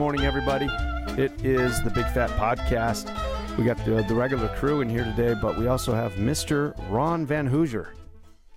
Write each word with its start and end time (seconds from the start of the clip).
morning, 0.00 0.24
everybody. 0.24 0.66
It 1.22 1.44
is 1.44 1.82
the 1.82 1.90
Big 1.90 2.06
Fat 2.06 2.30
Podcast. 2.30 3.14
We 3.58 3.64
got 3.64 3.76
the, 3.84 4.02
the 4.08 4.14
regular 4.14 4.48
crew 4.56 4.80
in 4.80 4.88
here 4.88 5.04
today, 5.04 5.34
but 5.34 5.58
we 5.58 5.66
also 5.66 5.92
have 5.92 6.14
Mr. 6.14 6.74
Ron 6.90 7.26
Van 7.26 7.46
Hoosear. 7.46 7.92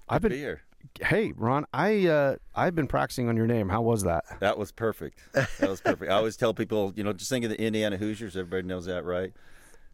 I've 0.07 0.21
been 0.21 0.31
here. 0.31 0.61
hey 1.01 1.33
Ron, 1.35 1.65
I 1.73 2.07
uh, 2.07 2.35
I've 2.55 2.75
been 2.75 2.87
practicing 2.87 3.27
on 3.27 3.35
your 3.35 3.45
name. 3.45 3.67
How 3.67 3.81
was 3.81 4.03
that? 4.03 4.23
That 4.39 4.57
was 4.57 4.71
perfect. 4.71 5.19
That 5.33 5.69
was 5.69 5.81
perfect. 5.81 6.09
I 6.09 6.15
always 6.15 6.37
tell 6.37 6.53
people, 6.53 6.93
you 6.95 7.03
know, 7.03 7.11
just 7.11 7.29
think 7.29 7.43
of 7.43 7.51
the 7.51 7.59
Indiana 7.61 7.97
Hoosiers. 7.97 8.37
Everybody 8.37 8.65
knows 8.65 8.85
that, 8.85 9.03
right? 9.03 9.33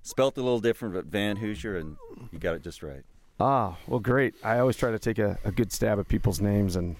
Spelt 0.03 0.37
a 0.37 0.43
little 0.43 0.59
different, 0.59 0.93
but 0.93 1.05
Van 1.05 1.37
Hoosear, 1.37 1.77
and 1.77 1.97
you 2.31 2.37
got 2.37 2.53
it 2.53 2.61
just 2.61 2.83
right. 2.83 3.01
Ah, 3.39 3.75
well, 3.87 3.99
great. 3.99 4.35
I 4.43 4.59
always 4.59 4.77
try 4.77 4.91
to 4.91 4.99
take 4.99 5.17
a, 5.17 5.39
a 5.43 5.51
good 5.51 5.71
stab 5.71 5.97
at 5.99 6.09
people's 6.09 6.41
names 6.41 6.75
and 6.75 6.95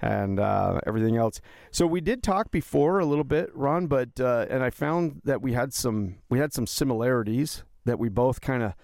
and 0.00 0.38
uh, 0.38 0.80
everything 0.86 1.16
else. 1.16 1.40
So 1.70 1.86
we 1.86 2.00
did 2.00 2.22
talk 2.22 2.50
before 2.50 2.98
a 2.98 3.04
little 3.04 3.24
bit, 3.24 3.50
Ron, 3.54 3.86
but 3.86 4.20
uh, 4.20 4.46
and 4.48 4.62
I 4.62 4.70
found 4.70 5.22
that 5.24 5.42
we 5.42 5.52
had 5.52 5.72
some 5.72 6.16
we 6.28 6.38
had 6.38 6.52
some 6.52 6.66
similarities 6.66 7.64
that 7.84 7.98
we 7.98 8.08
both 8.08 8.40
kind 8.40 8.62
of. 8.62 8.74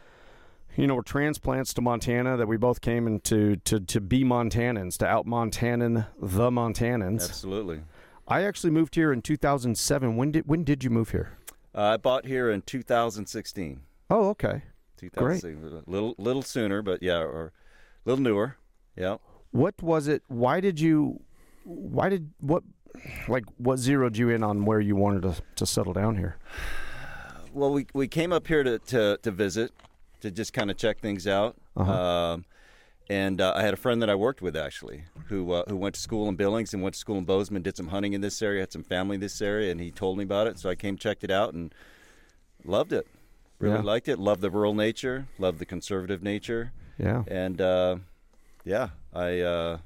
You 0.77 0.89
know, 0.89 0.97
were 0.97 1.05
transplants 1.05 1.73
to 1.75 1.81
Montana 1.81 2.37
that 2.37 2.49
we 2.49 2.57
both 2.57 2.81
came 2.81 3.07
into 3.07 3.55
to, 3.59 3.79
to 3.79 4.01
be 4.01 4.25
Montanans, 4.25 4.99
to 4.99 5.07
out 5.07 5.25
Montanan 5.25 6.09
the 6.19 6.51
Montanans. 6.51 7.29
Absolutely. 7.29 7.83
I 8.27 8.43
actually 8.43 8.71
moved 8.71 8.97
here 8.97 9.13
in 9.13 9.23
2007. 9.23 10.17
When 10.17 10.33
did 10.33 10.49
when 10.49 10.65
did 10.65 10.83
you 10.83 10.91
move 10.91 11.11
here? 11.11 11.39
Uh, 11.75 11.83
I 11.83 11.97
bought 11.97 12.27
here 12.27 12.51
in 12.51 12.63
2016. 12.63 13.83
Oh, 14.11 14.31
okay. 14.31 14.63
2016. 14.97 15.83
A 15.87 15.91
little, 15.91 16.15
little 16.19 16.43
sooner, 16.43 16.83
but 16.83 17.03
yeah, 17.03 17.19
or 17.19 17.53
a 18.05 18.09
little 18.09 18.23
newer. 18.23 18.57
Yeah. 18.97 19.17
What 19.55 19.81
was 19.81 20.09
it? 20.09 20.23
Why 20.27 20.59
did 20.61 20.81
you? 20.81 21.21
Why 21.63 22.09
did 22.09 22.31
what? 22.41 22.65
Like 23.29 23.45
what 23.57 23.79
zeroed 23.79 24.17
you 24.17 24.29
in 24.31 24.43
on 24.43 24.65
where 24.65 24.81
you 24.81 24.97
wanted 24.97 25.23
to, 25.23 25.35
to 25.57 25.65
settle 25.67 25.93
down 25.93 26.17
here? 26.17 26.37
Well, 27.53 27.73
we 27.73 27.87
we 27.95 28.09
came 28.09 28.33
up 28.33 28.49
here 28.49 28.65
to 28.65 28.81
to, 28.81 29.19
to 29.23 29.31
visit, 29.31 29.71
to 30.23 30.33
just 30.33 30.53
kind 30.53 30.73
of 30.73 30.77
check 30.77 30.99
things 30.99 31.29
out. 31.29 31.57
Uh-huh. 31.77 31.93
Um, 31.93 32.45
and 33.09 33.41
uh, 33.41 33.53
I 33.55 33.63
had 33.63 33.75
a 33.75 33.77
friend 33.77 34.03
that 34.03 34.11
I 34.11 34.17
worked 34.17 34.43
with 34.43 34.57
actually, 34.57 35.05
who 35.29 35.53
uh, 35.53 35.63
who 35.69 35.77
went 35.77 35.95
to 35.95 36.01
school 36.01 36.29
in 36.29 36.35
Billings 36.35 36.75
and 36.75 36.83
went 36.83 36.95
to 36.95 36.99
school 36.99 37.17
in 37.19 37.25
Bozeman, 37.25 37.63
did 37.63 37.77
some 37.77 37.89
hunting 37.89 38.13
in 38.13 38.23
this 38.23 38.43
area, 38.43 38.61
had 38.63 38.73
some 38.73 38.83
family 38.83 39.15
in 39.15 39.21
this 39.21 39.41
area, 39.41 39.71
and 39.71 39.81
he 39.81 39.93
told 39.93 40.19
me 40.19 40.25
about 40.25 40.49
it. 40.49 40.59
So 40.59 40.69
I 40.69 40.75
came, 40.75 40.97
checked 40.97 41.23
it 41.23 41.31
out, 41.31 41.55
and 41.55 41.73
loved 42.65 42.93
it. 42.93 43.07
Really 43.61 43.77
Yeah. 43.77 43.83
liked 43.83 44.09
it. 44.09 44.19
Loved 44.19 44.41
the 44.41 44.51
rural 44.51 44.75
nature. 44.75 45.29
Loved 45.39 45.61
the 45.61 45.65
conservative 45.67 46.25
nature. 46.25 46.73
Yeah. 46.99 47.23
And 47.29 47.61
uh, 47.61 47.97
yeah, 48.65 48.89
I 49.13 49.41
uh, 49.41 49.79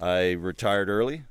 I 0.00 0.32
retired 0.32 0.88
early, 0.88 1.24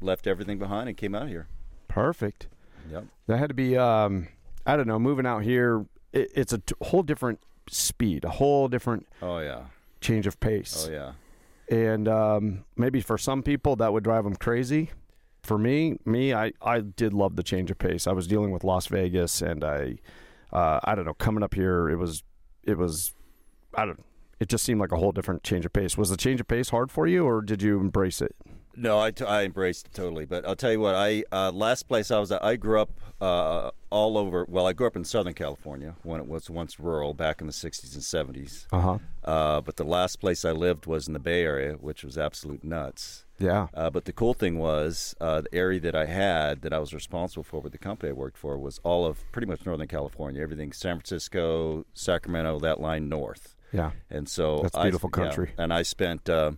left 0.00 0.26
everything 0.26 0.58
behind, 0.58 0.88
and 0.88 0.96
came 0.96 1.14
out 1.14 1.28
here. 1.28 1.48
Perfect. 1.88 2.46
Yep. 2.90 3.04
That 3.26 3.38
had 3.38 3.48
to 3.48 3.54
be. 3.54 3.76
Um, 3.76 4.28
I 4.66 4.76
don't 4.76 4.86
know. 4.86 4.98
Moving 4.98 5.26
out 5.26 5.42
here, 5.42 5.84
it, 6.12 6.30
it's 6.34 6.52
a 6.52 6.58
t- 6.58 6.74
whole 6.82 7.02
different 7.02 7.40
speed, 7.68 8.24
a 8.24 8.30
whole 8.30 8.68
different 8.68 9.06
Oh 9.20 9.38
yeah. 9.38 9.64
change 10.00 10.26
of 10.26 10.38
pace. 10.40 10.86
Oh 10.88 10.92
yeah. 10.92 11.12
and 11.68 12.08
um, 12.08 12.64
maybe 12.76 13.00
for 13.00 13.16
some 13.18 13.42
people 13.42 13.76
that 13.76 13.92
would 13.92 14.04
drive 14.04 14.24
them 14.24 14.36
crazy. 14.36 14.90
For 15.42 15.58
me, 15.58 15.98
me, 16.04 16.32
I, 16.32 16.52
I 16.62 16.78
did 16.80 17.12
love 17.12 17.34
the 17.34 17.42
change 17.42 17.70
of 17.72 17.78
pace. 17.78 18.06
I 18.06 18.12
was 18.12 18.28
dealing 18.28 18.52
with 18.52 18.62
Las 18.62 18.86
Vegas, 18.86 19.42
and 19.42 19.64
I, 19.64 19.96
uh, 20.52 20.78
I 20.84 20.94
don't 20.94 21.04
know, 21.04 21.14
coming 21.14 21.42
up 21.42 21.54
here, 21.54 21.88
it 21.90 21.96
was, 21.96 22.22
it 22.62 22.78
was, 22.78 23.12
I 23.74 23.86
don't, 23.86 24.04
it 24.42 24.48
just 24.48 24.64
seemed 24.64 24.80
like 24.80 24.90
a 24.90 24.96
whole 24.96 25.12
different 25.12 25.44
change 25.44 25.64
of 25.64 25.72
pace. 25.72 25.96
Was 25.96 26.10
the 26.10 26.16
change 26.16 26.40
of 26.40 26.48
pace 26.48 26.70
hard 26.70 26.90
for 26.90 27.06
you, 27.06 27.24
or 27.24 27.40
did 27.40 27.62
you 27.62 27.78
embrace 27.78 28.20
it? 28.20 28.34
No, 28.74 28.98
I, 28.98 29.10
t- 29.10 29.24
I 29.24 29.44
embraced 29.44 29.86
it 29.86 29.94
totally. 29.94 30.24
But 30.24 30.46
I'll 30.46 30.56
tell 30.56 30.72
you 30.72 30.80
what, 30.80 30.96
I 30.96 31.22
uh, 31.30 31.52
last 31.52 31.86
place 31.88 32.10
I 32.10 32.18
was 32.18 32.32
at, 32.32 32.42
I 32.44 32.56
grew 32.56 32.80
up 32.80 32.90
uh, 33.20 33.70
all 33.90 34.18
over. 34.18 34.44
Well, 34.48 34.66
I 34.66 34.72
grew 34.72 34.86
up 34.88 34.96
in 34.96 35.04
Southern 35.04 35.34
California 35.34 35.94
when 36.02 36.20
it 36.20 36.26
was 36.26 36.50
once 36.50 36.80
rural 36.80 37.14
back 37.14 37.40
in 37.40 37.46
the 37.46 37.52
'60s 37.52 37.94
and 37.94 38.34
'70s. 38.34 38.66
Uh 38.72 38.80
huh. 38.80 38.98
Uh, 39.22 39.60
but 39.60 39.76
the 39.76 39.84
last 39.84 40.16
place 40.16 40.44
I 40.44 40.50
lived 40.50 40.86
was 40.86 41.06
in 41.06 41.12
the 41.12 41.20
Bay 41.20 41.44
Area, 41.44 41.74
which 41.74 42.02
was 42.02 42.18
absolute 42.18 42.64
nuts. 42.64 43.24
Yeah. 43.38 43.68
Uh, 43.74 43.90
but 43.90 44.06
the 44.06 44.12
cool 44.12 44.34
thing 44.34 44.58
was 44.58 45.14
uh, 45.20 45.42
the 45.42 45.54
area 45.54 45.80
that 45.80 45.94
I 45.94 46.06
had 46.06 46.62
that 46.62 46.72
I 46.72 46.78
was 46.78 46.92
responsible 46.94 47.44
for 47.44 47.60
with 47.60 47.72
the 47.72 47.78
company 47.78 48.10
I 48.10 48.14
worked 48.14 48.38
for 48.38 48.58
was 48.58 48.80
all 48.82 49.06
of 49.06 49.30
pretty 49.32 49.46
much 49.46 49.66
Northern 49.66 49.88
California, 49.88 50.42
everything 50.42 50.72
San 50.72 50.96
Francisco, 50.96 51.84
Sacramento, 51.94 52.58
that 52.60 52.80
line 52.80 53.08
north. 53.08 53.54
Yeah. 53.72 53.92
And 54.10 54.28
so 54.28 54.60
That's 54.62 54.76
I- 54.76 54.82
beautiful 54.82 55.10
yeah, 55.16 55.22
country. 55.24 55.52
and 55.58 55.72
I 55.72 55.82
spent, 55.82 56.28
uh, 56.28 56.52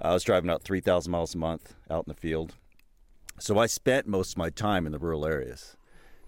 I 0.00 0.12
was 0.12 0.22
driving 0.24 0.50
out 0.50 0.62
3,000 0.62 1.10
miles 1.10 1.34
a 1.34 1.38
month 1.38 1.74
out 1.90 2.04
in 2.06 2.10
the 2.12 2.20
field. 2.20 2.54
So 3.38 3.58
I 3.58 3.66
spent 3.66 4.06
most 4.06 4.32
of 4.32 4.38
my 4.38 4.50
time 4.50 4.86
in 4.86 4.92
the 4.92 4.98
rural 4.98 5.26
areas. 5.26 5.76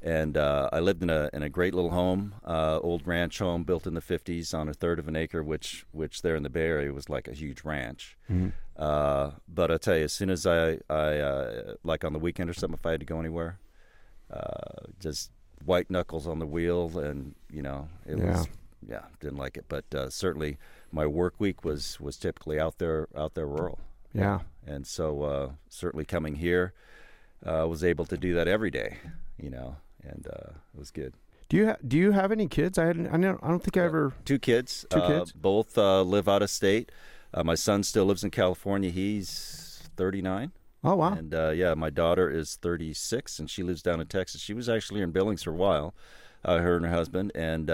And 0.00 0.36
uh, 0.36 0.68
I 0.72 0.78
lived 0.78 1.02
in 1.02 1.10
a 1.10 1.28
in 1.32 1.42
a 1.42 1.48
great 1.48 1.74
little 1.74 1.90
home, 1.90 2.32
uh, 2.46 2.78
old 2.80 3.04
ranch 3.04 3.40
home 3.40 3.64
built 3.64 3.84
in 3.84 3.94
the 3.94 4.00
50s 4.00 4.54
on 4.56 4.68
a 4.68 4.72
third 4.72 5.00
of 5.00 5.08
an 5.08 5.16
acre, 5.16 5.42
which 5.42 5.84
which 5.90 6.22
there 6.22 6.36
in 6.36 6.44
the 6.44 6.50
Bay 6.50 6.66
Area 6.68 6.92
was 6.92 7.08
like 7.10 7.26
a 7.26 7.32
huge 7.32 7.64
ranch. 7.64 8.16
Mm-hmm. 8.30 8.50
Uh, 8.76 9.32
but 9.48 9.72
I 9.72 9.76
tell 9.76 9.96
you, 9.96 10.04
as 10.04 10.12
soon 10.12 10.30
as 10.30 10.46
I 10.46 10.78
I 10.88 11.18
uh, 11.18 11.74
like 11.82 12.04
on 12.04 12.12
the 12.12 12.20
weekend 12.20 12.48
or 12.48 12.54
something, 12.54 12.78
if 12.78 12.86
I 12.86 12.92
had 12.92 13.00
to 13.00 13.06
go 13.06 13.18
anywhere, 13.18 13.58
uh, 14.30 14.86
just 15.00 15.32
white 15.64 15.90
knuckles 15.90 16.28
on 16.28 16.38
the 16.38 16.46
wheel, 16.46 16.96
and 16.98 17.34
you 17.50 17.62
know 17.62 17.88
it 18.06 18.18
Yeah. 18.18 18.38
was 18.38 18.48
yeah 18.86 19.02
didn't 19.20 19.38
like 19.38 19.56
it. 19.56 19.66
But 19.68 19.92
uh, 19.94 20.10
certainly 20.10 20.58
my 20.92 21.06
work 21.06 21.34
week 21.38 21.64
was 21.64 21.98
was 22.00 22.16
typically 22.16 22.58
out 22.60 22.78
there 22.78 23.08
out 23.16 23.34
there 23.34 23.46
rural. 23.46 23.78
Yeah. 24.14 24.40
and 24.66 24.86
so 24.86 25.22
uh, 25.22 25.50
certainly 25.68 26.04
coming 26.04 26.36
here, 26.36 26.72
uh, 27.44 27.66
was 27.68 27.84
able 27.84 28.06
to 28.06 28.16
do 28.16 28.34
that 28.34 28.48
every 28.48 28.70
day. 28.70 28.98
You 29.40 29.50
know, 29.50 29.76
and 30.02 30.26
uh, 30.26 30.50
it 30.74 30.78
was 30.78 30.90
good. 30.90 31.14
Do 31.48 31.56
you 31.56 31.66
ha- 31.68 31.76
do 31.86 31.96
you 31.96 32.12
have 32.12 32.32
any 32.32 32.46
kids? 32.46 32.78
I 32.78 32.86
hadn't, 32.86 33.06
I 33.08 33.16
don't 33.16 33.40
I 33.42 33.48
don't 33.48 33.62
think 33.62 33.76
I 33.76 33.84
ever. 33.84 34.12
Two 34.24 34.38
kids. 34.38 34.84
Two 34.90 34.98
uh, 34.98 35.06
kids? 35.08 35.32
Both 35.32 35.78
uh, 35.78 36.02
live 36.02 36.28
out 36.28 36.42
of 36.42 36.50
state. 36.50 36.90
Uh, 37.32 37.44
my 37.44 37.54
son 37.54 37.82
still 37.82 38.06
lives 38.06 38.24
in 38.24 38.30
California. 38.30 38.90
He's 38.90 39.88
39. 39.96 40.52
Oh 40.84 40.94
wow. 40.94 41.12
And 41.12 41.34
uh, 41.34 41.50
yeah, 41.50 41.74
my 41.74 41.90
daughter 41.90 42.30
is 42.30 42.56
36, 42.56 43.38
and 43.38 43.50
she 43.50 43.62
lives 43.62 43.82
down 43.82 44.00
in 44.00 44.06
Texas. 44.06 44.40
She 44.40 44.54
was 44.54 44.68
actually 44.68 45.02
in 45.02 45.10
Billings 45.10 45.42
for 45.42 45.50
a 45.50 45.54
while, 45.54 45.94
uh, 46.44 46.58
her 46.58 46.76
and 46.76 46.86
her 46.86 46.92
husband, 46.92 47.32
and 47.34 47.70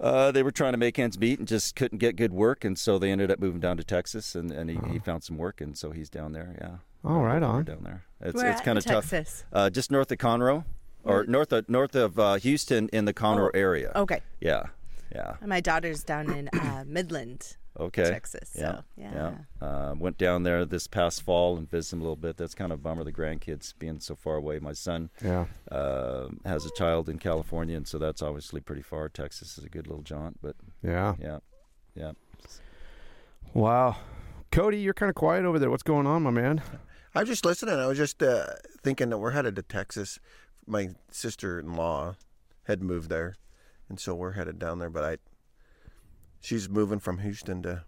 uh, 0.00 0.32
they 0.32 0.42
were 0.42 0.50
trying 0.50 0.72
to 0.72 0.78
make 0.78 0.98
ends 0.98 1.18
meet 1.18 1.38
and 1.38 1.46
just 1.46 1.76
couldn't 1.76 1.98
get 1.98 2.16
good 2.16 2.32
work, 2.32 2.64
and 2.64 2.78
so 2.78 2.98
they 2.98 3.10
ended 3.10 3.30
up 3.30 3.38
moving 3.38 3.60
down 3.60 3.76
to 3.76 3.84
Texas, 3.84 4.34
and, 4.34 4.50
and 4.50 4.70
he, 4.70 4.78
he 4.92 4.98
found 4.98 5.22
some 5.22 5.36
work, 5.36 5.60
and 5.60 5.76
so 5.76 5.90
he's 5.90 6.08
down 6.08 6.32
there. 6.32 6.56
Yeah. 6.60 6.76
Oh, 7.04 7.20
right 7.20 7.40
They're 7.40 7.48
on. 7.48 7.64
Down 7.64 7.82
there, 7.84 8.04
it's 8.20 8.34
Where 8.34 8.50
it's 8.50 8.60
kind 8.60 8.76
of 8.78 8.84
tough. 8.84 9.08
Texas? 9.10 9.44
Uh, 9.52 9.70
just 9.70 9.90
north 9.90 10.10
of 10.12 10.18
Conroe, 10.18 10.64
or 11.04 11.24
north 11.24 11.52
of 11.52 11.68
north 11.68 11.94
of 11.94 12.18
uh, 12.18 12.34
Houston 12.36 12.88
in 12.92 13.04
the 13.04 13.14
Conroe 13.14 13.50
Oh, 13.54 13.58
area. 13.58 13.92
Okay. 13.94 14.20
Yeah. 14.40 14.64
Yeah. 15.14 15.34
My 15.44 15.60
daughter's 15.60 16.04
down 16.04 16.30
in 16.32 16.48
uh, 16.48 16.84
Midland, 16.86 17.56
Okay. 17.78 18.10
Texas. 18.10 18.50
So, 18.54 18.82
yeah. 18.96 19.34
Uh, 19.60 19.94
went 19.96 20.18
down 20.18 20.42
there 20.42 20.64
this 20.64 20.86
past 20.86 21.22
fall 21.22 21.56
and 21.56 21.70
visited 21.70 21.92
them 21.96 22.00
a 22.00 22.02
little 22.04 22.16
bit. 22.16 22.36
That's 22.36 22.54
kind 22.54 22.72
of 22.72 22.80
a 22.80 22.82
bummer, 22.82 23.04
the 23.04 23.12
grandkids 23.12 23.72
being 23.78 24.00
so 24.00 24.16
far 24.16 24.34
away. 24.36 24.58
My 24.58 24.72
son 24.72 25.08
Yeah. 25.22 25.46
uh, 25.70 26.28
has 26.44 26.66
a 26.66 26.70
child 26.76 27.08
in 27.08 27.18
California, 27.18 27.76
and 27.76 27.86
so 27.86 27.98
that's 27.98 28.22
obviously 28.22 28.60
pretty 28.60 28.82
far. 28.82 29.08
Texas 29.08 29.56
is 29.56 29.64
a 29.64 29.68
good 29.68 29.86
little 29.86 30.02
jaunt, 30.02 30.38
but 30.42 30.56
Yeah. 30.82 31.14
yeah, 31.20 31.38
yeah. 31.94 32.12
Wow. 33.54 33.96
Cody, 34.52 34.78
you're 34.80 34.94
kind 34.94 35.08
of 35.10 35.14
quiet 35.16 35.44
over 35.44 35.58
there. 35.58 35.70
What's 35.70 35.82
going 35.84 36.06
on, 36.06 36.22
my 36.22 36.30
man? 36.30 36.62
I 37.14 37.20
was 37.20 37.28
just 37.28 37.44
listening. 37.44 37.74
I 37.76 37.86
was 37.86 37.98
just 37.98 38.22
uh, 38.22 38.46
thinking 38.82 39.10
that 39.10 39.18
we're 39.18 39.30
headed 39.32 39.56
to 39.56 39.62
Texas. 39.62 40.18
My 40.66 40.90
sister-in-law 41.10 42.16
had 42.64 42.82
moved 42.82 43.08
there, 43.10 43.36
and 43.88 43.98
so 43.98 44.14
we're 44.14 44.32
headed 44.32 44.58
down 44.58 44.78
there. 44.78 44.90
But 44.90 45.04
I, 45.04 45.16
she's 46.40 46.68
moving 46.68 46.98
from 46.98 47.18
Houston 47.18 47.62
to 47.62 47.84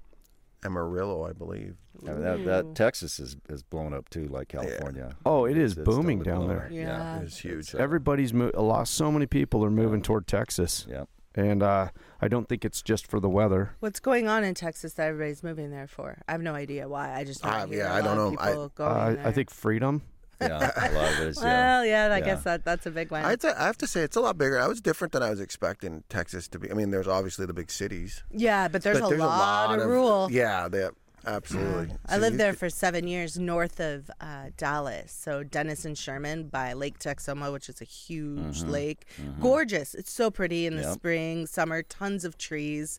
Amarillo, 0.64 1.24
I 1.26 1.32
believe. 1.32 1.76
I 2.06 2.12
mean, 2.12 2.22
that, 2.22 2.44
that 2.44 2.74
Texas 2.74 3.18
is, 3.18 3.36
is 3.48 3.62
blown 3.62 3.92
up 3.92 4.08
too, 4.10 4.26
like 4.26 4.48
California. 4.48 5.16
Oh, 5.26 5.44
it 5.44 5.56
is 5.58 5.72
It's 5.76 5.82
booming 5.82 6.18
totally 6.22 6.38
down 6.38 6.48
there. 6.48 6.66
up. 6.66 6.70
Yeah. 6.70 7.20
It's 7.20 7.38
huge. 7.38 7.74
uh, 7.74 7.78
Everybody's 7.78 8.32
mo- 8.32 8.50
a 8.54 8.62
lot. 8.62 8.86
So 8.88 9.10
many 9.10 9.26
people 9.26 9.64
are 9.64 9.70
moving 9.70 10.02
toward 10.02 10.26
Texas, 10.28 10.86
Yeah. 10.88 11.04
and 11.34 11.62
uh, 11.64 11.88
I 12.20 12.28
don't 12.28 12.48
think 12.48 12.64
it's 12.64 12.80
just 12.80 13.08
for 13.08 13.18
the 13.18 13.28
weather. 13.28 13.74
What's 13.80 13.98
going 14.00 14.28
on 14.28 14.44
in 14.44 14.54
Texas 14.54 14.94
that 14.94 15.08
everybody's 15.08 15.42
moving 15.42 15.70
there 15.72 15.88
for? 15.88 16.22
I 16.28 16.32
have 16.32 16.42
no 16.42 16.54
idea 16.54 16.88
why. 16.88 17.12
I 17.12 17.24
just 17.24 17.42
don't 17.42 17.52
Uh, 17.52 17.66
yeah, 17.68 17.92
a 17.92 17.94
I 17.96 18.00
lot 18.00 18.14
don't 18.14 18.34
know. 18.34 18.40
I- 18.40 18.52
going 18.52 18.72
Uh, 18.78 19.10
there. 19.14 19.26
I 19.26 19.32
think 19.32 19.50
freedom. 19.50 20.02
Yeah, 20.48 20.90
a 20.90 20.92
lot 20.92 21.12
of 21.12 21.20
it 21.20 21.28
is. 21.28 21.36
Well, 21.40 21.84
yeah, 21.84 22.06
I 22.12 22.18
Yeah. 22.18 22.24
guess 22.24 22.42
that 22.44 22.64
that's 22.64 22.86
a 22.86 22.90
big 22.90 23.10
one. 23.10 23.24
I'd 23.24 23.40
say, 23.42 23.52
I 23.52 23.66
have 23.66 23.78
to 23.78 23.86
say 23.86 24.02
it's 24.02 24.16
a 24.16 24.20
lot 24.20 24.38
bigger. 24.38 24.58
I 24.58 24.66
was 24.68 24.80
different 24.80 25.12
than 25.12 25.22
I 25.22 25.30
was 25.30 25.40
expecting 25.40 26.04
Texas 26.08 26.48
to 26.48 26.58
be. 26.58 26.70
I 26.70 26.74
mean, 26.74 26.90
there's 26.90 27.08
obviously 27.08 27.46
the 27.46 27.54
big 27.54 27.70
cities, 27.70 28.22
yeah, 28.30 28.68
but 28.68 28.82
there's, 28.82 29.00
but 29.00 29.12
a, 29.12 29.16
lot 29.16 29.78
of 29.78 29.86
rural. 29.86 30.28
Yeah, 30.30 30.68
they 30.68 30.88
absolutely. 31.26 31.94
I 32.06 32.14
So 32.16 32.20
lived 32.20 32.32
you 32.34 32.38
there 32.38 32.52
for 32.52 32.68
seven 32.68 33.06
years 33.06 33.38
north 33.38 33.78
of 33.80 34.10
uh, 34.20 34.46
Dallas. 34.56 35.12
So 35.12 35.42
Denison 35.44 35.90
and 35.90 35.98
Sherman 35.98 36.48
by 36.48 36.72
Lake 36.72 36.98
Texoma, 36.98 37.52
which 37.52 37.68
is 37.68 37.80
a 37.80 37.84
huge 37.84 38.62
lake. 38.62 39.06
Gorgeous. 39.40 39.94
It's 39.94 40.10
so 40.12 40.30
pretty 40.30 40.66
in 40.66 40.76
the 40.76 40.82
Yep. 40.82 40.92
spring, 40.94 41.46
summer, 41.46 41.82
tons 41.82 42.24
of 42.24 42.38
trees. 42.38 42.98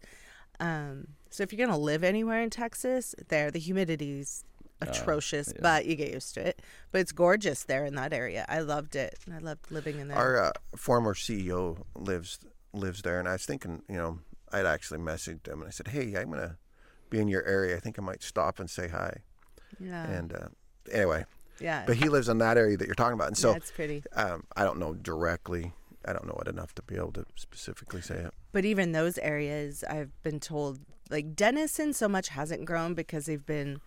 Um, 0.60 1.08
so 1.30 1.44
if 1.44 1.52
you're 1.52 1.58
going 1.66 1.78
to 1.78 1.84
live 1.84 2.04
anywhere 2.04 2.42
in 2.42 2.50
Texas, 2.50 3.16
there, 3.28 3.50
the 3.52 3.60
humidity's 3.60 4.46
atrocious, 4.90 5.54
but 5.62 5.86
you 5.86 5.96
get 5.96 6.14
used 6.14 6.34
to 6.36 6.48
it. 6.48 6.62
But 6.92 7.02
it's 7.02 7.12
gorgeous 7.12 7.64
there 7.64 7.86
in 7.86 7.96
that 7.96 8.14
area. 8.14 8.46
I 8.50 8.60
loved 8.60 8.96
it. 8.96 9.18
I 9.34 9.40
loved 9.40 9.72
living 9.72 10.00
in 10.00 10.08
there. 10.08 10.18
Our 10.18 10.44
uh, 10.46 10.52
former 10.76 11.14
CEO 11.14 11.84
lives 11.96 12.40
lives 12.74 13.02
there, 13.02 13.20
and 13.20 13.28
I 13.28 13.34
was 13.34 13.46
thinking, 13.46 13.84
you 13.88 13.98
know, 13.98 14.20
I'd 14.52 14.66
actually 14.66 15.00
messaged 15.00 15.48
him 15.48 15.60
and 15.62 15.68
I 15.68 15.72
said, 15.72 15.88
"Hey, 15.90 16.14
I'm 16.16 16.30
gonna 16.32 16.58
be 17.10 17.20
in 17.20 17.28
your 17.28 17.44
area. 17.46 17.76
I 17.76 17.80
think 17.80 17.98
I 18.00 18.02
might 18.02 18.24
stop 18.24 18.60
and 18.60 18.70
say 18.70 18.88
hi." 18.88 19.18
yeah, 19.80 20.06
And 20.08 20.34
uh, 20.34 20.48
anyway, 20.92 21.26
yeah, 21.60 21.84
but 21.88 21.98
he 21.98 22.10
lives 22.10 22.30
in 22.30 22.38
that 22.40 22.58
area 22.58 22.78
that 22.78 22.86
you're 22.86 22.96
talking 22.96 23.14
about, 23.14 23.28
and 23.28 23.38
so 23.38 23.52
yeah, 23.52 23.58
it's 23.58 23.72
pretty. 23.72 24.04
um, 24.16 24.44
I 24.56 24.64
don't 24.64 24.80
know 24.80 24.94
directly. 24.94 25.74
I 26.06 26.12
don't 26.14 26.28
know 26.28 26.38
it 26.42 26.48
enough 26.50 26.76
to 26.76 26.82
be 26.82 26.96
able 26.96 27.14
to 27.14 27.26
specifically 27.36 28.02
say 28.02 28.16
it. 28.16 28.34
But 28.52 28.66
even 28.66 28.92
those 28.92 29.18
areas, 29.20 29.84
I've 29.90 30.12
been 30.22 30.40
told, 30.42 30.80
like 31.10 31.34
Denison, 31.34 31.94
so 31.94 32.10
much 32.10 32.28
hasn't 32.30 32.66
grown 32.66 32.94
because 32.94 33.26
they've 33.26 33.46
been. 33.46 33.80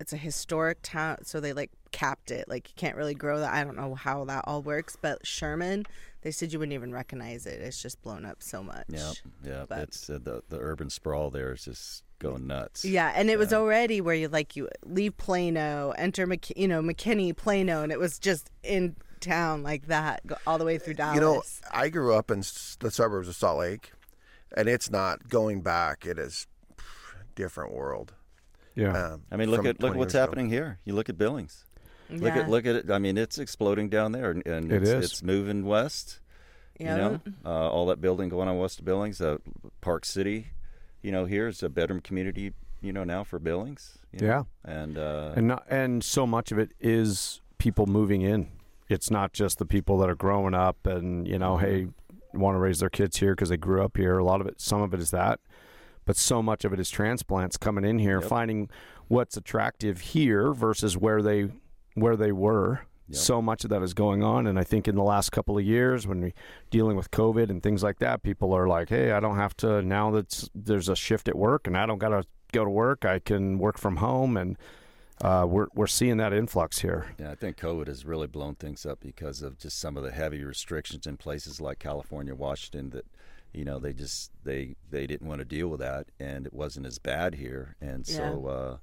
It's 0.00 0.12
a 0.12 0.16
historic 0.16 0.78
town, 0.82 1.24
so 1.24 1.40
they 1.40 1.52
like 1.52 1.70
capped 1.92 2.30
it. 2.30 2.48
Like 2.48 2.68
you 2.68 2.74
can't 2.76 2.96
really 2.96 3.14
grow 3.14 3.38
that. 3.40 3.52
I 3.54 3.62
don't 3.64 3.76
know 3.76 3.94
how 3.94 4.24
that 4.24 4.44
all 4.46 4.60
works, 4.62 4.96
but 5.00 5.24
Sherman, 5.26 5.84
they 6.22 6.30
said 6.32 6.52
you 6.52 6.58
wouldn't 6.58 6.74
even 6.74 6.92
recognize 6.92 7.46
it. 7.46 7.60
It's 7.60 7.80
just 7.80 8.02
blown 8.02 8.24
up 8.24 8.42
so 8.42 8.62
much. 8.62 8.86
Yeah, 8.88 9.12
yeah. 9.44 9.64
But- 9.68 9.78
It's 9.80 10.10
uh, 10.10 10.18
the 10.22 10.42
the 10.48 10.58
urban 10.58 10.90
sprawl 10.90 11.30
there 11.30 11.52
is 11.52 11.64
just 11.64 12.02
going 12.18 12.46
nuts. 12.46 12.84
Yeah, 12.84 13.12
and 13.14 13.30
it 13.30 13.38
was 13.38 13.52
already 13.52 14.00
where 14.00 14.14
you 14.14 14.28
like 14.28 14.56
you 14.56 14.68
leave 14.84 15.16
Plano, 15.16 15.92
enter 15.96 16.26
Mc, 16.26 16.56
you 16.56 16.66
know 16.68 16.82
McKinney, 16.82 17.36
Plano, 17.36 17.82
and 17.82 17.92
it 17.92 17.98
was 17.98 18.18
just 18.18 18.50
in 18.62 18.96
town 19.20 19.62
like 19.62 19.86
that, 19.86 20.26
go 20.26 20.36
all 20.46 20.58
the 20.58 20.64
way 20.64 20.76
through 20.76 20.94
Dallas. 20.94 21.14
You 21.14 21.20
know, 21.20 21.42
I 21.70 21.88
grew 21.88 22.14
up 22.14 22.30
in 22.30 22.40
the 22.40 22.90
suburbs 22.90 23.28
of 23.28 23.36
Salt 23.36 23.58
Lake, 23.60 23.92
and 24.56 24.68
it's 24.68 24.90
not 24.90 25.28
going 25.28 25.60
back. 25.62 26.04
It 26.04 26.18
is 26.18 26.46
pff, 26.76 26.84
different 27.34 27.72
world. 27.72 28.12
Yeah. 28.74 28.92
Um, 29.12 29.22
I 29.30 29.36
mean, 29.36 29.50
look 29.50 29.64
at 29.64 29.80
look 29.80 29.92
at 29.92 29.96
what's 29.98 30.14
years 30.14 30.22
ago. 30.24 30.30
happening 30.30 30.48
here. 30.48 30.78
You 30.84 30.94
look 30.94 31.08
at 31.08 31.16
Billings. 31.18 31.64
Look 32.10 32.34
at 32.34 32.48
look 32.50 32.66
at 32.66 32.74
it. 32.76 32.90
I 32.90 32.98
mean, 32.98 33.16
it's 33.16 33.38
exploding 33.38 33.88
down 33.88 34.12
there, 34.12 34.30
and, 34.30 34.46
and 34.46 34.70
It 34.72 34.82
it's, 34.82 34.90
is. 34.90 35.04
it's 35.12 35.22
moving 35.22 35.64
west. 35.64 36.20
Yeah. 36.78 36.96
You 36.96 37.02
know, 37.02 37.20
uh, 37.46 37.70
all 37.70 37.86
that 37.86 38.00
building 38.00 38.28
going 38.28 38.48
on 38.48 38.58
west 38.58 38.80
of 38.80 38.84
Billings, 38.84 39.20
uh, 39.20 39.38
Park 39.80 40.04
City. 40.04 40.48
You 41.02 41.12
know, 41.12 41.24
here 41.24 41.46
is 41.48 41.62
a 41.62 41.68
bedroom 41.68 42.00
community. 42.00 42.52
You 42.80 42.92
know, 42.92 43.04
now 43.04 43.24
for 43.24 43.38
Billings. 43.38 43.98
you 44.12 44.26
know, 44.26 44.46
and 44.64 44.98
uh, 44.98 45.32
and 45.36 45.48
not, 45.48 45.64
and 45.70 46.02
so 46.04 46.26
much 46.26 46.52
of 46.52 46.58
it 46.58 46.72
is 46.80 47.40
people 47.58 47.86
moving 47.86 48.22
in. 48.22 48.48
It's 48.88 49.10
not 49.10 49.32
just 49.32 49.58
the 49.58 49.64
people 49.66 49.96
that 49.98 50.10
are 50.10 50.14
growing 50.14 50.52
up 50.52 50.86
and 50.86 51.26
you 51.26 51.38
know, 51.38 51.56
hey, 51.56 51.86
want 52.34 52.54
to 52.56 52.58
raise 52.58 52.80
their 52.80 52.90
kids 52.90 53.16
here 53.18 53.34
because 53.34 53.48
they 53.48 53.56
grew 53.56 53.82
up 53.82 53.96
here. 53.96 54.18
A 54.18 54.24
lot 54.24 54.40
of 54.42 54.46
it, 54.46 54.60
some 54.60 54.82
of 54.82 54.92
it 54.92 55.00
is 55.00 55.10
that, 55.12 55.40
but 56.04 56.16
so 56.16 56.42
much 56.42 56.64
of 56.64 56.72
it 56.72 56.80
is 56.80 56.90
transplants 56.90 57.56
coming 57.56 57.84
in 57.84 57.98
here, 57.98 58.20
Yep. 58.20 58.28
finding 58.28 58.70
what's 59.08 59.36
attractive 59.36 60.00
here 60.00 60.52
versus 60.52 60.96
where 60.96 61.22
they 61.22 61.50
where 61.94 62.16
they 62.16 62.32
were. 62.32 62.80
Yep. 63.08 63.16
So 63.18 63.42
much 63.42 63.64
of 63.64 63.70
that 63.70 63.82
is 63.82 63.92
going 63.94 64.22
on, 64.22 64.46
and 64.46 64.58
I 64.58 64.64
think 64.64 64.88
in 64.88 64.94
the 64.96 65.02
last 65.02 65.30
couple 65.30 65.58
of 65.58 65.64
years, 65.64 66.06
when 66.06 66.20
we 66.22 66.34
dealing 66.70 66.96
with 66.96 67.10
COVID 67.10 67.50
and 67.50 67.62
things 67.62 67.82
like 67.82 67.98
that, 67.98 68.22
people 68.22 68.52
are 68.54 68.66
like, 68.66 68.88
"Hey, 68.88 69.12
I 69.12 69.20
don't 69.20 69.36
have 69.36 69.54
to 69.58 69.82
now 69.82 70.10
that 70.12 70.48
there's 70.54 70.88
a 70.88 70.96
shift 70.96 71.28
at 71.28 71.36
work, 71.36 71.66
and 71.66 71.76
I 71.76 71.84
don't 71.86 71.98
got 71.98 72.08
to 72.08 72.24
go 72.52 72.64
to 72.64 72.70
work. 72.70 73.04
I 73.04 73.18
can 73.18 73.58
work 73.58 73.76
from 73.78 73.96
home." 73.96 74.36
And 74.38 74.56
uh, 75.20 75.44
we're 75.48 75.66
we're 75.74 75.86
seeing 75.86 76.16
that 76.16 76.32
influx 76.32 76.78
here. 76.80 77.14
Yeah, 77.20 77.30
I 77.30 77.34
think 77.34 77.58
COVID 77.58 77.86
has 77.88 78.04
really 78.06 78.26
blown 78.26 78.54
things 78.54 78.86
up 78.86 79.00
because 79.00 79.42
of 79.42 79.58
just 79.58 79.78
some 79.78 79.96
of 79.98 80.02
the 80.02 80.10
heavy 80.10 80.42
restrictions 80.42 81.06
in 81.06 81.18
places 81.18 81.60
like 81.60 81.78
California, 81.78 82.34
Washington 82.34 82.88
that 82.90 83.04
you 83.54 83.64
know 83.64 83.78
they 83.78 83.92
just 83.92 84.30
they 84.44 84.74
they 84.90 85.06
didn't 85.06 85.28
want 85.28 85.38
to 85.38 85.44
deal 85.44 85.68
with 85.68 85.80
that 85.80 86.06
and 86.18 86.46
it 86.46 86.52
wasn't 86.52 86.84
as 86.84 86.98
bad 86.98 87.34
here 87.34 87.76
and 87.80 88.06
so 88.06 88.46
uh 88.46 88.76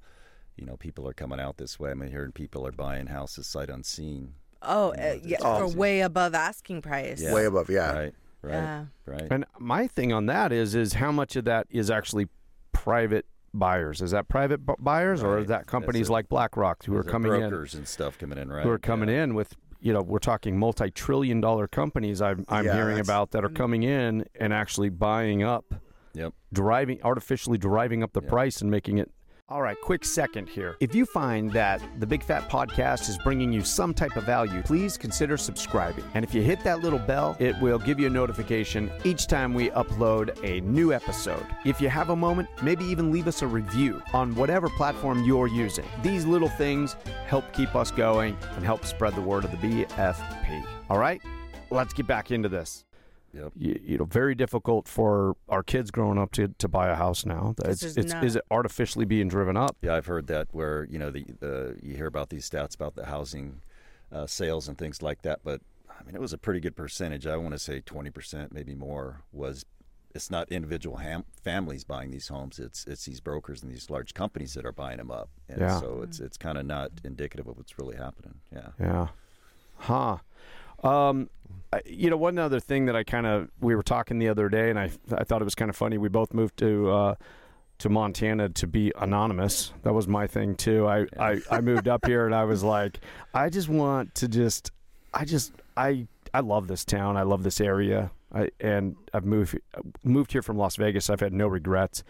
you 0.56 0.64
know 0.66 0.76
people 0.76 1.08
are 1.08 1.12
coming 1.14 1.40
out 1.40 1.56
this 1.56 1.78
way. 1.78 1.90
I'm 1.90 2.00
hearing 2.02 2.32
people 2.32 2.66
are 2.66 2.72
buying 2.72 3.06
houses 3.06 3.46
sight 3.46 3.70
unseen. 3.70 4.34
Oh, 4.60 4.92
Yeah, 4.96 5.02
uh, 5.02 5.14
it's 5.14 5.26
yeah, 5.26 5.38
for 5.58 5.68
way 5.68 6.00
above 6.00 6.34
asking 6.34 6.82
price. 6.82 7.20
Yeah. 7.22 7.34
Way 7.34 7.46
above, 7.46 7.68
yeah. 7.70 7.92
Right. 7.92 8.14
Right. 8.42 8.52
Yeah. 8.52 8.84
Right. 9.06 9.28
And 9.30 9.44
my 9.58 9.86
thing 9.86 10.12
on 10.12 10.26
that 10.26 10.52
is 10.52 10.74
is 10.74 10.94
how 10.94 11.10
much 11.12 11.36
of 11.36 11.44
that 11.46 11.66
is 11.70 11.90
actually 11.90 12.28
private 12.72 13.26
buyers? 13.54 14.00
Is 14.02 14.10
that 14.10 14.28
private 14.28 14.64
bu- 14.66 14.76
buyers, 14.78 15.22
or 15.22 15.38
is 15.38 15.48
that 15.48 15.66
companies 15.66 16.02
That's 16.02 16.10
like 16.10 16.28
BlackRock 16.28 16.84
who 16.84 16.96
are 16.96 17.02
Those 17.02 17.12
coming 17.12 17.32
in? 17.34 17.48
brokers 17.48 17.74
and 17.74 17.86
stuff 17.88 18.18
coming 18.18 18.38
in, 18.38 18.50
right? 18.50 18.62
who 18.64 18.70
are 18.70 18.78
coming 18.78 19.08
yeah. 19.08 19.24
in 19.24 19.34
with 19.34 19.54
you 19.82 19.92
know 19.92 20.00
we're 20.00 20.18
talking 20.18 20.58
multi-trillion 20.58 21.40
dollar 21.40 21.66
companies 21.66 22.22
I'm, 22.22 22.44
I'm 22.48 22.64
Yeah, 22.64 22.74
hearing 22.74 23.00
about 23.00 23.32
that 23.32 23.44
are 23.44 23.48
mm-hmm. 23.48 23.56
coming 23.56 23.82
in 23.82 24.24
and 24.38 24.52
actually 24.52 24.88
buying 24.88 25.42
up 25.42 25.74
Yep. 26.14 26.34
driving 26.52 27.00
artificially 27.02 27.58
driving 27.58 28.02
up 28.02 28.12
the 28.12 28.22
Yeah. 28.22 28.28
price 28.28 28.60
and 28.60 28.70
making 28.70 28.98
it 28.98 29.10
all 29.52 29.60
right 29.60 29.78
quick 29.82 30.02
second 30.02 30.48
here. 30.48 30.76
If 30.80 30.94
you 30.94 31.04
find 31.04 31.52
that 31.52 31.82
the 31.98 32.06
big 32.06 32.24
fat 32.24 32.48
podcast 32.48 33.10
is 33.10 33.18
bringing 33.18 33.52
you 33.52 33.62
some 33.62 33.92
type 33.92 34.16
of 34.16 34.24
value 34.24 34.62
please 34.62 34.96
consider 34.96 35.36
subscribing. 35.36 36.04
And 36.14 36.24
if 36.24 36.34
you 36.34 36.40
hit 36.40 36.64
that 36.64 36.80
little 36.80 36.98
bell 36.98 37.36
it 37.38 37.54
will 37.60 37.78
give 37.78 38.00
you 38.00 38.06
a 38.06 38.10
notification 38.10 38.90
each 39.04 39.26
time 39.26 39.52
we 39.52 39.68
upload 39.70 40.42
a 40.42 40.62
new 40.62 40.94
episode. 40.94 41.46
If 41.66 41.82
you 41.82 41.90
have 41.90 42.08
a 42.08 42.16
moment 42.16 42.48
maybe 42.62 42.86
even 42.86 43.12
leave 43.12 43.28
us 43.28 43.42
a 43.42 43.46
review 43.46 44.02
on 44.14 44.34
whatever 44.36 44.70
platform 44.70 45.22
you're 45.22 45.48
using. 45.48 45.84
These 46.02 46.24
little 46.24 46.48
things 46.48 46.96
help 47.26 47.52
keep 47.52 47.74
us 47.76 47.90
going 47.90 48.38
and 48.56 48.64
help 48.64 48.86
spread 48.86 49.14
the 49.14 49.20
word 49.20 49.44
of 49.44 49.50
the 49.50 49.56
bfp 49.58 50.66
all 50.88 50.98
right 50.98 51.20
let's 51.70 51.92
get 51.92 52.06
back 52.06 52.30
into 52.30 52.48
this 52.48 52.84
Yep. 53.34 53.52
you, 53.56 53.80
you 53.82 53.98
know 53.98 54.04
very 54.04 54.34
difficult 54.34 54.86
for 54.88 55.36
our 55.48 55.62
kids 55.62 55.90
growing 55.90 56.18
up 56.18 56.32
to, 56.32 56.48
to 56.58 56.68
buy 56.68 56.88
a 56.88 56.94
house 56.94 57.24
now. 57.24 57.54
It's, 57.64 57.80
there's 57.80 57.96
it's 57.96 58.12
not- 58.12 58.24
is 58.24 58.36
it 58.36 58.44
artificially 58.50 59.04
being 59.06 59.28
driven 59.28 59.56
up? 59.56 59.76
Yeah, 59.82 59.94
I've 59.94 60.06
heard 60.06 60.26
that 60.26 60.48
where 60.52 60.84
you 60.90 60.98
know 60.98 61.10
the 61.10 61.24
uh, 61.42 61.74
you 61.82 61.96
hear 61.96 62.06
about 62.06 62.28
these 62.30 62.48
stats 62.48 62.74
about 62.74 62.94
the 62.94 63.06
housing 63.06 63.60
uh, 64.12 64.26
sales 64.26 64.68
and 64.68 64.76
things 64.76 65.00
like 65.02 65.22
that, 65.22 65.40
but 65.44 65.60
I 65.98 66.04
mean 66.04 66.14
it 66.14 66.20
was 66.20 66.32
a 66.34 66.38
pretty 66.38 66.60
good 66.60 66.76
percentage. 66.76 67.26
I 67.26 67.36
want 67.36 67.52
to 67.52 67.58
say 67.58 67.80
twenty 67.80 68.10
percent, 68.10 68.52
maybe 68.52 68.74
more, 68.74 69.22
was 69.32 69.64
it's 70.14 70.30
not 70.30 70.52
individual 70.52 70.98
ham- 70.98 71.24
families 71.42 71.84
buying 71.84 72.10
these 72.10 72.28
homes. 72.28 72.58
It's 72.58 72.84
it's 72.86 73.06
these 73.06 73.20
brokers 73.20 73.62
and 73.62 73.72
these 73.72 73.88
large 73.88 74.12
companies 74.12 74.52
that 74.52 74.66
are 74.66 74.72
buying 74.72 74.98
them 74.98 75.10
up, 75.10 75.30
and 75.48 75.58
Yeah. 75.62 75.80
so 75.80 76.02
it's 76.02 76.20
it's 76.20 76.36
kind 76.36 76.58
of 76.58 76.66
not 76.66 76.90
indicative 77.02 77.46
of 77.48 77.56
what's 77.56 77.78
really 77.78 77.96
happening. 77.96 78.34
Yeah. 78.52 78.68
Yeah. 78.78 79.06
Huh. 79.78 80.18
Um, 80.82 81.30
I, 81.41 81.41
you 81.86 82.10
know, 82.10 82.16
one 82.16 82.38
other 82.38 82.60
thing 82.60 82.86
that 82.86 82.96
I 82.96 83.02
kind 83.04 83.26
of 83.26 83.50
we 83.60 83.74
were 83.74 83.82
talking 83.82 84.18
the 84.18 84.28
other 84.28 84.48
day, 84.48 84.70
and 84.70 84.78
I 84.78 84.90
I 85.12 85.24
thought 85.24 85.40
it 85.40 85.44
was 85.44 85.54
kind 85.54 85.68
of 85.68 85.76
funny. 85.76 85.98
We 85.98 86.08
both 86.08 86.34
moved 86.34 86.58
to 86.58 86.90
uh, 86.90 87.14
to 87.78 87.88
Montana 87.88 88.48
to 88.50 88.66
be 88.66 88.92
anonymous. 88.98 89.72
That 89.82 89.92
was 89.92 90.06
my 90.06 90.26
thing 90.26 90.54
too. 90.54 90.86
I, 90.86 91.06
I 91.18 91.40
I 91.50 91.60
moved 91.60 91.88
up 91.88 92.06
here, 92.06 92.26
and 92.26 92.34
I 92.34 92.44
was 92.44 92.62
like, 92.62 93.00
I 93.34 93.48
just 93.48 93.68
want 93.68 94.14
to 94.16 94.28
just, 94.28 94.70
I 95.14 95.24
just 95.24 95.52
I 95.76 96.06
I 96.34 96.40
love 96.40 96.68
this 96.68 96.84
town. 96.84 97.16
I 97.16 97.22
love 97.22 97.42
this 97.42 97.60
area. 97.60 98.10
I 98.34 98.50
and 98.60 98.96
I've 99.12 99.24
moved 99.24 99.58
moved 100.04 100.32
here 100.32 100.42
from 100.42 100.58
Las 100.58 100.76
Vegas. 100.76 101.10
I've 101.10 101.20
had 101.20 101.32
no 101.32 101.46
regrets, 101.46 102.04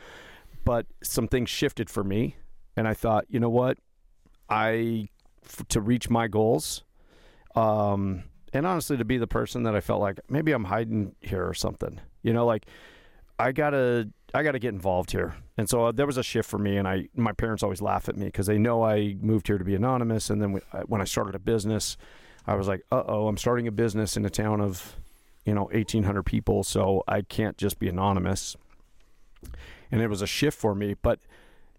but 0.64 0.86
some 1.02 1.28
things 1.28 1.50
shifted 1.50 1.88
for 1.88 2.04
me, 2.04 2.36
and 2.76 2.86
I 2.88 2.94
thought, 2.94 3.26
you 3.28 3.40
know 3.40 3.50
what, 3.50 3.78
I 4.48 5.08
f- 5.44 5.66
to 5.68 5.80
reach 5.80 6.10
my 6.10 6.28
goals 6.28 6.84
um, 7.54 8.24
and 8.52 8.66
honestly 8.66 8.96
to 8.96 9.04
be 9.04 9.18
the 9.18 9.26
person 9.26 9.62
that 9.64 9.74
I 9.74 9.80
felt 9.80 10.00
like 10.00 10.20
maybe 10.28 10.52
I'm 10.52 10.64
hiding 10.64 11.14
here 11.20 11.46
or 11.46 11.54
something. 11.54 12.00
You 12.22 12.32
know, 12.32 12.46
like 12.46 12.66
I 13.38 13.52
gotta 13.52 14.08
I 14.34 14.42
gotta 14.42 14.58
get 14.58 14.72
involved 14.72 15.10
here. 15.10 15.34
And 15.58 15.68
so 15.68 15.86
uh, 15.86 15.92
there 15.92 16.06
was 16.06 16.16
a 16.16 16.22
shift 16.22 16.48
for 16.48 16.58
me, 16.58 16.76
and 16.76 16.86
I 16.86 17.08
my 17.14 17.32
parents 17.32 17.62
always 17.62 17.82
laugh 17.82 18.08
at 18.08 18.16
me 18.16 18.26
because 18.26 18.46
they 18.46 18.58
know 18.58 18.84
I 18.84 19.16
moved 19.20 19.46
here 19.46 19.58
to 19.58 19.64
be 19.64 19.74
anonymous. 19.74 20.30
And 20.30 20.40
then 20.40 20.52
we, 20.52 20.60
I, 20.72 20.80
when 20.80 21.00
I 21.00 21.04
started 21.04 21.34
a 21.34 21.38
business, 21.38 21.96
I 22.46 22.54
was 22.54 22.68
like, 22.68 22.82
uh 22.92 23.02
oh, 23.06 23.28
I'm 23.28 23.36
starting 23.36 23.66
a 23.66 23.72
business 23.72 24.16
in 24.16 24.24
a 24.24 24.30
town 24.30 24.60
of 24.60 24.96
you 25.44 25.54
know 25.54 25.64
1,800 25.72 26.22
people, 26.22 26.62
so 26.62 27.02
I 27.08 27.22
can't 27.22 27.56
just 27.56 27.78
be 27.78 27.88
anonymous. 27.88 28.56
And 29.90 30.00
it 30.00 30.08
was 30.08 30.22
a 30.22 30.26
shift 30.26 30.58
for 30.58 30.74
me, 30.74 30.94
but 30.94 31.18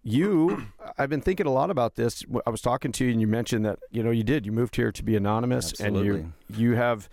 you 0.04 0.66
i've 0.98 1.10
been 1.10 1.22
thinking 1.22 1.46
a 1.46 1.52
lot 1.52 1.70
about 1.70 1.96
this 1.96 2.26
i 2.46 2.50
was 2.50 2.62
talking 2.62 2.92
to 2.92 3.06
you 3.06 3.12
and 3.12 3.22
you 3.22 3.28
mentioned 3.28 3.66
that 3.66 3.80
you 3.90 4.04
know 4.04 4.12
you 4.12 4.24
did 4.24 4.46
you 4.46 4.52
moved 4.52 4.76
here 4.76 4.92
to 4.92 5.04
be 5.04 5.16
anonymous 5.16 5.80
and 5.80 5.96
you 6.06 6.34
you 6.50 6.76
have 6.76 7.10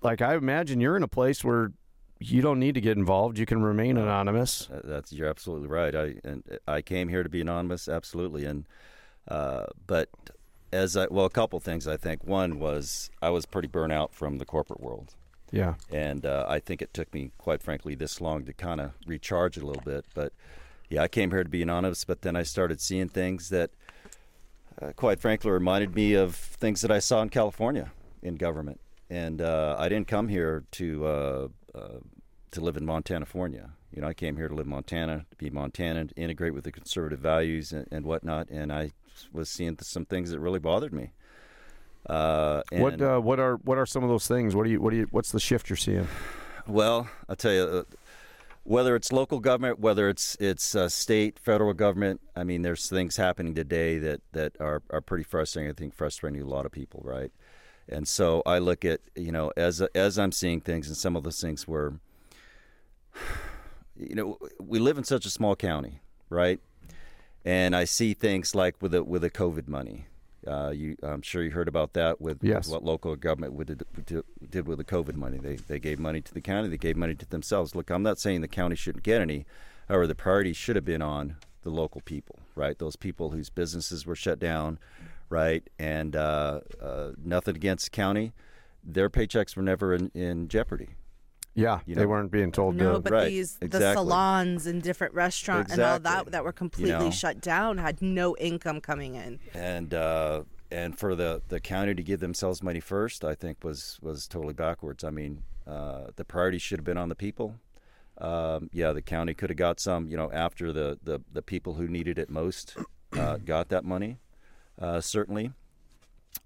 like 0.00 0.22
i 0.22 0.34
imagine 0.36 0.80
you're 0.80 0.96
in 0.96 1.02
a 1.02 1.08
place 1.08 1.42
where 1.42 1.72
you 2.18 2.40
don't 2.40 2.58
need 2.58 2.74
to 2.74 2.80
get 2.80 2.96
involved 2.96 3.38
you 3.38 3.46
can 3.46 3.62
remain 3.62 3.96
anonymous 3.96 4.68
That's 4.84 5.12
you're 5.12 5.28
absolutely 5.28 5.68
right. 5.68 5.94
I 5.94 6.14
and 6.24 6.42
I 6.66 6.80
came 6.82 7.08
here 7.08 7.22
to 7.22 7.28
be 7.28 7.40
anonymous, 7.40 7.88
absolutely. 7.88 8.44
And 8.44 8.66
uh, 9.28 9.66
but 9.86 10.08
as 10.72 10.96
I 10.96 11.06
well, 11.10 11.26
a 11.26 11.30
couple 11.30 11.60
things. 11.60 11.86
I 11.86 11.96
think 11.96 12.24
one 12.24 12.58
was 12.58 13.10
I 13.20 13.30
was 13.30 13.44
pretty 13.44 13.68
burnt 13.68 13.92
out 13.92 14.14
from 14.14 14.38
the 14.38 14.44
corporate 14.44 14.80
world, 14.80 15.14
yeah 15.50 15.74
and 15.92 16.24
uh, 16.24 16.46
I 16.48 16.58
think 16.58 16.80
it 16.80 16.94
took 16.94 17.12
me, 17.12 17.32
quite 17.38 17.62
frankly, 17.62 17.94
this 17.94 18.20
long 18.20 18.44
to 18.46 18.52
kind 18.52 18.80
of 18.80 18.92
recharge 19.06 19.56
a 19.58 19.66
little 19.66 19.82
bit. 19.82 20.06
But 20.14 20.32
yeah, 20.88 21.02
I 21.02 21.08
came 21.08 21.30
here 21.30 21.42
to 21.42 21.50
be 21.50 21.62
anonymous, 21.62 22.04
but 22.04 22.22
then 22.22 22.36
I 22.36 22.42
started 22.42 22.80
seeing 22.80 23.08
things 23.08 23.48
that, 23.50 23.70
uh, 24.80 24.92
quite 24.94 25.20
frankly, 25.20 25.50
reminded 25.50 25.94
me 25.94 26.14
of 26.14 26.34
things 26.34 26.80
that 26.82 26.90
I 26.90 26.98
saw 26.98 27.22
in 27.22 27.28
California 27.28 27.92
in 28.22 28.36
government. 28.36 28.80
And 29.08 29.40
uh, 29.40 29.76
I 29.78 29.88
didn't 29.88 30.08
come 30.08 30.28
here 30.28 30.64
to 30.72 31.06
uh, 31.06 31.48
uh, 31.74 31.98
to 32.50 32.60
live 32.60 32.76
in 32.76 32.84
Montana, 32.84 33.20
California. 33.20 33.70
You 33.92 34.02
know, 34.02 34.08
I 34.08 34.14
came 34.14 34.36
here 34.36 34.48
to 34.48 34.54
live 34.54 34.66
in 34.66 34.70
Montana, 34.70 35.26
to 35.30 35.36
be 35.36 35.48
Montanan, 35.48 36.08
to 36.08 36.14
integrate 36.16 36.54
with 36.54 36.64
the 36.64 36.72
conservative 36.72 37.20
values 37.20 37.72
and, 37.72 37.86
and 37.90 38.04
whatnot, 38.04 38.50
and 38.50 38.72
I 38.72 38.92
was 39.32 39.48
seeing 39.48 39.78
some 39.80 40.04
things 40.04 40.30
that 40.30 40.40
really 40.40 40.58
bothered 40.58 40.92
me. 40.92 41.12
Uh, 42.08 42.62
what 42.72 43.00
uh, 43.00 43.18
what 43.18 43.40
are 43.40 43.56
what 43.56 43.78
are 43.78 43.86
some 43.86 44.02
of 44.02 44.08
those 44.08 44.26
things? 44.26 44.54
What 44.54 44.64
do 44.64 44.70
you 44.70 44.80
what 44.80 44.90
do 44.90 44.96
you 44.96 45.08
what's 45.10 45.32
the 45.32 45.40
shift 45.40 45.70
you're 45.70 45.76
seeing? 45.76 46.06
Well, 46.66 47.08
I'll 47.28 47.36
tell 47.36 47.52
you, 47.52 47.86
whether 48.66 48.96
it's 48.96 49.12
local 49.12 49.38
government, 49.38 49.78
whether 49.78 50.08
it's 50.08 50.36
it's 50.40 50.74
uh, 50.74 50.88
state, 50.88 51.38
federal 51.38 51.72
government. 51.72 52.20
I 52.34 52.42
mean, 52.42 52.62
there's 52.62 52.88
things 52.88 53.16
happening 53.16 53.54
today 53.54 53.98
that 53.98 54.20
that 54.32 54.56
are 54.60 54.82
are 54.90 55.00
pretty 55.00 55.24
frustrating. 55.24 55.70
I 55.70 55.74
think 55.74 55.94
frustrating 55.94 56.40
to 56.40 56.46
a 56.46 56.50
lot 56.50 56.66
of 56.66 56.72
people, 56.72 57.00
right? 57.04 57.30
And 57.88 58.08
so 58.08 58.42
I 58.44 58.58
look 58.58 58.84
at 58.84 59.00
you 59.14 59.30
know 59.30 59.52
as 59.56 59.80
as 59.94 60.18
I'm 60.18 60.32
seeing 60.32 60.60
things, 60.60 60.88
and 60.88 60.96
some 60.96 61.14
of 61.14 61.22
those 61.22 61.40
things 61.40 61.68
were, 61.68 62.00
you 63.96 64.16
know, 64.16 64.38
we 64.60 64.80
live 64.80 64.98
in 64.98 65.04
such 65.04 65.26
a 65.26 65.30
small 65.30 65.54
county, 65.54 66.00
right? 66.28 66.60
And 67.44 67.76
I 67.76 67.84
see 67.84 68.14
things 68.14 68.54
like 68.54 68.82
with 68.82 68.90
the 68.92 69.04
with 69.04 69.22
the 69.22 69.30
COVID 69.30 69.68
money. 69.68 70.06
Uh, 70.46 70.70
you, 70.70 70.96
I'm 71.02 71.22
sure 71.22 71.42
you 71.42 71.50
heard 71.50 71.68
about 71.68 71.92
that 71.94 72.20
with, 72.20 72.42
with 72.58 72.68
what 72.68 72.84
local 72.84 73.16
government 73.16 73.54
would, 73.54 73.84
did, 74.06 74.22
did 74.48 74.68
with 74.68 74.78
the 74.78 74.84
COVID 74.84 75.14
money. 75.14 75.38
They 75.38 75.56
they 75.56 75.78
gave 75.78 75.98
money 75.98 76.20
to 76.20 76.34
the 76.34 76.40
county. 76.40 76.68
They 76.68 76.76
gave 76.76 76.96
money 76.96 77.14
to 77.14 77.28
themselves. 77.28 77.74
Look, 77.74 77.90
I'm 77.90 78.02
not 78.02 78.18
saying 78.18 78.40
the 78.40 78.48
county 78.48 78.76
shouldn't 78.76 79.04
get 79.04 79.20
any. 79.20 79.46
However, 79.88 80.06
the 80.06 80.14
priority 80.14 80.52
should 80.52 80.76
have 80.76 80.84
been 80.84 81.02
on 81.02 81.36
the 81.62 81.70
local 81.70 82.00
people, 82.00 82.40
right? 82.54 82.78
Those 82.78 82.96
people 82.96 83.30
whose 83.30 83.50
businesses 83.50 84.06
were 84.06 84.14
shut 84.16 84.38
down, 84.38 84.78
right? 85.28 85.68
And 85.78 86.14
uh, 86.14 86.60
uh, 86.80 87.12
nothing 87.22 87.56
against 87.56 87.86
the 87.86 87.90
county. 87.90 88.32
Their 88.84 89.10
paychecks 89.10 89.56
were 89.56 89.62
never 89.62 89.94
in, 89.94 90.10
in 90.14 90.48
jeopardy. 90.48 90.90
Yeah, 91.56 91.80
You 91.86 91.94
they 91.94 92.06
weren't 92.06 92.30
being 92.30 92.52
told 92.52 92.76
No, 92.76 92.94
to. 92.94 93.00
but 93.00 93.12
right, 93.12 93.28
these 93.28 93.56
the 93.56 93.64
exactly. 93.66 93.94
salons 93.94 94.66
and 94.66 94.82
different 94.82 95.14
restaurants 95.14 95.72
and 95.72 95.82
all 95.82 95.98
that 95.98 96.30
that 96.30 96.44
were 96.44 96.52
completely 96.52 96.92
know. 97.06 97.10
shut 97.10 97.40
down 97.40 97.78
had 97.78 98.00
no 98.02 98.36
income 98.36 98.80
coming 98.80 99.14
in. 99.14 99.40
and 99.54 99.92
uh, 99.94 100.42
and 100.70 100.98
for 100.98 101.14
the, 101.14 101.42
the 101.48 101.60
county 101.60 101.94
to 101.94 102.02
give 102.02 102.20
themselves 102.20 102.62
money 102.62 102.80
first, 102.80 103.24
I 103.24 103.34
think 103.34 103.64
was 103.64 103.98
was 104.02 104.26
totally 104.28 104.52
backwards. 104.54 105.02
I 105.02 105.10
mean, 105.10 105.42
uh, 105.66 106.08
the 106.16 106.24
priority 106.24 106.58
should 106.58 106.78
have 106.78 106.84
been 106.84 106.98
on 106.98 107.08
the 107.08 107.14
people. 107.14 107.56
Um, 108.18 108.70
yeah, 108.72 108.92
the 108.92 109.02
county 109.02 109.34
could 109.34 109.50
have 109.50 109.58
got 109.58 109.78
some, 109.78 110.08
you 110.08 110.16
know, 110.16 110.32
after 110.32 110.72
the, 110.72 110.98
the, 111.02 111.20
the 111.30 111.42
people 111.42 111.74
who 111.74 111.86
needed 111.86 112.18
it 112.18 112.30
most 112.30 112.74
uh, 113.12 113.36
got 113.44 113.68
that 113.68 113.84
money, 113.84 114.16
uh, 114.80 115.00
certainly. 115.02 115.52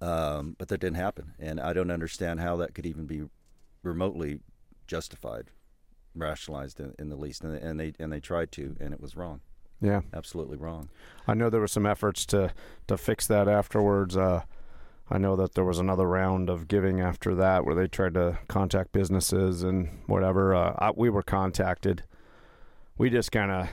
Um, 0.00 0.57
but 0.59 0.69
that 0.69 0.79
didn't 0.81 0.97
happen, 0.97 1.35
and 1.38 1.61
I 1.61 1.73
don't 1.73 1.90
understand 1.90 2.40
how 2.40 2.57
that 2.57 2.75
could 2.75 2.87
even 2.87 3.07
be 3.07 3.23
remotely 3.83 4.40
justified, 4.90 5.50
rationalized 6.16 6.80
in, 6.80 6.92
in 6.99 7.09
the 7.09 7.16
least. 7.16 7.44
And, 7.44 7.54
and 7.56 7.78
they 7.78 7.92
and 8.00 8.12
they 8.12 8.18
tried 8.20 8.50
to, 8.52 8.76
and 8.80 8.92
it 8.92 9.00
was 9.00 9.16
wrong, 9.16 9.40
yeah, 9.80 10.00
absolutely 10.12 10.56
wrong. 10.56 10.88
I 11.28 11.35
know 11.35 11.49
there 11.49 11.61
were 11.61 11.68
some 11.68 11.87
efforts 11.87 12.26
to 12.26 12.52
to 12.88 12.99
fix 12.99 13.28
that 13.28 13.47
afterwards. 13.47 14.16
Uh, 14.16 14.42
I 15.09 15.18
know 15.18 15.37
that 15.37 15.54
there 15.54 15.64
was 15.64 15.78
another 15.78 16.06
round 16.06 16.50
of 16.50 16.66
giving 16.66 17.00
after 17.00 17.35
that 17.37 17.64
where 17.64 17.76
they 17.76 17.87
tried 17.87 18.14
to 18.14 18.38
contact 18.49 18.92
businesses 18.92 19.62
and 19.62 20.02
whatever. 20.06 20.54
Uh, 20.54 20.75
I, 20.78 20.90
we 20.90 21.09
were 21.09 21.23
contacted. 21.23 22.02
We 22.99 23.11
just 23.11 23.30
kind 23.30 23.52
of 23.52 23.68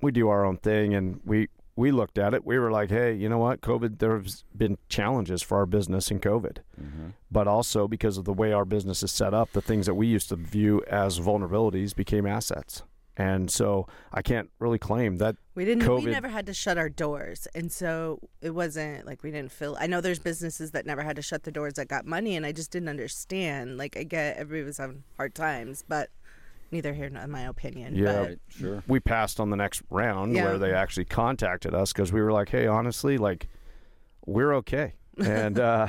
we 0.00 0.12
do 0.12 0.28
our 0.28 0.44
own 0.44 0.58
thing, 0.58 0.94
and 0.94 1.20
we 1.24 1.48
we 1.76 1.90
looked 1.90 2.18
at 2.18 2.34
it. 2.34 2.44
We 2.44 2.58
were 2.58 2.70
like, 2.70 2.90
hey, 2.90 3.14
you 3.14 3.28
know 3.28 3.38
what? 3.38 3.60
COVID. 3.60 3.98
There's 3.98 4.44
been 4.56 4.78
challenges 4.88 5.42
for 5.42 5.58
our 5.58 5.66
business 5.66 6.10
in 6.10 6.20
COVID. 6.20 6.58
hmm 6.78 7.08
but 7.30 7.48
also 7.48 7.88
because 7.88 8.16
of 8.16 8.24
the 8.24 8.32
way 8.32 8.52
our 8.52 8.64
business 8.64 9.02
is 9.02 9.10
set 9.10 9.34
up, 9.34 9.50
the 9.52 9.60
things 9.60 9.86
that 9.86 9.94
we 9.94 10.06
used 10.06 10.28
to 10.28 10.36
view 10.36 10.80
as 10.88 11.18
vulnerabilities 11.18 11.92
became 11.92 12.26
assets. 12.26 12.84
And 13.16 13.50
so 13.50 13.88
I 14.12 14.22
can't 14.22 14.50
really 14.60 14.78
claim 14.78 15.16
that. 15.18 15.34
We 15.56 15.64
didn't. 15.64 15.82
COVID. 15.84 16.04
We 16.04 16.10
never 16.12 16.28
had 16.28 16.46
to 16.46 16.54
shut 16.54 16.78
our 16.78 16.88
doors, 16.88 17.46
and 17.54 17.70
so 17.72 18.20
it 18.40 18.50
wasn't 18.50 19.04
like 19.06 19.22
we 19.24 19.30
didn't 19.32 19.52
feel. 19.52 19.76
I 19.80 19.86
know 19.88 20.00
there's 20.00 20.18
businesses 20.20 20.72
that 20.72 20.84
never 20.86 21.02
had 21.02 21.16
to 21.16 21.22
shut 21.22 21.42
the 21.44 21.52
doors 21.52 21.74
that 21.74 21.86
got 21.88 22.06
money, 22.06 22.36
and 22.36 22.44
I 22.46 22.52
just 22.52 22.70
didn't 22.72 22.88
understand. 22.88 23.78
Like 23.78 23.96
I 23.96 24.02
get 24.04 24.36
everybody 24.36 24.64
was 24.64 24.78
having 24.78 25.04
hard 25.16 25.34
times, 25.34 25.84
but 25.88 26.10
neither 26.74 26.92
here 26.92 27.08
nor 27.08 27.22
in 27.22 27.30
my 27.30 27.42
opinion. 27.42 27.94
Yeah. 27.94 28.24
but 28.24 28.38
sure. 28.48 28.82
We 28.86 29.00
passed 29.00 29.40
on 29.40 29.48
the 29.48 29.56
next 29.56 29.82
round 29.88 30.34
Yeah. 30.34 30.44
where 30.44 30.58
they 30.58 30.72
actually 30.74 31.06
contacted 31.06 31.74
us 31.74 31.92
because 31.92 32.12
we 32.12 32.20
were 32.20 32.32
like, 32.32 32.50
hey, 32.50 32.66
honestly, 32.66 33.16
like, 33.16 33.48
we're 34.26 34.52
okay. 34.56 34.94
And 35.18 35.60
uh, 35.60 35.86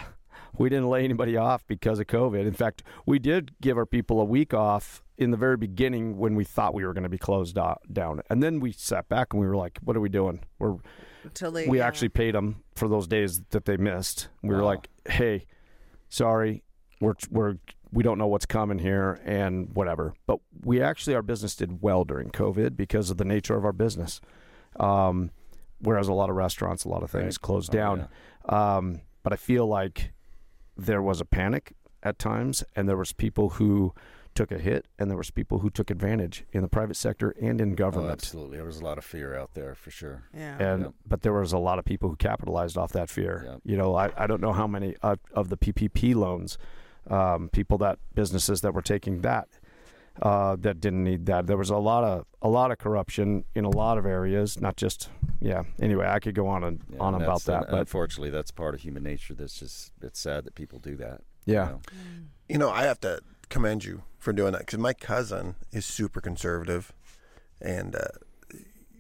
we 0.57 0.69
didn't 0.69 0.87
lay 0.87 1.03
anybody 1.03 1.35
off 1.35 1.65
because 1.65 1.99
of 1.99 2.05
COVID. 2.05 2.45
In 2.45 2.53
fact, 2.53 2.83
we 3.07 3.17
did 3.17 3.51
give 3.59 3.75
our 3.75 3.87
people 3.87 4.21
a 4.21 4.23
week 4.23 4.53
off 4.53 5.01
in 5.17 5.31
the 5.31 5.37
very 5.37 5.57
beginning 5.57 6.17
when 6.17 6.35
we 6.35 6.43
thought 6.43 6.75
we 6.75 6.85
were 6.85 6.93
going 6.93 7.03
to 7.03 7.09
be 7.09 7.17
closed 7.17 7.55
do- 7.55 7.73
down. 7.91 8.21
And 8.29 8.43
then 8.43 8.59
we 8.59 8.71
sat 8.71 9.09
back 9.09 9.33
and 9.33 9.41
we 9.41 9.47
were 9.47 9.55
like, 9.55 9.79
what 9.83 9.97
are 9.97 9.99
we 9.99 10.09
doing? 10.09 10.41
We're 10.59 10.75
until 11.23 11.51
they, 11.51 11.67
we 11.67 11.79
yeah. 11.79 11.87
actually 11.87 12.09
paid 12.09 12.35
them 12.35 12.63
for 12.75 12.87
those 12.87 13.07
days 13.07 13.41
that 13.49 13.65
they 13.65 13.77
missed. 13.77 14.29
We 14.43 14.49
were 14.53 14.61
like, 14.61 14.89
"Hey, 15.09 15.47
sorry, 16.07 16.63
we're 17.01 17.15
we're 17.31 17.55
we 17.95 18.03
don't 18.03 18.19
know 18.19 18.27
what's 18.27 18.45
coming 18.45 18.77
here 18.79 19.19
and 19.25 19.73
whatever." 19.73 20.13
But 20.27 20.39
we 20.63 20.81
actually 20.81 21.15
our 21.15 21.23
business 21.23 21.55
did 21.55 21.81
well 21.81 22.03
during 22.05 22.29
COVID 22.29 22.75
because 22.77 23.09
of 23.09 23.17
the 23.17 23.25
nature 23.25 23.55
of 23.55 23.65
our 23.65 23.73
business. 23.73 24.21
Um, 24.79 25.31
whereas 25.79 26.07
a 26.07 26.13
lot 26.13 26.29
of 26.29 26.35
restaurants, 26.35 26.83
a 26.83 26.89
lot 26.89 27.01
of 27.03 27.09
things 27.09 27.35
Right. 27.37 27.41
closed 27.41 27.71
Oh, 27.75 27.77
down. 27.77 28.07
Um, 28.49 29.01
but 29.23 29.33
I 29.33 29.37
feel 29.37 29.65
like 29.65 30.13
there 30.77 31.01
was 31.01 31.21
a 31.21 31.25
panic 31.25 31.73
at 32.03 32.19
times, 32.19 32.63
and 32.75 32.87
there 32.87 32.97
was 32.97 33.13
people 33.13 33.49
who 33.51 33.93
took 34.35 34.51
a 34.51 34.59
hit, 34.59 34.85
and 34.99 35.09
there 35.09 35.17
was 35.17 35.31
people 35.31 35.59
who 35.59 35.69
took 35.69 35.89
advantage 35.89 36.43
in 36.51 36.61
the 36.61 36.67
private 36.67 36.95
sector 36.95 37.33
and 37.41 37.61
in 37.61 37.71
Oh, 37.71 37.75
government. 37.75 38.11
absolutely. 38.11 38.57
There 38.57 38.65
was 38.65 38.81
a 38.81 38.83
lot 38.83 38.97
of 38.97 39.05
fear 39.05 39.33
out 39.33 39.53
there 39.53 39.73
for 39.75 39.91
sure. 39.91 40.23
Yeah. 40.33 40.57
and 40.59 40.81
Yep. 40.83 40.93
but 41.07 41.21
there 41.21 41.31
was 41.33 41.53
a 41.53 41.57
lot 41.57 41.79
of 41.79 41.85
people 41.85 42.09
who 42.09 42.17
capitalized 42.17 42.77
off 42.77 42.91
that 42.91 43.09
fear. 43.09 43.43
Yep. 43.47 43.61
You 43.63 43.77
know, 43.77 43.95
I, 43.95 44.11
I 44.17 44.27
don't 44.27 44.41
know 44.41 44.51
how 44.51 44.67
many 44.67 44.95
of, 45.01 45.19
of 45.33 45.47
the 45.47 45.55
PPP 45.57 46.13
loans, 46.13 46.57
um, 47.09 47.49
people 47.49 47.77
that 47.79 47.99
businesses 48.13 48.61
that 48.61 48.73
were 48.73 48.81
taking 48.81 49.21
that 49.21 49.47
uh, 50.21 50.55
that 50.57 50.79
didn't 50.79 51.03
need 51.03 51.25
that. 51.25 51.47
There 51.47 51.57
was 51.57 51.69
a 51.69 51.77
lot 51.77 52.03
of 52.03 52.25
a 52.41 52.49
lot 52.49 52.71
of 52.71 52.77
corruption 52.77 53.45
in 53.53 53.65
a 53.65 53.69
lot 53.69 53.97
of 53.97 54.05
areas, 54.05 54.59
not 54.59 54.77
just 54.77 55.09
yeah. 55.41 55.63
Anyway, 55.81 56.07
I 56.07 56.19
could 56.19 56.35
go 56.35 56.47
on 56.47 56.63
and 56.63 56.81
Yeah, 56.89 56.99
on 56.99 57.15
and 57.15 57.23
about 57.23 57.43
that, 57.43 57.67
but 57.69 57.79
unfortunately, 57.79 58.29
that's 58.29 58.51
part 58.51 58.75
of 58.75 58.81
human 58.81 59.03
nature. 59.03 59.33
That's 59.33 59.59
just 59.59 59.91
it's 60.01 60.19
sad 60.19 60.45
that 60.45 60.55
people 60.55 60.79
do 60.79 60.95
that. 60.97 61.21
you 61.45 61.55
yeah, 61.55 61.65
know. 61.65 61.81
You 62.47 62.57
know, 62.57 62.69
I 62.69 62.83
have 62.83 62.99
to 63.01 63.21
commend 63.49 63.83
you 63.83 64.03
for 64.17 64.31
doing 64.33 64.53
that 64.53 64.59
because 64.59 64.79
my 64.79 64.93
cousin 64.93 65.55
is 65.71 65.85
super 65.85 66.21
conservative, 66.21 66.93
and 67.61 67.95
uh, 67.95 68.07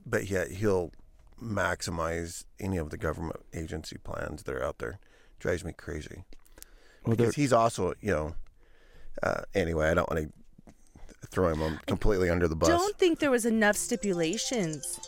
but 0.05 0.29
yet 0.29 0.51
he'll 0.51 0.91
maximize 1.41 2.45
any 2.59 2.77
of 2.77 2.89
the 2.89 2.97
government 2.97 3.41
agency 3.53 3.97
plans 3.97 4.43
that 4.43 4.53
are 4.53 4.63
out 4.63 4.79
there. 4.79 4.99
Drives 5.39 5.63
me 5.63 5.73
crazy 5.73 6.23
well, 7.05 7.15
because 7.15 7.35
he's 7.35 7.53
also, 7.53 7.93
you 8.01 8.11
know. 8.11 8.35
Uh, 9.23 9.41
anyway, 9.53 9.89
I 9.89 9.93
don't 9.93 10.09
want 10.09 10.29
to 10.65 11.27
throw 11.27 11.49
him 11.49 11.61
on 11.61 11.79
completely 11.87 12.29
under 12.29 12.47
the 12.47 12.55
bus. 12.55 12.69
don't 12.69 12.97
think 12.97 13.19
there 13.19 13.31
was 13.31 13.45
enough 13.45 13.75
stipulations. 13.75 14.99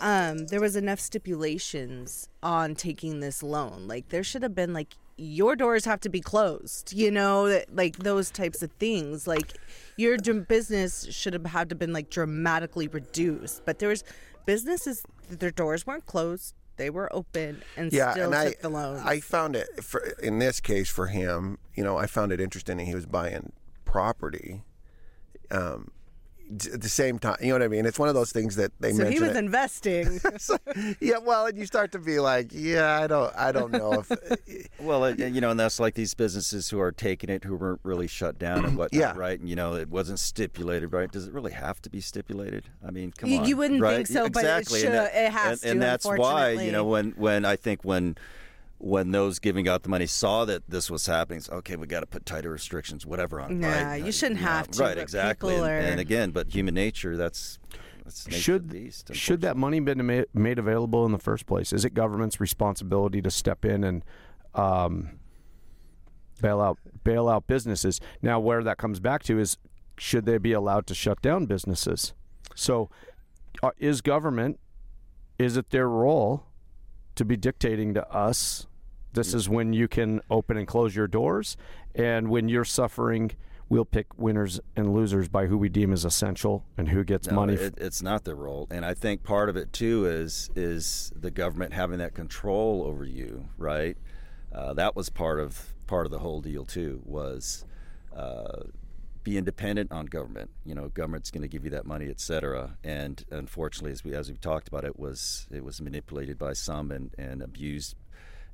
Um, 0.00 0.46
there 0.46 0.60
was 0.60 0.76
enough 0.76 0.98
stipulations 1.00 2.28
on 2.42 2.74
taking 2.74 3.20
this 3.20 3.42
loan. 3.42 3.86
Like 3.86 4.08
there 4.08 4.24
should 4.24 4.42
have 4.42 4.54
been 4.54 4.72
like 4.72 4.94
your 5.16 5.54
doors 5.54 5.84
have 5.84 6.00
to 6.00 6.08
be 6.08 6.20
closed. 6.20 6.92
You 6.92 7.10
know, 7.10 7.62
like 7.70 7.98
those 7.98 8.30
types 8.30 8.62
of 8.62 8.70
things. 8.72 9.26
Like 9.26 9.58
your 9.96 10.16
dr- 10.16 10.48
business 10.48 11.06
should 11.10 11.34
have 11.34 11.44
had 11.46 11.68
to 11.68 11.74
been 11.74 11.92
like 11.92 12.08
dramatically 12.08 12.88
reduced. 12.88 13.62
But 13.66 13.78
there 13.78 13.90
was 13.90 14.04
businesses 14.46 15.02
their 15.28 15.50
doors 15.50 15.86
weren't 15.86 16.06
closed. 16.06 16.54
They 16.80 16.88
were 16.88 17.14
open 17.14 17.62
and 17.76 17.92
yeah, 17.92 18.12
still 18.12 18.32
and 18.32 18.48
took 18.52 18.58
I, 18.58 18.62
the 18.62 18.70
loans. 18.70 19.02
I 19.04 19.20
found 19.20 19.54
it 19.54 19.84
for, 19.84 20.00
in 20.22 20.38
this 20.38 20.60
case 20.60 20.88
for 20.88 21.08
him. 21.08 21.58
You 21.74 21.84
know, 21.84 21.98
I 21.98 22.06
found 22.06 22.32
it 22.32 22.40
interesting 22.40 22.78
that 22.78 22.84
he 22.84 22.94
was 22.94 23.04
buying 23.04 23.52
property. 23.84 24.62
Um, 25.50 25.90
at 26.50 26.80
the 26.80 26.88
same 26.88 27.18
time, 27.18 27.36
you 27.40 27.48
know 27.48 27.54
what 27.54 27.62
I 27.62 27.68
mean? 27.68 27.86
It's 27.86 27.98
one 27.98 28.08
of 28.08 28.14
those 28.14 28.32
things 28.32 28.56
that 28.56 28.72
they 28.80 28.90
so 28.92 28.98
mention. 29.04 29.12
he 29.12 29.20
was 29.20 29.30
it- 29.30 29.36
investing. 29.36 30.20
yeah, 31.00 31.18
well, 31.18 31.46
and 31.46 31.56
you 31.56 31.64
start 31.66 31.92
to 31.92 31.98
be 31.98 32.18
like, 32.18 32.48
yeah, 32.52 33.00
I 33.00 33.06
don't, 33.06 33.32
I 33.36 33.52
don't 33.52 33.70
know 33.72 34.04
if. 34.08 34.10
Well, 34.80 35.04
it, 35.04 35.18
you 35.18 35.40
know, 35.42 35.50
and 35.50 35.60
that's 35.60 35.78
like 35.78 35.94
these 35.94 36.14
businesses 36.14 36.70
who 36.70 36.80
are 36.80 36.90
taking 36.90 37.28
it 37.30 37.44
who 37.44 37.54
weren't 37.54 37.80
really 37.82 38.06
shut 38.08 38.38
down 38.38 38.64
and 38.64 38.76
whatnot, 38.78 38.98
Yeah. 38.98 39.12
right? 39.14 39.38
And 39.38 39.48
you 39.48 39.54
know, 39.54 39.74
it 39.74 39.88
wasn't 39.90 40.18
stipulated, 40.18 40.92
right? 40.92 41.10
Does 41.10 41.26
it 41.26 41.32
really 41.34 41.52
have 41.52 41.80
to 41.82 41.90
be 41.90 42.00
stipulated? 42.00 42.64
I 42.86 42.90
mean, 42.90 43.12
come 43.12 43.28
You- 43.30 43.40
on, 43.40 43.44
you 43.48 43.56
wouldn't 43.56 43.80
right? 43.80 43.96
think 43.96 44.08
so, 44.08 44.28
but 44.30 44.44
it 44.44 44.46
exactly. 44.46 44.80
and 44.80 44.82
should- 44.86 44.92
that- 44.94 45.14
it 45.14 45.32
has 45.32 45.50
and, 45.52 45.60
to, 45.62 45.70
and 45.72 45.82
that's 45.82 46.06
why 46.06 46.50
you 46.52 46.72
know 46.72 46.84
when 46.84 47.10
when 47.12 47.44
I 47.44 47.56
think 47.56 47.84
when 47.84 48.16
when 48.82 49.10
those 49.10 49.38
giving 49.38 49.68
out 49.68 49.82
the 49.82 49.88
money 49.90 50.06
saw 50.06 50.44
that 50.46 50.62
this 50.68 50.90
was 50.90 51.04
happening, 51.04 51.36
it's, 51.38 51.50
okay, 51.50 51.76
we 51.76 51.86
got 51.86 52.00
to 52.00 52.06
put 52.06 52.24
tighter 52.24 52.50
restrictions, 52.50 53.04
whatever 53.04 53.38
on. 53.40 53.50
it, 53.50 53.54
Nah, 53.56 53.68
right? 53.68 54.02
you 54.04 54.10
shouldn't 54.10 54.40
know, 54.40 54.46
have 54.46 54.68
to, 54.70 54.82
Right, 54.82 54.96
exactly. 54.96 55.54
And, 55.54 55.64
are- 55.64 55.78
and 55.78 56.00
again, 56.00 56.30
but 56.30 56.48
human 56.54 56.74
nature, 56.74 57.14
that's. 57.16 57.58
that's 58.04 58.24
the 58.24 58.30
nature 58.30 58.38
of 58.38 58.42
should 58.42 58.68
the 58.70 58.80
beast, 58.84 59.14
should 59.14 59.40
that 59.42 59.56
money 59.58 59.80
been 59.80 60.06
ma- 60.06 60.22
made 60.32 60.58
available 60.58 61.04
in 61.04 61.12
the 61.12 61.18
first 61.18 61.44
place? 61.44 61.72
Is 61.74 61.84
it 61.84 61.92
government's 61.92 62.40
responsibility 62.40 63.20
to 63.20 63.30
step 63.30 63.66
in 63.66 63.84
and 63.84 64.02
um, 64.54 65.18
bail 66.40 66.60
out 66.60 66.78
bail 67.04 67.28
out 67.28 67.46
businesses? 67.46 68.00
Now, 68.22 68.40
where 68.40 68.64
that 68.64 68.78
comes 68.78 68.98
back 68.98 69.22
to 69.24 69.38
is 69.38 69.58
should 69.98 70.24
they 70.24 70.38
be 70.38 70.52
allowed 70.52 70.86
to 70.86 70.94
shut 70.94 71.20
down 71.20 71.44
businesses? 71.44 72.14
So, 72.54 72.88
uh, 73.62 73.72
is 73.78 74.00
government 74.00 74.58
is 75.38 75.58
it 75.58 75.68
their 75.70 75.88
role 75.88 76.46
to 77.16 77.24
be 77.26 77.36
dictating 77.36 77.92
to 77.94 78.10
us? 78.10 78.66
This 79.12 79.34
is 79.34 79.48
when 79.48 79.72
you 79.72 79.88
can 79.88 80.20
open 80.30 80.56
and 80.56 80.66
close 80.66 80.94
your 80.94 81.08
doors, 81.08 81.56
and 81.94 82.28
when 82.28 82.48
you're 82.48 82.64
suffering, 82.64 83.32
we'll 83.68 83.84
pick 83.84 84.06
winners 84.18 84.60
and 84.76 84.92
losers 84.92 85.28
by 85.28 85.46
who 85.46 85.56
we 85.58 85.68
deem 85.68 85.92
as 85.92 86.04
essential 86.04 86.64
and 86.76 86.88
who 86.88 87.04
gets 87.04 87.28
No, 87.28 87.34
money. 87.34 87.54
It, 87.54 87.74
it's 87.78 88.02
not 88.02 88.24
their 88.24 88.34
role, 88.34 88.68
and 88.70 88.84
I 88.84 88.94
think 88.94 89.22
part 89.22 89.48
of 89.48 89.56
it 89.56 89.72
too 89.72 90.06
is 90.06 90.50
is 90.54 91.12
the 91.16 91.30
government 91.30 91.72
having 91.72 91.98
that 91.98 92.14
control 92.14 92.84
over 92.86 93.04
you, 93.04 93.48
right? 93.58 93.96
Uh, 94.52 94.74
that 94.74 94.96
was 94.96 95.08
part 95.08 95.40
of 95.40 95.74
part 95.86 96.06
of 96.06 96.12
the 96.12 96.18
whole 96.20 96.40
deal 96.40 96.64
too. 96.64 97.02
Was 97.04 97.64
uh, 98.14 98.62
being 99.22 99.44
dependent 99.44 99.92
on 99.92 100.06
government. 100.06 100.50
You 100.64 100.74
know, 100.74 100.88
government's 100.88 101.30
going 101.30 101.42
to 101.42 101.48
give 101.48 101.64
you 101.64 101.70
that 101.70 101.86
money, 101.86 102.08
et 102.08 102.20
cetera. 102.20 102.76
And 102.82 103.24
unfortunately, 103.30 103.92
as 103.92 104.02
we 104.04 104.14
as 104.14 104.28
we've 104.28 104.40
talked 104.40 104.68
about, 104.68 104.84
it 104.84 104.98
was 104.98 105.46
it 105.50 105.64
was 105.64 105.80
manipulated 105.80 106.38
by 106.38 106.52
some 106.54 106.90
and, 106.90 107.14
and 107.18 107.42
abused 107.42 107.96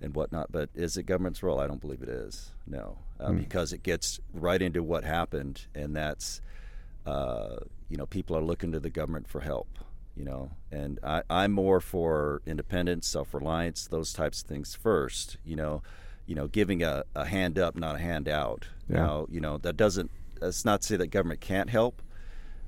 and 0.01 0.15
whatnot. 0.15 0.53
But 0.53 0.71
is 0.75 0.97
it 0.97 1.05
government's 1.05 1.43
role? 1.43 1.61
I 1.61 1.67
don't 1.67 1.81
believe 1.81 2.03
it 2.03 2.09
is. 2.09 2.53
No, 2.67 2.99
uh, 3.21 3.33
because 3.33 3.73
it 3.73 3.83
gets 3.83 4.21
right 4.33 4.61
into 4.61 4.83
what 4.83 5.05
happened, 5.05 5.67
and 5.75 5.95
that's 5.95 6.41
uh, 7.07 7.57
you 7.89 7.97
know 7.97 8.07
people 8.07 8.37
are 8.37 8.43
looking 8.43 8.73
to 8.73 8.81
the 8.81 8.91
government 8.91 9.29
for 9.29 9.41
help. 9.41 9.69
You 10.17 10.25
know, 10.25 10.51
and 10.73 10.99
I, 11.03 11.23
I'm 11.29 11.53
more 11.53 11.79
for 11.79 12.41
independence, 12.47 13.07
self-reliance, 13.07 13.89
those 13.89 14.15
types 14.15 14.41
of 14.41 14.49
things 14.49 14.75
first. 14.75 15.37
You 15.45 15.57
know, 15.57 15.83
you 16.27 16.35
know, 16.35 16.49
giving 16.49 16.83
a, 16.83 17.05
a 17.15 17.27
hand 17.27 17.59
up, 17.59 17.77
not 17.77 17.97
a 17.97 17.99
hand 17.99 18.29
out. 18.29 18.67
Yeah. 18.89 18.97
Now, 18.97 19.27
you 19.31 19.41
know, 19.41 19.59
that 19.59 19.77
doesn't. 19.77 20.11
That's 20.41 20.65
not 20.65 20.83
to 20.83 20.87
say 20.87 20.97
that 20.97 21.09
government 21.09 21.41
can't 21.41 21.71
help, 21.71 22.03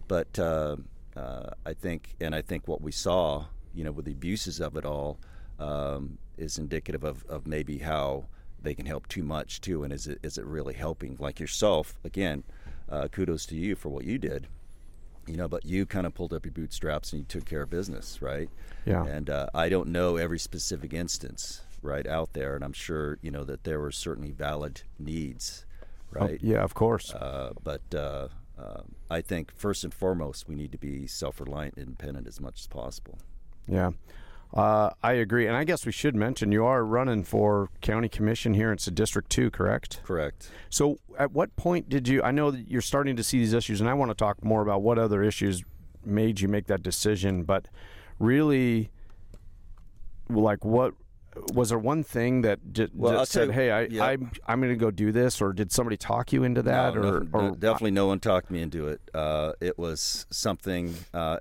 but 0.06 0.38
uh, 0.38 0.76
uh, 1.16 1.50
I 1.66 1.74
think, 1.74 2.14
and 2.20 2.34
I 2.34 2.42
think 2.42 2.66
what 2.66 2.80
we 2.80 2.92
saw, 2.92 3.46
you 3.74 3.84
know, 3.84 3.92
with 3.92 4.06
the 4.06 4.12
abuses 4.12 4.60
of 4.60 4.76
it 4.76 4.84
all, 4.84 5.18
um, 5.58 6.18
is 6.38 6.58
indicative 6.58 7.04
of, 7.04 7.24
of 7.28 7.46
maybe 7.46 7.78
how 7.78 8.26
they 8.60 8.74
can 8.74 8.86
help 8.86 9.06
too 9.08 9.22
much 9.22 9.60
too, 9.60 9.84
and 9.84 9.92
is 9.92 10.06
it 10.06 10.18
is 10.22 10.38
it 10.38 10.44
really 10.44 10.74
helping? 10.74 11.16
Like 11.18 11.38
yourself, 11.40 11.98
again, 12.04 12.44
uh, 12.88 13.08
kudos 13.08 13.46
to 13.46 13.56
you 13.56 13.76
for 13.76 13.88
what 13.88 14.04
you 14.04 14.18
did. 14.18 14.48
You 15.26 15.36
know, 15.36 15.46
but 15.48 15.66
you 15.66 15.84
kind 15.84 16.06
of 16.06 16.14
pulled 16.14 16.32
up 16.32 16.46
your 16.46 16.52
bootstraps 16.52 17.12
and 17.12 17.20
you 17.20 17.26
took 17.26 17.44
care 17.44 17.62
of 17.62 17.70
business, 17.70 18.22
right? 18.22 18.48
Yeah. 18.86 19.04
And 19.04 19.28
uh, 19.28 19.48
I 19.54 19.68
don't 19.68 19.88
know 19.90 20.16
every 20.16 20.38
specific 20.38 20.94
instance 20.94 21.60
right 21.82 22.06
out 22.06 22.32
there, 22.32 22.54
and 22.54 22.64
I'm 22.64 22.72
sure 22.72 23.18
you 23.20 23.30
know 23.30 23.44
that 23.44 23.64
there 23.64 23.78
were 23.78 23.92
certainly 23.92 24.30
valid 24.32 24.82
needs, 24.98 25.66
Oh, 26.16 26.20
right? 26.24 26.38
yeah, 26.42 26.62
of 26.64 26.74
course. 26.74 27.12
Uh, 27.12 27.52
but 27.62 27.82
uh, 27.94 28.28
uh, 28.58 28.80
I 29.10 29.20
think 29.20 29.52
first 29.54 29.84
and 29.84 29.92
foremost, 29.92 30.48
we 30.48 30.54
need 30.54 30.72
to 30.72 30.78
be 30.78 31.06
self-reliant, 31.06 31.74
and 31.76 31.88
independent 31.88 32.26
as 32.26 32.40
much 32.40 32.60
as 32.60 32.66
possible. 32.66 33.18
Yeah. 33.68 33.90
Uh, 34.54 34.90
I 35.02 35.12
agree. 35.12 35.46
And 35.46 35.56
I 35.56 35.64
guess 35.64 35.84
we 35.84 35.92
should 35.92 36.16
mention 36.16 36.52
you 36.52 36.64
are 36.64 36.84
running 36.84 37.22
for 37.22 37.68
county 37.80 38.08
commission 38.08 38.54
here. 38.54 38.72
It's 38.72 38.86
a 38.86 38.90
District 38.90 39.28
2, 39.30 39.50
correct? 39.50 40.00
Correct. 40.04 40.50
So 40.70 40.98
at 41.18 41.32
what 41.32 41.54
point 41.56 41.88
did 41.88 42.08
you, 42.08 42.22
I 42.22 42.30
know 42.30 42.50
that 42.50 42.68
you're 42.68 42.80
starting 42.80 43.14
to 43.16 43.22
see 43.22 43.38
these 43.38 43.52
issues, 43.52 43.80
and 43.80 43.88
I 43.90 43.94
want 43.94 44.10
to 44.10 44.14
talk 44.14 44.42
more 44.42 44.62
about 44.62 44.82
what 44.82 44.98
other 44.98 45.22
issues 45.22 45.62
made 46.04 46.40
you 46.40 46.48
make 46.48 46.66
that 46.68 46.82
decision, 46.82 47.42
but 47.44 47.68
really, 48.18 48.90
like 50.30 50.64
what, 50.64 50.94
was 51.52 51.68
there 51.68 51.78
one 51.78 52.02
thing 52.02 52.40
that 52.42 52.58
Well, 52.94 53.18
just 53.18 53.32
said, 53.32 53.48
you- 53.48 53.52
"Hey, 53.52 53.70
I, 53.70 53.82
yeah. 53.82 54.04
I'm 54.04 54.30
I'm 54.46 54.60
going 54.60 54.72
to 54.72 54.76
go 54.78 54.90
do 54.90 55.12
this," 55.12 55.40
or 55.40 55.52
did 55.52 55.70
somebody 55.70 55.96
talk 55.96 56.32
you 56.32 56.42
into 56.42 56.62
that, 56.62 56.94
no, 56.94 57.00
or, 57.00 57.20
no, 57.20 57.28
or 57.32 57.50
definitely 57.52 57.92
no 57.92 58.06
one 58.08 58.18
talked 58.18 58.50
me 58.50 58.60
into 58.60 58.88
it. 58.88 59.00
Uh, 59.14 59.52
it 59.60 59.78
was 59.78 60.26
something. 60.30 60.94
Uh, 61.14 61.36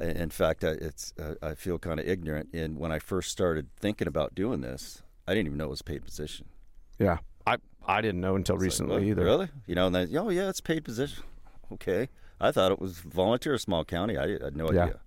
in 0.00 0.30
fact, 0.30 0.64
I, 0.64 0.70
it's 0.70 1.12
uh, 1.18 1.34
I 1.42 1.54
feel 1.54 1.78
kind 1.78 2.00
of 2.00 2.06
ignorant. 2.08 2.48
And 2.52 2.78
when 2.78 2.90
I 2.92 2.98
first 2.98 3.30
started 3.30 3.68
thinking 3.78 4.08
about 4.08 4.34
doing 4.34 4.60
this, 4.60 5.02
I 5.28 5.34
didn't 5.34 5.46
even 5.46 5.58
know 5.58 5.66
it 5.66 5.70
was 5.70 5.80
a 5.80 5.84
paid 5.84 6.04
position. 6.04 6.46
yeah, 6.98 7.18
I 7.46 7.56
I 7.86 8.00
didn't 8.00 8.20
know 8.20 8.36
until 8.36 8.56
It's 8.56 8.60
like, 8.62 8.66
recently 8.66 9.10
either. 9.10 9.24
Really? 9.24 9.48
You 9.66 9.74
know, 9.74 9.86
and 9.86 9.94
then 9.94 10.16
oh 10.16 10.30
yeah, 10.30 10.48
it's 10.48 10.60
paid 10.60 10.84
position. 10.84 11.24
Okay, 11.72 12.08
I 12.40 12.50
thought 12.50 12.72
it 12.72 12.80
was 12.80 12.98
volunteer, 12.98 13.56
small 13.58 13.84
county. 13.84 14.16
I, 14.16 14.24
I 14.24 14.44
had 14.44 14.56
no 14.56 14.72
Yeah. 14.72 14.82
idea. 14.84 15.00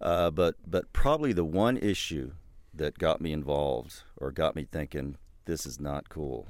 Uh, 0.00 0.30
but 0.30 0.56
but 0.66 0.92
probably 0.92 1.32
the 1.32 1.44
one 1.44 1.76
issue 1.76 2.32
that 2.74 2.98
got 2.98 3.20
me 3.20 3.32
involved 3.32 4.02
or 4.16 4.32
got 4.32 4.56
me 4.56 4.66
thinking 4.70 5.16
this 5.44 5.64
is 5.66 5.78
not 5.78 6.08
cool, 6.08 6.48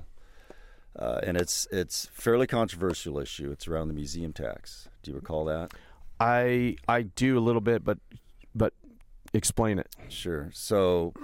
uh, 0.99 1.21
and 1.23 1.37
it's 1.37 1.67
it's 1.71 2.09
fairly 2.13 2.47
controversial 2.47 3.19
issue. 3.19 3.51
It's 3.51 3.67
around 3.69 3.89
the 3.89 3.95
museum 3.95 4.33
tax. 4.33 4.89
Do 5.03 5.11
you 5.11 5.17
recall 5.17 5.45
that? 5.47 5.73
I 6.23 6.77
I 6.87 7.03
do 7.03 7.37
a 7.37 7.41
little 7.41 7.61
bit, 7.61 7.85
but 7.85 7.99
but 8.55 8.73
explain 9.33 9.79
it. 9.79 9.89
Sure. 10.09 10.51
So, 10.55 11.15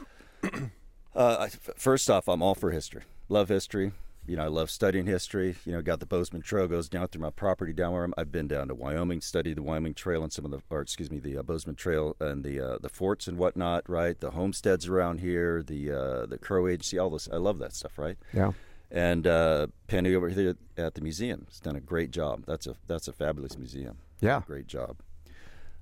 uh, 1.15 1.49
first 1.77 2.11
off, 2.11 2.27
I'm 2.29 2.43
all 2.43 2.57
for 2.57 2.73
history. 2.73 3.03
Love 3.29 3.49
history. 3.49 3.93
You 4.27 4.37
know, 4.37 4.45
I 4.45 4.49
love 4.49 4.71
studying 4.71 5.07
history. 5.07 5.57
You 5.65 5.73
know, 5.73 5.83
got 5.83 6.01
the 6.01 6.07
Bozeman 6.07 6.43
Trail 6.43 6.67
goes 6.67 6.89
down 6.89 7.09
through 7.09 7.23
my 7.23 7.31
property 7.31 7.73
down 7.73 7.93
where 7.93 8.05
I'm. 8.05 8.13
I've 8.19 8.33
been 8.33 8.49
down 8.49 8.69
to 8.69 8.75
Wyoming, 8.75 9.21
studied 9.21 9.57
the 9.57 9.63
Wyoming 9.63 9.95
Trail 9.95 10.23
and 10.23 10.33
some 10.33 10.45
of 10.45 10.51
the, 10.51 10.61
or 10.69 10.81
excuse 10.81 11.11
me, 11.13 11.21
the 11.21 11.39
uh, 11.39 11.43
Bozeman 11.43 11.77
Trail 11.77 12.17
and 12.19 12.43
the 12.43 12.61
uh, 12.61 12.79
the 12.79 12.89
forts 12.89 13.29
and 13.29 13.39
whatnot. 13.39 13.89
Right, 13.89 14.19
the 14.19 14.33
homesteads 14.33 14.89
around 14.89 15.21
here, 15.21 15.63
the 15.63 15.93
uh, 15.93 16.27
the 16.27 16.39
Crow 16.39 16.67
Agency, 16.67 16.99
all 16.99 17.11
this. 17.11 17.29
I 17.33 17.37
love 17.37 17.59
that 17.61 17.73
stuff. 17.73 17.99
Right. 17.99 18.19
Yeah. 18.33 18.53
And 18.91 19.27
uh, 19.27 19.69
Penny 19.87 20.15
over 20.15 20.31
here 20.31 20.57
at 20.77 20.95
the 20.95 21.03
museum 21.03 21.47
has 21.49 21.61
done 21.61 21.77
a 21.77 21.81
great 21.81 22.11
job. 22.11 22.45
That's 22.47 22.67
a 22.67 22.75
that's 22.89 23.07
a 23.07 23.13
fabulous 23.13 23.57
museum 23.57 23.99
Yeah. 24.21 24.43
great 24.47 24.67
job. 24.67 24.99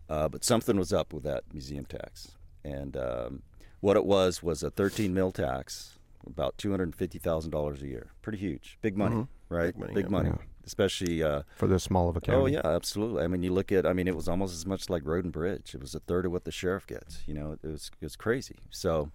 Uh, 0.09 0.29
but 0.29 0.45
something 0.45 0.77
was 0.79 0.93
up 0.93 1.13
with 1.13 1.25
that 1.25 1.43
museum 1.53 1.85
tax, 1.85 2.33
and 2.65 2.97
um, 2.97 3.43
what 3.81 3.97
it 3.97 4.05
was 4.05 4.43
was 4.43 4.63
a 4.63 4.71
13 4.71 5.13
mil 5.13 5.33
tax, 5.33 5.99
about 6.27 6.57
250 6.59 7.19
thousand 7.19 7.51
dollars 7.51 7.83
a 7.83 7.87
year. 7.89 8.13
Pretty 8.23 8.39
huge, 8.39 8.79
big 8.83 8.97
money, 8.97 9.27
right? 9.49 9.75
Mm-hmm. 9.77 9.95
Big 9.95 10.09
money, 10.11 10.29
yeah. 10.29 10.37
Yeah. 10.39 10.45
especially. 10.65 11.23
Uh, 11.25 11.43
For 11.57 11.67
this 11.67 11.83
small 11.83 12.09
of 12.09 12.17
a 12.17 12.21
county. 12.21 12.39
oh 12.41 12.47
yeah, 12.47 12.61
absolutely. 12.65 13.25
I 13.25 13.27
mean, 13.27 13.43
you 13.43 13.53
look 13.53 13.73
at. 13.73 13.85
I 13.85 13.93
mean, 13.93 14.07
it 14.07 14.15
was 14.15 14.29
almost 14.29 14.55
as 14.55 14.65
much 14.65 14.89
like 14.89 15.05
road 15.05 15.25
and 15.25 15.33
bridge. 15.33 15.75
It 15.75 15.81
was 15.81 15.95
a 15.97 16.01
third 16.01 16.25
of 16.25 16.31
what 16.31 16.45
the 16.45 16.53
sheriff 16.53 16.87
gets. 16.87 17.23
You 17.27 17.35
know, 17.35 17.53
it 17.61 17.67
was 17.69 17.91
it 18.01 18.05
was 18.05 18.15
crazy. 18.15 18.59
So, 18.71 19.11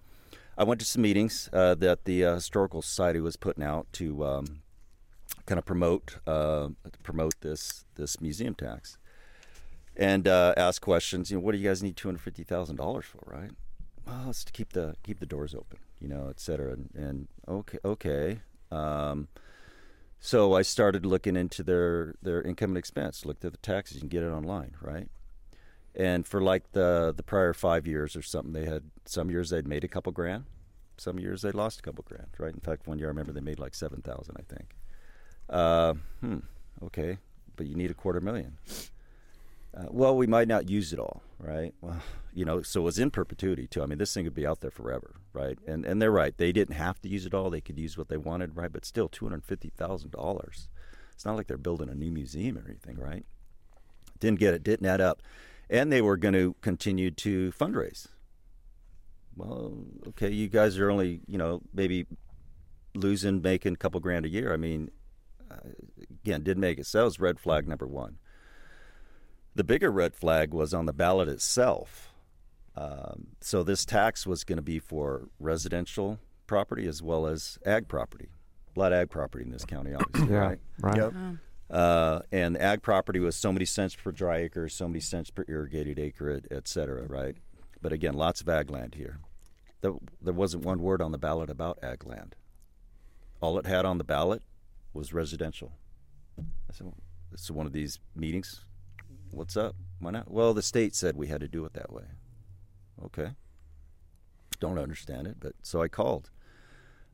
I 0.58 0.66
went 0.66 0.82
to 0.82 0.86
some 0.86 1.04
meetings 1.04 1.50
uh, 1.54 1.76
that 1.76 2.04
the 2.04 2.26
uh, 2.26 2.36
historical 2.36 2.82
society 2.82 3.22
was 3.22 3.38
putting 3.38 3.64
out 3.64 3.88
to 3.94 4.26
um, 4.26 4.62
kind 5.46 5.58
of 5.58 5.64
promote 5.66 6.18
uh, 6.28 6.68
promote 7.02 7.40
this 7.40 7.86
this 7.96 8.20
museum 8.20 8.56
tax 8.56 8.98
and 9.96 10.28
uh, 10.28 10.54
ask 10.58 10.82
questions. 10.82 11.32
You 11.32 11.38
know, 11.38 11.42
what 11.42 11.54
do 11.54 11.58
you 11.58 11.68
guys 11.68 11.84
need 11.84 11.98
two 11.98 12.08
hundred 12.08 12.22
fifty 12.22 12.44
thousand 12.44 12.78
dollars 12.78 13.06
for? 13.06 13.22
Right? 13.26 13.52
Well, 14.06 14.30
it's 14.30 14.44
to 14.44 14.52
keep 14.52 14.74
the 14.74 14.96
keep 15.04 15.20
the 15.20 15.26
doors 15.26 15.54
open. 15.54 15.80
You 16.00 16.08
know, 16.08 16.28
et 16.30 16.40
cetera. 16.40 16.74
And, 16.74 16.90
and 16.96 17.28
okay, 17.48 17.78
okay. 17.86 18.40
Um, 18.72 19.28
so 20.20 20.54
I 20.54 20.62
started 20.62 21.06
looking 21.06 21.36
into 21.36 21.64
their 21.64 22.16
their 22.22 22.42
income 22.42 22.72
and 22.72 22.78
expense. 22.78 23.26
Looked 23.26 23.46
at 23.46 23.52
the 23.52 23.58
taxes. 23.60 23.96
You 23.96 24.02
can 24.02 24.10
get 24.10 24.24
it 24.24 24.30
online, 24.30 24.76
right? 24.82 25.08
And 25.94 26.26
for 26.26 26.42
like 26.42 26.72
the 26.72 27.14
the 27.16 27.24
prior 27.24 27.54
five 27.54 27.86
years 27.86 28.16
or 28.16 28.22
something, 28.22 28.54
they 28.54 28.66
had 28.66 28.84
some 29.06 29.30
years 29.30 29.50
they'd 29.50 29.68
made 29.68 29.84
a 29.84 29.90
couple 29.90 30.12
grand, 30.14 30.46
some 30.98 31.20
years 31.20 31.42
they 31.42 31.52
lost 31.52 31.80
a 31.80 31.82
couple 31.82 32.06
grand, 32.08 32.30
right? 32.38 32.54
In 32.54 32.62
fact, 32.62 32.88
one 32.88 32.98
year 32.98 33.10
I 33.10 33.10
remember 33.10 33.34
they 33.34 33.42
made 33.42 33.60
like 33.60 33.76
seven 33.76 34.02
thousand, 34.02 34.38
I 34.40 34.54
think. 34.54 34.76
Uh, 35.50 35.96
hmm. 36.22 36.38
Okay, 36.82 37.18
but 37.58 37.68
you 37.68 37.76
need 37.76 37.92
a 37.92 37.94
quarter 37.94 38.22
million. 38.22 38.58
Uh, 39.76 39.86
well, 39.90 40.16
we 40.16 40.28
might 40.28 40.48
not 40.48 40.70
use 40.70 40.92
it 40.92 41.00
all, 41.00 41.24
right? 41.40 41.74
Well, 41.82 42.02
you 42.34 42.46
know, 42.46 42.62
so 42.62 42.82
it 42.82 42.84
was 42.84 43.00
in 43.00 43.12
perpetuity 43.12 43.68
too. 43.68 43.84
I 43.84 43.86
mean, 43.86 43.98
this 43.98 44.14
thing 44.14 44.26
would 44.26 44.36
be 44.36 44.48
out 44.48 44.62
there 44.62 44.72
forever, 44.72 45.16
right? 45.34 45.58
And 45.66 45.86
and 45.86 46.02
they're 46.02 46.12
right. 46.12 46.36
They 46.36 46.52
didn't 46.52 46.76
have 46.76 47.02
to 47.02 47.10
use 47.10 47.26
it 47.26 47.34
all. 47.34 47.50
They 47.50 47.62
could 47.62 47.80
use 47.80 47.98
what 47.98 48.10
they 48.10 48.18
wanted, 48.18 48.56
right? 48.56 48.72
But 48.72 48.86
still, 48.86 49.08
two 49.08 49.26
hundred 49.26 49.46
fifty 49.46 49.70
thousand 49.70 50.12
dollars. 50.12 50.70
It's 51.14 51.26
not 51.26 51.36
like 51.36 51.48
they're 51.48 51.58
building 51.58 51.90
a 51.90 51.96
new 51.96 52.12
museum 52.12 52.58
or 52.58 52.66
anything, 52.68 52.98
right? 52.98 53.26
Didn't 54.20 54.40
get 54.40 54.54
it. 54.54 54.64
Didn't 54.64 54.86
add 54.88 55.02
up, 55.02 55.22
and 55.70 55.92
they 55.92 56.02
were 56.02 56.18
going 56.18 56.34
to 56.34 56.56
continue 56.62 57.12
to 57.12 57.52
fundraise. 57.52 58.08
Well, 59.36 59.86
okay, 60.10 60.30
you 60.30 60.50
guys 60.50 60.78
are 60.78 60.92
only, 60.92 61.22
you 61.28 61.38
know, 61.38 61.62
maybe 61.74 62.06
losing, 62.94 63.42
making 63.42 63.74
a 63.74 63.78
couple 63.78 64.00
grand 64.00 64.26
a 64.26 64.30
year. 64.30 64.54
I 64.54 64.58
mean, 64.58 64.92
uh, 65.50 65.70
again, 66.24 66.44
didn't 66.44 66.62
make 66.62 66.80
it. 66.80 66.86
So 66.86 67.00
that 67.00 67.06
was 67.06 67.20
red 67.20 67.40
flag 67.40 67.68
number 67.68 67.88
one. 67.88 68.18
The 69.56 69.64
bigger 69.64 69.92
red 69.92 70.16
flag 70.16 70.54
was 70.54 70.74
on 70.74 70.86
the 70.86 70.94
ballot 70.94 71.28
itself. 71.28 72.14
Um, 72.76 73.28
so 73.42 73.64
this 73.64 73.86
tax 73.86 74.26
was 74.26 74.44
going 74.44 74.58
to 74.58 74.62
be 74.62 74.80
for 74.80 75.28
residential 75.40 76.20
property 76.48 76.88
as 76.88 77.02
well 77.02 77.28
as 77.28 77.58
ag 77.66 77.88
property. 77.88 78.30
A 78.76 78.80
lot 78.80 78.94
of 78.94 79.00
ag 79.00 79.10
property 79.10 79.44
in 79.44 79.52
this 79.52 79.66
county, 79.66 79.94
obviously, 79.94 80.32
Yeah. 80.34 80.40
right? 80.40 80.60
Right. 80.80 80.98
Yep. 80.98 81.14
Uh, 81.70 82.20
and 82.32 82.58
ag 82.58 82.82
property 82.82 83.20
was 83.20 83.36
so 83.36 83.52
many 83.52 83.66
cents 83.66 83.96
per 83.96 84.12
dry 84.12 84.38
acre, 84.38 84.70
so 84.70 84.88
many 84.88 85.02
cents 85.02 85.30
per 85.30 85.44
irrigated 85.48 86.00
acre, 86.00 86.30
et, 86.30 86.46
et 86.50 86.68
cetera, 86.68 87.06
right? 87.08 87.36
But 87.82 87.92
again, 87.92 88.14
lots 88.14 88.40
of 88.42 88.48
ag 88.48 88.70
land 88.70 88.96
here. 88.96 89.20
There, 89.82 89.94
there 90.22 90.34
wasn't 90.34 90.64
one 90.64 90.82
word 90.82 91.02
on 91.02 91.12
the 91.12 91.18
ballot 91.18 91.50
about 91.50 91.80
ag 91.84 92.06
land. 92.06 92.36
All 93.42 93.58
it 93.58 93.66
had 93.66 93.84
on 93.86 93.98
the 93.98 94.04
ballot 94.04 94.44
was 94.94 95.14
residential. 95.14 95.74
I 96.40 96.44
said, 96.74 96.88
well, 96.88 96.98
it's 97.34 97.50
one 97.52 97.66
of 97.66 97.74
these 97.74 98.00
meetings. 98.16 98.64
What's 99.32 99.56
up? 99.58 99.76
Why 100.00 100.12
not? 100.12 100.30
Well, 100.30 100.54
the 100.54 100.62
state 100.62 100.96
said 100.96 101.16
we 101.16 101.28
had 101.28 101.42
to 101.42 101.48
do 101.48 101.66
it 101.66 101.74
that 101.74 101.92
way. 101.92 102.04
Okay. 103.06 103.32
Don't 104.60 104.78
understand 104.78 105.26
it, 105.28 105.38
but 105.40 105.54
so 105.62 105.82
I 105.82 105.88
called. 105.88 106.30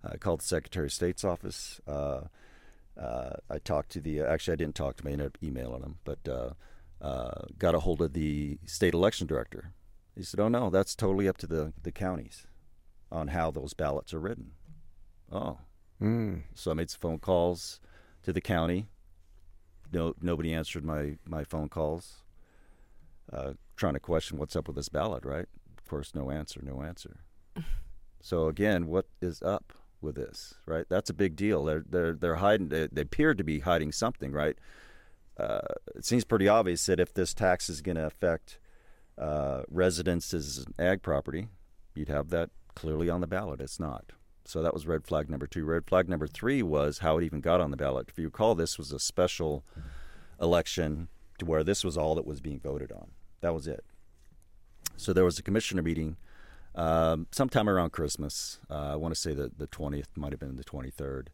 I 0.03 0.17
called 0.17 0.41
the 0.41 0.45
Secretary 0.45 0.88
of 0.88 0.93
State's 0.93 1.23
office. 1.23 1.80
Uh, 1.88 2.21
uh, 2.99 3.34
I 3.49 3.60
talked 3.60 3.91
to 3.91 4.01
the. 4.01 4.21
Actually, 4.21 4.53
I 4.53 4.58
didn't 4.58 4.75
talk 4.75 4.97
to 4.97 5.03
him. 5.03 5.08
I 5.10 5.12
ended 5.13 5.27
up 5.27 5.38
emailing 5.43 5.84
him, 5.84 5.97
but 6.03 6.19
uh, 6.27 6.49
uh, 7.01 7.45
got 7.58 7.75
a 7.75 7.80
hold 7.80 8.01
of 8.01 8.13
the 8.13 8.58
state 8.65 8.93
election 8.93 9.27
director. 9.27 9.71
He 10.15 10.23
said, 10.23 10.39
"Oh 10.39 10.47
no, 10.49 10.69
that's 10.69 10.95
totally 10.95 11.27
up 11.27 11.38
to 11.38 11.47
the 11.47 11.73
the 11.82 11.91
counties 11.91 12.47
on 13.12 13.30
how 13.30 13.51
those 13.51 13.73
ballots 13.73 14.13
are 14.13 14.19
written." 14.19 14.51
Oh, 15.32 15.60
Mm. 16.01 16.43
so 16.53 16.71
I 16.71 16.73
made 16.75 16.89
some 16.89 16.99
phone 16.99 17.19
calls 17.19 17.80
to 18.23 18.32
the 18.34 18.41
county. 18.41 18.88
No, 19.91 20.13
nobody 20.21 20.54
answered 20.54 20.84
my 20.84 21.17
my 21.26 21.43
phone 21.43 21.69
calls. 21.69 22.23
Uh, 23.32 23.54
trying 23.76 23.93
to 23.93 24.00
question 24.00 24.38
what's 24.38 24.56
up 24.56 24.67
with 24.67 24.76
this 24.78 24.89
ballot, 24.89 25.26
right? 25.26 25.47
Of 25.78 25.86
course, 25.89 26.15
no 26.15 26.32
answer, 26.32 26.62
no 26.63 26.82
answer. 26.82 27.17
so 28.21 28.47
again, 28.47 28.88
what 28.88 29.08
is 29.21 29.41
up 29.41 29.73
with 30.02 30.15
this, 30.15 30.56
right? 30.65 30.86
That's 30.89 31.10
a 31.10 31.13
big 31.13 31.36
deal. 31.36 31.63
They're 31.65 31.84
they're 31.88 32.13
they're 32.13 32.36
hiding. 32.36 32.69
They, 32.69 32.88
they 32.88 33.02
appear 33.02 33.34
to 33.34 33.43
be 33.43 33.60
hiding 33.60 33.91
something, 33.91 34.32
right? 34.32 34.58
Uh, 35.38 35.60
it 35.95 36.06
seems 36.06 36.23
pretty 36.23 36.47
obvious 36.47 36.86
that 36.88 37.00
if 37.00 37.13
this 37.13 37.34
tax 37.34 37.69
is 37.69 37.82
going 37.82 37.97
to 37.97 38.06
affect 38.06 38.60
uh, 39.17 39.63
residences 39.69 40.58
and 40.58 40.73
ag 40.80 41.02
property, 41.02 41.47
you'd 41.93 42.10
have 42.10 42.30
that 42.30 42.50
clearly 42.76 43.10
on 43.10 43.21
the 43.21 43.28
ballot. 43.28 43.62
It's 43.62 43.80
not. 43.80 44.13
So 44.47 44.62
that 44.62 44.73
was 44.73 44.88
red 44.88 45.05
flag 45.05 45.29
number 45.29 45.45
two. 45.45 45.65
Red 45.65 45.86
flag 45.86 46.07
number 46.07 46.25
three 46.25 46.63
was 46.63 46.99
how 46.99 47.17
it 47.17 47.23
even 47.25 47.41
got 47.41 47.60
on 47.60 47.69
the 47.69 47.77
ballot. 47.77 48.07
If 48.07 48.17
you 48.17 48.25
recall, 48.25 48.55
this 48.55 48.77
was 48.77 48.93
a 48.93 48.99
special 48.99 49.65
election 50.41 51.10
to 51.39 51.45
where 51.45 51.65
this 51.65 51.83
was 51.83 51.97
all 51.97 52.15
that 52.15 52.25
was 52.25 52.39
being 52.39 52.60
voted 52.60 52.91
on. 52.91 53.12
That 53.41 53.53
was 53.53 53.67
it. 53.67 53.83
So 54.95 55.12
there 55.12 55.25
was 55.25 55.38
a 55.38 55.43
commissioner 55.43 55.81
meeting 55.81 56.15
um, 56.75 57.27
sometime 57.31 57.69
around 57.69 57.91
Christmas. 57.91 58.60
Uh, 58.69 58.93
I 58.93 58.95
want 58.95 59.13
to 59.13 59.19
say 59.19 59.33
that 59.33 59.60
the 59.60 59.67
20th 59.67 60.15
might 60.15 60.31
have 60.31 60.39
been 60.39 60.55
the 60.55 60.63
23rd. 60.63 61.27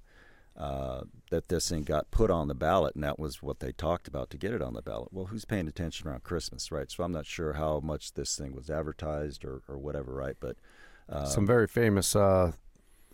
Uh, 0.55 1.03
that 1.31 1.47
this 1.47 1.69
thing 1.69 1.81
got 1.81 2.11
put 2.11 2.29
on 2.29 2.47
the 2.47 2.53
ballot, 2.53 2.93
and 2.93 3.03
that 3.03 3.17
was 3.17 3.41
what 3.41 3.59
they 3.59 3.71
talked 3.71 4.07
about 4.07 4.29
to 4.29 4.37
get 4.37 4.53
it 4.53 4.61
on 4.61 4.73
the 4.73 4.83
ballot. 4.83 5.09
Well, 5.11 5.25
who's 5.25 5.45
paying 5.45 5.67
attention 5.67 6.07
around 6.07 6.23
Christmas, 6.23 6.71
right? 6.71 6.91
So 6.91 7.03
I'm 7.03 7.11
not 7.11 7.25
sure 7.25 7.53
how 7.53 7.79
much 7.79 8.13
this 8.13 8.35
thing 8.37 8.55
was 8.55 8.69
advertised 8.69 9.43
or, 9.45 9.61
or 9.67 9.79
whatever, 9.79 10.13
right? 10.13 10.35
But 10.39 10.57
uh, 11.09 11.25
Some 11.25 11.45
very 11.45 11.67
famous 11.67 12.15
uh, 12.15 12.51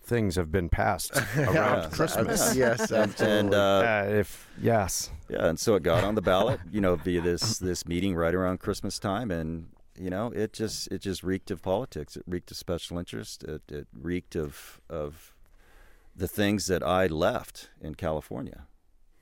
things 0.09 0.35
have 0.35 0.51
been 0.51 0.67
passed 0.69 1.11
around. 1.37 1.91
Christmas. 1.91 2.55
yes, 2.63 2.91
absolutely. 2.91 3.37
and 3.39 3.53
uh, 3.53 3.57
Uh, 3.57 4.05
if 4.09 4.47
yes, 4.61 5.11
Yeah, 5.29 5.47
and 5.47 5.59
so 5.59 5.75
it 5.75 5.83
got 5.83 6.03
on 6.03 6.15
the 6.15 6.21
ballot, 6.21 6.59
you 6.71 6.81
know, 6.81 6.95
via 6.95 7.21
this 7.21 7.59
this 7.59 7.87
meeting 7.87 8.15
right 8.15 8.35
around 8.35 8.59
Christmas 8.59 8.99
time, 8.99 9.31
and 9.31 9.69
you 9.97 10.09
know, 10.09 10.27
it 10.33 10.51
just 10.53 10.87
it 10.91 11.01
just 11.01 11.23
reeked 11.23 11.51
of 11.51 11.61
politics. 11.61 12.17
It 12.17 12.23
reeked 12.27 12.51
of 12.51 12.57
special 12.57 12.97
interest. 12.97 13.43
It, 13.43 13.61
it 13.71 13.87
reeked 13.93 14.35
of 14.35 14.81
of 14.89 15.33
the 16.15 16.27
things 16.27 16.65
that 16.67 16.83
I 16.83 17.07
left 17.07 17.69
in 17.79 17.95
California, 17.95 18.65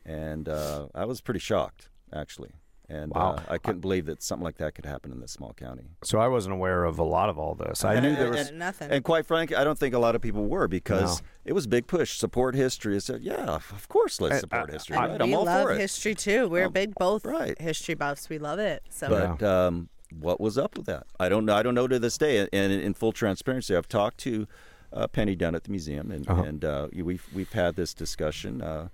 and 0.06 0.47
uh, 0.50 0.88
I 0.95 1.06
was 1.06 1.21
pretty 1.21 1.39
shocked 1.41 1.89
actually, 2.13 2.52
and 2.89 3.12
Wow. 3.13 3.32
uh, 3.34 3.41
I 3.50 3.58
couldn't 3.58 3.82
believe 3.82 4.06
that 4.06 4.23
something 4.23 4.43
like 4.45 4.58
that 4.58 4.73
could 4.76 4.86
happen 4.86 5.12
in 5.12 5.19
this 5.19 5.32
small 5.32 5.54
county. 5.54 5.84
so 6.04 6.19
I 6.19 6.28
wasn't 6.28 6.54
aware 6.54 6.86
of 6.86 6.97
a 7.00 7.04
lot 7.04 7.30
of 7.30 7.38
all 7.38 7.54
this. 7.56 7.84
I 7.84 7.95
And- 7.95 8.06
knew 8.06 8.15
there 8.15 8.30
was. 8.32 8.50
and- 8.50 8.60
nothing. 8.60 8.89
And 8.91 9.04
quite 9.04 9.26
frankly, 9.26 9.56
I 9.58 9.63
don't 9.63 9.78
think 9.78 9.93
a 9.93 10.00
lot 10.00 10.15
of 10.15 10.21
people 10.21 10.45
were 10.45 10.67
because 10.67 11.21
No. 11.21 11.28
it 11.45 11.54
was 11.54 11.65
a 11.65 11.69
big 11.69 11.88
push. 11.88 12.17
Support 12.17 12.56
history. 12.56 12.95
I 12.95 13.00
said, 13.00 13.21
yeah, 13.21 13.45
of 13.56 13.88
course, 13.89 14.21
let's 14.21 14.39
support 14.39 14.69
uh, 14.69 14.73
history. 14.73 14.95
I- 14.95 15.08
right? 15.08 15.21
I'm 15.21 15.28
we 15.30 15.36
all 15.36 15.43
love 15.45 15.63
for 15.67 15.73
it. 15.73 15.80
history 15.80 16.15
too. 16.15 16.47
We're 16.47 16.67
Um, 16.67 16.71
big 16.73 16.95
both 16.95 17.26
right. 17.26 17.60
history 17.62 17.95
buffs. 17.95 18.30
We 18.30 18.38
love 18.39 18.60
it. 18.60 18.84
So 18.89 19.10
But 19.10 19.43
um, 19.43 19.89
what 20.17 20.39
was 20.39 20.58
up 20.58 20.78
with 20.78 20.86
that? 20.86 21.08
I 21.19 21.28
don't 21.28 21.45
know. 21.45 21.56
I 21.56 21.63
don't 21.63 21.76
know 21.76 21.88
to 21.88 22.00
this 22.00 22.17
day. 22.17 22.47
And 22.54 22.71
in 22.71 22.93
full 22.93 23.12
transparency, 23.12 23.76
I've 23.76 23.89
talked 23.89 24.17
to 24.19 24.47
uh, 24.93 25.06
Penny 25.08 25.36
down 25.36 25.54
at 25.54 25.65
the 25.65 25.71
museum, 25.71 26.10
and, 26.12 26.26
Uh-huh. 26.30 26.43
and 26.43 26.63
uh, 26.63 26.88
we've 26.93 27.28
we've 27.34 27.52
had 27.52 27.76
this 27.76 27.93
discussion. 27.93 28.62
Uh, 28.62 28.88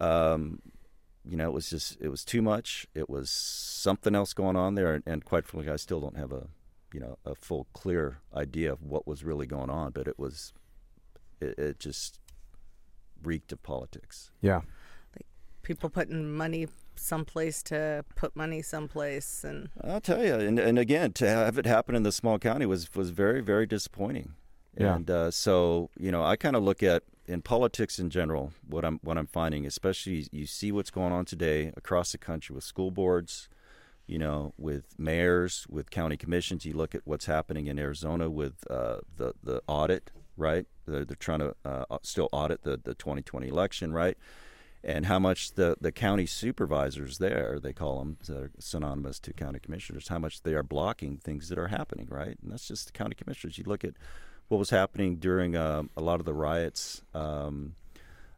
um, 0.00 0.60
you 1.26 1.36
know, 1.36 1.48
it 1.48 1.52
was 1.52 1.70
just 1.70 1.98
it 2.00 2.08
was 2.08 2.24
too 2.24 2.42
much. 2.42 2.86
It 2.94 3.08
was 3.08 3.30
something 3.30 4.14
else 4.14 4.34
going 4.34 4.56
on 4.56 4.74
there, 4.74 4.94
and, 4.94 5.02
and 5.06 5.24
quite 5.24 5.46
frankly, 5.46 5.72
I 5.72 5.76
still 5.76 6.00
don't 6.00 6.16
have 6.16 6.32
a 6.32 6.48
you 6.92 7.00
know 7.00 7.18
a 7.24 7.34
full 7.34 7.66
clear 7.72 8.18
idea 8.34 8.72
of 8.72 8.82
what 8.82 9.06
was 9.06 9.24
really 9.24 9.46
going 9.46 9.70
on. 9.70 9.92
But 9.92 10.06
it 10.06 10.18
was 10.18 10.52
it, 11.40 11.58
it 11.58 11.78
just 11.78 12.20
reeked 13.22 13.52
of 13.52 13.62
politics. 13.62 14.30
Yeah. 14.42 14.62
Like 15.16 15.26
people 15.62 15.88
putting 15.88 16.30
money 16.30 16.68
someplace 16.96 17.62
to 17.64 18.04
put 18.14 18.36
money 18.36 18.60
someplace, 18.60 19.44
and 19.44 19.70
I'll 19.82 20.00
tell 20.00 20.24
you, 20.24 20.34
and, 20.34 20.58
and 20.58 20.78
again, 20.78 21.12
to 21.14 21.26
have 21.26 21.58
it 21.58 21.66
happen 21.66 21.94
in 21.94 22.02
the 22.02 22.12
small 22.12 22.38
county 22.38 22.66
was 22.66 22.94
was 22.94 23.10
very 23.10 23.40
very 23.40 23.66
disappointing. 23.66 24.34
Yeah. 24.76 24.96
And 24.96 25.10
uh, 25.10 25.30
so 25.30 25.90
you 25.98 26.12
know, 26.12 26.22
I 26.22 26.36
kind 26.36 26.54
of 26.54 26.62
look 26.62 26.82
at 26.82 27.02
in 27.26 27.42
politics 27.42 27.98
in 27.98 28.10
general 28.10 28.52
what 28.66 28.84
I'm 28.84 29.00
what 29.02 29.18
I'm 29.18 29.26
finding, 29.26 29.66
especially 29.66 30.28
you 30.32 30.46
see 30.46 30.72
what's 30.72 30.90
going 30.90 31.12
on 31.12 31.24
today 31.24 31.72
across 31.76 32.12
the 32.12 32.18
country 32.18 32.54
with 32.54 32.64
school 32.64 32.90
boards, 32.90 33.48
you 34.06 34.18
know, 34.18 34.52
with 34.58 34.98
mayors, 34.98 35.66
with 35.68 35.90
county 35.90 36.16
commissions. 36.16 36.64
You 36.64 36.74
look 36.74 36.94
at 36.94 37.02
what's 37.04 37.26
happening 37.26 37.66
in 37.66 37.78
Arizona 37.78 38.30
with 38.30 38.64
uh, 38.70 38.98
the 39.16 39.34
the 39.42 39.62
audit, 39.66 40.10
right? 40.36 40.66
They're, 40.86 41.04
they're 41.04 41.16
trying 41.16 41.40
to 41.40 41.54
uh, 41.64 41.98
still 42.02 42.28
audit 42.32 42.62
the 42.62 42.78
the 42.82 42.94
2020 42.94 43.48
election, 43.48 43.92
right? 43.92 44.16
and 44.84 45.06
how 45.06 45.18
much 45.18 45.54
the, 45.54 45.76
the 45.80 45.90
county 45.90 46.26
supervisors 46.26 47.16
there, 47.16 47.58
they 47.60 47.72
call 47.72 48.00
them, 48.00 48.18
they're 48.28 48.50
synonymous 48.58 49.18
to 49.18 49.32
county 49.32 49.58
commissioners, 49.58 50.08
how 50.08 50.18
much 50.18 50.42
they 50.42 50.52
are 50.52 50.62
blocking 50.62 51.16
things 51.16 51.48
that 51.48 51.58
are 51.58 51.68
happening, 51.68 52.06
right? 52.10 52.36
And 52.42 52.52
that's 52.52 52.68
just 52.68 52.86
the 52.86 52.92
county 52.92 53.14
commissioners. 53.14 53.56
You 53.56 53.64
look 53.66 53.82
at 53.82 53.94
what 54.48 54.58
was 54.58 54.70
happening 54.70 55.16
during 55.16 55.56
um, 55.56 55.90
a 55.96 56.00
lot 56.02 56.20
of 56.20 56.26
the 56.26 56.34
riots 56.34 57.02
um, 57.14 57.74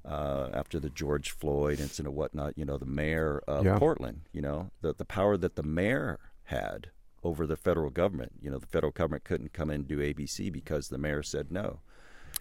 uh, 0.05 0.51
after 0.55 0.79
the 0.79 0.90
George 0.90 1.31
Floyd 1.31 1.81
incident, 1.81 2.09
and 2.09 2.16
whatnot. 2.16 2.57
You 2.57 2.64
know, 2.64 2.79
the 2.79 2.87
mayor 2.87 3.42
of 3.47 3.64
Yeah. 3.64 3.79
Portland. 3.79 4.23
You 4.33 4.42
know, 4.42 4.71
the 4.81 4.95
the 4.95 5.05
power 5.05 5.37
that 5.37 5.57
the 5.57 5.62
mayor 5.62 6.19
had 6.45 6.88
over 7.25 7.47
the 7.47 7.57
federal 7.57 7.90
government. 7.90 8.33
You 8.40 8.51
know, 8.51 8.59
the 8.59 8.66
federal 8.66 8.92
government 8.92 9.25
couldn't 9.25 9.53
come 9.53 9.71
in 9.71 9.77
and 9.81 9.88
do 9.88 9.99
ABC 9.99 10.53
because 10.53 10.88
the 10.88 10.99
mayor 10.99 11.23
said 11.23 11.51
no. 11.51 11.81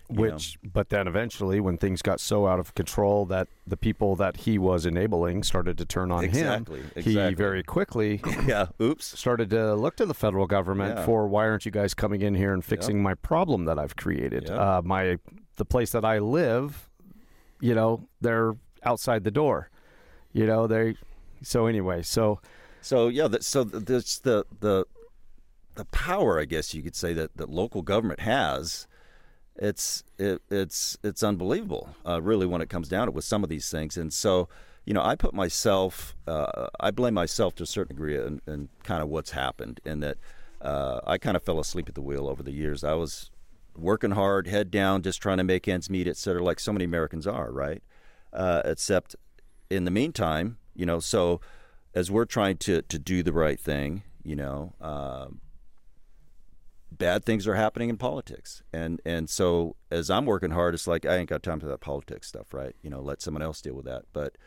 You 0.09 0.15
know. 0.15 0.21
Which, 0.33 0.57
but 0.63 0.89
then 0.89 1.07
eventually, 1.07 1.59
when 1.59 1.77
things 1.77 2.01
got 2.01 2.19
so 2.19 2.47
out 2.47 2.59
of 2.59 2.73
control 2.75 3.25
that 3.27 3.47
the 3.65 3.77
people 3.77 4.15
that 4.17 4.37
he 4.37 4.57
was 4.57 4.85
enabling 4.85 5.43
started 5.43 5.77
to 5.79 5.85
turn 5.85 6.11
on 6.11 6.23
Exactly, 6.23 6.79
him, 6.81 6.91
exactly. 6.95 7.29
he 7.29 7.33
very 7.33 7.63
quickly 7.63 8.21
yeah. 8.45 8.67
Oops. 8.81 9.17
started 9.17 9.49
to 9.49 9.73
look 9.75 9.95
to 9.97 10.05
the 10.05 10.13
federal 10.13 10.45
government 10.47 10.97
Yeah. 10.99 11.05
for 11.05 11.27
why 11.27 11.47
aren't 11.47 11.65
you 11.65 11.71
guys 11.71 11.93
coming 11.93 12.21
in 12.21 12.35
here 12.35 12.53
and 12.53 12.63
fixing 12.63 13.01
my 13.01 13.13
problem 13.15 13.65
that 13.65 13.79
I've 13.79 13.95
created? 13.95 14.45
Yeah. 14.47 14.77
Uh, 14.77 14.81
my 14.83 15.17
the 15.57 15.65
place 15.65 15.91
that 15.91 16.03
I 16.05 16.19
live, 16.19 16.89
you 17.59 17.73
know, 17.73 18.07
they're 18.21 18.53
outside 18.83 19.23
the 19.23 19.31
door. 19.31 19.69
You 20.33 20.45
know, 20.45 20.67
they. 20.67 20.95
So 21.41 21.65
anyway, 21.65 22.01
so 22.01 22.39
So 22.81 23.07
yeah, 23.07 23.27
that, 23.29 23.43
so 23.43 23.63
th- 23.63 23.85
there's 23.85 24.19
the 24.19 24.45
the 24.59 24.85
the 25.75 25.85
power, 25.85 26.39
I 26.39 26.45
guess 26.45 26.73
you 26.73 26.81
could 26.83 26.95
say 26.95 27.13
that 27.13 27.35
that 27.37 27.49
local 27.49 27.81
government 27.81 28.19
has. 28.21 28.87
It's 29.57 30.03
it, 30.17 30.41
it's 30.49 30.97
it's 31.03 31.23
unbelievable, 31.23 31.95
uh, 32.05 32.21
really, 32.21 32.45
when 32.45 32.61
it 32.61 32.69
comes 32.69 32.89
down 32.89 33.07
to 33.07 33.11
it 33.11 33.15
with 33.15 33.25
some 33.25 33.43
of 33.43 33.49
these 33.49 33.69
things. 33.69 33.97
And 33.97 34.11
so, 34.11 34.49
you 34.85 34.93
know, 34.93 35.01
I 35.01 35.15
put 35.15 35.33
myself, 35.33 36.15
uh, 36.27 36.67
I 36.79 36.91
blame 36.91 37.13
myself 37.13 37.55
to 37.55 37.63
a 37.63 37.65
certain 37.65 37.95
degree 37.95 38.17
in, 38.17 38.41
in 38.47 38.69
kind 38.83 39.01
of 39.01 39.07
what's 39.07 39.31
happened, 39.31 39.79
in 39.85 40.01
that 40.01 40.17
uh, 40.61 40.99
I 41.07 41.17
kind 41.17 41.37
of 41.37 41.43
fell 41.43 41.59
asleep 41.59 41.87
at 41.87 41.95
the 41.95 42.01
wheel 42.01 42.27
over 42.27 42.43
the 42.43 42.51
years. 42.51 42.83
I 42.83 42.93
was 42.93 43.31
working 43.77 44.11
hard, 44.11 44.47
head 44.47 44.71
down, 44.71 45.01
just 45.01 45.21
trying 45.21 45.37
to 45.37 45.43
make 45.43 45.67
ends 45.67 45.89
meet, 45.89 46.07
et 46.07 46.17
cetera, 46.17 46.43
like 46.43 46.59
so 46.59 46.73
many 46.73 46.85
Americans 46.85 47.25
are, 47.25 47.51
right? 47.51 47.81
Uh, 48.33 48.61
except 48.65 49.15
in 49.69 49.85
the 49.85 49.91
meantime, 49.91 50.57
you 50.75 50.85
know, 50.85 50.99
so 50.99 51.39
as 51.93 52.11
we're 52.11 52.25
trying 52.25 52.57
to, 52.57 52.81
to 52.83 52.99
do 52.99 53.23
the 53.23 53.31
right 53.31 53.59
thing, 53.59 54.03
you 54.23 54.35
know, 54.35 54.73
um, 54.81 55.39
bad 56.97 57.25
things 57.25 57.47
are 57.47 57.55
happening 57.55 57.89
in 57.89 57.97
politics. 57.97 58.63
And 58.73 59.01
and 59.05 59.29
so 59.29 59.75
as 59.91 60.09
I'm 60.09 60.25
working 60.25 60.51
hard, 60.51 60.73
it's 60.73 60.87
like 60.87 61.05
I 61.05 61.17
ain't 61.17 61.29
got 61.29 61.43
time 61.43 61.59
for 61.59 61.67
that 61.67 61.81
politics 61.81 62.27
stuff, 62.27 62.53
right? 62.53 62.75
You 62.81 62.89
know, 62.89 63.01
let 63.01 63.21
someone 63.21 63.41
else 63.41 63.61
deal 63.61 63.75
with 63.75 63.85
that. 63.85 64.03
But, 64.13 64.37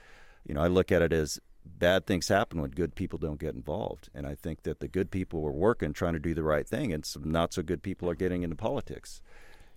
you 0.47 0.55
know, 0.55 0.63
I 0.63 0.69
look 0.69 0.91
at 0.93 1.03
it 1.03 1.13
as 1.13 1.41
bad 1.65 2.07
things 2.07 2.29
happen 2.29 2.61
when 2.61 2.71
good 2.71 2.95
people 2.95 3.19
don't 3.19 3.41
get 3.41 3.55
involved. 3.55 4.09
And 4.15 4.27
I 4.27 4.35
think 4.35 4.63
that 4.63 4.81
the 4.81 4.89
good 4.89 5.11
people 5.11 5.45
are 5.47 5.53
working, 5.53 5.93
trying 5.93 6.15
to 6.15 6.19
do 6.19 6.35
the 6.35 6.43
right 6.43 6.67
thing, 6.67 6.93
and 6.93 7.05
some 7.05 7.31
not 7.31 7.53
so 7.53 7.63
good 7.63 7.83
people 7.83 8.09
are 8.09 8.15
getting 8.15 8.43
into 8.43 8.57
politics. 8.57 9.21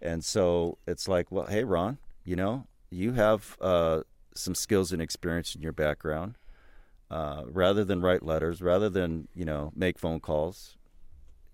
And 0.01 0.23
so 0.23 0.77
it's 0.87 1.07
like, 1.07 1.31
well, 1.31 1.45
hey, 1.45 1.63
Ron, 1.63 1.97
you 2.23 2.35
know, 2.35 2.65
you 2.89 3.13
have 3.13 3.57
uh, 3.61 4.01
some 4.33 4.55
skills 4.55 4.91
and 4.91 5.01
experience 5.01 5.55
in 5.55 5.61
your 5.61 5.73
background. 5.73 6.35
Uh, 7.09 7.43
rather 7.47 7.83
than 7.83 8.01
write 8.01 8.23
letters, 8.23 8.61
rather 8.61 8.89
than 8.89 9.27
you 9.35 9.43
know 9.43 9.73
make 9.75 9.99
phone 9.99 10.21
calls, 10.21 10.77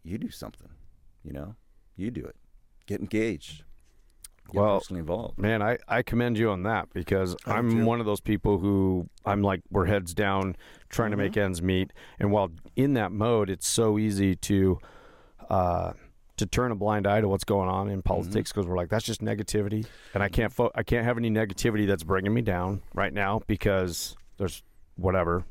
you 0.03 0.19
do 0.19 0.29
something. 0.29 0.69
You 1.27 1.33
know, 1.33 1.55
you 1.97 2.09
do 2.09 2.23
it. 2.23 2.35
Get 2.85 3.01
engaged. 3.01 3.63
get 4.49 4.55
Well, 4.61 4.77
personally 4.79 5.01
involved. 5.01 5.37
Man, 5.37 5.61
I, 5.61 5.77
I 5.89 6.03
commend 6.03 6.37
you 6.37 6.49
on 6.51 6.63
that 6.63 6.87
because 6.93 7.35
I 7.45 7.55
I'm 7.55 7.69
too. 7.69 7.85
one 7.85 7.99
of 7.99 8.05
those 8.05 8.21
people 8.21 8.59
who 8.59 9.09
I'm 9.25 9.41
like 9.41 9.59
we're 9.69 9.87
heads 9.87 10.13
down 10.13 10.55
trying 10.89 11.11
to 11.11 11.17
make 11.17 11.33
Mm-hmm. 11.33 11.41
ends 11.41 11.61
meet, 11.61 11.91
and 12.17 12.31
while 12.31 12.51
in 12.77 12.93
that 12.93 13.11
mode, 13.11 13.49
it's 13.49 13.67
so 13.67 13.99
easy 13.99 14.35
to 14.37 14.79
uh, 15.49 15.91
to 16.37 16.45
turn 16.45 16.71
a 16.71 16.75
blind 16.75 17.05
eye 17.07 17.19
to 17.19 17.27
what's 17.27 17.43
going 17.43 17.67
on 17.67 17.89
in 17.89 18.01
politics 18.01 18.53
because 18.53 18.65
we're 18.65 18.77
like 18.77 18.87
that's 18.89 19.05
just 19.05 19.21
negativity, 19.21 19.85
and 20.13 20.23
I 20.23 20.29
can't 20.29 20.53
fo- 20.53 20.71
I 20.73 20.83
can't 20.83 21.03
have 21.03 21.17
any 21.17 21.29
negativity 21.29 21.85
that's 21.85 22.03
bringing 22.03 22.33
me 22.33 22.41
down 22.41 22.81
right 22.93 23.11
now 23.11 23.41
because 23.47 24.15
there's 24.37 24.63
whatever 24.95 25.43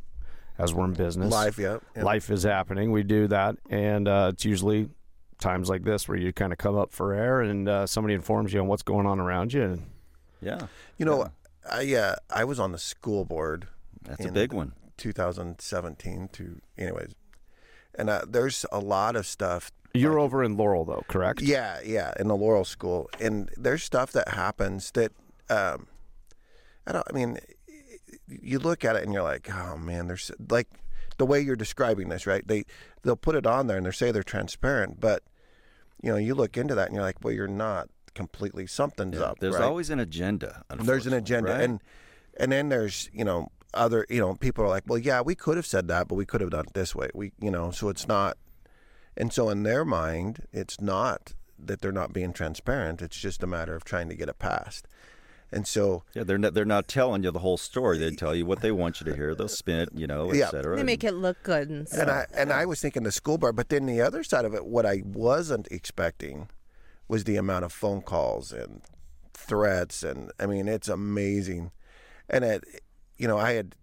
as 0.58 0.72
we're 0.72 0.86
in 0.86 0.94
business 0.94 1.30
yeah. 1.58 1.76
yeah. 1.94 2.02
life 2.02 2.30
is 2.30 2.44
happening. 2.44 2.92
We 2.92 3.02
do 3.02 3.26
that, 3.28 3.56
and 3.68 4.08
uh, 4.08 4.30
it's 4.32 4.46
usually 4.46 4.88
times 5.38 5.68
like 5.68 5.84
this 5.84 6.08
where 6.08 6.18
you 6.18 6.32
kind 6.32 6.52
of 6.52 6.58
come 6.58 6.76
up 6.76 6.92
for 6.92 7.14
air, 7.14 7.40
and 7.40 7.68
uh, 7.68 7.86
somebody 7.86 8.14
informs 8.14 8.52
you 8.52 8.60
on 8.60 8.66
what's 8.66 8.82
going 8.82 9.06
on 9.06 9.20
around 9.20 9.52
you. 9.52 9.62
And 9.62 9.86
Yeah, 10.40 10.66
You 10.98 11.06
know, 11.06 11.30
I 11.70 11.94
uh, 11.94 12.16
I 12.30 12.44
was 12.44 12.60
on 12.60 12.72
the 12.72 12.78
school 12.78 13.24
board 13.24 13.68
that's 14.02 14.24
a 14.24 14.32
big 14.32 14.52
one. 14.52 14.72
2017 14.96 16.28
to 16.32 16.60
anyways, 16.78 17.14
and 17.94 18.08
uh, 18.08 18.22
there's 18.26 18.64
a 18.72 18.78
lot 18.78 19.16
of 19.16 19.26
stuff. 19.26 19.72
you're 19.92 20.18
over 20.18 20.42
in 20.42 20.56
Laurel, 20.56 20.84
though, 20.84 21.04
correct? 21.08 21.42
Yeah, 21.42 21.80
yeah, 21.84 22.12
in 22.18 22.28
the 22.28 22.36
Laurel 22.36 22.64
School, 22.64 23.10
and 23.20 23.50
there's 23.56 23.82
stuff 23.82 24.12
that 24.12 24.28
happens 24.28 24.90
that 24.92 25.12
um, 25.50 25.86
I 26.86 26.92
don't. 26.92 27.06
I 27.08 27.12
mean, 27.12 27.38
you 28.28 28.58
look 28.58 28.84
at 28.84 28.96
it 28.96 29.04
and 29.04 29.12
you're 29.12 29.22
like, 29.22 29.50
oh 29.52 29.76
man, 29.76 30.06
there's 30.06 30.30
like 30.50 30.68
the 31.18 31.26
way 31.26 31.40
you're 31.40 31.56
describing 31.56 32.08
this, 32.08 32.26
right? 32.26 32.46
They 32.46 32.64
they'll 33.02 33.16
put 33.16 33.34
it 33.34 33.46
on 33.46 33.66
there 33.66 33.76
and 33.76 33.86
they 33.86 33.90
say 33.90 34.10
they're 34.10 34.22
transparent, 34.22 35.00
but 35.00 35.22
you 36.02 36.10
know, 36.10 36.16
you 36.16 36.34
look 36.34 36.56
into 36.56 36.74
that 36.74 36.86
and 36.86 36.94
you're 36.94 37.02
like, 37.04 37.24
well, 37.24 37.32
you're 37.32 37.48
not 37.48 37.88
completely. 38.14 38.66
Something's 38.66 39.16
Yeah, 39.18 39.24
up. 39.26 39.38
There's 39.40 39.54
right? 39.54 39.64
always 39.64 39.90
an 39.90 39.98
agenda. 40.00 40.64
there's 40.78 41.06
an 41.06 41.12
agenda 41.12 41.52
right? 41.52 41.60
and 41.62 41.82
and 42.38 42.52
then 42.52 42.68
there's 42.68 43.08
you 43.12 43.24
know 43.24 43.48
other 43.74 44.06
you 44.08 44.20
know 44.20 44.34
people 44.34 44.64
are 44.64 44.68
like 44.68 44.84
well 44.86 44.98
yeah 44.98 45.20
we 45.20 45.34
could 45.34 45.56
have 45.56 45.66
said 45.66 45.86
that 45.88 46.08
but 46.08 46.14
we 46.14 46.24
could 46.24 46.40
have 46.40 46.48
done 46.50 46.64
it 46.66 46.72
this 46.72 46.94
way 46.94 47.08
we 47.12 47.32
you 47.40 47.50
know 47.50 47.70
so 47.70 47.90
it's 47.90 48.08
not 48.08 48.38
and 49.18 49.32
so 49.34 49.50
in 49.50 49.64
their 49.64 49.84
mind 49.84 50.46
it's 50.52 50.80
not 50.80 51.34
that 51.58 51.80
they're 51.82 51.92
not 51.92 52.12
being 52.12 52.32
transparent 52.32 53.02
it's 53.02 53.18
just 53.18 53.42
a 53.42 53.46
matter 53.46 53.74
of 53.74 53.84
trying 53.84 54.08
to 54.08 54.14
get 54.14 54.28
it 54.30 54.38
passed 54.38 54.86
and 55.56 55.66
so 55.66 56.04
yeah, 56.14 56.22
they're 56.22 56.38
not, 56.38 56.54
they're 56.54 56.64
not 56.64 56.86
telling 56.88 57.24
you 57.24 57.30
the 57.30 57.38
whole 57.40 57.56
story. 57.56 57.98
They 57.98 58.10
tell 58.10 58.34
you 58.34 58.46
what 58.46 58.60
they 58.60 58.70
want 58.70 59.00
you 59.00 59.06
to 59.10 59.14
hear. 59.16 59.34
They'll 59.34 59.48
spin 59.48 59.80
it, 59.80 59.88
you 59.94 60.06
know, 60.06 60.32
Yeah. 60.32 60.46
et 60.46 60.50
cetera. 60.50 60.76
They 60.76 60.82
make 60.82 61.02
it 61.04 61.12
look 61.14 61.42
good 61.42 61.68
and 61.70 61.88
stuff. 61.88 62.00
and 62.02 62.10
I 62.10 62.26
and 62.34 62.52
I 62.52 62.64
was 62.66 62.80
thinking 62.80 63.02
the 63.04 63.12
school 63.12 63.38
board, 63.38 63.56
but 63.56 63.68
then 63.70 63.86
the 63.86 64.00
other 64.02 64.22
side 64.22 64.44
of 64.44 64.54
it, 64.54 64.66
what 64.66 64.84
I 64.86 65.02
wasn't 65.04 65.66
expecting 65.70 66.48
was 67.08 67.24
the 67.24 67.36
amount 67.36 67.64
of 67.64 67.72
phone 67.72 68.02
calls 68.02 68.52
and 68.52 68.82
threats, 69.34 70.02
and 70.02 70.30
I 70.38 70.46
mean 70.46 70.68
it's 70.68 70.88
amazing. 70.88 71.70
And 72.28 72.44
it, 72.44 72.64
you 73.16 73.28
know, 73.28 73.38
I 73.38 73.52
had 73.52 73.74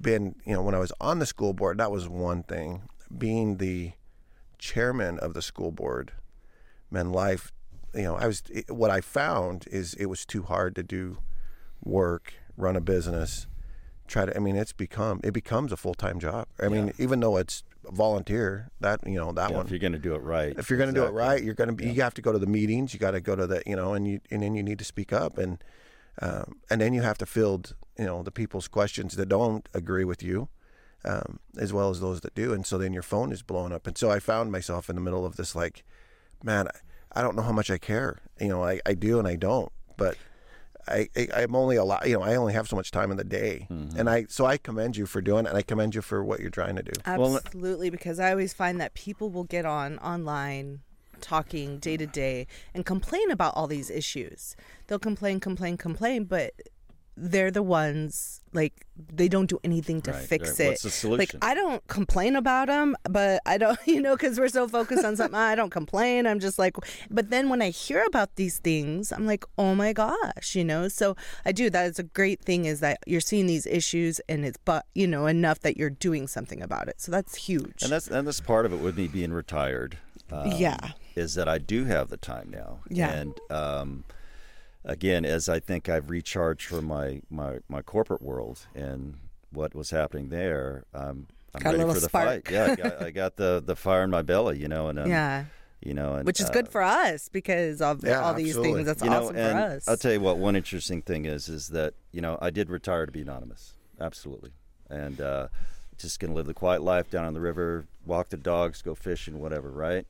been, 0.00 0.34
you 0.44 0.52
know, 0.54 0.62
when 0.62 0.74
I 0.74 0.78
was 0.78 0.92
on 1.00 1.18
the 1.18 1.26
school 1.26 1.52
board, 1.54 1.78
that 1.78 1.90
was 1.90 2.08
one 2.08 2.42
thing. 2.42 2.82
Being 3.16 3.56
the 3.56 3.92
chairman 4.58 5.18
of 5.18 5.34
the 5.34 5.42
school 5.42 5.72
board, 5.72 6.12
man, 6.90 7.10
life, 7.12 7.52
you 7.94 8.02
know, 8.02 8.16
I 8.16 8.26
was. 8.26 8.42
It, 8.50 8.70
what 8.70 8.90
I 8.90 9.00
found 9.00 9.66
is 9.70 9.94
it 9.94 10.06
was 10.06 10.24
too 10.26 10.42
hard 10.42 10.74
to 10.76 10.82
do 10.82 11.18
work, 11.82 12.34
run 12.56 12.76
a 12.76 12.80
business 12.80 13.46
try 14.08 14.24
to 14.24 14.34
i 14.36 14.40
mean 14.40 14.56
it's 14.56 14.72
become 14.72 15.20
it 15.22 15.32
becomes 15.32 15.70
a 15.70 15.76
full-time 15.76 16.18
job 16.18 16.46
i 16.60 16.66
mean 16.68 16.92
even 16.98 17.20
though 17.20 17.36
it's 17.36 17.62
volunteer 17.90 18.70
that 18.80 19.00
you 19.06 19.16
know 19.18 19.32
that 19.32 19.50
Yeah, 19.50 19.56
one 19.58 19.66
if 19.66 19.70
you're 19.70 19.78
going 19.78 19.92
to 19.92 19.98
do 19.98 20.14
it 20.14 20.22
right. 20.22 20.54
if 20.58 20.68
you're 20.70 20.78
going 20.78 20.92
to 20.92 20.98
do 20.98 21.06
it 21.06 21.10
right 21.12 21.42
you're 21.42 21.54
going 21.54 21.68
to 21.68 21.74
be 21.74 21.90
you 21.90 22.02
have 22.02 22.14
to 22.14 22.22
go 22.22 22.32
to 22.32 22.38
the 22.38 22.46
meetings 22.46 22.92
you 22.92 22.98
got 23.00 23.12
to 23.12 23.20
go 23.20 23.36
to 23.36 23.46
the 23.46 23.62
you 23.66 23.76
know 23.76 23.94
and 23.94 24.08
you 24.08 24.20
and 24.30 24.42
then 24.42 24.54
you 24.54 24.62
need 24.62 24.78
to 24.78 24.84
speak 24.84 25.12
up 25.12 25.38
and 25.38 25.62
um, 26.20 26.56
and 26.70 26.80
then 26.80 26.92
you 26.94 27.02
have 27.02 27.18
to 27.18 27.26
field 27.26 27.76
you 27.98 28.04
know 28.06 28.22
the 28.22 28.30
people's 28.30 28.66
questions 28.66 29.14
that 29.16 29.28
don't 29.28 29.68
agree 29.74 30.04
with 30.04 30.22
you 30.22 30.48
um, 31.04 31.38
as 31.58 31.72
well 31.72 31.90
as 31.90 32.00
those 32.00 32.20
that 32.22 32.34
do 32.34 32.52
and 32.52 32.66
so 32.66 32.76
then 32.78 32.92
your 32.92 33.02
phone 33.02 33.30
is 33.30 33.42
blowing 33.42 33.72
up 33.72 33.86
and 33.86 33.96
so 33.96 34.10
i 34.10 34.18
found 34.18 34.50
myself 34.50 34.88
in 34.88 34.96
the 34.96 35.02
middle 35.02 35.24
of 35.24 35.36
this 35.36 35.54
like 35.54 35.84
man 36.42 36.66
i, 37.18 37.20
I 37.20 37.22
don't 37.22 37.36
know 37.36 37.42
how 37.42 37.52
much 37.52 37.70
i 37.70 37.78
care 37.78 38.18
you 38.40 38.48
know 38.48 38.64
i, 38.64 38.80
I 38.86 38.94
do 38.94 39.18
and 39.18 39.28
i 39.28 39.36
don't 39.36 39.72
but 39.96 40.16
I, 40.86 41.08
I 41.16 41.28
I'm 41.42 41.54
only 41.54 41.76
allowed, 41.76 42.06
you 42.06 42.14
know, 42.14 42.22
I 42.22 42.36
only 42.36 42.54
have 42.54 42.66
so 42.66 42.74
much 42.74 42.90
time 42.90 43.10
in 43.10 43.18
the 43.18 43.24
day, 43.24 43.66
Mm-hmm. 43.70 43.98
and 43.98 44.08
I 44.08 44.24
so 44.30 44.46
I 44.46 44.56
commend 44.56 44.96
you 44.96 45.04
for 45.04 45.20
doing 45.20 45.44
it, 45.44 45.50
and 45.50 45.58
I 45.58 45.60
commend 45.60 45.94
you 45.94 46.00
for 46.00 46.24
what 46.24 46.40
you're 46.40 46.48
trying 46.48 46.76
to 46.76 46.82
do. 46.82 46.92
Absolutely, 47.04 47.90
because 47.90 48.18
I 48.18 48.30
always 48.30 48.54
find 48.54 48.80
that 48.80 48.94
people 48.94 49.28
will 49.28 49.44
get 49.44 49.66
on 49.66 49.98
online 49.98 50.80
talking 51.20 51.78
day 51.78 51.98
to 51.98 52.06
day 52.06 52.46
and 52.72 52.86
complain 52.86 53.30
about 53.30 53.52
all 53.54 53.66
these 53.66 53.90
issues. 53.90 54.56
They'll 54.86 54.98
complain, 54.98 55.40
complain, 55.40 55.76
complain, 55.76 56.24
but 56.24 56.54
they're 57.20 57.50
the 57.50 57.62
ones 57.62 58.40
like 58.52 58.72
they 59.12 59.28
don't 59.28 59.46
do 59.48 59.58
anything 59.62 60.00
to 60.02 60.12
Right, 60.12 60.22
fix 60.22 60.50
right. 60.58 60.60
it. 60.60 60.68
What's 60.70 60.82
the 60.82 60.90
solution? 60.90 61.18
Like 61.40 61.44
I 61.44 61.54
don't 61.54 61.86
complain 61.86 62.34
about 62.36 62.68
them, 62.68 62.96
but 63.08 63.40
I 63.44 63.58
don't, 63.58 63.78
you 63.86 64.00
know, 64.00 64.16
because 64.16 64.38
we're 64.38 64.48
so 64.48 64.66
focused 64.68 65.04
on 65.04 65.16
something. 65.16 65.34
I 65.38 65.54
don't 65.54 65.70
complain. 65.70 66.26
I'm 66.26 66.40
just 66.40 66.58
like, 66.58 66.76
but 67.10 67.30
then 67.30 67.48
when 67.48 67.60
I 67.60 67.70
hear 67.70 68.04
about 68.06 68.36
these 68.36 68.58
things, 68.58 69.12
I'm 69.12 69.26
like, 69.26 69.44
oh 69.58 69.74
my 69.74 69.92
gosh, 69.92 70.54
you 70.56 70.64
know. 70.64 70.88
So 70.88 71.16
I 71.44 71.52
do. 71.52 71.68
That 71.70 71.86
is 71.90 71.98
a 71.98 72.04
great 72.04 72.40
thing 72.40 72.64
is 72.64 72.80
that 72.80 72.98
you're 73.06 73.20
seeing 73.20 73.46
these 73.46 73.66
issues 73.66 74.20
and 74.28 74.44
it's 74.44 74.58
but 74.64 74.86
you 74.94 75.06
know 75.06 75.26
enough 75.26 75.60
that 75.60 75.76
you're 75.76 75.90
doing 75.90 76.26
something 76.26 76.62
about 76.62 76.88
it. 76.88 77.00
So 77.00 77.12
that's 77.12 77.34
huge. 77.34 77.82
And 77.82 77.90
that's 77.92 78.08
and 78.08 78.26
that's 78.26 78.40
part 78.40 78.64
of 78.66 78.72
it 78.72 78.80
with 78.80 78.96
me 78.96 79.08
being 79.08 79.32
retired. 79.32 79.98
um, 80.32 80.52
Yeah. 80.52 80.78
is 81.16 81.34
that 81.34 81.48
I 81.48 81.58
do 81.58 81.84
have 81.84 82.08
the 82.08 82.16
time 82.16 82.48
now. 82.50 82.80
Yeah. 82.88 83.10
And 83.10 83.38
um, 83.50 84.04
again, 84.88 85.24
as 85.24 85.48
I 85.48 85.60
think 85.60 85.88
I've 85.88 86.10
recharged 86.10 86.66
from 86.66 86.86
my 86.86 87.22
my, 87.30 87.58
my 87.68 87.82
corporate 87.82 88.22
world 88.22 88.66
and 88.74 89.18
what 89.52 89.74
was 89.74 89.90
happening 89.90 90.30
there, 90.30 90.84
um, 90.92 91.28
I'm 91.54 91.62
Got 91.62 91.74
a 91.74 91.78
ready 91.78 91.78
little 91.78 91.94
for 91.94 92.00
the 92.00 92.08
spark. 92.08 92.26
fight. 92.48 92.50
Yeah, 92.52 92.64
I 92.72 92.74
got, 92.76 93.02
I 93.02 93.10
got 93.22 93.36
the 93.36 93.62
the 93.64 93.76
fire 93.76 94.02
in 94.02 94.10
my 94.10 94.22
belly, 94.22 94.58
you 94.58 94.68
know, 94.68 94.88
and 94.88 94.98
um, 94.98 95.08
yeah. 95.08 95.44
you 95.80 95.94
know, 95.94 96.14
and 96.14 96.26
Which 96.26 96.40
is 96.40 96.50
uh, 96.50 96.52
good 96.52 96.68
for 96.68 96.82
us 96.82 97.28
because 97.28 97.80
of 97.80 98.04
Yeah, 98.04 98.20
all 98.22 98.34
these 98.34 98.48
absolutely. 98.48 98.74
things. 98.84 98.86
That's 98.86 99.02
you 99.02 99.10
know, 99.10 99.24
awesome 99.24 99.36
and 99.36 99.58
for 99.58 99.64
us. 99.76 99.88
I'll 99.88 99.96
tell 99.96 100.12
you 100.12 100.20
what. 100.20 100.38
One 100.38 100.56
interesting 100.56 101.02
thing 101.02 101.24
is, 101.24 101.48
is 101.48 101.68
that 101.68 101.94
you 102.12 102.20
know 102.20 102.38
I 102.42 102.50
did 102.50 102.68
retire 102.70 103.06
to 103.06 103.12
be 103.12 103.22
anonymous, 103.22 103.74
absolutely, 104.00 104.52
and 104.90 105.20
uh, 105.20 105.48
just 105.98 106.20
gonna 106.20 106.34
live 106.34 106.46
the 106.46 106.54
quiet 106.54 106.82
life 106.82 107.10
down 107.10 107.24
on 107.24 107.34
the 107.34 107.40
river, 107.40 107.86
walk 108.04 108.28
the 108.28 108.36
dogs, 108.36 108.82
go 108.82 108.94
fishing, 108.94 109.40
whatever, 109.40 109.70
right? 109.70 110.06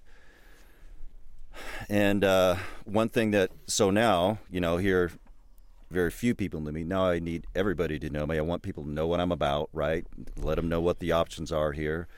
And 1.89 2.25
uh, 2.25 2.57
one 2.85 3.09
thing 3.09 3.31
that 3.33 3.51
so 3.67 3.91
now 3.91 4.39
you 4.51 4.61
know 4.61 4.77
here, 4.77 5.11
very 5.91 6.11
few 6.11 6.35
people 6.35 6.61
know 6.61 6.73
me. 6.73 6.85
Now 6.85 7.07
I 7.07 7.19
need 7.19 7.47
everybody 7.55 7.99
to 7.99 8.11
know 8.11 8.27
me. 8.27 8.39
I 8.39 8.43
want 8.43 8.63
people 8.63 8.85
to 8.85 8.91
know 8.91 9.07
what 9.07 9.21
I'm 9.21 9.33
about, 9.33 9.71
right? 9.73 10.07
Let 10.37 10.57
them 10.57 10.69
know 10.69 10.81
what 10.81 10.99
the 10.99 11.13
options 11.13 11.53
are 11.53 11.73
here. 11.73 12.09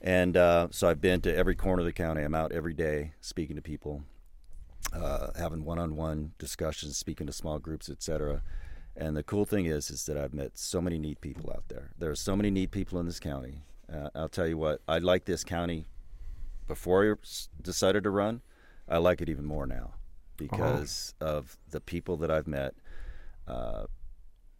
And 0.00 0.36
uh, 0.36 0.68
so 0.70 0.88
I've 0.88 1.00
been 1.00 1.20
to 1.22 1.34
every 1.34 1.56
corner 1.56 1.80
of 1.80 1.86
the 1.86 1.92
county. 1.92 2.22
I'm 2.22 2.34
out 2.34 2.52
every 2.52 2.74
day 2.74 3.12
speaking 3.20 3.56
to 3.56 3.62
people 3.62 4.04
uh, 4.92 5.28
having 5.36 5.64
one-on-one 5.64 6.32
discussions, 6.38 6.96
speaking 6.96 7.26
to 7.26 7.32
small 7.32 7.58
groups, 7.58 7.88
etc. 7.90 8.42
And 8.96 9.16
the 9.16 9.22
cool 9.22 9.44
thing 9.44 9.66
is, 9.66 9.90
is 9.90 10.06
that 10.06 10.16
I've 10.16 10.34
met 10.34 10.58
so 10.58 10.80
many 10.80 10.98
neat 10.98 11.20
people 11.20 11.50
out 11.50 11.64
there. 11.68 11.90
There 11.98 12.10
are 12.10 12.16
so 12.16 12.36
many 12.36 12.50
neat 12.50 12.70
people 12.70 12.98
in 12.98 13.06
this 13.06 13.20
county. 13.20 13.62
Uh, 13.92 14.10
I'll 14.14 14.28
tell 14.28 14.46
you 14.46 14.58
what, 14.58 14.80
I 14.88 14.98
like 14.98 15.24
this 15.24 15.44
county 15.44 15.86
before 16.66 17.10
I 17.10 17.14
decided 17.62 18.04
to 18.04 18.10
run. 18.10 18.42
I 18.88 18.98
like 18.98 19.20
it 19.20 19.28
even 19.28 19.44
more 19.44 19.66
now 19.66 19.94
because 20.36 21.14
of 21.20 21.58
the 21.70 21.80
people 21.80 22.16
that 22.18 22.30
I've 22.30 22.46
met. 22.46 22.74
Uh, 23.46 23.84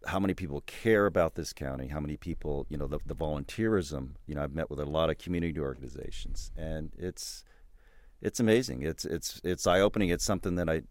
how 0.05 0.19
many 0.19 0.33
people 0.33 0.61
care 0.61 1.05
about 1.05 1.35
this 1.35 1.51
county? 1.51 1.87
How 1.87 1.99
many 1.99 2.15
people, 2.15 2.65
you 2.69 2.77
know, 2.77 2.87
the, 2.87 2.99
the 3.05 3.15
volunteerism. 3.15 4.11
You 4.27 4.35
know, 4.35 4.43
I've 4.43 4.53
met 4.53 4.69
with 4.69 4.79
a 4.79 4.85
lot 4.85 5.09
of 5.09 5.17
community 5.17 5.59
organizations, 5.59 6.51
and 6.55 6.91
it's 6.97 7.43
it's 8.21 8.39
amazing. 8.39 8.83
It's 8.83 9.05
it's 9.05 9.41
it's 9.43 9.67
eye 9.67 9.79
opening. 9.79 10.09
It's 10.09 10.23
something 10.23 10.55
that 10.55 10.69
I 10.69 10.83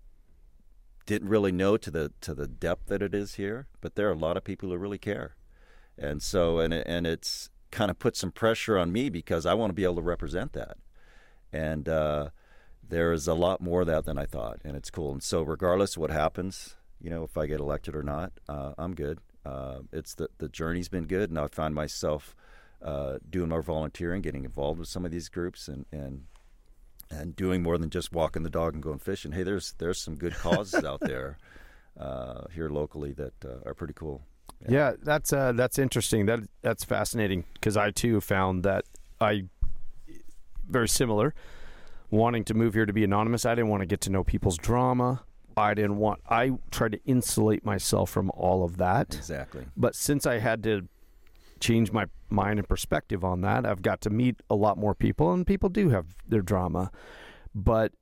didn't 1.07 1.29
really 1.29 1.53
know 1.53 1.77
to 1.77 1.91
the 1.91 2.13
to 2.21 2.35
the 2.35 2.47
depth 2.47 2.87
that 2.89 3.03
it 3.03 3.15
is 3.15 3.35
here. 3.35 3.67
But 3.81 3.95
there 3.95 4.09
are 4.09 4.13
a 4.13 4.19
lot 4.19 4.37
of 4.37 4.45
people 4.45 4.69
who 4.69 4.77
really 4.77 4.99
care, 4.99 5.37
and 5.97 6.23
so 6.23 6.59
and 6.59 6.75
and 6.75 7.07
it's 7.07 7.51
kind 7.71 7.91
of 7.91 7.99
put 7.99 8.17
some 8.17 8.33
pressure 8.33 8.79
on 8.79 8.93
me 8.93 9.09
because 9.11 9.47
I 9.47 9.55
want 9.55 9.71
to 9.71 9.75
be 9.75 9.85
able 9.85 9.97
to 9.97 10.03
represent 10.03 10.53
that, 10.53 10.77
and 11.53 11.89
uh, 11.89 12.29
there 12.89 13.13
is 13.13 13.29
a 13.29 13.35
lot 13.35 13.61
more 13.61 13.83
of 13.83 13.87
that 13.87 14.05
than 14.05 14.19
I 14.19 14.27
thought, 14.27 14.61
and 14.65 14.77
it's 14.77 14.91
cool. 14.91 15.13
And 15.13 15.23
so 15.23 15.43
regardless 15.43 15.97
of 15.97 16.01
what 16.01 16.11
happens, 16.11 16.77
you 17.01 17.11
know, 17.11 17.25
if 17.25 17.37
I 17.37 17.47
get 17.47 17.61
elected 17.61 17.95
or 17.95 18.03
not, 18.03 18.33
uh, 18.49 18.73
I'm 18.79 18.95
good. 18.95 19.19
Uh, 19.45 19.81
it's 19.93 20.15
the 20.15 20.29
the 20.39 20.49
journey's 20.49 20.89
been 20.89 21.07
good, 21.07 21.31
and 21.31 21.39
I 21.39 21.47
find 21.49 21.75
myself 21.75 22.35
uh, 22.83 23.19
doing 23.29 23.49
more 23.49 23.63
volunteering, 23.63 24.23
getting 24.23 24.45
involved 24.45 24.79
with 24.79 24.89
some 24.89 25.05
of 25.05 25.11
these 25.11 25.29
groups, 25.29 25.69
and 25.69 25.87
and 25.93 26.25
and 27.11 27.35
doing 27.35 27.63
more 27.63 27.79
than 27.79 27.91
just 27.91 28.13
walking 28.13 28.43
the 28.43 28.51
dog 28.51 28.75
and 28.75 28.83
going 28.83 28.99
fishing. 28.99 29.33
Hey, 29.33 29.43
there's 29.43 29.75
there's 29.79 30.01
some 30.01 30.17
good 30.17 30.35
causes 30.35 30.85
out 30.85 31.01
there 31.03 31.39
uh, 31.99 32.43
here 32.53 32.69
locally 32.69 33.13
that 33.13 33.45
uh, 33.45 33.67
are 33.67 33.75
pretty 33.75 33.95
cool. 33.95 34.23
Yeah, 34.69 34.95
that's 35.03 35.33
uh, 35.33 35.53
that's 35.53 35.79
interesting. 35.79 36.27
That 36.27 36.41
that's 36.63 36.85
fascinating 36.85 37.45
because 37.55 37.77
I 37.77 37.91
too 37.91 38.21
found 38.21 38.65
that 38.65 38.85
I 39.21 39.45
very 40.69 40.89
similar. 40.89 41.35
Wanting 42.11 42.45
to 42.45 42.55
move 42.55 42.75
here 42.75 42.87
to 42.87 42.93
be 42.93 43.05
anonymous, 43.05 43.45
I 43.45 43.55
didn't 43.55 43.69
want 43.69 43.83
to 43.83 43.87
get 43.87 44.01
to 44.03 44.11
know 44.11 44.25
people's 44.25 44.57
drama. 44.57 45.25
I 45.57 45.75
didn't 45.75 45.99
want. 45.99 46.21
I 46.29 46.53
tried 46.71 46.93
to 46.93 47.01
insulate 47.05 47.65
myself 47.65 48.11
from 48.11 48.31
all 48.31 48.65
of 48.65 48.77
that. 48.79 49.15
Exactly. 49.15 49.67
But 49.77 49.95
since 49.95 50.25
I 50.25 50.39
had 50.39 50.63
to 50.63 50.89
change 51.61 51.93
my 51.93 52.07
mind 52.31 52.59
and 52.59 52.69
perspective 52.69 53.25
on 53.25 53.41
that, 53.43 53.67
I've 53.67 53.83
got 53.83 54.01
to 54.03 54.11
meet 54.11 54.41
a 54.49 54.55
lot 54.55 54.79
more 54.79 54.95
people, 54.95 55.33
and 55.33 55.47
people 55.47 55.69
do 55.69 55.91
have 55.91 56.07
their 56.27 56.43
drama. 56.43 56.91
But 57.55 57.93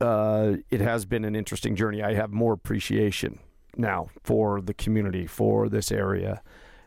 uh, 0.00 0.54
it 0.70 0.80
has 0.80 1.04
been 1.04 1.24
an 1.24 1.34
interesting 1.34 1.76
journey. 1.76 2.02
I 2.02 2.14
have 2.14 2.30
more 2.30 2.52
appreciation 2.52 3.40
now 3.76 4.08
for 4.22 4.60
the 4.60 4.74
community, 4.74 5.26
for 5.26 5.68
this 5.68 5.92
area. 5.92 6.42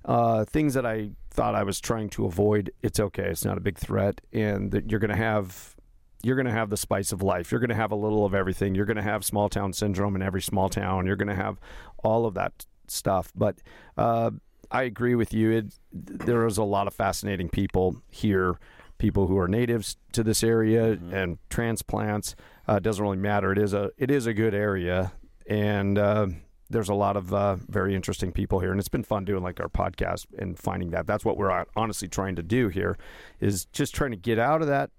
Uh, 0.05 0.45
things 0.45 0.73
that 0.73 0.85
I 0.85 1.11
thought 1.29 1.55
I 1.55 1.63
was 1.63 1.79
trying 1.79 2.09
to 2.11 2.25
avoid, 2.25 2.71
it's 2.81 2.99
okay. 2.99 3.25
It's 3.29 3.45
not 3.45 3.57
a 3.57 3.61
big 3.61 3.77
threat, 3.77 4.21
and 4.31 4.71
that 4.71 4.89
you're 4.89 4.99
going 4.99 5.11
to 5.11 5.17
have 5.17 5.75
you're 6.23 6.35
going 6.35 6.45
to 6.45 6.51
have 6.51 6.69
the 6.69 6.77
spice 6.77 7.11
of 7.11 7.21
life. 7.21 7.51
You're 7.51 7.59
going 7.59 7.69
to 7.69 7.75
have 7.75 7.91
a 7.91 7.95
little 7.95 8.25
of 8.25 8.33
everything. 8.33 8.73
You're 8.75 8.85
going 8.85 8.97
to 8.97 9.03
have 9.03 9.23
small 9.25 9.49
town 9.49 9.73
syndrome 9.73 10.15
in 10.15 10.21
every 10.21 10.41
small 10.41 10.69
town. 10.69 11.05
You're 11.05 11.17
going 11.17 11.27
to 11.27 11.35
have 11.35 11.59
all 12.03 12.25
of 12.25 12.33
that 12.35 12.65
stuff. 12.87 13.31
But 13.35 13.57
uh, 13.97 14.31
I 14.71 14.83
agree 14.83 15.15
with 15.15 15.33
you. 15.33 15.51
It, 15.51 15.73
there 15.91 16.45
is 16.45 16.57
a 16.57 16.63
lot 16.63 16.87
of 16.87 16.93
fascinating 16.93 17.49
people 17.49 18.01
here, 18.09 18.57
people 18.97 19.27
who 19.27 19.37
are 19.37 19.47
natives 19.49 19.97
to 20.13 20.23
this 20.23 20.43
area 20.43 20.95
Mhm. 20.95 21.13
and 21.13 21.37
transplants. 21.49 22.35
Uh, 22.69 22.75
it 22.75 22.83
doesn't 22.83 23.03
really 23.03 23.17
matter. 23.17 23.51
It 23.51 23.57
is 23.57 23.73
a 23.73 23.91
it 23.97 24.09
is 24.09 24.25
a 24.25 24.33
good 24.33 24.53
area, 24.53 25.11
and 25.45 25.97
uh, 25.97 26.27
there's 26.69 26.87
a 26.87 26.93
lot 26.93 27.17
of 27.17 27.33
uh, 27.33 27.55
very 27.67 27.93
interesting 27.93 28.31
people 28.31 28.59
here, 28.61 28.71
and 28.71 28.79
it's 28.79 28.87
been 28.87 29.03
fun 29.03 29.25
doing 29.25 29.43
like 29.43 29.59
our 29.59 29.67
podcast 29.67 30.27
and 30.39 30.57
finding 30.57 30.91
that. 30.91 31.05
That's 31.05 31.25
what 31.25 31.35
we're 31.35 31.51
uh, 31.51 31.65
honestly 31.75 32.07
trying 32.07 32.37
to 32.37 32.43
do 32.43 32.69
here, 32.69 32.97
is 33.41 33.65
just 33.65 33.93
trying 33.93 34.11
to 34.11 34.17
get 34.17 34.39
out 34.39 34.61
of 34.61 34.67
that 34.69 34.91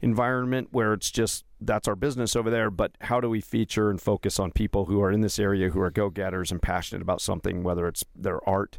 environment 0.00 0.68
where 0.70 0.92
it's 0.92 1.10
just 1.10 1.44
that's 1.60 1.88
our 1.88 1.96
business 1.96 2.36
over 2.36 2.50
there 2.50 2.70
but 2.70 2.92
how 3.02 3.20
do 3.20 3.28
we 3.28 3.40
feature 3.40 3.90
and 3.90 4.00
focus 4.00 4.38
on 4.38 4.52
people 4.52 4.84
who 4.84 5.02
are 5.02 5.10
in 5.10 5.22
this 5.22 5.38
area 5.38 5.70
who 5.70 5.80
are 5.80 5.90
go-getters 5.90 6.52
and 6.52 6.62
passionate 6.62 7.02
about 7.02 7.20
something 7.20 7.64
whether 7.64 7.88
it's 7.88 8.04
their 8.14 8.46
art 8.48 8.78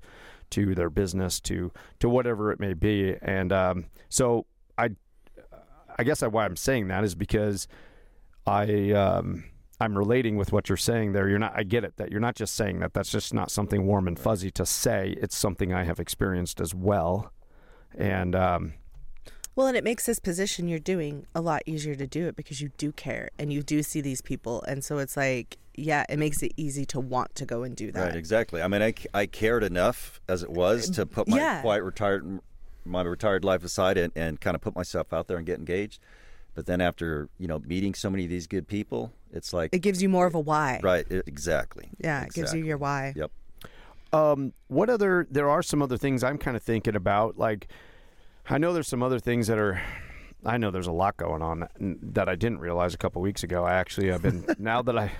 to 0.49 0.73
their 0.73 0.89
business 0.89 1.39
to 1.39 1.71
to 1.99 2.09
whatever 2.09 2.51
it 2.51 2.59
may 2.59 2.73
be? 2.73 3.15
And 3.21 3.51
um, 3.51 3.85
so 4.07 4.45
i 4.77 4.89
i 5.97 6.03
guess 6.03 6.21
why 6.21 6.45
i'm 6.45 6.55
saying 6.55 6.87
that 6.87 7.03
is 7.03 7.15
because 7.15 7.67
i 8.47 8.91
um, 8.91 9.43
i'm 9.81 9.97
relating 9.97 10.37
with 10.37 10.53
what 10.53 10.69
you're 10.69 10.77
saying 10.77 11.11
there. 11.11 11.27
You're 11.27 11.39
not 11.39 11.53
i 11.55 11.63
get 11.63 11.83
it 11.83 11.97
that 11.97 12.11
you're 12.11 12.21
not 12.21 12.35
just 12.35 12.55
saying 12.55 12.79
that. 12.79 12.93
That's 12.93 13.11
just 13.11 13.33
not 13.33 13.51
something 13.51 13.85
warm 13.85 14.07
and 14.07 14.17
fuzzy 14.17 14.51
to 14.51 14.65
say. 14.65 15.15
It's 15.21 15.37
something 15.37 15.73
i 15.73 15.83
have 15.83 15.99
experienced 15.99 16.61
as 16.61 16.73
well. 16.73 17.33
And 17.97 18.35
um, 18.35 18.73
Well, 19.59 19.67
and 19.67 19.75
it 19.75 19.83
makes 19.83 20.05
this 20.05 20.19
position 20.19 20.69
you're 20.69 20.79
doing 20.79 21.25
a 21.35 21.41
lot 21.41 21.63
easier 21.65 21.93
to 21.93 22.07
do 22.07 22.29
it 22.29 22.37
because 22.37 22.61
you 22.61 22.71
do 22.77 22.93
care 22.93 23.29
and 23.37 23.51
you 23.51 23.61
do 23.61 23.83
see 23.83 23.99
these 23.99 24.21
people. 24.21 24.63
And 24.63 24.85
so 24.85 24.99
it's 24.99 25.17
like, 25.17 25.57
yeah, 25.75 26.05
it 26.07 26.17
makes 26.17 26.41
it 26.41 26.53
easy 26.55 26.85
to 26.85 26.99
want 27.01 27.35
to 27.35 27.45
go 27.45 27.63
and 27.63 27.75
do 27.75 27.91
that. 27.91 28.01
Right, 28.01 28.15
exactly. 28.15 28.61
I 28.61 28.69
mean, 28.69 28.81
I, 28.81 28.93
I 29.13 29.25
cared 29.25 29.65
enough 29.65 30.21
as 30.29 30.43
it 30.43 30.49
was 30.49 30.89
to 30.91 31.05
put 31.05 31.27
my 31.27 31.35
Yeah. 31.35 31.59
quiet 31.59 31.83
retired 31.83 32.39
my 32.85 33.01
retired 33.01 33.43
life 33.43 33.65
aside 33.65 33.97
and, 33.97 34.13
and 34.15 34.39
kind 34.39 34.55
of 34.55 34.61
put 34.61 34.77
myself 34.77 35.11
out 35.11 35.27
there 35.27 35.35
and 35.35 35.45
get 35.45 35.59
engaged. 35.59 35.99
But 36.55 36.65
then 36.65 36.79
after 36.79 37.27
you 37.37 37.49
know 37.49 37.59
meeting 37.59 37.93
so 37.93 38.09
many 38.09 38.23
of 38.23 38.29
these 38.29 38.47
good 38.47 38.65
people, 38.65 39.11
it's 39.33 39.51
like 39.51 39.75
It 39.75 39.79
gives 39.79 40.01
you 40.01 40.07
more 40.07 40.25
of 40.25 40.35
a 40.35 40.39
why. 40.39 40.79
right, 40.81 41.05
it, 41.11 41.27
exactly. 41.27 41.89
Yeah, 41.97 42.23
it 42.23 42.31
gives 42.31 42.53
you 42.53 42.63
your 42.63 42.77
why. 42.77 43.11
Yep. 43.13 43.31
Um, 44.13 44.53
what 44.69 44.89
other? 44.89 45.27
There 45.29 45.49
are 45.49 45.61
some 45.61 45.81
other 45.81 45.97
things 45.97 46.23
I'm 46.23 46.37
kind 46.37 46.55
of 46.55 46.63
thinking 46.63 46.95
about. 46.95 47.37
Like, 47.37 47.67
I 48.49 48.57
know 48.57 48.73
there's 48.73 48.87
some 48.87 49.03
other 49.03 49.19
things 49.19 49.47
that 49.47 49.57
are. 49.57 49.81
I 50.45 50.57
know 50.57 50.71
there's 50.71 50.87
a 50.87 50.91
lot 50.91 51.17
going 51.17 51.41
on 51.41 51.67
that 51.79 52.29
I 52.29 52.35
didn't 52.35 52.59
realize 52.59 52.93
a 52.93 52.97
couple 52.97 53.21
weeks 53.21 53.43
ago. 53.43 53.65
I 53.65 53.73
actually 53.73 54.07
have 54.07 54.21
been 54.21 54.45
now 54.59 54.81
that 54.81 54.97
I, 54.97 55.11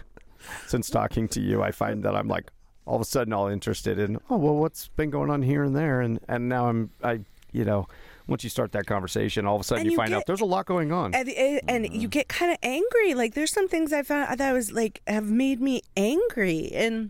since 0.68 0.90
talking 0.90 1.28
to 1.30 1.42
you, 1.42 1.62
I 1.62 1.72
find 1.72 2.04
that 2.04 2.16
I'm 2.16 2.28
like 2.28 2.52
all 2.86 2.96
of 2.96 3.02
a 3.02 3.06
sudden 3.06 3.34
all 3.34 3.48
interested 3.48 4.00
in. 4.00 4.18
Oh 4.30 4.38
well, 4.38 4.56
what's 4.56 4.88
been 4.90 5.10
going 5.10 5.30
on 5.30 5.42
here 5.42 5.64
and 5.64 5.76
there, 5.76 6.02
and 6.02 6.20
and 6.28 6.50
now 6.50 6.68
I'm 6.68 6.92
I 7.04 7.22
you 7.52 7.66
know. 7.66 7.88
Once 8.28 8.44
you 8.44 8.50
start 8.52 8.72
that 8.74 8.86
conversation, 8.86 9.48
all 9.48 9.56
of 9.56 9.62
a 9.62 9.64
sudden 9.64 9.86
you, 9.86 9.90
you 9.90 9.98
find 9.98 10.14
out 10.14 10.24
there's 10.28 10.42
a 10.42 10.46
lot 10.46 10.68
going 10.68 10.92
on. 10.92 11.16
And, 11.16 11.28
and, 11.30 11.58
eh, 11.58 11.60
and 11.68 11.92
you 11.92 12.08
get 12.08 12.28
kind 12.28 12.52
of 12.52 12.60
angry. 12.62 13.16
Like 13.16 13.34
there's 13.34 13.52
some 13.52 13.68
things 13.68 13.92
I 13.92 14.04
found 14.04 14.38
that 14.40 14.54
was 14.54 14.72
like 14.72 15.02
have 15.08 15.32
made 15.32 15.60
me 15.60 15.82
angry. 15.98 16.70
And 16.72 17.10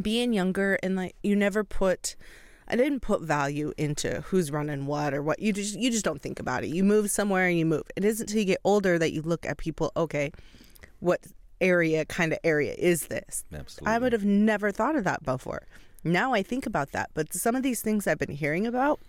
being 0.00 0.32
younger 0.32 0.78
and 0.82 0.96
like 0.96 1.14
you 1.22 1.36
never 1.36 1.64
put, 1.64 2.16
I 2.68 2.76
didn't 2.76 3.00
put 3.00 3.22
value 3.22 3.72
into 3.76 4.22
who's 4.22 4.50
running 4.50 4.86
what 4.86 5.14
or 5.14 5.22
what. 5.22 5.38
You 5.38 5.52
just 5.52 5.78
you 5.78 5.90
just 5.90 6.04
don't 6.04 6.20
think 6.20 6.40
about 6.40 6.64
it. 6.64 6.68
You 6.68 6.82
move 6.82 7.10
somewhere 7.10 7.46
and 7.46 7.58
you 7.58 7.66
move. 7.66 7.84
It 7.96 8.04
isn't 8.04 8.28
until 8.28 8.40
you 8.40 8.46
get 8.46 8.60
older 8.64 8.98
that 8.98 9.12
you 9.12 9.22
look 9.22 9.46
at 9.46 9.56
people. 9.56 9.92
Okay, 9.96 10.32
what 11.00 11.20
area 11.60 12.04
kind 12.04 12.32
of 12.32 12.38
area 12.44 12.74
is 12.76 13.06
this? 13.06 13.44
Absolutely. 13.52 13.94
I 13.94 13.98
would 13.98 14.12
have 14.12 14.24
never 14.24 14.72
thought 14.72 14.96
of 14.96 15.04
that 15.04 15.22
before. 15.24 15.66
Now 16.04 16.34
I 16.34 16.42
think 16.42 16.66
about 16.66 16.92
that. 16.92 17.10
But 17.14 17.32
some 17.32 17.54
of 17.54 17.62
these 17.62 17.82
things 17.82 18.06
I've 18.06 18.18
been 18.18 18.30
hearing 18.30 18.66
about, 18.66 19.00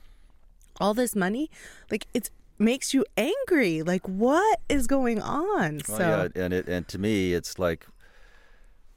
all 0.79 0.93
this 0.93 1.15
money, 1.15 1.49
like 1.89 2.07
it's 2.13 2.29
makes 2.59 2.93
you 2.93 3.05
angry. 3.15 3.81
Like 3.81 4.07
what 4.07 4.59
is 4.69 4.87
going 4.87 5.21
on? 5.21 5.81
Well, 5.87 5.97
so 5.97 6.29
yeah, 6.35 6.43
and 6.43 6.53
it 6.53 6.67
and 6.67 6.87
to 6.89 6.99
me, 6.99 7.33
it's 7.33 7.57
like 7.57 7.87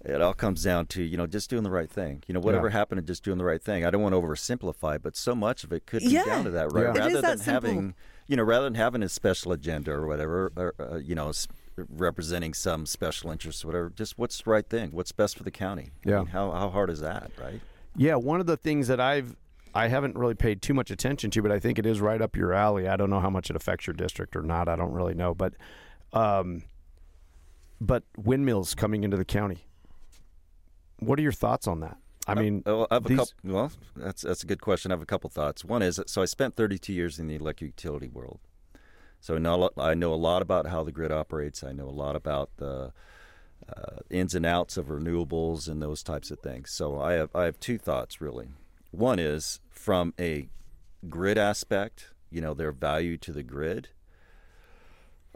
it 0.04 0.20
all 0.22 0.32
comes 0.34 0.62
down 0.64 0.86
to 0.86 1.02
you 1.02 1.16
know 1.16 1.26
just 1.26 1.50
doing 1.50 1.62
the 1.62 1.70
right 1.70 1.90
thing. 1.90 2.22
You 2.26 2.34
know, 2.34 2.40
whatever 2.40 2.68
Yeah. 2.68 2.72
happened 2.72 3.00
to 3.00 3.06
just 3.06 3.22
doing 3.22 3.38
the 3.38 3.44
right 3.44 3.62
thing. 3.62 3.84
I 3.84 3.90
don't 3.90 4.02
want 4.02 4.14
to 4.14 4.20
oversimplify, 4.20 5.00
but 5.02 5.16
so 5.16 5.34
much 5.34 5.64
of 5.64 5.72
it 5.72 5.86
could 5.86 6.00
be 6.00 6.08
Yeah. 6.08 6.24
down 6.24 6.44
to 6.44 6.50
that, 6.52 6.72
right? 6.72 6.82
Yeah. 6.94 6.98
Rather 7.00 7.06
is 7.16 7.22
that 7.22 7.22
than 7.22 7.38
simple. 7.38 7.52
having 7.70 7.94
you 8.26 8.36
know, 8.36 8.44
rather 8.44 8.64
than 8.64 8.74
having 8.76 9.02
a 9.02 9.08
special 9.08 9.50
agenda 9.50 9.90
or 9.90 10.06
whatever, 10.06 10.52
or, 10.56 10.74
uh, 10.78 10.96
you 10.98 11.16
know, 11.16 11.32
representing 11.88 12.54
some 12.54 12.86
special 12.86 13.30
interest 13.32 13.64
or 13.64 13.68
whatever, 13.68 13.90
just 13.90 14.16
what's 14.18 14.40
the 14.42 14.48
right 14.48 14.68
thing? 14.68 14.90
What's 14.92 15.10
best 15.10 15.36
for 15.36 15.42
the 15.42 15.50
county? 15.50 15.90
I 16.06 16.10
Yeah. 16.10 16.18
mean, 16.18 16.26
how 16.26 16.50
how 16.52 16.70
hard 16.70 16.90
is 16.90 17.00
that, 17.00 17.32
right? 17.40 17.60
Yeah, 17.96 18.14
one 18.14 18.40
of 18.40 18.46
the 18.46 18.56
things 18.56 18.86
that 18.88 19.00
I've 19.00 19.36
I 19.74 19.86
haven't 19.88 20.16
really 20.16 20.34
paid 20.34 20.62
too 20.62 20.74
much 20.74 20.90
attention 20.90 21.30
to, 21.30 21.42
but 21.42 21.52
I 21.52 21.60
think 21.60 21.78
it 21.78 21.86
is 21.86 22.00
right 22.00 22.20
up 22.20 22.34
your 22.36 22.52
alley. 22.52 22.88
I 22.88 22.96
don't 22.96 23.08
know 23.10 23.20
how 23.20 23.30
much 23.30 23.50
it 23.50 23.56
affects 23.56 23.86
your 23.86 23.94
district 23.94 24.34
or 24.34 24.42
not. 24.42 24.68
I 24.68 24.74
don't 24.76 24.92
really 24.92 25.14
know, 25.14 25.34
but 25.34 25.54
um, 26.12 26.62
but 27.80 28.02
windmills 28.16 28.74
coming 28.74 29.04
into 29.04 29.16
the 29.16 29.24
county. 29.24 29.66
What 31.00 31.18
are 31.18 31.22
your 31.22 31.32
thoughts 31.32 31.66
on 31.66 31.80
that? 31.80 31.96
I 32.26 32.34
mean, 32.34 32.62
I 32.66 32.86
have 32.92 33.06
a 33.06 33.08
these- 33.08 33.18
couple. 33.18 33.32
Well, 33.44 33.72
that's 33.96 34.22
that's 34.22 34.42
a 34.42 34.46
good 34.46 34.60
question. 34.60 34.92
I 34.92 34.94
have 34.94 35.02
a 35.02 35.06
couple 35.06 35.30
thoughts. 35.30 35.64
One 35.64 35.82
is 35.82 36.00
so 36.06 36.22
I 36.22 36.26
spent 36.26 36.54
32 36.56 36.92
years 36.92 37.18
in 37.18 37.26
the 37.26 37.34
electric 37.34 37.68
utility 37.68 38.08
world, 38.08 38.40
so 39.20 39.34
I 39.34 39.38
know 39.38 39.54
a 39.54 39.56
lot- 39.56 39.72
I 39.78 39.94
know 39.94 40.12
a 40.12 40.16
lot 40.16 40.42
about 40.42 40.66
how 40.66 40.84
the 40.84 40.92
grid 40.92 41.10
operates. 41.10 41.64
I 41.64 41.72
know 41.72 41.88
a 41.88 41.90
lot 41.90 42.14
about 42.16 42.50
the 42.58 42.92
uh, 43.68 43.96
ins 44.10 44.34
and 44.34 44.46
outs 44.46 44.76
of 44.76 44.86
renewables 44.86 45.68
and 45.68 45.82
those 45.82 46.02
types 46.02 46.30
of 46.30 46.38
things. 46.40 46.70
So 46.70 47.00
I 47.00 47.12
have 47.14 47.30
I 47.34 47.44
have 47.44 47.58
two 47.58 47.78
thoughts 47.78 48.20
really. 48.20 48.48
One 48.90 49.18
is 49.18 49.60
from 49.70 50.14
a 50.18 50.48
grid 51.08 51.38
aspect. 51.38 52.12
You 52.30 52.40
know, 52.40 52.54
their 52.54 52.70
value 52.72 53.16
to 53.18 53.32
the 53.32 53.42
grid. 53.42 53.88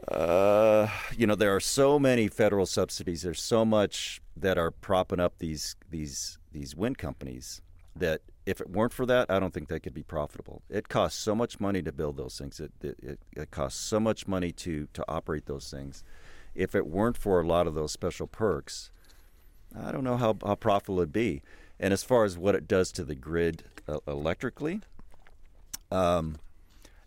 Uh, 0.09 0.88
you 1.16 1.26
know, 1.26 1.35
there 1.35 1.54
are 1.54 1.61
so 1.61 1.98
many 1.98 2.28
federal 2.28 2.66
subsidies. 2.66 3.22
There's 3.22 3.40
so 3.40 3.64
much 3.64 4.20
that 4.37 4.59
are 4.59 4.70
propping 4.70 5.20
up 5.20 5.38
these 5.38 5.76
these 5.90 6.38
these 6.52 6.74
wind 6.74 6.98
companies 6.98 7.62
that 7.96 8.20
if 8.44 8.61
it 8.61 8.68
weren't 8.68 8.92
for 8.92 9.07
that, 9.07 9.30
I 9.30 9.38
don't 9.38 9.54
think 9.54 9.68
they 9.68 9.80
could 9.80 9.94
be 9.94 10.02
profitable. 10.02 10.62
It 10.68 10.88
costs 10.88 11.18
so 11.18 11.35
much 11.35 11.61
money 11.61 11.80
to 11.83 11.92
build 11.92 12.16
those 12.16 12.37
things. 12.37 12.61
It 12.61 12.72
it, 12.83 13.18
it, 13.33 13.50
costs 13.50 13.80
so 13.80 13.98
much 14.00 14.26
money 14.26 14.52
to 14.52 14.88
to 14.92 15.04
operate 15.09 15.46
those 15.46 15.70
things. 15.70 16.04
If 16.54 16.74
it 16.74 16.87
weren't 16.87 17.16
for 17.16 17.40
a 17.40 17.46
lot 17.46 17.66
of 17.66 17.74
those 17.74 17.92
special 17.92 18.26
perks, 18.26 18.90
I 19.76 19.90
don't 19.90 20.04
know 20.04 20.16
how, 20.16 20.37
how 20.44 20.54
profitable 20.54 21.00
it'd 21.00 21.12
be. 21.12 21.42
And 21.80 21.92
as 21.92 22.04
far 22.04 22.24
as 22.24 22.38
what 22.38 22.54
it 22.54 22.68
does 22.68 22.92
to 22.92 23.04
the 23.04 23.16
grid 23.16 23.64
uh, 23.88 23.98
electrically, 24.07 24.80
um, 25.90 26.37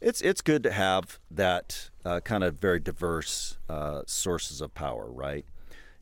it's 0.02 0.22
it's 0.22 0.42
good 0.42 0.64
to 0.64 0.72
have 0.72 1.20
that 1.32 1.90
uh, 2.06 2.20
kind 2.22 2.44
of 2.44 2.60
very 2.60 2.80
diverse 2.80 3.58
uh, 3.70 4.02
sources 4.06 4.62
of 4.62 4.74
power, 4.74 5.10
right? 5.10 5.46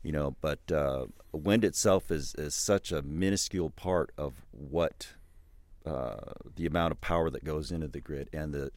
You 0.04 0.12
know, 0.12 0.36
but 0.42 0.72
uh, 0.72 1.06
wind 1.32 1.64
itself 1.64 2.12
is 2.12 2.36
is 2.36 2.54
such 2.54 2.92
a 2.92 3.02
minuscule 3.02 3.70
part 3.70 4.12
of 4.18 4.46
what 4.52 5.14
uh, 5.86 6.34
the 6.56 6.66
amount 6.66 6.92
of 6.92 7.02
power 7.02 7.30
that 7.30 7.44
goes 7.44 7.72
into 7.72 7.88
the 7.88 8.02
grid 8.02 8.30
and 8.34 8.54
the 8.54 8.72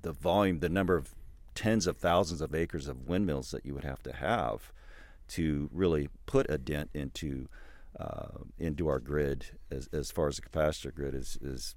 the 0.00 0.12
volume, 0.12 0.60
the 0.60 0.68
number 0.68 0.96
of 0.96 1.14
tens 1.54 1.86
of 1.86 1.96
thousands 1.98 2.40
of 2.40 2.54
acres 2.54 2.88
of 2.88 3.06
windmills 3.06 3.50
that 3.50 3.66
you 3.66 3.74
would 3.74 3.84
have 3.84 4.02
to 4.02 4.12
have 4.12 4.72
to 5.28 5.68
really 5.72 6.08
put 6.26 6.48
a 6.48 6.56
dent 6.56 6.90
into 6.94 7.48
uh, 7.98 8.38
into 8.58 8.88
our 8.88 8.98
grid 8.98 9.46
as 9.70 9.88
as 9.92 10.10
far 10.10 10.28
as 10.28 10.36
the 10.36 10.42
capacitor 10.42 10.94
grid 10.94 11.14
is 11.14 11.38
is 11.42 11.74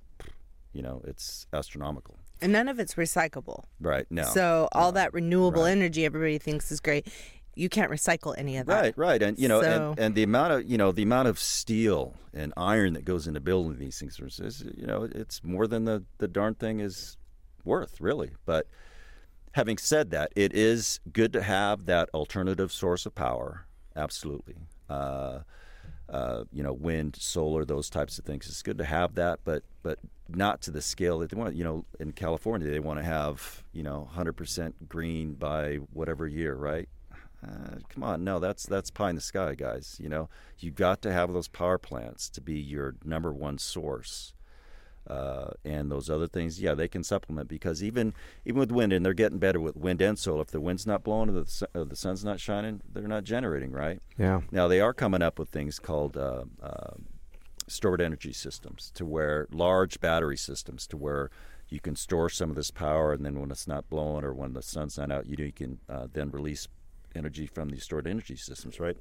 you 0.71 0.81
know 0.81 1.01
it's 1.05 1.45
astronomical. 1.51 2.17
And 2.43 2.53
none 2.53 2.67
of 2.67 2.79
it's 2.79 2.95
recyclable. 2.95 3.63
Right. 3.79 4.05
No. 4.09 4.23
So 4.23 4.67
all 4.73 4.91
no. 4.91 4.95
that 4.99 5.13
renewable 5.13 5.63
Right. 5.63 5.71
energy 5.71 6.05
everybody 6.05 6.37
thinks 6.37 6.71
is 6.71 6.79
great. 6.79 7.07
You 7.55 7.69
can't 7.69 7.91
recycle 7.91 8.33
any 8.37 8.57
of 8.57 8.65
that. 8.65 8.81
Right, 8.81 8.97
right, 8.97 9.21
and 9.21 9.37
you 9.37 9.47
know, 9.47 9.61
So- 9.61 9.91
and, 9.91 9.99
and 9.99 10.15
the 10.15 10.23
amount 10.23 10.53
of 10.53 10.69
you 10.69 10.77
know 10.77 10.91
the 10.91 11.03
amount 11.03 11.27
of 11.27 11.37
steel 11.39 12.15
and 12.33 12.51
iron 12.57 12.93
that 12.93 13.05
goes 13.05 13.27
into 13.27 13.39
building 13.39 13.77
these 13.79 13.99
things 13.99 14.19
is, 14.19 14.63
you 14.75 14.85
know 14.87 15.07
it's 15.11 15.43
more 15.43 15.67
than 15.67 15.85
the 15.85 16.03
the 16.17 16.27
darn 16.27 16.55
thing 16.55 16.79
is 16.79 17.17
worth, 17.63 18.01
really. 18.01 18.31
But 18.45 18.67
having 19.51 19.77
said 19.77 20.09
that, 20.11 20.31
it 20.35 20.53
is 20.53 20.99
good 21.11 21.31
to 21.33 21.41
have 21.43 21.85
that 21.85 22.09
alternative 22.13 22.71
source 22.71 23.05
of 23.05 23.13
power 23.15 23.65
absolutely. 23.95 24.55
Uh, 24.89 25.39
uh, 26.09 26.43
you 26.51 26.63
know, 26.63 26.73
wind, 26.73 27.15
solar, 27.15 27.65
those 27.65 27.89
types 27.89 28.17
of 28.17 28.25
things. 28.25 28.47
It's 28.47 28.61
good 28.61 28.77
to 28.77 28.85
have 28.85 29.15
that, 29.15 29.39
but 29.43 29.63
but 29.81 29.99
not 30.29 30.61
to 30.63 30.71
the 30.71 30.81
scale 30.81 31.19
that 31.19 31.29
they 31.29 31.37
want. 31.37 31.55
You 31.55 31.63
know, 31.63 31.85
in 31.99 32.11
California, 32.11 32.69
they 32.69 32.79
want 32.79 32.99
to 32.99 33.05
have 33.05 33.63
you 33.71 33.83
know 33.83 34.09
100% 34.15 34.73
green 34.87 35.33
by 35.33 35.75
whatever 35.91 36.27
year, 36.27 36.55
right? 36.55 36.89
Uh, 37.45 37.77
come 37.89 38.03
on, 38.03 38.23
no, 38.23 38.39
that's 38.39 38.65
that's 38.65 38.89
pie 38.89 39.09
in 39.09 39.15
the 39.15 39.21
sky, 39.21 39.55
guys. 39.55 39.97
You 40.01 40.09
know, 40.09 40.29
you've 40.59 40.75
got 40.75 41.01
to 41.01 41.11
have 41.11 41.33
those 41.33 41.47
power 41.47 41.77
plants 41.77 42.29
to 42.29 42.41
be 42.41 42.59
your 42.59 42.95
number 43.03 43.33
one 43.33 43.57
source. 43.57 44.33
Uh, 45.05 45.51
and 45.65 45.91
those 45.91 46.09
other 46.09 46.27
things, 46.27 46.61
yeah, 46.61 46.73
they 46.73 46.87
can 46.87 47.03
supplement 47.03 47.49
because 47.49 47.83
even 47.83 48.13
even 48.45 48.59
with 48.59 48.71
wind, 48.71 48.93
and 48.93 49.05
they're 49.05 49.13
getting 49.13 49.37
better 49.37 49.59
with 49.59 49.75
wind 49.75 50.01
and 50.01 50.17
solar. 50.17 50.41
If 50.41 50.51
the 50.51 50.61
wind's 50.61 50.87
not 50.87 51.03
blowing 51.03 51.29
or 51.29 51.43
the, 51.43 51.67
or 51.73 51.83
the 51.83 51.95
sun's 51.95 52.23
not 52.23 52.39
shining, 52.39 52.81
they're 52.91 53.07
not 53.07 53.25
generating, 53.25 53.71
right? 53.71 54.01
Yeah. 54.17 54.41
Now 54.51 54.67
they 54.67 54.79
are 54.79 54.93
coming 54.93 55.21
up 55.21 55.39
with 55.39 55.49
things 55.49 55.77
called 55.77 56.15
uh, 56.15 56.45
uh, 56.61 56.93
stored 57.67 58.01
energy 58.01 58.31
systems, 58.31 58.91
to 58.95 59.05
where 59.05 59.47
large 59.51 59.99
battery 59.99 60.37
systems, 60.37 60.87
to 60.87 60.97
where 60.97 61.29
you 61.69 61.79
can 61.79 61.95
store 61.95 62.29
some 62.29 62.49
of 62.49 62.55
this 62.55 62.71
power, 62.71 63.13
and 63.13 63.25
then 63.25 63.39
when 63.39 63.51
it's 63.51 63.67
not 63.67 63.89
blowing 63.89 64.23
or 64.23 64.33
when 64.33 64.53
the 64.53 64.61
sun's 64.61 64.97
not 64.97 65.11
out, 65.11 65.25
you, 65.25 65.35
you 65.37 65.51
can 65.51 65.79
uh, 65.89 66.07
then 66.13 66.29
release 66.31 66.67
energy 67.15 67.45
from 67.45 67.69
these 67.69 67.83
stored 67.83 68.07
energy 68.07 68.35
systems, 68.35 68.79
right? 68.79 68.97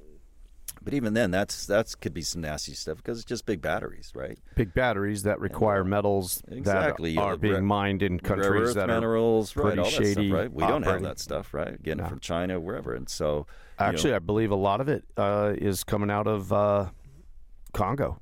But 0.83 0.93
even 0.93 1.13
then, 1.13 1.31
that's 1.31 1.65
that's 1.65 1.95
could 1.95 2.13
be 2.13 2.21
some 2.21 2.41
nasty 2.41 2.73
stuff 2.73 2.97
because 2.97 3.19
it's 3.19 3.25
just 3.25 3.45
big 3.45 3.61
batteries, 3.61 4.11
right? 4.13 4.37
Big 4.55 4.73
batteries 4.73 5.23
that 5.23 5.39
require 5.39 5.83
metals 5.83 6.43
Exactly, 6.49 7.15
that 7.15 7.21
are 7.21 7.27
rare- 7.29 7.37
being 7.37 7.65
mined 7.65 8.03
in 8.03 8.13
Rare 8.13 8.19
countries 8.19 8.69
earth 8.69 8.75
that 8.75 8.89
are 8.89 8.95
minerals, 8.95 9.55
right? 9.55 9.63
pretty 9.63 9.79
All 9.79 9.85
shady 9.89 10.29
stuff, 10.29 10.37
right? 10.39 10.53
We 10.53 10.63
don't 10.67 10.83
have 10.83 11.01
that 11.03 11.19
stuff, 11.19 11.53
right? 11.53 11.81
Getting 11.81 11.99
No. 11.99 12.05
it 12.05 12.09
from 12.09 12.19
China, 12.19 12.59
wherever, 12.59 12.93
and 12.93 13.07
so 13.07 13.25
you 13.25 13.35
know, 13.37 13.45
Actually, 13.91 14.13
I 14.13 14.19
believe 14.19 14.51
a 14.51 14.55
lot 14.55 14.81
of 14.81 14.89
it 14.89 15.05
uh, 15.17 15.53
is 15.57 15.83
coming 15.83 16.11
out 16.11 16.27
of 16.27 16.51
uh, 16.51 16.89
Congo, 17.73 18.19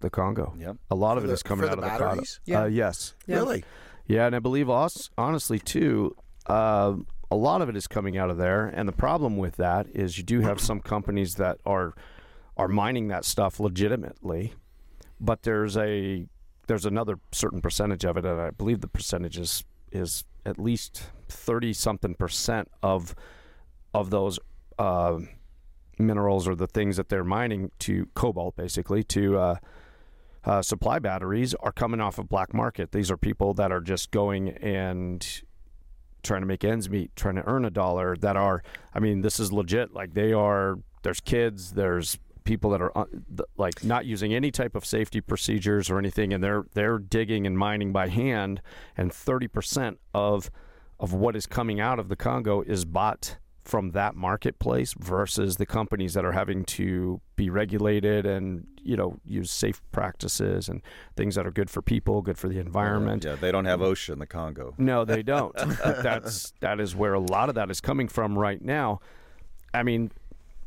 the 0.00 0.10
Congo. 0.10 0.54
Yep. 0.58 0.76
A 0.90 0.94
lot 0.94 1.16
of 1.16 1.22
For 1.22 1.26
it 1.26 1.28
the- 1.28 1.34
is 1.34 1.42
coming 1.42 1.68
out 1.68 1.72
the 1.72 1.78
of 1.78 1.82
the 1.82 1.88
Congo. 1.90 2.04
batteries? 2.10 2.40
Yeah. 2.44 2.62
Uh, 2.62 2.66
yes. 2.66 3.14
Yeah. 3.26 3.36
Really? 3.36 3.64
Yeah, 4.06 4.26
and 4.26 4.36
I 4.36 4.38
believe 4.38 4.68
us, 4.70 5.10
honestly 5.16 5.58
too, 5.58 6.14
uh, 6.46 6.94
a 7.34 7.36
lot 7.36 7.60
of 7.60 7.68
it 7.68 7.76
is 7.76 7.86
coming 7.86 8.16
out 8.16 8.30
of 8.30 8.38
there. 8.38 8.66
And 8.66 8.88
the 8.88 8.92
problem 8.92 9.36
with 9.36 9.56
that 9.56 9.86
is 9.92 10.16
you 10.16 10.24
do 10.24 10.40
have 10.42 10.60
some 10.60 10.80
companies 10.80 11.34
that 11.34 11.58
are 11.66 11.94
are 12.56 12.68
mining 12.68 13.08
that 13.08 13.24
stuff 13.24 13.58
legitimately, 13.58 14.54
but 15.20 15.42
there's 15.42 15.76
a 15.76 16.26
there's 16.68 16.86
another 16.86 17.18
certain 17.32 17.60
percentage 17.60 18.04
of 18.04 18.16
it, 18.16 18.24
and 18.24 18.40
I 18.40 18.50
believe 18.50 18.80
the 18.80 18.88
percentage 18.88 19.36
is 19.36 19.64
is 19.90 20.24
at 20.46 20.58
least 20.58 21.10
thirty 21.28 21.72
something 21.72 22.14
percent 22.14 22.68
of 22.82 23.14
of 23.92 24.10
those 24.10 24.38
uh, 24.78 25.18
minerals 25.98 26.46
or 26.46 26.54
the 26.54 26.68
things 26.68 26.96
that 26.96 27.08
they're 27.08 27.24
mining 27.24 27.72
to 27.80 28.06
cobalt, 28.14 28.54
basically 28.54 29.02
to 29.04 29.38
uh, 29.38 29.56
uh, 30.44 30.62
supply 30.62 31.00
batteries 31.00 31.54
are 31.54 31.72
coming 31.72 32.00
off 32.00 32.18
of 32.18 32.28
black 32.28 32.54
market. 32.54 32.92
These 32.92 33.10
are 33.10 33.16
people 33.16 33.54
that 33.54 33.72
are 33.72 33.80
just 33.80 34.12
going 34.12 34.50
and 34.50 35.42
trying 36.24 36.42
to 36.42 36.46
make 36.46 36.64
ends 36.64 36.90
meet, 36.90 37.14
trying 37.14 37.36
to 37.36 37.46
earn 37.46 37.64
a 37.64 37.70
dollar. 37.70 38.16
That 38.16 38.36
are, 38.36 38.62
I 38.94 38.98
mean, 38.98 39.20
this 39.20 39.38
is 39.38 39.52
legit. 39.52 39.92
Like 39.92 40.14
they 40.14 40.32
are. 40.32 40.78
There's 41.02 41.20
kids. 41.20 41.72
There's 41.72 42.18
people 42.44 42.70
that 42.70 42.82
are 42.82 42.96
uh, 42.96 43.04
like 43.56 43.82
not 43.84 44.06
using 44.06 44.34
any 44.34 44.50
type 44.50 44.74
of 44.74 44.84
safety 44.84 45.20
procedures 45.20 45.90
or 45.90 45.98
anything, 45.98 46.32
and 46.32 46.42
they're 46.42 46.64
they're 46.74 46.98
digging 46.98 47.46
and 47.46 47.58
mining 47.58 47.92
by 47.92 48.08
hand. 48.08 48.60
And 48.96 49.12
thirty 49.12 49.48
percent 49.48 49.98
of 50.14 50.50
of 51.00 51.12
what 51.12 51.36
is 51.36 51.46
coming 51.46 51.80
out 51.80 51.98
of 51.98 52.08
the 52.08 52.16
Congo 52.16 52.62
is 52.62 52.84
bought 52.84 53.36
from 53.64 53.92
that 53.92 54.14
marketplace 54.14 54.94
versus 54.98 55.56
the 55.56 55.64
companies 55.66 56.12
that 56.14 56.24
are 56.24 56.32
having 56.32 56.64
to 56.64 57.20
be 57.36 57.48
regulated 57.48 58.26
and 58.26 58.66
you 58.82 58.94
know 58.96 59.16
use 59.24 59.50
safe 59.50 59.80
practices 59.90 60.68
and 60.68 60.82
things 61.16 61.34
that 61.34 61.46
are 61.46 61.50
good 61.50 61.70
for 61.70 61.80
people, 61.80 62.20
good 62.20 62.36
for 62.36 62.48
the 62.48 62.58
environment. 62.58 63.24
Yeah, 63.24 63.36
they 63.36 63.50
don't 63.50 63.64
have 63.64 63.80
OSHA 63.80 64.12
in 64.14 64.18
the 64.18 64.26
Congo. 64.26 64.74
No, 64.78 65.04
they 65.04 65.22
don't. 65.34 65.54
That's 65.56 66.52
that 66.60 66.78
is 66.80 66.94
where 66.94 67.14
a 67.14 67.20
lot 67.20 67.48
of 67.48 67.54
that 67.54 67.70
is 67.70 67.80
coming 67.80 68.08
from 68.08 68.38
right 68.38 68.60
now. 68.62 69.00
I 69.72 69.82
mean, 69.82 70.10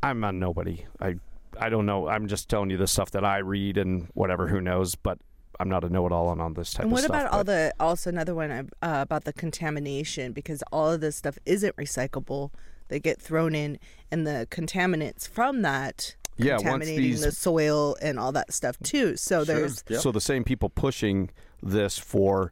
I'm 0.01 0.23
a 0.23 0.31
nobody. 0.31 0.85
I 0.99 1.15
I 1.59 1.69
don't 1.69 1.85
know. 1.85 2.07
I'm 2.07 2.27
just 2.27 2.49
telling 2.49 2.69
you 2.71 2.77
the 2.77 2.87
stuff 2.87 3.11
that 3.11 3.23
I 3.23 3.37
read 3.37 3.77
and 3.77 4.07
whatever. 4.15 4.47
Who 4.47 4.59
knows? 4.61 4.95
But 4.95 5.19
I'm 5.59 5.69
not 5.69 5.83
a 5.83 5.89
know-it-all 5.89 6.27
on, 6.27 6.39
on 6.39 6.53
this 6.53 6.71
type 6.71 6.83
And 6.83 6.91
of 6.91 6.93
what 6.93 7.03
stuff. 7.03 7.09
about 7.15 7.31
all 7.31 7.39
but- 7.39 7.45
the 7.47 7.73
also 7.79 8.09
another 8.09 8.35
one 8.35 8.51
uh, 8.51 8.61
about 8.81 9.23
the 9.23 9.33
contamination 9.33 10.31
because 10.31 10.63
all 10.71 10.91
of 10.91 11.01
this 11.01 11.15
stuff 11.15 11.37
isn't 11.45 11.75
recyclable. 11.77 12.51
They 12.89 12.99
get 12.99 13.21
thrown 13.21 13.53
in, 13.55 13.79
and 14.11 14.25
the 14.25 14.47
contaminants 14.49 15.27
from 15.27 15.61
that 15.63 16.15
Yeah, 16.37 16.53
once 16.53 16.63
contaminating 16.63 17.01
these- 17.03 17.21
the 17.21 17.31
soil 17.31 17.95
and 18.01 18.19
all 18.19 18.31
that 18.33 18.53
stuff 18.53 18.77
too. 18.83 19.17
So 19.17 19.43
there's 19.43 19.83
Yep. 19.89 20.01
So 20.01 20.11
the 20.11 20.21
same 20.21 20.43
people 20.43 20.69
pushing 20.69 21.29
this 21.61 21.97
for 21.97 22.51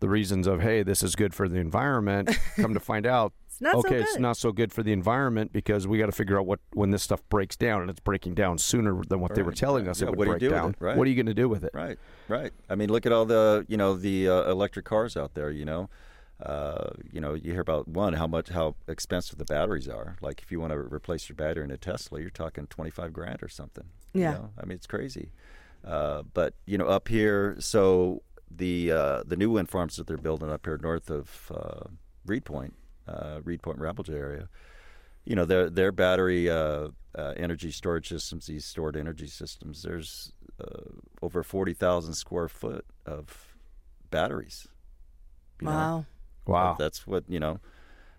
the 0.00 0.08
reasons 0.08 0.46
of 0.46 0.60
hey, 0.60 0.82
this 0.82 1.02
is 1.02 1.14
good 1.16 1.34
for 1.34 1.48
the 1.48 1.56
environment. 1.58 2.30
come 2.56 2.74
to 2.74 2.80
find 2.80 3.06
out, 3.06 3.32
it's 3.46 3.60
not 3.62 3.72
so 3.72 3.78
okay, 3.78 3.88
good. 3.96 4.00
it's 4.02 4.18
not 4.18 4.36
so 4.36 4.52
good 4.52 4.70
for 4.72 4.82
the 4.82 4.92
environment 4.92 5.52
because 5.52 5.86
we 5.88 5.96
got 5.98 6.06
to 6.06 6.12
figure 6.12 6.38
out 6.38 6.46
what 6.46 6.60
when 6.74 6.90
this 6.90 7.02
stuff 7.02 7.22
breaks 7.30 7.56
down, 7.56 7.80
and 7.80 7.88
it's 7.90 8.00
breaking 8.00 8.34
down 8.34 8.58
sooner 8.58 9.00
than 9.08 9.20
what 9.20 9.34
they 9.34 9.42
were 9.42 9.52
telling 9.52 9.88
us 9.88 10.00
Yeah, 10.02 10.08
it 10.08 10.10
would 10.10 10.18
what 10.18 10.24
do 10.24 10.30
you 10.30 10.32
break 10.34 10.40
do 10.40 10.46
with 10.50 10.54
down. 10.62 10.70
it, 10.70 10.76
right? 10.80 10.96
What 10.98 11.06
are 11.06 11.10
you 11.10 11.16
going 11.16 11.26
to 11.26 11.34
do 11.34 11.48
with 11.48 11.64
it? 11.64 11.70
Right, 11.72 11.98
right. 12.28 12.52
I 12.68 12.74
mean, 12.74 12.90
look 12.90 13.06
at 13.06 13.12
all 13.12 13.24
the 13.24 13.64
you 13.68 13.76
know 13.78 13.94
the 13.96 14.28
uh, 14.28 14.50
electric 14.50 14.84
cars 14.84 15.16
out 15.16 15.32
there. 15.34 15.50
You 15.50 15.64
know, 15.64 15.88
uh, 16.40 16.90
you 17.12 17.20
know, 17.20 17.34
you 17.34 17.52
hear 17.52 17.60
about 17.62 17.88
one 17.88 18.12
how 18.14 18.26
much 18.26 18.50
how 18.50 18.74
expensive 18.88 19.38
the 19.38 19.44
batteries 19.44 19.88
are. 19.88 20.16
Like 20.20 20.42
if 20.42 20.52
you 20.52 20.60
want 20.60 20.72
to 20.72 20.78
replace 20.78 21.28
your 21.28 21.36
battery 21.36 21.64
in 21.64 21.70
a 21.70 21.76
Tesla, 21.78 22.20
you're 22.20 22.30
talking 22.30 22.66
twenty 22.66 22.90
five 22.90 23.12
grand 23.12 23.42
or 23.42 23.48
something. 23.48 23.84
you 24.12 24.22
Yeah. 24.22 24.32
know? 24.32 24.50
I 24.60 24.66
mean 24.66 24.76
it's 24.76 24.86
crazy. 24.86 25.30
Uh, 25.84 26.22
but 26.34 26.54
you 26.66 26.76
know, 26.76 26.86
up 26.86 27.08
here, 27.08 27.56
so 27.58 28.22
the 28.50 28.92
uh, 28.92 29.22
the 29.26 29.36
new 29.36 29.50
wind 29.50 29.68
farms 29.70 29.96
that 29.96 30.06
they're 30.06 30.16
building 30.18 30.50
up 30.50 30.66
here 30.66 30.78
north 30.82 31.10
of 31.10 31.52
uh, 31.54 31.88
Reed 32.26 32.44
Point, 32.44 32.74
uh, 33.08 33.40
Reed 33.44 33.62
Point, 33.62 33.78
Rapelje 33.78 34.10
area. 34.14 34.48
You 35.24 35.36
know, 35.36 35.44
their 35.44 35.70
their 35.70 35.90
battery 35.92 36.50
uh, 36.50 36.88
uh, 37.16 37.34
energy 37.36 37.70
storage 37.70 38.08
systems, 38.08 38.46
these 38.46 38.64
stored 38.64 38.96
energy 38.96 39.26
systems. 39.26 39.82
There's 39.82 40.32
uh, 40.60 40.90
over 41.22 41.42
forty 41.42 41.72
thousand 41.72 42.14
square 42.14 42.48
foot 42.48 42.84
of 43.06 43.54
batteries. 44.10 44.68
you 45.60 45.66
know? 45.66 45.72
Wow. 46.46 46.70
Wow. 46.70 46.76
That's 46.78 47.06
what 47.06 47.24
you 47.28 47.40
know. 47.40 47.58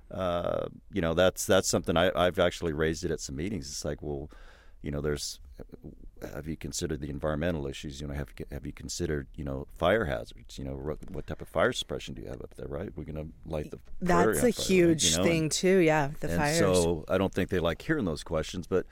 Uh, 0.10 0.68
you 0.94 1.02
know, 1.02 1.14
that's 1.14 1.46
that's 1.46 1.68
something 1.68 1.98
I, 1.98 2.12
I've 2.16 2.40
actually 2.40 2.72
raised 2.74 3.04
it 3.04 3.12
at 3.12 3.20
some 3.20 3.36
meetings. 3.36 3.68
It's 3.70 3.84
like, 3.84 4.02
well, 4.02 4.30
you 4.82 4.90
know, 4.90 5.02
there's 5.02 5.40
have 6.34 6.48
you 6.48 6.56
considered 6.56 7.02
the 7.02 7.10
environmental 7.10 7.68
issues? 7.68 8.00
You 8.00 8.08
know, 8.08 8.14
have 8.14 8.30
have 8.52 8.66
you 8.66 8.72
considered 8.72 9.28
you 9.36 9.44
know 9.44 9.68
fire 9.78 10.06
hazards? 10.06 10.58
You 10.58 10.64
know, 10.64 10.72
what, 10.76 10.98
what 11.12 11.28
type 11.28 11.42
of 11.42 11.50
fire 11.50 11.74
suppression 11.74 12.14
do 12.14 12.22
you 12.22 12.30
have 12.30 12.42
up 12.42 12.56
there? 12.56 12.68
Right, 12.70 12.90
we're 12.96 13.04
going 13.04 13.16
to 13.18 13.28
light 13.52 13.70
the 13.70 13.80
prairie 14.06 14.36
That's 14.36 14.38
a 14.38 14.42
fire, 14.42 14.46
right? 14.46 14.56
huge 14.58 15.12
You 15.12 15.18
know, 15.18 15.24
thing 15.24 15.42
and- 15.44 15.52
too. 15.52 15.78
Yeah, 15.80 16.12
the 16.22 16.30
and 16.30 16.38
fires. 16.38 16.58
so 16.58 17.04
I 17.10 17.18
don't 17.18 17.34
think 17.34 17.50
they 17.50 17.60
like 17.60 17.82
hearing 17.82 18.06
those 18.06 18.24
questions, 18.24 18.66
but 18.66 18.86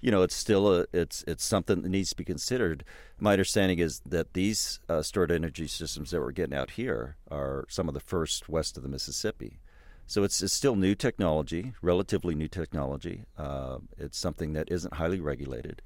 you 0.00 0.10
know, 0.10 0.22
it's 0.22 0.34
still 0.34 0.74
a 0.74 0.86
it's 0.92 1.22
it's 1.26 1.44
something 1.44 1.82
that 1.82 1.88
needs 1.88 2.10
to 2.10 2.16
be 2.16 2.24
considered. 2.24 2.84
My 3.18 3.32
understanding 3.32 3.78
is 3.78 4.00
that 4.06 4.32
these 4.32 4.80
uh, 4.88 5.02
stored 5.02 5.30
energy 5.30 5.66
systems 5.66 6.10
that 6.10 6.20
we're 6.20 6.32
getting 6.32 6.56
out 6.56 6.72
here 6.72 7.16
are 7.30 7.66
some 7.68 7.88
of 7.88 7.94
the 7.94 8.00
first 8.00 8.48
west 8.48 8.76
of 8.76 8.82
the 8.82 8.88
Mississippi. 8.88 9.60
So 10.06 10.24
it's, 10.24 10.42
it's 10.42 10.52
still 10.52 10.74
new 10.74 10.96
technology, 10.96 11.72
relatively 11.82 12.34
new 12.34 12.48
technology. 12.48 13.26
Uh, 13.38 13.78
it's 13.96 14.18
something 14.18 14.54
that 14.54 14.68
isn't 14.68 14.94
highly 14.94 15.20
regulated 15.20 15.82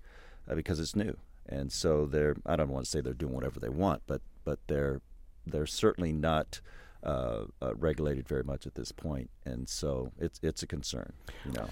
uh, 0.50 0.54
because 0.54 0.80
it's 0.80 0.96
new, 0.96 1.18
and 1.46 1.70
so 1.70 2.06
they're 2.06 2.36
I 2.46 2.56
don't 2.56 2.70
want 2.70 2.84
to 2.84 2.90
say 2.90 3.00
they're 3.00 3.12
doing 3.12 3.34
whatever 3.34 3.60
they 3.60 3.68
want, 3.68 4.02
but 4.06 4.22
but 4.44 4.60
they're 4.68 5.00
they're 5.46 5.66
certainly 5.66 6.12
not 6.12 6.60
uh, 7.02 7.44
uh, 7.60 7.74
regulated 7.74 8.26
very 8.26 8.44
much 8.44 8.66
at 8.66 8.76
this 8.76 8.92
point. 8.92 9.28
and 9.44 9.68
so 9.68 10.12
it's 10.18 10.38
it's 10.42 10.62
a 10.62 10.66
concern, 10.66 11.12
you 11.44 11.52
know. 11.52 11.68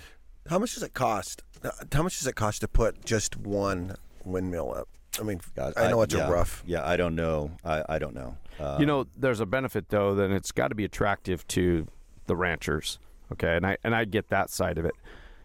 How 0.49 0.59
much 0.59 0.74
does 0.74 0.82
it 0.82 0.95
cost? 0.95 1.43
uh, 1.64 1.70
How 1.93 2.03
much 2.03 2.18
does 2.18 2.26
it 2.26 2.34
cost 2.34 2.61
to 2.62 2.68
put 2.68 3.05
just 3.05 3.36
one 3.36 3.97
windmill 4.24 4.74
up? 4.74 4.88
I 5.20 5.24
mean, 5.24 5.40
God, 5.55 5.74
I 5.76 5.90
know 5.90 6.01
it's 6.03 6.14
yeah, 6.14 6.26
a 6.26 6.30
rough. 6.30 6.62
Yeah, 6.66 6.86
I 6.86 6.97
don't 6.97 7.14
know. 7.14 7.51
I, 7.64 7.84
I 7.88 7.99
don't 7.99 8.14
know. 8.14 8.36
Uh, 8.59 8.78
you 8.80 8.86
know, 8.86 9.07
there's 9.16 9.40
a 9.40 9.47
benefit 9.47 9.90
though, 9.90 10.14
then 10.14 10.32
it's 10.32 10.53
got 10.53 10.68
to 10.68 10.74
be 10.74 10.84
attractive 10.84 11.47
to 11.49 11.86
the 12.26 12.34
ranchers. 12.36 12.99
Okay, 13.30 13.57
and 13.57 13.66
I 13.66 13.76
and 13.84 13.95
I 13.95 14.05
get 14.05 14.28
that 14.28 14.51
side 14.51 14.78
of 14.78 14.84
it. 14.84 14.95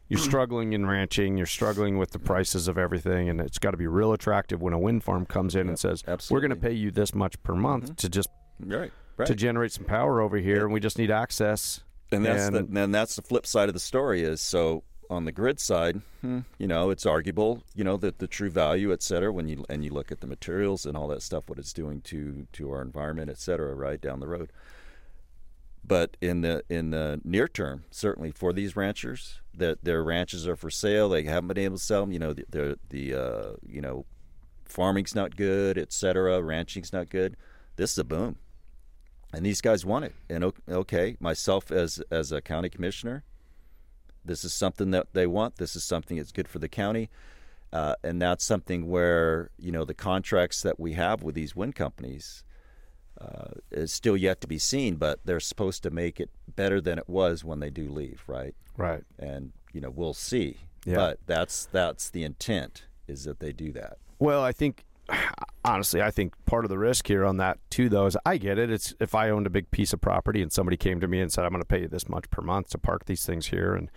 You're 0.07 0.19
struggling 0.31 0.73
in 0.73 0.85
ranching. 0.85 1.37
You're 1.37 1.45
struggling 1.45 1.97
with 1.97 2.11
the 2.11 2.19
prices 2.19 2.67
of 2.67 2.77
everything, 2.77 3.29
and 3.29 3.41
it's 3.41 3.59
got 3.59 3.71
to 3.71 3.77
be 3.77 3.87
real 3.87 4.13
attractive 4.13 4.61
when 4.61 4.73
a 4.73 4.79
wind 4.79 5.03
farm 5.03 5.25
comes 5.25 5.55
in 5.55 5.67
and 5.67 5.77
says, 5.77 6.03
absolutely. 6.07 6.33
"We're 6.33 6.47
going 6.47 6.61
to 6.61 6.67
pay 6.67 6.73
you 6.73 6.91
this 6.91 7.13
much 7.13 7.41
per 7.43 7.53
month 7.53 7.97
to 7.97 8.09
just 8.09 8.29
right, 8.59 8.91
right. 9.17 9.25
to 9.25 9.35
generate 9.35 9.73
some 9.73 9.85
power 9.85 10.21
over 10.21 10.37
here, 10.37 10.63
and 10.63 10.73
we 10.73 10.79
just 10.79 10.97
need 10.97 11.11
access." 11.11 11.81
And 12.11 12.25
that's 12.25 12.49
the, 12.49 12.57
and- 12.59 12.75
then 12.75 12.91
that's 12.91 13.15
the 13.15 13.21
flip 13.21 13.45
side 13.45 13.69
of 13.69 13.73
the 13.73 13.79
story 13.79 14.21
is 14.23 14.41
so 14.41 14.83
on 15.09 15.23
the 15.23 15.31
grid 15.31 15.57
side, 15.57 16.01
hmm, 16.19 16.39
you 16.57 16.67
know, 16.67 16.89
it's 16.89 17.05
arguable, 17.05 17.63
you 17.73 17.83
know, 17.83 17.95
that 17.95 18.19
the 18.19 18.27
true 18.27 18.49
value, 18.49 18.91
et 18.91 19.01
cetera, 19.01 19.31
when 19.31 19.47
you 19.47 19.63
and 19.69 19.83
you 19.85 19.89
look 19.91 20.11
at 20.11 20.19
the 20.19 20.27
materials 20.27 20.85
and 20.85 20.97
all 20.97 21.07
that 21.07 21.21
stuff, 21.21 21.45
what 21.47 21.57
it's 21.57 21.71
doing 21.73 22.01
to 22.01 22.45
to 22.53 22.69
our 22.71 22.81
environment, 22.81 23.29
et 23.29 23.37
cetera, 23.37 23.73
right 23.73 24.01
down 24.01 24.19
the 24.19 24.27
road. 24.27 24.51
But 25.85 26.17
in 26.19 26.41
the 26.41 26.63
in 26.69 26.89
the 26.89 27.21
near 27.23 27.47
term, 27.47 27.85
certainly 27.89 28.31
for 28.31 28.51
these 28.51 28.75
ranchers, 28.75 29.39
that 29.53 29.85
their 29.85 30.03
ranches 30.03 30.45
are 30.45 30.57
for 30.57 30.69
sale, 30.69 31.07
they 31.07 31.23
haven't 31.23 31.47
been 31.47 31.57
able 31.57 31.77
to 31.77 31.83
sell 31.83 32.01
them. 32.01 32.11
You 32.11 32.19
know, 32.19 32.33
the 32.33 32.45
the, 32.49 32.79
the 32.89 33.13
uh, 33.13 33.51
you 33.65 33.79
know, 33.79 34.05
farming's 34.65 35.15
not 35.15 35.37
good, 35.37 35.77
et 35.77 35.93
cetera. 35.93 36.41
Ranching's 36.41 36.91
not 36.91 37.09
good. 37.09 37.37
This 37.77 37.93
is 37.93 37.99
a 37.99 38.03
boom, 38.03 38.35
and 39.34 39.45
these 39.45 39.61
guys 39.61 39.86
want 39.86 40.05
it. 40.05 40.13
And 40.30 40.53
okay, 40.69 41.17
myself 41.19 41.71
as 41.71 42.01
as 42.11 42.32
a 42.32 42.41
county 42.41 42.69
commissioner, 42.69 43.23
this 44.23 44.43
is 44.43 44.53
something 44.53 44.91
that 44.91 45.07
they 45.13 45.28
want. 45.28 45.57
This 45.57 45.75
is 45.75 45.84
something 45.84 46.17
that's 46.17 46.32
good 46.32 46.47
for 46.47 46.59
the 46.59 46.69
county. 46.69 47.09
Uh, 47.73 47.95
and 48.03 48.21
that's 48.21 48.45
something 48.45 48.88
where 48.88 49.49
you 49.57 49.71
know 49.71 49.84
the 49.84 49.93
contracts 49.93 50.61
that 50.61 50.80
we 50.80 50.93
have 50.93 51.21
with 51.23 51.36
these 51.36 51.55
wind 51.55 51.75
companies 51.75 52.43
uh, 53.19 53.49
is 53.71 53.91
still 53.91 54.15
yet 54.15 54.39
to 54.41 54.47
be 54.47 54.57
seen, 54.57 54.95
but 54.95 55.19
they're 55.25 55.39
supposed 55.39 55.84
to 55.84 55.89
make 55.89 56.19
it 56.19 56.30
better 56.55 56.80
than 56.80 56.97
it 56.97 57.09
was 57.09 57.43
when 57.43 57.59
they 57.59 57.69
do 57.69 57.89
leave, 57.89 58.23
right? 58.28 58.55
Right. 58.78 59.03
And 59.19 59.51
you 59.73 59.82
know 59.82 59.89
we'll 59.89 60.13
see, 60.13 60.57
Yeah. 60.86 60.95
but 60.95 61.19
that's 61.25 61.65
that's 61.65 62.09
the 62.09 62.23
intent 62.23 62.86
is 63.07 63.25
that 63.25 63.39
they 63.39 63.51
do 63.51 63.71
that. 63.73 63.97
Well, 64.19 64.41
I 64.43 64.51
think 64.53 64.86
honestly, 65.63 66.01
I 66.01 66.11
think 66.11 66.33
part 66.45 66.65
of 66.65 66.69
the 66.69 66.77
risk 66.77 67.07
here 67.07 67.25
on 67.25 67.37
that 67.37 67.59
too, 67.69 67.89
though, 67.89 68.05
is 68.05 68.17
I 68.25 68.37
get 68.37 68.57
it. 68.57 68.69
It's 68.71 68.93
if 68.99 69.13
I 69.13 69.29
owned 69.29 69.47
a 69.47 69.51
big 69.51 69.69
piece 69.71 69.93
of 69.93 70.01
property 70.01 70.41
and 70.41 70.51
somebody 70.51 70.77
came 70.77 70.99
to 71.01 71.07
me 71.07 71.21
and 71.21 71.31
said, 71.31 71.45
"I'm 71.45 71.51
going 71.51 71.61
to 71.61 71.65
pay 71.65 71.81
you 71.81 71.87
this 71.87 72.09
much 72.09 72.29
per 72.29 72.41
month 72.41 72.69
to 72.69 72.77
park 72.77 73.05
these 73.05 73.25
things 73.25 73.47
here," 73.47 73.75
and 73.75 73.89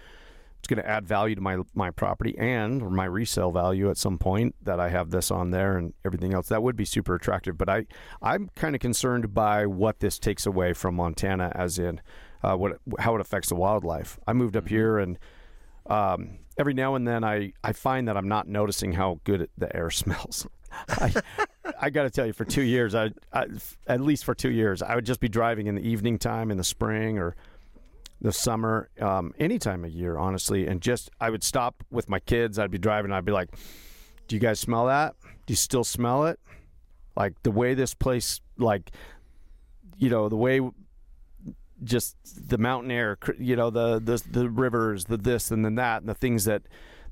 it's 0.58 0.68
going 0.68 0.82
to 0.82 0.88
add 0.88 1.06
value 1.06 1.34
to 1.34 1.40
my 1.40 1.58
my 1.74 1.90
property 1.90 2.36
and 2.38 2.82
or 2.82 2.90
my 2.90 3.04
resale 3.04 3.50
value 3.50 3.88
at 3.90 3.96
some 3.96 4.18
point 4.18 4.54
that 4.62 4.78
I 4.80 4.90
have 4.90 5.10
this 5.10 5.30
on 5.30 5.50
there 5.50 5.76
and 5.76 5.94
everything 6.04 6.34
else. 6.34 6.48
That 6.48 6.62
would 6.62 6.76
be 6.76 6.84
super 6.84 7.14
attractive. 7.14 7.56
But 7.56 7.68
I 7.68 7.86
I'm 8.20 8.50
kind 8.54 8.74
of 8.74 8.80
concerned 8.80 9.32
by 9.32 9.66
what 9.66 10.00
this 10.00 10.18
takes 10.18 10.46
away 10.46 10.72
from 10.72 10.96
Montana, 10.96 11.52
as 11.54 11.78
in 11.78 12.00
uh, 12.42 12.56
what 12.56 12.78
how 12.98 13.14
it 13.14 13.20
affects 13.20 13.48
the 13.48 13.54
wildlife. 13.54 14.18
I 14.26 14.32
moved 14.32 14.56
up 14.56 14.68
here 14.68 14.98
and. 14.98 15.18
Um, 15.86 16.40
every 16.56 16.74
now 16.74 16.94
and 16.94 17.08
then, 17.08 17.24
I, 17.24 17.52
I 17.64 17.72
find 17.72 18.06
that 18.06 18.16
I'm 18.16 18.28
not 18.28 18.46
noticing 18.46 18.92
how 18.92 19.18
good 19.24 19.48
the 19.56 19.74
air 19.74 19.90
smells. 19.90 20.46
I, 20.88 21.12
I 21.80 21.90
got 21.90 22.04
to 22.04 22.10
tell 22.10 22.26
you, 22.26 22.32
for 22.32 22.44
two 22.44 22.62
years, 22.62 22.94
I, 22.94 23.10
I 23.32 23.46
at 23.86 24.00
least 24.00 24.24
for 24.24 24.34
two 24.34 24.50
years, 24.50 24.82
I 24.82 24.94
would 24.94 25.06
just 25.06 25.20
be 25.20 25.28
driving 25.28 25.66
in 25.66 25.74
the 25.74 25.82
evening 25.82 26.18
time 26.18 26.50
in 26.50 26.56
the 26.56 26.64
spring 26.64 27.18
or 27.18 27.36
the 28.20 28.32
summer, 28.32 28.90
um, 29.00 29.32
any 29.38 29.58
time 29.58 29.84
of 29.84 29.90
year, 29.90 30.18
honestly, 30.18 30.66
and 30.66 30.80
just 30.80 31.10
I 31.20 31.30
would 31.30 31.42
stop 31.42 31.82
with 31.90 32.08
my 32.08 32.20
kids. 32.20 32.58
I'd 32.58 32.70
be 32.70 32.78
driving. 32.78 33.12
I'd 33.12 33.24
be 33.24 33.32
like, 33.32 33.48
"Do 34.28 34.36
you 34.36 34.40
guys 34.40 34.60
smell 34.60 34.86
that? 34.86 35.14
Do 35.46 35.52
you 35.52 35.56
still 35.56 35.84
smell 35.84 36.26
it? 36.26 36.38
Like 37.16 37.34
the 37.42 37.50
way 37.50 37.74
this 37.74 37.94
place, 37.94 38.40
like, 38.58 38.90
you 39.96 40.10
know, 40.10 40.28
the 40.28 40.36
way." 40.36 40.60
Just 41.82 42.14
the 42.50 42.58
mountain 42.58 42.90
air, 42.90 43.16
you 43.38 43.56
know, 43.56 43.70
the 43.70 43.98
the 43.98 44.22
the 44.30 44.50
rivers, 44.50 45.06
the 45.06 45.16
this 45.16 45.50
and 45.50 45.64
then 45.64 45.76
that, 45.76 46.02
and 46.02 46.08
the 46.10 46.14
things 46.14 46.44
that 46.44 46.60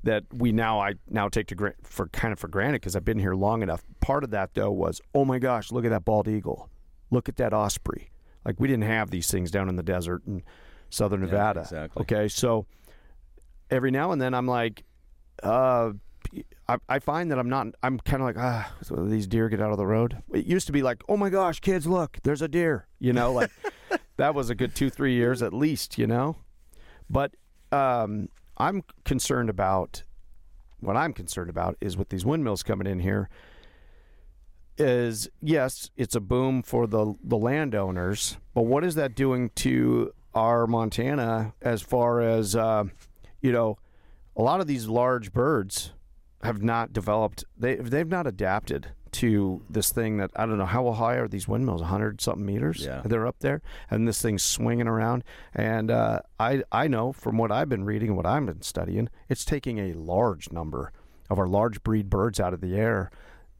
that 0.03 0.23
we 0.33 0.51
now 0.51 0.79
I 0.79 0.93
now 1.09 1.27
take 1.29 1.47
to 1.47 1.55
gra- 1.55 1.73
for 1.83 2.07
kind 2.09 2.31
of 2.31 2.39
for 2.39 2.47
granted 2.47 2.81
because 2.81 2.95
I've 2.95 3.05
been 3.05 3.19
here 3.19 3.33
long 3.35 3.61
enough. 3.61 3.83
Part 3.99 4.23
of 4.23 4.29
that 4.31 4.53
though 4.53 4.71
was, 4.71 5.01
oh 5.13 5.25
my 5.25 5.39
gosh, 5.39 5.71
look 5.71 5.83
at 5.85 5.89
that 5.91 6.05
bald 6.05 6.27
eagle, 6.27 6.69
look 7.11 7.27
at 7.29 7.35
that 7.37 7.53
osprey. 7.53 8.11
Like 8.45 8.59
we 8.59 8.67
didn't 8.67 8.83
have 8.85 9.09
these 9.11 9.29
things 9.29 9.51
down 9.51 9.67
in 9.69 9.75
the 9.75 9.83
desert 9.83 10.21
in 10.25 10.43
southern 10.89 11.19
Yeah, 11.21 11.25
Nevada. 11.27 11.59
exactly. 11.61 12.01
Okay, 12.01 12.27
so 12.29 12.65
every 13.69 13.91
now 13.91 14.11
and 14.11 14.21
then 14.21 14.33
I'm 14.33 14.47
like, 14.47 14.83
uh, 15.43 15.91
I, 16.67 16.77
I 16.87 16.99
find 16.99 17.31
that 17.31 17.39
I'm 17.39 17.49
not. 17.49 17.67
I'm 17.81 17.99
kind 17.99 18.21
of 18.21 18.27
like, 18.27 18.37
ah, 18.37 18.71
so 18.83 18.95
these 19.05 19.25
deer 19.27 19.49
get 19.49 19.61
out 19.61 19.71
of 19.71 19.77
the 19.77 19.87
road. 19.87 20.21
It 20.33 20.45
used 20.45 20.67
to 20.67 20.73
be 20.73 20.83
like, 20.83 21.01
oh 21.09 21.17
my 21.17 21.29
gosh, 21.29 21.59
kids, 21.59 21.87
look, 21.87 22.19
there's 22.23 22.41
a 22.41 22.47
deer. 22.47 22.87
You 22.99 23.13
know, 23.13 23.31
like 23.33 23.49
that 24.17 24.35
was 24.35 24.49
a 24.49 24.55
good 24.55 24.75
two, 24.75 24.89
three 24.89 25.13
years 25.15 25.41
at 25.41 25.53
least. 25.53 25.97
You 25.97 26.05
know, 26.07 26.37
but 27.09 27.33
um, 27.71 28.29
I'm 28.59 28.83
concerned 29.05 29.49
about 29.49 30.03
what 30.79 30.97
I'm 30.97 31.13
concerned 31.13 31.49
about 31.49 31.77
is 31.81 31.97
with 31.97 32.09
these 32.09 32.25
windmills 32.25 32.63
coming 32.63 32.87
in 32.87 32.99
here. 32.99 33.29
Is 34.77 35.29
yes, 35.41 35.89
it's 35.97 36.15
a 36.15 36.21
boom 36.21 36.61
for 36.63 36.87
the 36.87 37.15
the 37.23 37.37
landowners, 37.37 38.37
but 38.53 38.61
what 38.63 38.83
is 38.85 38.95
that 38.95 39.13
doing 39.13 39.49
to 39.55 40.13
our 40.33 40.67
Montana 40.67 41.53
as 41.61 41.81
far 41.81 42.21
as 42.21 42.55
uh, 42.55 42.85
you 43.41 43.51
know? 43.51 43.77
A 44.35 44.41
lot 44.41 44.61
of 44.61 44.67
these 44.67 44.87
large 44.87 45.33
birds 45.33 45.91
have 46.43 46.61
not 46.61 46.93
developed. 46.93 47.43
They 47.57 47.75
they've 47.75 48.07
not 48.07 48.25
adapted 48.25 48.91
to 49.13 49.61
this 49.69 49.91
thing 49.91 50.17
that 50.17 50.31
I 50.35 50.45
don't 50.45 50.57
know 50.57 50.65
how 50.65 50.91
high 50.91 51.15
are 51.15 51.27
these 51.27 51.47
windmills? 51.47 51.81
hundred 51.81 52.21
something 52.21 52.45
meters. 52.45 52.85
Yeah. 52.85 53.01
they're 53.05 53.27
up 53.27 53.39
there, 53.39 53.61
and 53.89 54.07
this 54.07 54.21
thing's 54.21 54.43
swinging 54.43 54.87
around. 54.87 55.23
And 55.53 55.91
uh, 55.91 56.21
I 56.39 56.63
I 56.71 56.87
know 56.87 57.11
from 57.11 57.37
what 57.37 57.51
I've 57.51 57.69
been 57.69 57.85
reading, 57.85 58.15
what 58.15 58.25
I've 58.25 58.45
been 58.45 58.61
studying, 58.61 59.09
it's 59.27 59.45
taking 59.45 59.79
a 59.79 59.93
large 59.93 60.51
number 60.51 60.91
of 61.29 61.39
our 61.39 61.47
large 61.47 61.83
breed 61.83 62.09
birds 62.09 62.39
out 62.39 62.53
of 62.53 62.61
the 62.61 62.75
air, 62.75 63.11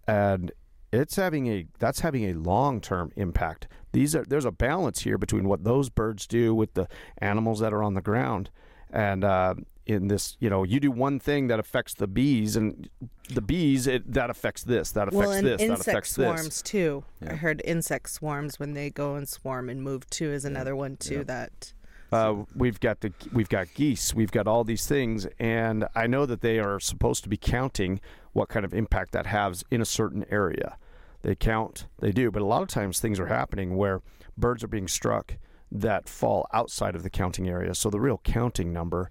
and 0.08 0.52
it's 0.92 1.16
having 1.16 1.48
a 1.48 1.66
that's 1.78 2.00
having 2.02 2.26
a 2.26 2.34
long 2.34 2.82
term 2.82 3.12
impact. 3.16 3.68
These 3.92 4.16
are 4.16 4.24
there's 4.24 4.46
a 4.46 4.52
balance 4.52 5.02
here 5.02 5.18
between 5.18 5.48
what 5.48 5.64
those 5.64 5.90
birds 5.90 6.28
do 6.28 6.54
with 6.56 6.74
the 6.74 6.88
animals 7.20 7.60
that 7.60 7.74
are 7.74 7.84
on 7.84 7.94
the 7.94 8.02
ground, 8.02 8.50
and 8.92 9.24
uh, 9.24 9.56
in 9.90 10.08
this, 10.08 10.38
you 10.40 10.50
know, 10.50 10.64
you 10.64 10.80
do 10.80 10.92
one 10.92 11.20
thing 11.20 11.48
that 11.48 11.60
affects 11.60 11.94
the 11.96 12.08
bees, 12.08 12.56
and 12.56 12.90
the 13.30 13.42
bees 13.42 13.88
it, 13.88 14.12
that 14.14 14.30
affects 14.30 14.64
this, 14.64 14.92
that 14.92 15.08
affects 15.08 15.18
well, 15.28 15.32
and 15.32 15.48
this, 15.48 15.58
that 15.60 15.66
insect 15.66 15.88
affects 15.88 16.12
swarms 16.14 16.44
this. 16.44 16.62
too. 16.62 17.04
Yeah. 17.22 17.34
I 17.34 17.36
heard 17.36 17.62
insect 17.66 18.10
swarms 18.10 18.60
when 18.60 18.74
they 18.74 18.90
go 18.90 19.16
and 19.16 19.28
swarm 19.28 19.70
and 19.70 19.82
move 19.82 20.10
too 20.10 20.32
is 20.32 20.46
another 20.46 20.76
one 20.76 20.98
too. 20.98 21.18
Yeah. 21.18 21.24
That 21.24 21.74
Uh, 22.12 22.46
we've 22.56 22.80
got 22.80 23.02
the 23.02 23.12
we've 23.34 23.50
got 23.50 23.68
geese, 23.74 24.14
we've 24.14 24.32
got 24.32 24.48
all 24.48 24.64
these 24.64 24.86
things, 24.88 25.28
and 25.40 25.88
I 25.96 26.08
know 26.08 26.26
that 26.26 26.42
they 26.42 26.60
are 26.60 26.80
supposed 26.80 27.24
to 27.24 27.30
be 27.30 27.38
counting 27.38 28.00
what 28.34 28.50
kind 28.50 28.66
of 28.66 28.74
impact 28.74 29.12
that 29.14 29.26
has 29.26 29.64
in 29.72 29.82
a 29.82 29.86
certain 29.86 30.26
area. 30.30 30.78
They 31.22 31.36
count, 31.36 31.88
they 32.00 32.12
do, 32.12 32.32
but 32.32 32.42
a 32.42 32.46
lot 32.46 32.62
of 32.62 32.68
times 32.68 33.00
things 33.00 33.20
are 33.20 33.28
happening 33.28 33.76
where 33.76 34.02
birds 34.38 34.64
are 34.64 34.68
being 34.68 34.88
struck 34.88 35.36
that 35.72 36.08
fall 36.08 36.48
outside 36.54 36.96
of 36.96 37.04
the 37.04 37.10
counting 37.10 37.48
area. 37.50 37.76
So 37.76 37.90
the 37.90 38.00
real 38.00 38.20
counting 38.24 38.72
number 38.72 39.10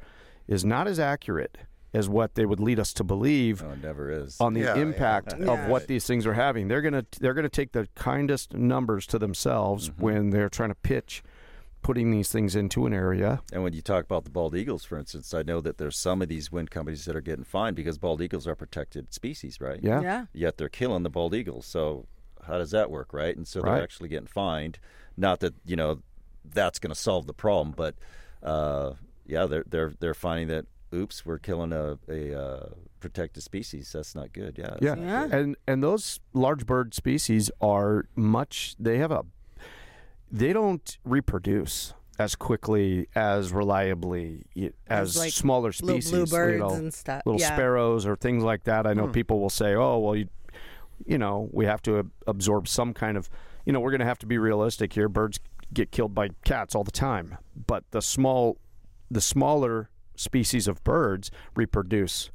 is 0.49 0.64
not 0.64 0.88
as 0.88 0.99
accurate 0.99 1.59
as 1.94 2.09
what 2.09 2.34
they 2.34 2.44
would 2.44 2.61
lead 2.61 2.78
us 2.78 2.92
to 2.94 3.05
believe 3.05 3.62
No, 3.62 3.70
it 3.70 3.82
never 3.82 4.11
is. 4.11 4.36
on 4.40 4.53
the 4.55 4.61
Yeah, 4.61 4.74
yeah. 4.74 4.82
impact 4.82 5.34
Yeah. 5.38 5.46
of 5.64 5.68
what 5.70 5.86
these 5.86 6.07
things 6.07 6.26
are 6.26 6.34
having. 6.34 6.68
They're 6.68 6.82
gonna 6.82 7.07
they're 7.20 7.34
gonna 7.34 7.49
take 7.49 7.72
the 7.72 7.88
kindest 7.94 8.55
numbers 8.55 9.07
to 9.09 9.18
themselves 9.18 9.88
Mm-hmm. 9.90 10.03
when 10.03 10.30
they're 10.30 10.49
trying 10.51 10.68
to 10.70 10.74
pitch 10.74 11.22
putting 11.80 12.11
these 12.11 12.30
things 12.30 12.57
into 12.57 12.86
an 12.86 12.92
area. 12.92 13.40
And 13.53 13.62
when 13.62 13.72
you 13.72 13.80
talk 13.80 14.05
about 14.05 14.24
the 14.24 14.30
bald 14.30 14.55
eagles, 14.57 14.84
for 14.84 14.99
instance, 14.99 15.32
I 15.32 15.42
know 15.42 15.61
that 15.61 15.78
there's 15.78 15.96
some 15.96 16.20
of 16.20 16.28
these 16.28 16.51
wind 16.51 16.70
companies 16.72 17.05
that 17.05 17.14
are 17.14 17.20
getting 17.20 17.44
fined 17.44 17.76
because 17.76 17.99
bald 17.99 18.20
eagles 18.20 18.49
are 18.49 18.57
protected 18.57 19.14
species, 19.14 19.61
right? 19.61 19.78
Yeah. 19.80 20.01
yeah. 20.03 20.26
Yet 20.32 20.59
they're 20.59 20.68
killing 20.68 21.05
the 21.05 21.11
bald 21.11 21.34
eagles. 21.34 21.66
So 21.66 22.07
how 22.46 22.59
does 22.59 22.72
that 22.72 22.90
work, 22.90 23.12
right? 23.12 23.34
And 23.36 23.46
so 23.46 23.62
they're 23.62 23.80
actually 23.82 24.09
getting 24.09 24.26
fined. 24.26 24.80
Not 25.16 25.38
that 25.40 25.55
you 25.64 25.76
know 25.76 26.03
that's 26.44 26.78
going 26.80 26.92
to 26.92 27.01
solve 27.01 27.26
the 27.26 27.32
problem, 27.34 27.72
but 27.76 27.94
uh, 28.42 28.94
yeah, 29.28 29.46
they're 29.46 29.64
they're 29.68 29.92
they're 30.00 30.14
finding 30.14 30.48
that 30.48 30.64
oops, 30.92 31.24
we're 31.24 31.38
killing 31.38 31.72
a 31.72 31.98
a 32.08 32.34
uh, 32.34 32.68
protected 32.98 33.42
species. 33.42 33.92
That's 33.92 34.14
not 34.14 34.32
good. 34.32 34.56
Yeah. 34.58 34.76
Yeah. 34.80 34.96
Yeah. 34.96 35.26
good. 35.26 35.34
And 35.34 35.56
and 35.68 35.82
those 35.82 36.18
large 36.32 36.66
bird 36.66 36.94
species 36.94 37.50
are 37.60 38.06
much 38.16 38.74
they 38.78 38.98
have 38.98 39.12
a 39.12 39.24
they 40.30 40.52
don't 40.52 40.98
reproduce 41.04 41.94
as 42.18 42.34
quickly 42.34 43.08
as 43.14 43.52
reliably 43.52 44.44
as, 44.56 44.72
As, 44.88 45.16
like, 45.16 45.32
smaller 45.32 45.68
Little 45.68 46.00
species, 46.00 46.10
bluebirds 46.10 46.52
you 46.54 46.58
know, 46.58 46.70
and 46.74 46.92
stuff. 46.92 47.22
little 47.24 47.40
yeah. 47.40 47.54
sparrows 47.54 48.04
or 48.06 48.16
things 48.16 48.42
like 48.42 48.64
that. 48.64 48.86
I 48.88 48.92
know 48.92 49.06
Hmm. 49.06 49.12
people 49.12 49.40
will 49.40 49.50
say, 49.50 49.74
"Oh, 49.74 49.98
well, 49.98 50.16
you 50.16 50.28
you 51.06 51.16
know, 51.16 51.48
we 51.52 51.64
have 51.64 51.80
to 51.82 52.10
absorb 52.26 52.66
some 52.66 52.92
kind 52.92 53.16
of, 53.16 53.30
you 53.64 53.72
know, 53.72 53.78
we're 53.78 53.92
going 53.92 54.00
to 54.00 54.04
have 54.04 54.18
to 54.18 54.26
be 54.26 54.36
realistic 54.36 54.92
here. 54.94 55.08
Birds 55.08 55.38
get 55.72 55.92
killed 55.92 56.12
by 56.12 56.30
cats 56.44 56.74
all 56.74 56.82
the 56.82 56.90
time, 56.90 57.38
but 57.68 57.84
the 57.92 58.02
small 58.02 58.58
the 59.11 59.20
smaller 59.20 59.90
species 60.16 60.66
of 60.66 60.82
birds 60.84 61.30
reproduce 61.54 62.30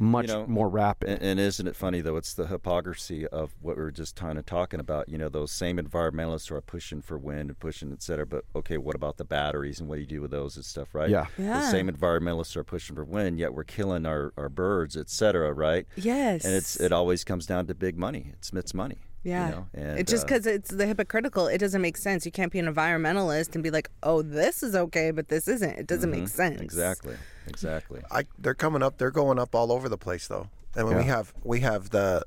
much 0.00 0.28
know, 0.28 0.46
more 0.46 0.68
rapid. 0.68 1.10
And, 1.10 1.22
and 1.22 1.40
isn't 1.40 1.66
it 1.66 1.76
funny 1.76 2.00
though? 2.00 2.16
It's 2.16 2.32
the 2.32 2.46
hypocrisy 2.46 3.26
of 3.26 3.54
what 3.60 3.76
we 3.76 3.82
were 3.82 3.90
just 3.90 4.16
kind 4.16 4.38
of 4.38 4.46
talking 4.46 4.80
about. 4.80 5.10
You 5.10 5.18
know, 5.18 5.28
those 5.28 5.52
same 5.52 5.76
environmentalists 5.76 6.48
who 6.48 6.54
are 6.54 6.62
pushing 6.62 7.02
for 7.02 7.18
wind 7.18 7.50
and 7.50 7.58
pushing, 7.58 7.92
et 7.92 8.02
cetera. 8.02 8.26
But 8.26 8.44
okay, 8.56 8.78
what 8.78 8.96
about 8.96 9.18
the 9.18 9.24
batteries 9.24 9.78
and 9.78 9.88
what 9.88 9.96
do 9.96 10.00
you 10.00 10.06
do 10.06 10.22
with 10.22 10.30
those 10.30 10.56
and 10.56 10.64
stuff, 10.64 10.94
right? 10.94 11.10
Yeah. 11.10 11.26
yeah. 11.36 11.60
The 11.60 11.70
same 11.70 11.90
environmentalists 11.90 12.56
are 12.56 12.64
pushing 12.64 12.96
for 12.96 13.04
wind, 13.04 13.38
yet 13.38 13.52
we're 13.52 13.64
killing 13.64 14.06
our, 14.06 14.32
our 14.38 14.48
birds, 14.48 14.96
et 14.96 15.10
cetera, 15.10 15.52
right? 15.52 15.86
Yes. 15.96 16.44
And 16.44 16.54
it's 16.54 16.80
it 16.80 16.92
always 16.92 17.22
comes 17.22 17.44
down 17.44 17.66
to 17.66 17.74
big 17.74 17.98
money. 17.98 18.30
It's 18.32 18.50
it's 18.54 18.72
money. 18.72 18.98
Yeah. 19.22 19.48
You 19.48 19.54
know? 19.54 19.66
and, 19.74 19.98
It's 19.98 20.10
just 20.10 20.24
uh, 20.24 20.28
because 20.28 20.46
it's 20.46 20.70
the 20.70 20.86
hypocritical. 20.86 21.46
It 21.46 21.58
doesn't 21.58 21.82
make 21.82 21.96
sense. 21.96 22.24
You 22.24 22.32
can't 22.32 22.50
be 22.50 22.58
an 22.58 22.72
environmentalist 22.72 23.54
and 23.54 23.62
be 23.62 23.70
like, 23.70 23.90
"Oh, 24.02 24.22
this 24.22 24.62
is 24.62 24.74
okay, 24.74 25.10
but 25.10 25.28
this 25.28 25.46
isn't." 25.48 25.78
It 25.78 25.86
doesn't 25.86 26.10
make 26.10 26.24
mhm, 26.24 26.28
sense. 26.28 26.60
Exactly. 26.60 27.16
Exactly. 27.46 28.00
I, 28.10 28.24
they're 28.38 28.54
coming 28.54 28.82
up. 28.82 28.96
They're 28.98 29.10
going 29.10 29.38
up 29.38 29.54
all 29.54 29.72
over 29.72 29.88
the 29.88 29.98
place 29.98 30.26
though. 30.26 30.48
And 30.76 30.86
when 30.86 30.96
we 30.96 31.04
have 31.04 31.34
we 31.44 31.60
have 31.60 31.90
the 31.90 32.22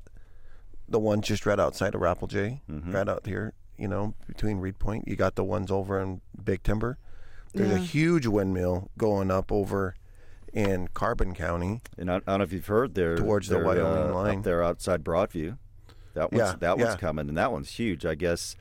the 0.88 0.98
one 0.98 1.22
just 1.22 1.46
right 1.46 1.58
outside 1.58 1.94
of 1.94 2.00
Rapelje, 2.02 2.60
Mhm. 2.70 2.92
right 2.92 3.08
out 3.08 3.26
here, 3.26 3.54
you 3.78 3.88
know, 3.88 4.14
between 4.26 4.58
Reed 4.58 4.78
Point. 4.78 5.08
You 5.08 5.16
got 5.16 5.34
the 5.34 5.44
ones 5.44 5.70
over 5.70 5.98
in 6.00 6.20
Big 6.44 6.62
Timber. 6.62 6.98
There's 7.54 7.72
a 7.72 7.78
huge 7.78 8.26
windmill 8.26 8.90
going 8.98 9.30
up 9.30 9.50
over 9.52 9.94
in 10.52 10.88
Carbon 10.88 11.34
County. 11.34 11.80
And 11.96 12.10
I, 12.10 12.16
I 12.16 12.20
don't 12.20 12.38
know 12.38 12.44
if 12.44 12.52
you've 12.52 12.66
heard 12.66 12.94
there 12.94 13.16
Towards 13.16 13.48
the 13.48 13.56
they're, 13.56 13.64
Wyoming 13.64 14.10
uh, 14.10 14.14
line. 14.14 14.38
up 14.38 14.44
there 14.44 14.62
outside 14.62 15.02
Broadview. 15.04 15.56
That 16.14 16.32
one's 16.32 16.40
Yeah, 16.40 16.54
that 16.60 16.78
one's 16.78 16.90
yeah. 16.90 16.96
coming, 16.96 17.28
and 17.28 17.36
that 17.38 17.52
one's 17.52 17.70
huge. 17.70 18.04
I 18.06 18.14
guess. 18.14 18.56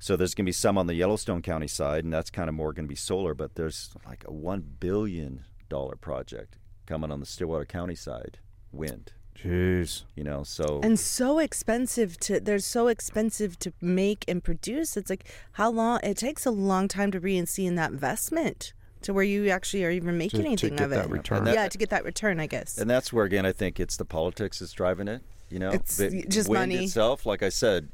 So 0.00 0.14
there's 0.16 0.32
going 0.34 0.44
to 0.44 0.48
be 0.48 0.52
some 0.52 0.78
on 0.78 0.86
the 0.86 0.94
Yellowstone 0.94 1.42
County 1.42 1.66
side, 1.66 2.04
and 2.04 2.12
that's 2.12 2.30
kind 2.30 2.48
of 2.48 2.54
more 2.54 2.72
going 2.72 2.84
to 2.86 2.88
be 2.88 2.94
solar. 2.94 3.34
But 3.34 3.56
there's 3.56 3.90
like 4.06 4.24
a 4.26 4.32
one 4.32 4.64
billion 4.78 5.44
dollar 5.68 5.96
project 5.96 6.56
coming 6.86 7.10
on 7.10 7.20
the 7.20 7.26
Stillwater 7.26 7.64
County 7.64 7.94
side, 7.96 8.38
wind. 8.72 9.12
Jeez. 9.36 10.02
You 10.16 10.24
know, 10.24 10.42
so 10.42 10.80
and 10.82 10.98
so 10.98 11.38
expensive 11.38 12.18
to 12.20 12.40
they're 12.40 12.58
so 12.58 12.88
expensive 12.88 13.58
to 13.60 13.72
make 13.80 14.24
and 14.26 14.42
produce 14.42 14.96
it's 14.96 15.08
like 15.10 15.24
how 15.52 15.70
long 15.70 16.00
it 16.02 16.16
takes 16.16 16.44
a 16.44 16.50
long 16.50 16.88
time 16.88 17.12
to 17.12 17.20
reinsee 17.20 17.64
in 17.66 17.76
that 17.76 17.92
investment 17.92 18.72
to 19.02 19.12
where 19.12 19.22
you 19.22 19.48
actually 19.48 19.84
are 19.84 19.92
even 19.92 20.18
making 20.18 20.38
To- 20.38 20.42
to 20.42 20.46
anything 20.48 20.70
get 20.76 20.84
of 20.86 20.90
that 20.90 21.04
it 21.04 21.10
return. 21.10 21.38
And 21.38 21.46
that- 21.46 21.54
yeah 21.54 21.68
to 21.68 21.78
get 21.78 21.90
that 21.90 22.04
return 22.04 22.40
i 22.40 22.46
guess 22.48 22.78
And 22.78 22.90
that's 22.90 23.12
where 23.12 23.24
again 23.24 23.46
I 23.46 23.52
think 23.52 23.78
it's 23.78 23.96
the 23.96 24.04
politics 24.04 24.58
that's 24.58 24.72
driving 24.72 25.06
it. 25.06 25.22
You 25.50 25.58
know, 25.58 25.70
It's 25.70 25.96
The 25.96 26.22
just 26.28 26.48
wind 26.48 26.72
money. 26.72 26.84
itself. 26.84 27.24
Like 27.26 27.42
I 27.42 27.48
said, 27.48 27.88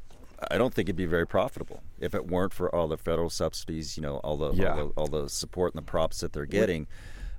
I 0.51 0.57
don't 0.57 0.73
think 0.73 0.89
it'd 0.89 0.95
be 0.97 1.05
very 1.05 1.25
profitable 1.25 1.81
if 1.99 2.13
it 2.13 2.27
weren't 2.27 2.53
for 2.53 2.73
all 2.73 2.87
the 2.87 2.97
federal 2.97 3.29
subsidies. 3.29 3.95
You 3.97 4.03
know, 4.03 4.17
all 4.17 4.37
the 4.37 4.51
Yeah. 4.53 4.71
all, 4.71 4.75
the, 4.75 4.93
all 4.95 5.07
the 5.23 5.29
support 5.29 5.73
and 5.73 5.81
the 5.81 5.85
props 5.89 6.19
that 6.19 6.33
they're 6.33 6.45
getting. 6.45 6.87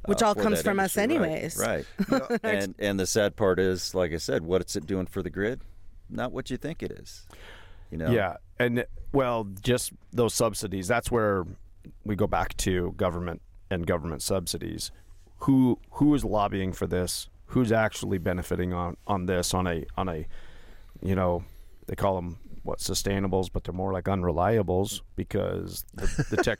Which 0.07 0.23
uh, 0.23 0.27
all 0.29 0.35
comes 0.35 0.59
that 0.59 0.65
from 0.65 0.79
us 0.81 0.97
industry. 0.97 1.19
Right, 1.59 1.85
anyways. 2.09 2.27
Right. 2.29 2.41
and 2.43 2.75
and 2.79 2.99
the 3.01 3.07
sad 3.07 3.37
part 3.37 3.59
is, 3.59 3.95
like 3.95 4.13
I 4.13 4.19
said, 4.19 4.43
what's 4.45 4.77
it 4.77 4.87
doing 4.87 5.07
for 5.07 5.23
the 5.23 5.31
grid? 5.31 5.61
Not 6.09 6.33
what 6.33 6.49
you 6.51 6.57
think 6.57 6.83
it 6.83 6.93
is. 6.93 7.27
You 7.91 7.99
know. 7.99 8.11
Yeah, 8.11 8.37
and 8.59 8.87
well, 9.13 9.49
just 9.63 9.93
those 10.13 10.33
subsidies. 10.35 10.87
That's 10.89 11.11
where 11.11 11.45
we 12.05 12.15
go 12.17 12.27
back 12.27 12.57
to 12.59 12.93
government 12.97 13.43
and 13.71 13.87
government 13.87 14.23
subsidies. 14.23 14.91
Who 15.41 15.79
who 15.93 16.15
is 16.15 16.25
lobbying 16.25 16.73
for 16.73 16.87
this? 16.87 17.29
Who's 17.49 17.73
actually 17.73 18.19
benefiting 18.19 18.73
on 18.73 18.97
on 19.07 19.27
this 19.27 19.55
on 19.55 19.67
a 19.67 19.85
on 19.97 20.09
a, 20.09 20.27
you 21.01 21.15
know, 21.15 21.45
they 21.87 21.95
call 21.95 22.17
them 22.17 22.39
what 22.65 22.81
sustainables, 22.81 23.49
but 23.53 23.63
they're 23.65 23.73
more 23.73 23.93
like 23.93 24.05
unreliables 24.05 25.01
because 25.15 25.85
the, 25.95 26.27
the 26.31 26.37
tech 26.43 26.59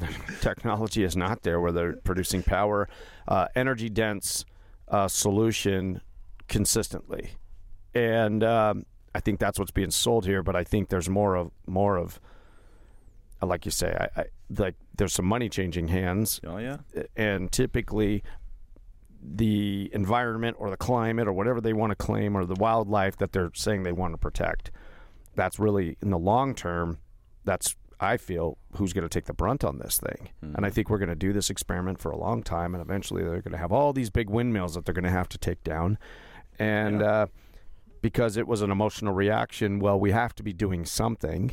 technology 0.40 1.02
is 1.02 1.16
not 1.16 1.42
there 1.42 1.60
where 1.60 1.72
they're 1.72 1.94
producing 2.04 2.42
power, 2.44 2.88
uh, 3.26 3.46
energy 3.56 3.88
dense 3.88 4.44
uh, 4.86 5.08
solution 5.08 6.00
consistently, 6.48 7.32
and 7.94 8.44
um, 8.44 8.86
I 9.14 9.20
think 9.20 9.40
that's 9.40 9.58
what's 9.58 9.72
being 9.72 9.90
sold 9.90 10.24
here. 10.24 10.42
But 10.44 10.54
I 10.54 10.62
think 10.64 10.88
there's 10.88 11.10
more 11.10 11.34
of 11.34 11.50
more 11.66 11.96
of, 11.96 12.20
like 13.42 13.64
you 13.64 13.72
say, 13.72 13.96
I, 14.16 14.20
I 14.20 14.24
like 14.56 14.76
there's 14.96 15.12
some 15.12 15.26
money 15.26 15.48
changing 15.48 15.88
hands, 15.88 16.40
Oh 16.46 16.58
yeah. 16.58 16.78
and 17.16 17.50
typically 17.50 18.22
the 19.22 19.90
environment 19.92 20.56
or 20.58 20.70
the 20.70 20.76
climate 20.76 21.26
or 21.26 21.32
whatever 21.32 21.60
they 21.60 21.72
want 21.72 21.90
to 21.90 21.96
claim 21.96 22.36
or 22.36 22.44
the 22.44 22.54
wildlife 22.54 23.16
that 23.18 23.32
they're 23.32 23.50
saying 23.54 23.82
they 23.82 23.92
want 23.92 24.14
to 24.14 24.18
protect. 24.18 24.70
That's 25.34 25.58
really 25.58 25.96
in 26.02 26.10
the 26.10 26.18
long 26.18 26.54
term. 26.54 26.98
That's 27.44 27.76
I 28.00 28.16
feel 28.16 28.58
who's 28.76 28.92
going 28.92 29.02
to 29.02 29.08
take 29.08 29.24
the 29.24 29.34
brunt 29.34 29.64
on 29.64 29.78
this 29.78 29.98
thing. 29.98 30.28
And 30.56 30.64
I 30.64 30.70
think 30.70 30.88
we're 30.88 30.98
going 30.98 31.08
to 31.08 31.16
do 31.16 31.32
this 31.32 31.50
experiment 31.50 31.98
for 31.98 32.10
a 32.10 32.16
long 32.16 32.42
time, 32.42 32.74
and 32.74 32.80
eventually 32.80 33.22
they're 33.22 33.42
going 33.42 33.52
to 33.52 33.58
have 33.58 33.72
all 33.72 33.92
these 33.92 34.10
big 34.10 34.30
windmills 34.30 34.74
that 34.74 34.84
they're 34.84 34.94
going 34.94 35.04
to 35.04 35.10
have 35.10 35.28
to 35.30 35.38
take 35.38 35.64
down, 35.64 35.98
and 36.58 37.02
uh, 37.02 37.26
because 38.00 38.36
it 38.36 38.46
was 38.46 38.62
an 38.62 38.70
emotional 38.70 39.12
reaction, 39.12 39.80
well, 39.80 39.98
we 39.98 40.12
have 40.12 40.34
to 40.36 40.42
be 40.42 40.52
doing 40.52 40.84
something. 40.84 41.52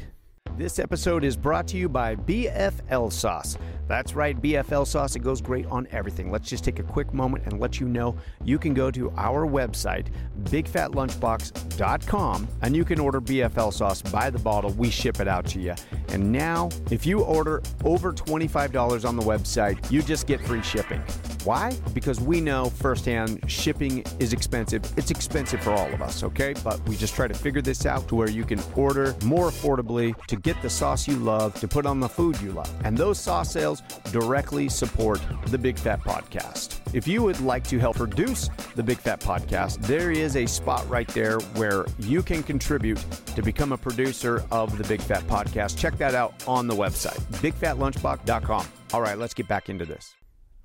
This 0.57 0.79
episode 0.79 1.25
is 1.25 1.35
brought 1.35 1.67
to 1.67 1.77
you 1.77 1.89
by 1.89 2.15
BFL 2.15 3.11
Sauce. 3.11 3.57
That's 3.89 4.15
right, 4.15 4.41
BFL 4.41 4.87
Sauce. 4.87 5.17
It 5.17 5.19
goes 5.19 5.41
great 5.41 5.65
on 5.67 5.85
everything. 5.91 6.31
Let's 6.31 6.49
just 6.49 6.63
take 6.63 6.79
a 6.79 6.83
quick 6.83 7.13
moment 7.13 7.45
and 7.45 7.59
let 7.59 7.77
you 7.79 7.89
know 7.89 8.15
you 8.43 8.57
can 8.57 8.73
go 8.73 8.89
to 8.89 9.11
our 9.17 9.45
website, 9.45 10.07
bigfatlunchbox.com, 10.45 12.47
and 12.61 12.75
you 12.75 12.85
can 12.85 12.99
order 12.99 13.19
BFL 13.19 13.73
Sauce 13.73 14.01
by 14.01 14.29
the 14.29 14.39
bottle. 14.39 14.71
We 14.71 14.89
ship 14.89 15.19
it 15.19 15.27
out 15.27 15.45
to 15.47 15.59
you. 15.59 15.75
And 16.09 16.31
now, 16.31 16.69
if 16.89 17.05
you 17.05 17.21
order 17.21 17.61
over 17.83 18.13
$25 18.13 19.07
on 19.07 19.17
the 19.17 19.23
website, 19.23 19.91
you 19.91 20.01
just 20.01 20.25
get 20.25 20.41
free 20.41 20.63
shipping. 20.63 21.01
Why? 21.43 21.77
Because 21.93 22.19
we 22.19 22.41
know 22.41 22.71
firsthand 22.71 23.51
shipping 23.51 24.03
is 24.19 24.33
expensive. 24.33 24.81
It's 24.97 25.11
expensive 25.11 25.61
for 25.61 25.73
all 25.73 25.93
of 25.93 26.01
us, 26.01 26.23
okay? 26.23 26.55
But 26.63 26.81
we 26.87 26.95
just 26.95 27.13
try 27.13 27.27
to 27.27 27.35
figure 27.35 27.61
this 27.61 27.85
out 27.85 28.07
to 28.07 28.15
where 28.15 28.29
you 28.29 28.45
can 28.45 28.59
order 28.75 29.15
more 29.23 29.49
affordably 29.49 30.15
to 30.25 30.37
get 30.45 30.61
the 30.61 30.69
sauce 30.69 31.07
you 31.07 31.15
love 31.15 31.59
to 31.59 31.67
put 31.67 31.87
on 31.87 31.99
the 31.99 32.07
food 32.07 32.39
you 32.39 32.51
love. 32.51 32.71
And 32.83 32.95
those 32.95 33.19
sauce 33.19 33.51
sales 33.51 33.81
directly 34.11 34.69
support 34.69 35.19
the 35.47 35.57
Big 35.57 35.75
Fat 35.75 36.01
Podcast. 36.01 36.79
If 36.93 37.07
you 37.07 37.23
would 37.23 37.41
like 37.41 37.63
to 37.65 37.79
help 37.79 37.95
produce 37.95 38.51
the 38.75 38.83
Big 38.83 38.99
Fat 38.99 39.19
Podcast, 39.19 39.81
there 39.87 40.11
is 40.11 40.35
a 40.35 40.45
spot 40.45 40.87
right 40.87 41.07
there 41.09 41.39
where 41.55 41.87
you 41.97 42.21
can 42.21 42.43
contribute 42.43 43.03
to 43.35 43.41
become 43.41 43.71
a 43.71 43.77
producer 43.77 44.43
of 44.51 44.77
the 44.77 44.83
Big 44.83 45.01
Fat 45.01 45.23
Podcast. 45.23 45.79
Check 45.79 45.97
that 45.97 46.13
out 46.13 46.47
on 46.47 46.67
the 46.67 46.75
website, 46.75 47.19
bigfatlunchbox.com. 47.41 48.67
All 48.93 49.01
right, 49.01 49.17
let's 49.17 49.33
get 49.33 49.47
back 49.47 49.69
into 49.69 49.85
this. 49.85 50.13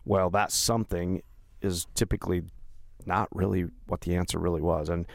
Well, 0.04 0.28
that 0.30 0.52
something 0.52 1.22
is 1.62 1.86
typically 1.94 2.42
not 3.06 3.34
really 3.34 3.68
what 3.86 4.02
the 4.02 4.14
answer 4.14 4.38
really 4.38 4.60
was. 4.60 4.90
And 4.90 5.06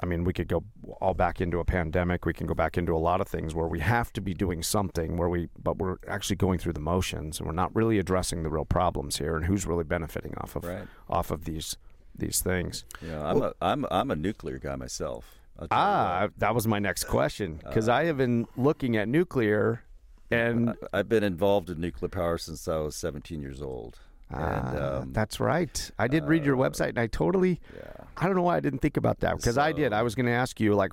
I 0.00 0.06
mean, 0.06 0.24
we 0.24 0.32
could 0.32 0.48
go 0.48 0.62
all 1.00 1.14
back 1.14 1.40
into 1.40 1.58
a 1.58 1.64
pandemic. 1.64 2.26
We 2.26 2.34
can 2.34 2.46
go 2.46 2.54
back 2.54 2.76
into 2.76 2.94
a 2.94 2.98
lot 2.98 3.20
of 3.20 3.28
things 3.28 3.54
where 3.54 3.66
we 3.66 3.80
have 3.80 4.12
to 4.14 4.20
be 4.20 4.34
doing 4.34 4.62
something 4.62 5.16
where 5.16 5.28
we, 5.28 5.48
but 5.62 5.78
we're 5.78 5.96
actually 6.06 6.36
going 6.36 6.58
through 6.58 6.74
the 6.74 6.80
motions 6.80 7.38
and 7.38 7.46
we're 7.46 7.54
not 7.54 7.74
really 7.74 7.98
addressing 7.98 8.42
the 8.42 8.50
real 8.50 8.66
problems 8.66 9.16
here 9.18 9.36
and 9.36 9.46
who's 9.46 9.64
really 9.66 9.84
benefiting 9.84 10.34
off 10.36 10.54
of 10.56 10.64
Right. 10.64 10.86
off 11.08 11.30
of 11.30 11.44
these 11.44 11.76
these 12.18 12.40
things. 12.40 12.84
Yeah, 13.02 13.22
I'm 13.26 13.42
a 13.42 13.52
I'm 13.60 13.86
I'm 13.90 14.10
a 14.10 14.16
nuclear 14.16 14.58
guy 14.58 14.76
myself. 14.76 15.38
I'll 15.58 15.68
tell 15.68 15.78
you 15.78 15.82
Ah, 15.84 16.28
that 16.38 16.54
was 16.54 16.66
my 16.66 16.78
next 16.78 17.04
question 17.04 17.60
because 17.64 17.88
I 17.88 18.04
have 18.04 18.16
been 18.18 18.46
looking 18.56 18.96
at 18.96 19.06
nuclear 19.08 19.82
and 20.30 20.74
I've 20.92 21.08
been 21.08 21.22
involved 21.24 21.70
in 21.70 21.80
nuclear 21.80 22.08
power 22.08 22.36
since 22.38 22.66
I 22.68 22.78
was 22.78 22.96
17 22.96 23.40
years 23.40 23.62
old. 23.62 23.98
And 24.30 24.40
Ah, 24.40 24.98
um, 24.98 25.12
that's 25.12 25.38
right. 25.40 25.90
I 25.98 26.08
did 26.08 26.24
read 26.24 26.44
your 26.44 26.56
website 26.56 26.90
and 26.90 26.98
I 26.98 27.06
totally 27.06 27.60
yeah. 27.76 28.04
I 28.16 28.26
don't 28.26 28.34
know 28.36 28.42
why 28.42 28.56
I 28.56 28.60
didn't 28.60 28.80
think 28.80 28.96
about 28.96 29.20
that 29.20 29.36
because 29.36 29.58
I 29.58 29.72
did. 29.72 29.92
I 29.92 30.02
was 30.02 30.14
going 30.14 30.26
to 30.26 30.32
ask 30.32 30.58
you 30.58 30.74
like, 30.74 30.92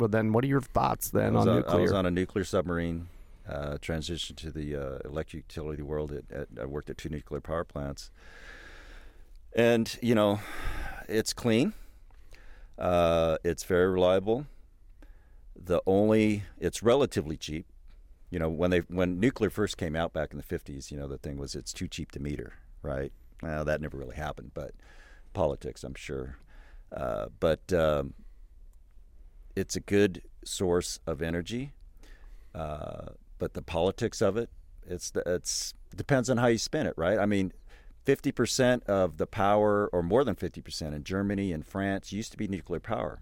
well, 0.00 0.08
then 0.08 0.32
what 0.32 0.44
are 0.44 0.48
your 0.48 0.60
thoughts 0.60 1.10
then 1.10 1.36
on 1.36 1.48
on, 1.48 1.56
nuclear? 1.56 1.78
I 1.78 1.82
was 1.82 1.92
on 1.92 2.06
a 2.06 2.10
nuclear 2.10 2.44
submarine. 2.44 3.08
Uh, 3.46 3.76
transitioned 3.76 4.36
to 4.36 4.50
the 4.50 4.74
uh, 4.74 4.98
electric 5.04 5.42
utility 5.42 5.82
world. 5.82 6.10
At, 6.10 6.24
at, 6.34 6.48
I 6.58 6.64
worked 6.64 6.88
at 6.88 6.96
two 6.96 7.10
nuclear 7.10 7.42
power 7.42 7.62
plants, 7.62 8.10
and 9.54 9.98
you 10.00 10.14
know, 10.14 10.40
it's 11.10 11.34
clean. 11.34 11.74
Uh, 12.78 13.36
it's 13.44 13.64
very 13.64 13.86
reliable. 13.86 14.46
The 15.54 15.82
only 15.86 16.44
it's 16.58 16.82
relatively 16.82 17.36
cheap. 17.36 17.66
You 18.30 18.38
know, 18.38 18.48
when 18.48 18.70
they 18.70 18.78
when 18.88 19.20
nuclear 19.20 19.50
first 19.50 19.76
came 19.76 19.94
out 19.94 20.14
back 20.14 20.30
in 20.30 20.38
the 20.38 20.42
fifties, 20.42 20.90
you 20.90 20.96
know, 20.96 21.06
the 21.06 21.18
thing 21.18 21.36
was 21.36 21.54
it's 21.54 21.74
too 21.74 21.86
cheap 21.86 22.12
to 22.12 22.20
meter, 22.20 22.54
right? 22.84 23.12
Well, 23.42 23.64
that 23.64 23.80
never 23.80 23.96
really 23.96 24.16
happened, 24.16 24.52
but 24.54 24.72
politics, 25.32 25.82
I'm 25.82 25.94
sure. 25.94 26.38
Uh, 26.92 27.26
but 27.40 27.72
um, 27.72 28.14
it's 29.56 29.74
a 29.74 29.80
good 29.80 30.22
source 30.44 31.00
of 31.06 31.22
energy. 31.22 31.72
Uh, 32.54 33.06
but 33.38 33.54
the 33.54 33.62
politics 33.62 34.22
of 34.22 34.36
it, 34.36 34.48
it's 34.86 35.12
it's 35.26 35.74
depends 35.96 36.30
on 36.30 36.36
how 36.36 36.46
you 36.46 36.58
spin 36.58 36.86
it, 36.86 36.94
right? 36.96 37.18
I 37.18 37.26
mean, 37.26 37.52
fifty 38.04 38.30
percent 38.30 38.84
of 38.84 39.16
the 39.16 39.26
power, 39.26 39.88
or 39.92 40.02
more 40.02 40.22
than 40.22 40.36
fifty 40.36 40.60
percent, 40.60 40.94
in 40.94 41.02
Germany 41.02 41.52
and 41.52 41.66
France 41.66 42.12
used 42.12 42.30
to 42.30 42.38
be 42.38 42.46
nuclear 42.46 42.80
power, 42.80 43.20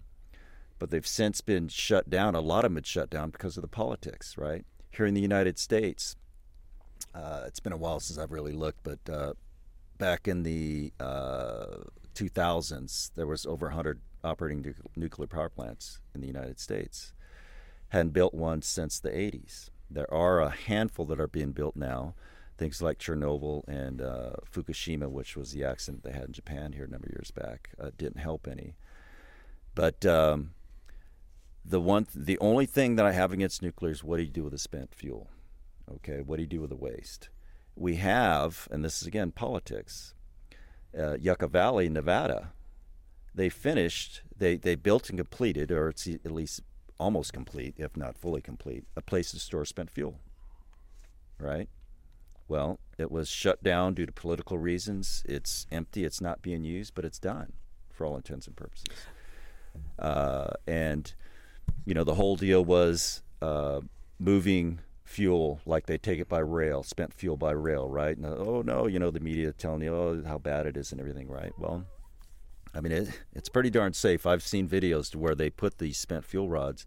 but 0.77 0.91
they've 0.91 1.07
since 1.07 1.41
been 1.41 1.67
shut 1.67 2.09
down. 2.09 2.35
A 2.35 2.41
lot 2.41 2.63
of 2.63 2.71
them 2.71 2.75
had 2.75 2.85
shut 2.85 3.09
down 3.09 3.31
because 3.31 3.57
of 3.57 3.61
the 3.61 3.67
politics, 3.67 4.37
right? 4.37 4.65
Here 4.91 5.07
in 5.07 5.15
the 5.15 5.21
United 5.21 5.57
States, 5.57 6.15
uh, 7.15 7.43
it's 7.47 7.59
been 7.59 7.73
a 7.73 7.77
while 7.77 7.99
since 7.99 8.19
I've 8.19 8.31
really 8.31 8.53
looked, 8.53 8.83
but 8.83 8.99
uh, 9.11 9.33
back 10.03 10.27
in 10.27 10.43
the 10.43 10.91
uh, 10.99 11.77
2000s, 12.13 13.11
there 13.15 13.25
was 13.25 13.45
over 13.45 13.67
100 13.67 14.01
operating 14.21 14.61
nu- 14.61 14.73
nuclear 14.97 15.27
power 15.27 15.47
plants 15.47 16.01
in 16.13 16.19
the 16.19 16.27
United 16.27 16.59
States. 16.59 17.13
Hadn't 17.87 18.11
built 18.11 18.33
one 18.33 18.61
since 18.61 18.99
the 18.99 19.11
80s. 19.11 19.69
There 19.89 20.13
are 20.13 20.41
a 20.41 20.49
handful 20.49 21.05
that 21.05 21.21
are 21.21 21.27
being 21.27 21.53
built 21.53 21.77
now. 21.77 22.15
Things 22.57 22.81
like 22.81 22.99
Chernobyl 22.99 23.65
and 23.65 24.01
uh, 24.01 24.33
Fukushima, 24.51 25.09
which 25.09 25.37
was 25.37 25.53
the 25.53 25.63
accident 25.63 26.03
they 26.03 26.11
had 26.11 26.25
in 26.25 26.33
Japan 26.33 26.73
here 26.73 26.83
a 26.83 26.89
number 26.89 27.07
of 27.07 27.13
years 27.13 27.31
back, 27.31 27.69
uh, 27.79 27.91
didn't 27.97 28.19
help 28.19 28.45
any. 28.45 28.75
But 29.73 30.05
um, 30.05 30.51
the 31.63 31.79
one, 31.79 32.07
the 32.13 32.37
only 32.39 32.65
thing 32.65 32.97
that 32.97 33.05
I 33.05 33.13
have 33.13 33.31
against 33.31 33.61
nuclear 33.61 33.93
is 33.93 34.03
what 34.03 34.17
do 34.17 34.23
you 34.23 34.29
do 34.29 34.43
with 34.43 34.51
the 34.51 34.59
spent 34.59 34.93
fuel? 34.93 35.29
Okay, 35.89 36.19
what 36.19 36.35
do 36.35 36.41
you 36.41 36.49
do 36.49 36.59
with 36.59 36.71
the 36.71 36.75
waste? 36.75 37.29
We 37.75 37.95
have, 37.95 38.67
and 38.71 38.83
this 38.83 39.01
is 39.01 39.07
again 39.07 39.31
politics. 39.31 40.13
Uh, 40.97 41.17
Yucca 41.17 41.47
Valley, 41.47 41.89
Nevada, 41.89 42.51
they 43.33 43.49
finished, 43.49 44.21
they 44.37 44.57
they 44.57 44.75
built 44.75 45.09
and 45.09 45.17
completed, 45.17 45.71
or 45.71 45.89
it's 45.89 46.07
at 46.07 46.31
least 46.31 46.61
almost 46.99 47.33
complete, 47.33 47.73
if 47.77 47.97
not 47.97 48.17
fully 48.17 48.41
complete, 48.41 48.85
a 48.95 49.01
place 49.01 49.31
to 49.31 49.39
store 49.39 49.65
spent 49.65 49.89
fuel. 49.89 50.19
Right? 51.39 51.67
Well, 52.47 52.79
it 52.97 53.09
was 53.11 53.29
shut 53.29 53.63
down 53.63 53.95
due 53.95 54.05
to 54.05 54.11
political 54.11 54.57
reasons. 54.57 55.23
It's 55.25 55.65
empty, 55.71 56.03
it's 56.03 56.21
not 56.21 56.41
being 56.41 56.63
used, 56.63 56.93
but 56.93 57.05
it's 57.05 57.19
done 57.19 57.53
for 57.91 58.05
all 58.05 58.15
intents 58.15 58.47
and 58.47 58.55
purposes. 58.55 58.85
Uh, 59.97 60.51
and, 60.67 61.13
you 61.85 61.93
know, 61.93 62.03
the 62.03 62.15
whole 62.15 62.35
deal 62.35 62.63
was 62.63 63.23
uh, 63.41 63.81
moving 64.19 64.79
fuel 65.03 65.59
like 65.65 65.85
they 65.85 65.97
take 65.97 66.19
it 66.19 66.29
by 66.29 66.39
rail, 66.39 66.83
spent 66.83 67.13
fuel 67.13 67.37
by 67.37 67.51
rail, 67.51 67.89
right? 67.89 68.15
And, 68.15 68.25
oh, 68.25 68.61
no, 68.65 68.87
you 68.87 68.99
know, 68.99 69.11
the 69.11 69.19
media 69.19 69.51
telling 69.53 69.81
you, 69.81 69.93
oh, 69.93 70.23
how 70.25 70.37
bad 70.37 70.65
it 70.65 70.77
is 70.77 70.91
and 70.91 70.99
everything, 71.01 71.27
right? 71.27 71.51
Well, 71.57 71.85
I 72.73 72.79
mean, 72.81 72.91
it, 72.91 73.09
it's 73.33 73.49
pretty 73.49 73.69
darn 73.69 73.93
safe. 73.93 74.25
I've 74.25 74.43
seen 74.43 74.67
videos 74.67 75.11
to 75.11 75.19
where 75.19 75.35
they 75.35 75.49
put 75.49 75.77
these 75.77 75.97
spent 75.97 76.25
fuel 76.25 76.49
rods 76.49 76.85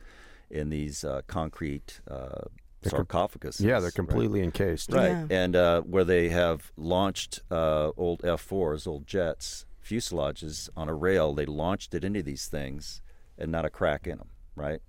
in 0.51 0.71
these 0.71 1.05
uh, 1.05 1.23
concrete 1.27 2.01
uh, 2.11 2.43
sarcophagus. 2.83 3.61
Yeah, 3.61 3.81
they're 3.81 3.91
completely 3.91 4.43
encased. 4.43 4.93
Right, 4.93 5.11
Yeah. 5.11 5.27
and 5.31 5.57
uh, 5.57 5.83
where 5.83 6.05
they 6.05 6.29
have 6.31 6.73
launched 6.77 7.41
uh, 7.51 7.91
old 7.97 8.23
F4s, 8.23 8.87
old 8.87 9.07
jets, 9.07 9.67
fuselages 9.85 10.69
on 10.77 10.89
a 10.89 10.95
rail, 10.95 11.33
they 11.35 11.47
launched 11.47 11.95
it 11.95 12.03
into 12.05 12.23
these 12.23 12.47
things 12.47 13.01
and 13.39 13.53
not 13.53 13.65
a 13.65 13.71
crack 13.71 14.07
in 14.07 14.19
them, 14.19 14.29
right? 14.55 14.81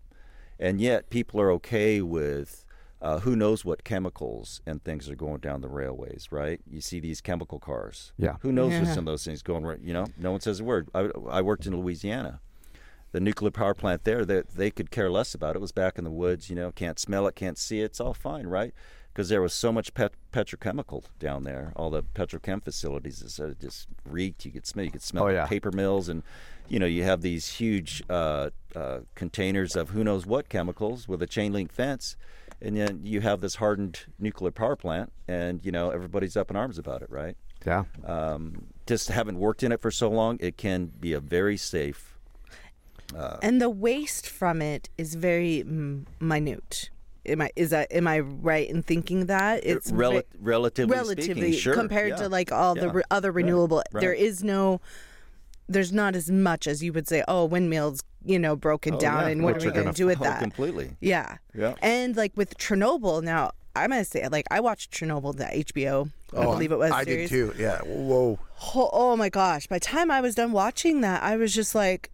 And 0.59 0.81
yet 0.81 1.09
people 1.09 1.39
are 1.39 1.51
okay 1.51 2.01
with 2.01 2.65
uh, 3.01 3.19
who 3.19 3.35
knows 3.35 3.63
what 3.63 3.83
chemicals 3.83 4.61
and 4.65 4.83
things 4.83 5.09
are 5.09 5.15
going 5.15 5.39
down 5.39 5.61
the 5.61 5.69
railways, 5.69 6.27
right? 6.31 6.59
You 6.69 6.81
see 6.81 6.99
these 6.99 7.21
chemical 7.21 7.59
cars. 7.59 8.11
Yeah. 8.17 8.37
Who 8.41 8.51
knows 8.51 8.73
what's 8.73 8.87
Yeah. 8.93 8.97
in 8.99 9.05
those 9.05 9.23
things 9.23 9.41
going 9.43 9.63
right? 9.65 9.79
You 9.81 9.93
know, 9.93 10.07
no 10.17 10.31
one 10.31 10.41
says 10.41 10.59
a 10.59 10.63
word. 10.63 10.89
I, 10.95 11.09
I 11.29 11.41
worked 11.41 11.65
in 11.67 11.79
Louisiana. 11.79 12.39
The 13.11 13.19
nuclear 13.19 13.51
power 13.51 13.73
plant 13.73 14.03
there, 14.03 14.25
they, 14.25 14.41
they 14.53 14.69
could 14.71 14.91
care 14.91 15.09
less 15.09 15.33
about 15.33 15.55
it. 15.55 15.59
It 15.59 15.61
was 15.61 15.71
back 15.71 15.97
in 15.97 16.03
the 16.03 16.11
woods, 16.11 16.49
you 16.49 16.55
know, 16.55 16.71
can't 16.71 16.99
smell 16.99 17.25
it, 17.27 17.35
can't 17.35 17.57
see 17.57 17.81
it. 17.81 17.85
It's 17.85 18.01
all 18.01 18.13
fine, 18.13 18.47
right? 18.47 18.73
Because 19.13 19.29
there 19.29 19.41
was 19.41 19.53
so 19.53 19.71
much 19.71 19.93
pet- 19.93 20.13
petrochemical 20.33 21.03
down 21.17 21.43
there. 21.43 21.71
All 21.75 21.89
the 21.89 22.03
petrochem 22.03 22.61
facilities 22.63 23.21
is, 23.21 23.39
uh, 23.39 23.53
just 23.59 23.87
reeked. 24.05 24.45
You 24.45 24.51
could 24.51 24.67
smell. 24.67 24.85
You 24.85 24.91
could 24.91 25.01
smell 25.01 25.23
Oh, 25.23 25.27
the 25.27 25.33
yeah. 25.35 25.45
paper 25.47 25.71
mills, 25.71 26.09
and 26.09 26.21
you 26.67 26.79
know, 26.79 26.85
you 26.85 27.03
have 27.03 27.21
these 27.21 27.47
huge 27.47 28.03
uh, 28.09 28.49
uh, 28.75 28.99
containers 29.15 29.75
of 29.75 29.91
who 29.91 30.03
knows 30.03 30.25
what 30.25 30.49
chemicals 30.49 31.07
with 31.07 31.21
a 31.21 31.27
chain 31.27 31.53
link 31.53 31.71
fence, 31.71 32.15
and 32.61 32.75
then 32.75 33.01
you 33.03 33.21
have 33.21 33.41
this 33.41 33.55
hardened 33.55 33.99
nuclear 34.19 34.51
power 34.51 34.75
plant, 34.75 35.11
and 35.27 35.63
you 35.63 35.71
know, 35.71 35.89
everybody's 35.89 36.35
up 36.35 36.49
in 36.49 36.55
arms 36.55 36.77
about 36.77 37.01
it, 37.01 37.09
right? 37.09 37.35
Yeah. 37.65 37.83
Um, 38.05 38.67
just 38.85 39.09
having 39.09 39.37
worked 39.37 39.63
in 39.63 39.71
it 39.71 39.81
for 39.81 39.91
so 39.91 40.09
long, 40.09 40.37
it 40.39 40.57
can 40.57 40.85
be 40.85 41.13
a 41.13 41.19
very 41.19 41.57
safe. 41.57 42.17
and 43.41 43.61
the 43.61 43.69
waste 43.69 44.27
from 44.27 44.61
it 44.61 44.89
is 44.97 45.15
very 45.15 45.63
mm, 45.65 46.05
minute. 46.19 46.89
Am 47.25 47.41
I 47.41 47.51
is 47.55 47.71
that 47.71 47.91
am 47.91 48.07
I 48.07 48.19
right 48.19 48.69
in 48.69 48.83
thinking 48.83 49.25
that 49.25 49.65
it's 49.65 49.91
rel- 49.91 50.11
ve- 50.11 50.23
relatively, 50.39 50.95
relatively 50.95 51.33
speaking, 51.33 51.59
sure, 51.59 51.73
compared 51.73 52.11
yeah. 52.11 52.15
to 52.15 52.29
like 52.29 52.51
all 52.51 52.73
the 52.73 52.89
re- 52.89 53.03
other 53.11 53.31
renewable? 53.31 53.83
There 53.91 54.11
right. 54.11 54.19
is 54.19 54.43
no. 54.43 54.79
There's 55.69 55.91
not 55.91 56.15
as 56.15 56.31
much 56.31 56.67
as 56.67 56.81
you 56.81 56.93
would 56.93 57.09
say. 57.09 57.25
Oh, 57.27 57.43
windmills, 57.43 58.01
you 58.27 58.37
know, 58.39 58.55
broken 58.55 58.95
Oh, 58.95 58.99
down, 58.99 59.21
yeah, 59.23 59.27
and 59.29 59.43
what 59.43 59.55
which 59.55 59.63
are 59.63 59.67
we 59.67 59.73
going 59.73 59.85
gonna 59.85 59.95
do 59.95 60.05
with 60.05 60.19
that? 60.19 60.39
completely. 60.39 60.95
Yeah. 60.99 61.37
Yeah. 61.55 61.75
And 61.81 62.15
like 62.15 62.33
with 62.35 62.57
Chernobyl, 62.57 63.23
now 63.23 63.51
I'm 63.75 63.89
gonna 63.91 64.03
say 64.05 64.27
like 64.27 64.45
I 64.51 64.59
watched 64.59 64.91
Chernobyl, 64.91 65.35
the 65.35 65.45
HBO. 65.45 66.11
oh, 66.33 66.41
I 66.41 66.45
believe 66.45 66.71
it 66.71 66.77
was. 66.77 66.91
I 66.91 67.03
series. 67.03 67.29
did 67.29 67.53
too. 67.55 67.61
Yeah. 67.61 67.79
Whoa. 67.83 68.39
Oh, 68.75 68.89
oh 68.91 69.15
my 69.15 69.29
gosh! 69.29 69.67
By 69.67 69.77
the 69.77 69.85
time 69.85 70.09
I 70.11 70.19
was 70.21 70.35
done 70.35 70.51
watching 70.51 71.01
that, 71.01 71.21
I 71.23 71.37
was 71.37 71.53
just 71.53 71.73
like, 71.75 72.09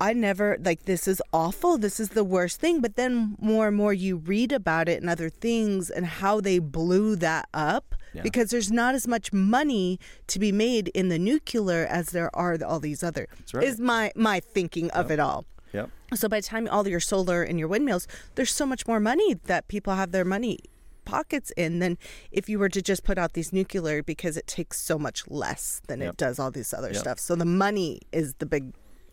I 0.00 0.12
never 0.14 0.56
like 0.64 0.84
this 0.86 1.06
is 1.06 1.20
awful. 1.32 1.76
This 1.78 2.00
is 2.00 2.10
the 2.10 2.24
worst 2.24 2.58
thing. 2.60 2.80
But 2.80 2.96
then 2.96 3.36
more 3.40 3.68
and 3.68 3.76
more 3.76 3.92
you 3.92 4.16
read 4.16 4.50
about 4.52 4.88
it 4.88 5.00
and 5.00 5.10
other 5.10 5.28
things 5.28 5.90
and 5.90 6.06
how 6.06 6.40
they 6.40 6.58
blew 6.58 7.16
that 7.16 7.48
up 7.52 7.94
Yeah. 8.14 8.22
because 8.22 8.50
there's 8.50 8.72
not 8.72 8.94
as 8.94 9.06
much 9.06 9.32
money 9.32 9.98
to 10.28 10.38
be 10.38 10.52
made 10.52 10.88
in 10.88 11.08
the 11.10 11.18
nuclear 11.18 11.86
as 11.86 12.10
there 12.10 12.34
are 12.34 12.56
all 12.66 12.80
these 12.80 13.02
other. 13.02 13.26
right. 13.52 13.64
Is 13.64 13.78
my 13.78 14.10
my 14.16 14.40
thinking 14.40 14.90
of 14.92 15.10
it 15.10 15.20
all. 15.20 15.44
Yep. 15.72 15.90
So 16.14 16.28
by 16.28 16.40
the 16.40 16.46
time 16.46 16.66
all 16.70 16.88
your 16.88 16.98
solar 17.00 17.42
and 17.42 17.58
your 17.58 17.68
windmills, 17.68 18.08
there's 18.34 18.52
so 18.52 18.66
much 18.66 18.86
more 18.88 18.98
money 19.00 19.34
that 19.44 19.68
people 19.68 19.94
have 19.94 20.10
their 20.12 20.24
money 20.24 20.58
pockets 21.04 21.50
in 21.56 21.78
than 21.78 21.98
if 22.32 22.48
you 22.48 22.58
were 22.58 22.68
to 22.68 22.82
just 22.82 23.04
put 23.04 23.18
out 23.18 23.32
these 23.34 23.52
nuclear 23.52 24.02
because 24.02 24.36
it 24.36 24.46
takes 24.46 24.80
so 24.80 24.98
much 24.98 25.24
less 25.28 25.80
than 25.88 26.00
Yep. 26.00 26.10
it 26.12 26.16
does 26.16 26.38
all 26.38 26.50
this 26.50 26.72
other 26.74 26.88
Yep. 26.92 26.96
stuff. 26.96 27.18
So 27.20 27.34
the 27.36 27.44
money 27.44 28.00
is 28.12 28.34
the 28.38 28.46
big 28.46 28.72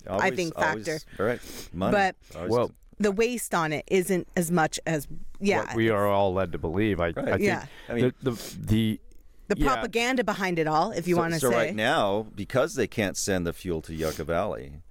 I 0.09 0.13
Always- 0.13 0.35
think 0.35 0.53
always- 0.57 0.87
factor. 0.87 1.39
Money. 1.73 1.91
But- 1.91 2.15
Always- 2.35 2.51
Well, 2.51 2.71
the 2.99 3.11
waste 3.11 3.53
on 3.53 3.73
it 3.73 3.83
isn't 3.87 4.27
as 4.35 4.49
much 4.51 4.79
as 4.87 5.07
yeah. 5.39 5.65
what 5.65 5.75
we 5.75 5.89
are 5.89 6.07
all 6.07 6.33
led 6.33 6.51
to 6.53 6.57
believe. 6.57 6.99
I, 6.99 7.07
I 7.07 7.11
think 7.13 7.41
Yeah. 7.41 7.65
I 7.89 7.93
mean- 7.93 8.13
the, 8.21 8.31
the 8.31 8.55
the 8.59 9.01
the 9.49 9.55
yeah. 9.59 9.73
propaganda 9.73 10.23
behind 10.25 10.59
it 10.59 10.67
all, 10.67 10.91
if 10.91 11.07
you 11.07 11.15
so, 11.15 11.21
want 11.21 11.33
to 11.33 11.39
so 11.39 11.49
say. 11.51 11.55
right 11.55 11.75
now, 11.75 12.27
because 12.35 12.75
they 12.75 12.87
can't 12.87 13.15
send 13.15 13.47
the 13.47 13.53
fuel 13.53 13.81
to 13.83 13.93
Yucca 13.93 14.25
Valley 14.25 14.81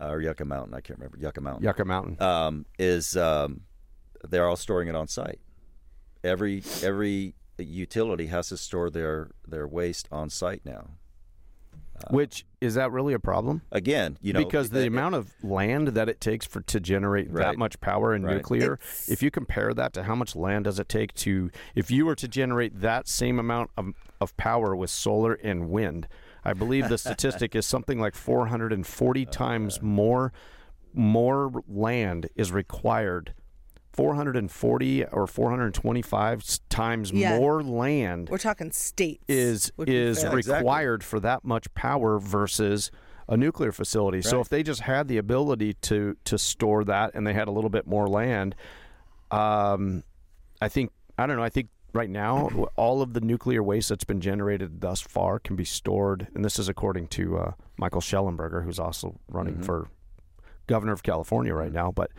uh, 0.00 0.08
or 0.08 0.20
Yucca 0.20 0.44
Mountain, 0.44 0.74
I 0.74 0.80
can't 0.80 0.98
remember 0.98 1.18
Yucca 1.18 1.40
Mountain. 1.40 1.62
Yucca 1.64 1.84
Mountain. 1.84 2.20
um, 2.20 2.66
is 2.78 3.16
um, 3.16 3.60
they're 4.28 4.48
all 4.48 4.56
storing 4.56 4.88
it 4.88 4.96
on 4.96 5.06
site. 5.06 5.38
Every 6.24 6.62
every 6.82 7.34
utility 7.58 8.26
has 8.28 8.48
to 8.48 8.56
store 8.56 8.90
their 8.90 9.30
their 9.46 9.68
waste 9.68 10.08
on 10.10 10.28
site 10.30 10.62
now. 10.64 10.92
Which 12.10 12.44
is 12.60 12.74
that 12.74 12.90
really 12.92 13.12
a 13.14 13.18
problem? 13.18 13.62
Again, 13.72 14.18
you 14.20 14.32
know, 14.32 14.44
because 14.44 14.70
the 14.70 14.82
it- 14.82 14.86
amount 14.88 15.14
of 15.14 15.32
land 15.42 15.88
that 15.88 16.08
it 16.08 16.20
takes 16.20 16.46
for 16.46 16.60
to 16.62 16.80
generate 16.80 17.32
that 17.34 17.56
much 17.58 17.80
power 17.80 18.14
in 18.14 18.24
Right. 18.24 18.36
nuclear, 18.36 18.74
It's- 18.74 19.08
if 19.08 19.22
you 19.22 19.30
compare 19.30 19.74
that 19.74 19.92
to 19.94 20.04
how 20.04 20.14
much 20.14 20.34
land 20.36 20.64
does 20.64 20.78
it 20.78 20.88
take 20.88 21.14
to, 21.14 21.50
if 21.74 21.90
you 21.90 22.06
were 22.06 22.14
to 22.16 22.28
generate 22.28 22.80
that 22.80 23.08
same 23.08 23.38
amount 23.38 23.70
of, 23.76 23.92
of 24.20 24.36
power 24.36 24.74
with 24.76 24.90
solar 24.90 25.34
and 25.34 25.70
wind, 25.70 26.08
I 26.44 26.52
believe 26.54 26.88
the 26.88 26.98
statistic 26.98 27.54
is 27.54 27.66
something 27.66 27.98
like 28.00 28.14
440 28.14 29.26
times 29.26 29.80
more 29.82 30.32
more 30.92 31.62
land 31.68 32.28
is 32.34 32.50
required. 32.50 33.32
440 34.00 35.04
or 35.06 35.26
425 35.26 36.42
times 36.70 37.12
Yeah. 37.12 37.38
more 37.38 37.62
land 37.62 38.28
We're 38.30 38.38
talking 38.38 38.70
states. 38.72 39.22
is 39.28 39.70
is 39.78 40.22
fair. 40.22 40.30
Yeah, 40.32 40.36
exactly. 40.38 40.58
required 40.64 41.04
for 41.04 41.20
that 41.20 41.44
much 41.44 41.72
power 41.74 42.18
versus 42.18 42.90
a 43.28 43.36
nuclear 43.36 43.72
facility. 43.72 44.22
So 44.22 44.40
if 44.40 44.48
they 44.48 44.62
just 44.62 44.80
had 44.80 45.06
the 45.08 45.18
ability 45.18 45.74
to 45.82 46.16
to 46.24 46.38
store 46.38 46.82
that 46.84 47.12
and 47.14 47.26
they 47.26 47.34
had 47.34 47.46
a 47.46 47.50
little 47.50 47.68
bit 47.70 47.86
more 47.86 48.08
land, 48.08 48.54
um, 49.30 50.02
I 50.62 50.68
think 50.68 50.90
I 51.18 51.26
don't 51.26 51.36
know. 51.36 51.42
I 51.44 51.50
think 51.50 51.68
right 51.92 52.08
now 52.10 52.48
all 52.76 53.02
of 53.02 53.12
the 53.12 53.20
nuclear 53.20 53.62
waste 53.62 53.90
that's 53.90 54.04
been 54.04 54.20
generated 54.22 54.80
thus 54.80 55.00
far 55.02 55.38
can 55.38 55.56
be 55.56 55.64
stored, 55.64 56.28
and 56.34 56.42
this 56.44 56.58
is 56.58 56.68
according 56.70 57.08
to 57.08 57.36
uh, 57.36 57.52
Michael 57.76 58.00
Shellenberger, 58.00 58.64
who's 58.64 58.78
also 58.78 59.20
running 59.28 59.56
Mhm. 59.56 59.64
for 59.66 59.88
governor 60.66 60.92
of 60.92 61.02
California 61.02 61.52
right 61.54 61.72
now. 61.72 61.90
But 61.92 62.10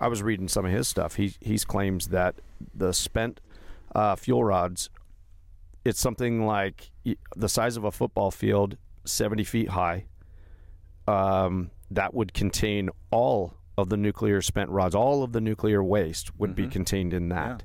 I 0.00 0.08
was 0.08 0.22
reading 0.22 0.48
some 0.48 0.64
of 0.64 0.72
his 0.72 0.86
stuff. 0.88 1.16
He 1.16 1.34
he 1.40 1.58
claims 1.58 2.08
that 2.08 2.36
the 2.74 2.92
spent 2.92 3.40
uh, 3.94 4.16
fuel 4.16 4.44
rods 4.44 4.90
it's 5.84 6.00
something 6.00 6.44
like 6.44 6.90
the 7.36 7.48
size 7.48 7.76
of 7.78 7.84
a 7.84 7.90
football 7.90 8.30
field, 8.30 8.76
70 9.06 9.44
feet 9.44 9.70
high. 9.70 10.04
Um, 11.06 11.70
that 11.90 12.12
would 12.12 12.34
contain 12.34 12.90
all 13.10 13.54
of 13.78 13.88
the 13.88 13.96
nuclear 13.96 14.42
spent 14.42 14.68
rods, 14.68 14.94
all 14.94 15.22
of 15.22 15.32
the 15.32 15.40
nuclear 15.40 15.82
waste 15.82 16.38
would 16.38 16.54
be 16.54 16.66
Mhm. 16.66 16.72
contained 16.72 17.14
in 17.14 17.28
that 17.30 17.62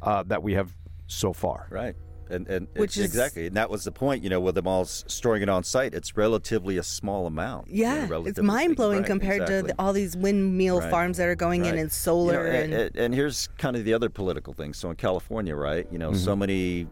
uh, 0.00 0.22
that 0.22 0.42
we 0.42 0.54
have 0.54 0.74
so 1.06 1.32
far. 1.32 1.66
right, 1.70 1.96
and 2.30 2.46
and 2.48 2.66
Which 2.76 2.96
it's- 2.96 2.98
is- 2.98 3.04
exactly, 3.04 3.46
and 3.46 3.56
that 3.56 3.70
was 3.70 3.84
the 3.84 3.92
point. 3.92 4.22
You 4.24 4.30
know, 4.30 4.40
with 4.40 4.54
them 4.54 4.66
all 4.66 4.84
storing 4.84 5.42
it 5.42 5.48
on 5.48 5.64
site, 5.64 5.94
it's 5.94 6.16
relatively 6.16 6.76
a 6.78 6.82
small 6.82 7.26
amount. 7.26 7.68
you 7.68 7.84
know, 7.84 8.06
Yeah, 8.22 8.22
it's 8.26 8.40
mind 8.40 8.76
blowing. 8.76 8.98
Right, 8.98 9.06
compared 9.06 9.42
exactly. 9.42 9.70
to 9.70 9.74
the, 9.76 9.82
all 9.82 9.92
these 9.92 10.16
windmill 10.16 10.80
Right. 10.80 10.90
farms 10.90 11.16
that 11.18 11.28
are 11.28 11.34
going 11.34 11.64
in 11.64 11.78
and 11.78 11.90
solar 11.92 12.44
You 12.46 12.50
know, 12.52 12.58
and, 12.58 12.74
and, 12.74 12.96
and 12.96 13.14
here's 13.14 13.48
kind 13.58 13.76
of 13.76 13.84
the 13.84 13.94
other 13.94 14.08
political 14.08 14.52
thing. 14.52 14.72
So 14.74 14.90
in 14.90 14.96
California, 14.96 15.54
right? 15.54 15.86
You 15.90 15.98
know, 15.98 16.12
so 16.12 16.34
many, 16.36 16.82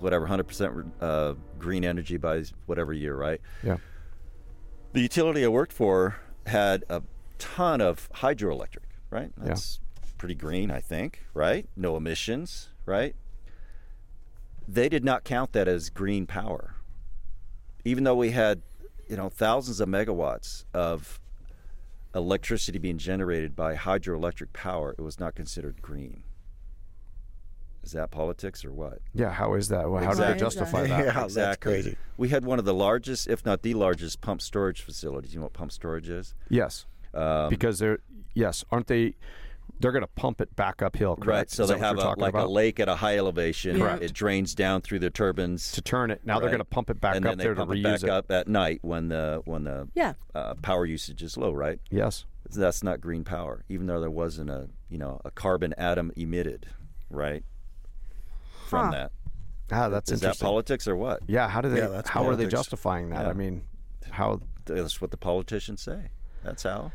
whatever, 0.00 0.26
hundred 0.26 0.44
percent 0.48 0.92
uh, 1.00 1.34
green 1.58 1.84
energy 1.84 2.16
by 2.16 2.44
whatever 2.66 2.92
year, 2.92 3.14
right? 3.16 3.40
Yeah. 3.62 3.76
The 4.92 5.00
utility 5.00 5.44
I 5.44 5.48
worked 5.48 5.72
for 5.72 6.16
had 6.46 6.84
a 6.88 7.02
ton 7.38 7.80
of 7.80 8.08
hydroelectric, 8.14 8.86
right? 9.10 9.30
Yeah. 9.38 9.48
That's 9.48 9.80
pretty 10.16 10.34
green, 10.34 10.70
I 10.70 10.80
think, 10.80 11.26
right? 11.34 11.68
No 11.76 11.96
emissions, 11.96 12.70
right? 12.86 13.14
They 14.68 14.88
did 14.88 15.04
not 15.04 15.24
count 15.24 15.52
that 15.52 15.68
as 15.68 15.90
green 15.90 16.26
power, 16.26 16.74
even 17.84 18.04
though 18.04 18.16
we 18.16 18.30
had, 18.32 18.62
you 19.08 19.16
know, 19.16 19.28
thousands 19.28 19.80
of 19.80 19.88
megawatts 19.88 20.64
of 20.74 21.20
electricity 22.14 22.78
being 22.78 22.98
generated 22.98 23.54
by 23.54 23.74
hydroelectric 23.76 24.52
power. 24.52 24.94
It 24.98 25.02
was 25.02 25.20
not 25.20 25.34
considered 25.34 25.80
green. 25.82 26.22
Is 27.84 27.92
that 27.92 28.10
politics 28.10 28.64
or 28.64 28.72
what? 28.72 28.98
Yeah, 29.14 29.30
how 29.30 29.54
is 29.54 29.68
that? 29.68 29.88
Well, 29.88 30.02
How 30.02 30.06
do 30.10 30.22
Exactly. 30.22 30.32
they 30.34 30.40
justify 30.40 30.82
that? 30.88 30.88
Yeah, 31.06 31.12
that's 31.12 31.24
exactly. 31.26 31.72
crazy. 31.72 31.96
We 32.16 32.30
had 32.30 32.44
one 32.44 32.58
of 32.58 32.64
the 32.64 32.74
largest, 32.74 33.28
if 33.28 33.44
not 33.46 33.62
the 33.62 33.74
largest, 33.74 34.20
pump 34.20 34.42
storage 34.42 34.80
facilities. 34.80 35.32
You 35.32 35.38
know 35.38 35.44
what 35.44 35.52
pump 35.52 35.70
storage 35.70 36.08
is? 36.08 36.34
Yes, 36.48 36.86
Um, 37.14 37.48
because 37.48 37.78
there 37.78 37.98
yes, 38.34 38.64
aren't 38.72 38.88
they? 38.88 39.14
They're 39.78 39.92
going 39.92 40.02
to 40.02 40.08
pump 40.08 40.40
it 40.40 40.54
back 40.56 40.80
uphill, 40.80 41.16
correct? 41.16 41.28
Right. 41.28 41.50
So 41.50 41.64
Is 41.64 41.68
they 41.68 41.78
have 41.78 41.96
you're 41.96 42.00
a, 42.00 42.08
talking 42.08 42.22
like 42.22 42.34
a 42.34 42.46
lake 42.46 42.80
at 42.80 42.88
a 42.88 42.94
high 42.96 43.18
elevation. 43.18 43.78
Correct. 43.78 44.02
It 44.02 44.12
drains 44.14 44.54
down 44.54 44.80
through 44.80 45.00
the 45.00 45.10
turbines. 45.10 45.70
to 45.72 45.82
turn 45.82 46.10
it. 46.10 46.22
Now 46.24 46.38
they're 46.40 46.48
going 46.48 46.58
to 46.60 46.64
pump 46.64 46.88
it 46.90 47.00
back 47.00 47.14
and 47.16 47.26
up 47.26 47.32
then 47.32 47.38
they 47.38 47.44
there 47.44 47.54
to 47.54 47.60
pump 47.60 47.72
it 47.72 47.78
reuse 47.78 47.82
back 47.82 48.02
it. 48.04 48.08
up 48.10 48.30
at 48.30 48.48
night 48.48 48.78
when 48.82 49.08
the 49.08 49.42
when 49.44 49.64
the 49.64 49.88
Yeah. 49.94 50.14
uh, 50.34 50.54
power 50.62 50.86
usage 50.86 51.22
is 51.22 51.36
low, 51.36 51.52
right? 51.52 51.78
Yes. 51.90 52.24
That's 52.50 52.82
not 52.82 53.00
green 53.00 53.24
power, 53.24 53.64
even 53.68 53.86
though 53.86 54.00
there 54.00 54.10
wasn't 54.10 54.50
a 54.50 54.68
you 54.88 54.98
know 54.98 55.20
a 55.24 55.30
carbon 55.30 55.74
atom 55.76 56.12
emitted, 56.16 56.66
right? 57.10 57.44
From 58.68 58.86
Huh. 58.86 58.90
that. 58.92 59.12
Ah, 59.72 59.88
that's 59.88 60.10
Is 60.12 60.20
that 60.20 60.28
interesting. 60.28 60.46
politics 60.46 60.86
or 60.88 60.94
what? 60.96 61.20
yeah. 61.26 61.48
How 61.48 61.60
do 61.60 61.68
they? 61.68 61.78
Yeah, 61.78 61.88
that's 61.88 62.08
how 62.08 62.26
are 62.28 62.36
they 62.36 62.46
justifying 62.46 63.10
that? 63.10 63.24
Yeah. 63.24 63.30
I 63.30 63.32
mean, 63.32 63.64
how? 64.10 64.40
That's 64.64 65.00
what 65.00 65.10
the 65.10 65.16
politicians 65.16 65.82
say. 65.82 66.10
That's 66.44 66.62
how. 66.62 66.92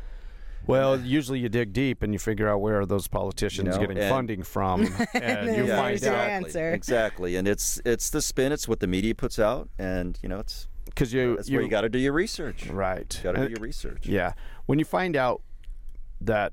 Well, 0.66 0.98
usually 1.00 1.40
you 1.40 1.48
dig 1.48 1.72
deep 1.72 2.02
and 2.02 2.12
you 2.12 2.18
figure 2.18 2.48
out 2.48 2.60
where 2.60 2.80
are 2.80 2.86
those 2.86 3.08
politicians 3.08 3.66
You 3.68 3.72
know, 3.74 3.80
getting 3.80 3.98
and- 3.98 4.08
funding 4.10 4.42
from, 4.42 4.82
and 4.86 4.88
then 5.14 5.54
you 5.56 5.64
Yeah, 5.66 5.76
find 5.76 5.90
there's 5.90 6.02
your 6.04 6.14
out 6.14 6.28
answer. 6.30 6.72
Exactly, 6.72 7.36
and 7.36 7.46
it's 7.48 7.80
it's 7.84 8.10
the 8.10 8.22
spin. 8.22 8.52
It's 8.52 8.68
what 8.68 8.80
the 8.80 8.86
media 8.86 9.14
puts 9.14 9.38
out, 9.38 9.68
and 9.78 10.18
you 10.22 10.28
know 10.28 10.38
it's 10.38 10.68
because 10.86 11.12
you 11.12 11.36
that's 11.36 11.50
where 11.50 11.62
you 11.62 11.68
got 11.68 11.82
to 11.82 11.88
do 11.88 11.98
your 11.98 12.12
research. 12.12 12.68
right. 12.68 13.20
Got 13.22 13.32
to 13.32 13.44
do 13.44 13.48
your 13.50 13.60
research. 13.60 14.06
Yeah. 14.06 14.32
When 14.66 14.78
you 14.78 14.84
find 14.84 15.16
out 15.16 15.42
that, 16.20 16.52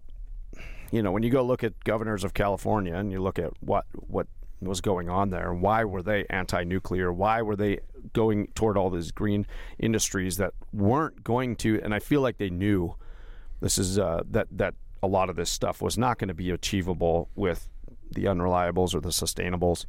you 0.91 1.03
know, 1.03 1.11
when 1.11 1.21
you 1.23 1.29
go 1.29 1.43
look 1.43 1.63
at 1.63 1.83
governors 1.83 2.23
of 2.23 2.33
California 2.33 2.95
and 2.95 3.11
you 3.11 3.21
look 3.21 3.37
at 3.39 3.51
what 3.61 3.85
what 3.93 4.27
was 4.61 4.81
going 4.81 5.07
on 5.09 5.29
there, 5.29 5.53
why 5.53 5.83
were 5.85 6.01
they 6.01 6.25
anti-nuclear? 6.29 7.13
Why 7.13 7.41
were 7.41 7.55
they 7.55 7.79
going 8.13 8.47
toward 8.55 8.75
all 8.77 8.89
these 8.89 9.11
green 9.11 9.45
industries 9.77 10.37
that 10.37 10.53
weren't 10.73 11.23
going 11.23 11.55
to? 11.57 11.79
And 11.83 11.93
I 11.93 11.99
feel 11.99 12.21
like 12.21 12.37
they 12.39 12.49
knew 12.49 12.95
this 13.61 13.77
is 13.77 13.99
uh, 13.99 14.21
that 14.29 14.47
that 14.51 14.75
a 15.01 15.07
lot 15.07 15.29
of 15.29 15.35
this 15.35 15.49
stuff 15.49 15.81
was 15.81 15.97
not 15.97 16.17
going 16.17 16.27
to 16.27 16.33
be 16.33 16.51
achievable 16.51 17.29
with 17.35 17.69
the 18.11 18.25
unreliables 18.25 18.93
or 18.93 18.99
the 18.99 19.09
sustainables. 19.09 19.85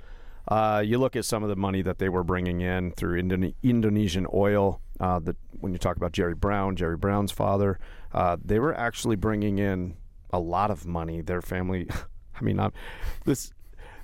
Uh, 0.49 0.83
you 0.85 0.99
look 0.99 1.17
at 1.17 1.25
some 1.25 1.43
of 1.43 1.49
the 1.49 1.57
money 1.57 1.83
that 1.83 1.99
they 1.99 2.09
were 2.09 2.25
bringing 2.25 2.61
in 2.61 2.93
through 2.93 3.21
Indone- 3.21 3.55
Indonesian 3.63 4.27
oil. 4.33 4.81
Uh, 4.99 5.19
that 5.19 5.37
when 5.61 5.73
you 5.73 5.79
talk 5.79 5.97
about 5.97 6.13
Jerry 6.13 6.35
Brown, 6.35 6.77
Jerry 6.77 6.97
Brown's 6.97 7.33
father, 7.33 7.79
uh, 8.13 8.37
they 8.45 8.59
were 8.59 8.75
actually 8.75 9.17
bringing 9.17 9.59
in 9.59 9.97
a 10.31 10.39
lot 10.39 10.71
of 10.71 10.87
money. 10.87 11.23
Their 11.23 11.41
family, 11.41 11.89
I 12.35 12.43
mean, 12.43 12.57
not 12.57 12.75
this. 13.25 13.53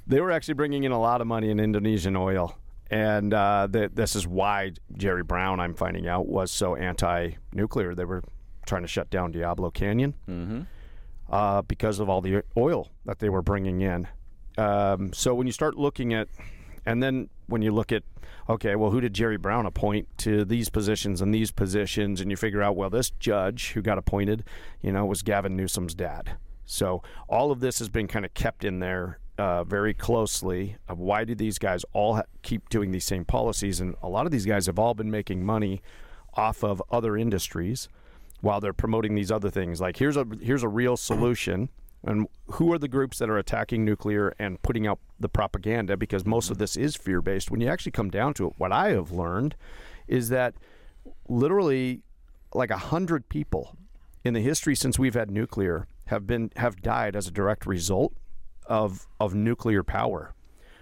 They 0.06 0.20
were 0.20 0.30
actually 0.30 0.54
bringing 0.54 0.84
in 0.84 0.92
a 0.92 1.00
lot 1.00 1.20
of 1.20 1.26
money 1.26 1.50
in 1.50 1.60
Indonesian 1.60 2.16
oil, 2.16 2.56
and 2.90 3.34
uh, 3.34 3.68
th- 3.70 3.90
this 3.94 4.16
is 4.16 4.26
why 4.26 4.72
Jerry 4.96 5.22
Brown, 5.22 5.60
I'm 5.60 5.74
finding 5.74 6.06
out, 6.06 6.28
was 6.28 6.50
so 6.50 6.76
anti-nuclear. 6.76 7.94
They 7.94 8.04
were 8.04 8.22
trying 8.66 8.82
to 8.82 8.88
shut 8.88 9.08
down 9.10 9.32
Diablo 9.32 9.70
Canyon 9.70 10.14
Mm-hmm. 10.28 10.60
uh, 11.30 11.62
because 11.62 11.98
of 12.00 12.08
all 12.08 12.20
the 12.20 12.42
oil 12.56 12.90
that 13.04 13.18
they 13.20 13.28
were 13.28 13.42
bringing 13.42 13.80
in. 13.80 14.06
Um, 14.58 15.12
so 15.12 15.34
when 15.34 15.46
you 15.46 15.52
start 15.52 15.76
looking 15.76 16.12
at, 16.14 16.28
and 16.84 17.02
then 17.02 17.28
when 17.46 17.62
you 17.62 17.72
look 17.72 17.92
at, 17.92 18.02
okay, 18.48 18.74
well, 18.76 18.90
who 18.90 19.00
did 19.00 19.12
Jerry 19.12 19.36
Brown 19.36 19.66
appoint 19.66 20.08
to 20.18 20.44
these 20.44 20.68
positions 20.70 21.20
and 21.20 21.34
these 21.34 21.50
positions, 21.50 22.20
and 22.20 22.30
you 22.30 22.36
figure 22.36 22.62
out, 22.62 22.76
well, 22.76 22.90
this 22.90 23.10
judge 23.10 23.72
who 23.72 23.82
got 23.82 23.98
appointed, 23.98 24.44
you 24.80 24.92
know, 24.92 25.04
was 25.04 25.22
Gavin 25.22 25.56
Newsom's 25.56 25.94
dad. 25.94 26.36
So 26.64 27.02
all 27.28 27.50
of 27.50 27.60
this 27.60 27.78
has 27.80 27.88
been 27.88 28.08
kind 28.08 28.24
of 28.24 28.34
kept 28.34 28.64
in 28.64 28.78
there 28.80 29.18
uh, 29.38 29.62
very 29.64 29.94
closely. 29.94 30.76
Of 30.88 30.98
why 30.98 31.24
do 31.24 31.34
these 31.34 31.58
guys 31.58 31.84
all 31.92 32.16
ha- 32.16 32.22
keep 32.42 32.68
doing 32.70 32.90
these 32.92 33.04
same 33.04 33.24
policies? 33.24 33.80
And 33.80 33.94
a 34.02 34.08
lot 34.08 34.26
of 34.26 34.32
these 34.32 34.46
guys 34.46 34.66
have 34.66 34.78
all 34.78 34.94
been 34.94 35.10
making 35.10 35.44
money 35.44 35.82
off 36.34 36.64
of 36.64 36.82
other 36.90 37.16
industries 37.16 37.88
while 38.40 38.60
they're 38.60 38.72
promoting 38.72 39.14
these 39.14 39.30
other 39.30 39.50
things. 39.50 39.80
Like 39.80 39.96
here's 39.96 40.16
a 40.16 40.26
here's 40.40 40.62
a 40.62 40.68
real 40.68 40.96
solution. 40.96 41.68
And 42.04 42.28
who 42.52 42.72
are 42.72 42.78
the 42.78 42.88
groups 42.88 43.18
that 43.18 43.28
are 43.28 43.38
attacking 43.38 43.84
nuclear 43.84 44.34
and 44.38 44.62
putting 44.62 44.86
out 44.86 45.00
the 45.18 45.28
propaganda? 45.28 45.96
Because 45.96 46.24
most 46.24 46.50
of 46.50 46.58
this 46.58 46.76
is 46.76 46.94
fear 46.94 47.20
based. 47.20 47.50
When 47.50 47.60
you 47.60 47.68
actually 47.68 47.92
come 47.92 48.10
down 48.10 48.34
to 48.34 48.46
it, 48.48 48.52
what 48.58 48.70
I 48.70 48.90
have 48.90 49.10
learned 49.10 49.56
is 50.06 50.28
that 50.28 50.54
literally 51.28 52.02
like 52.54 52.70
a 52.70 52.78
hundred 52.78 53.28
people 53.28 53.76
in 54.24 54.34
the 54.34 54.40
history 54.40 54.76
since 54.76 54.98
we've 54.98 55.14
had 55.14 55.30
nuclear 55.30 55.88
have 56.06 56.26
been 56.26 56.52
have 56.56 56.80
died 56.80 57.16
as 57.16 57.26
a 57.26 57.32
direct 57.32 57.66
result 57.66 58.12
of 58.66 59.06
of 59.18 59.34
nuclear 59.34 59.82
power. 59.82 60.34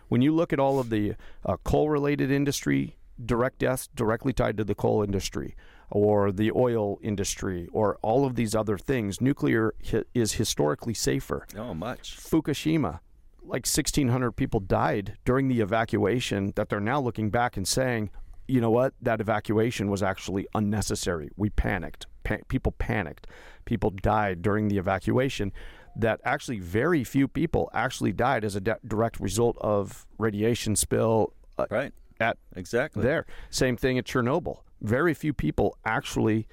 When 0.09 0.20
you 0.20 0.34
look 0.34 0.52
at 0.52 0.61
all 0.61 0.78
of 0.78 0.90
the 0.90 1.14
uh, 1.46 1.57
coal 1.64 1.88
related 1.88 2.30
industry, 2.30 2.96
direct 3.24 3.61
deaths 3.61 3.88
directly 3.94 4.32
tied 4.32 4.59
to 4.59 4.64
the 4.64 4.74
coal 4.74 5.02
industry 5.02 5.57
or 5.91 6.32
the 6.32 6.51
oil 6.53 6.99
industry 7.03 7.68
or 7.72 7.97
all 8.03 8.24
of 8.26 8.35
these 8.35 8.55
other 8.55 8.78
things, 8.78 9.20
nuclear 9.20 9.74
hi- 9.91 10.05
is 10.14 10.35
historically 10.35 10.95
safer. 10.95 11.47
Oh, 11.57 11.74
much. 11.74 12.16
Fukushima, 12.18 13.01
like 13.43 13.66
1,600 13.66 14.32
people 14.32 14.61
died 14.61 15.16
during 15.24 15.49
the 15.49 15.61
evacuation 15.61 16.53
that 16.57 16.68
they're 16.68 16.80
now 16.80 17.01
looking 17.01 17.30
back 17.30 17.57
and 17.57 17.66
saying, 17.68 18.11
you 18.49 18.61
know 18.61 18.70
what, 18.70 18.93
that 19.01 19.20
evacuation 19.20 19.89
was 19.91 20.03
actually 20.03 20.47
unnecessary. 20.55 21.30
We 21.37 21.51
panicked. 21.51 22.07
Pa- 22.24 22.39
people 22.49 22.72
panicked. 22.72 23.26
People 23.64 23.91
died 23.91 24.43
during 24.43 24.68
the 24.68 24.78
evacuation. 24.78 25.53
That 25.97 26.20
actually, 26.24 26.59
very 26.59 27.05
few 27.05 27.28
people 27.28 27.70
actually 27.72 28.12
died 28.12 28.45
as 28.45 28.57
a 28.57 28.61
de- 28.61 28.78
direct 28.87 29.20
result 29.20 29.57
of 29.61 30.07
radiation 30.18 30.74
spill 30.74 31.32
uh, 31.57 31.66
Right. 31.70 31.93
at 32.18 32.37
Exactly. 32.57 33.03
there. 33.03 33.26
Same 33.51 33.76
thing 33.76 33.97
at 33.97 34.05
Chernobyl. 34.05 34.59
Very 34.85 35.14
few 35.14 35.32
people 35.32 35.76
actually. 35.85 36.47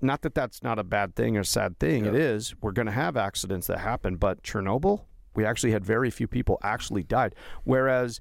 Not 0.00 0.22
that 0.22 0.34
that's 0.34 0.62
not 0.62 0.78
a 0.78 0.84
bad 0.84 1.14
thing 1.16 1.36
or 1.36 1.42
sad 1.44 1.78
thing. 1.78 2.04
It 2.06 2.14
Yeah. 2.14 2.20
is. 2.20 2.54
We're 2.62 2.72
going 2.72 2.86
to 2.86 2.92
have 2.92 3.16
accidents 3.16 3.66
that 3.66 3.78
happen, 3.80 4.16
but 4.16 4.42
Chernobyl, 4.42 5.04
we 5.34 5.44
actually 5.44 5.72
had 5.72 5.84
very 5.84 6.10
few 6.10 6.28
people 6.28 6.58
actually 6.62 7.02
died. 7.02 7.34
Whereas 7.64 8.20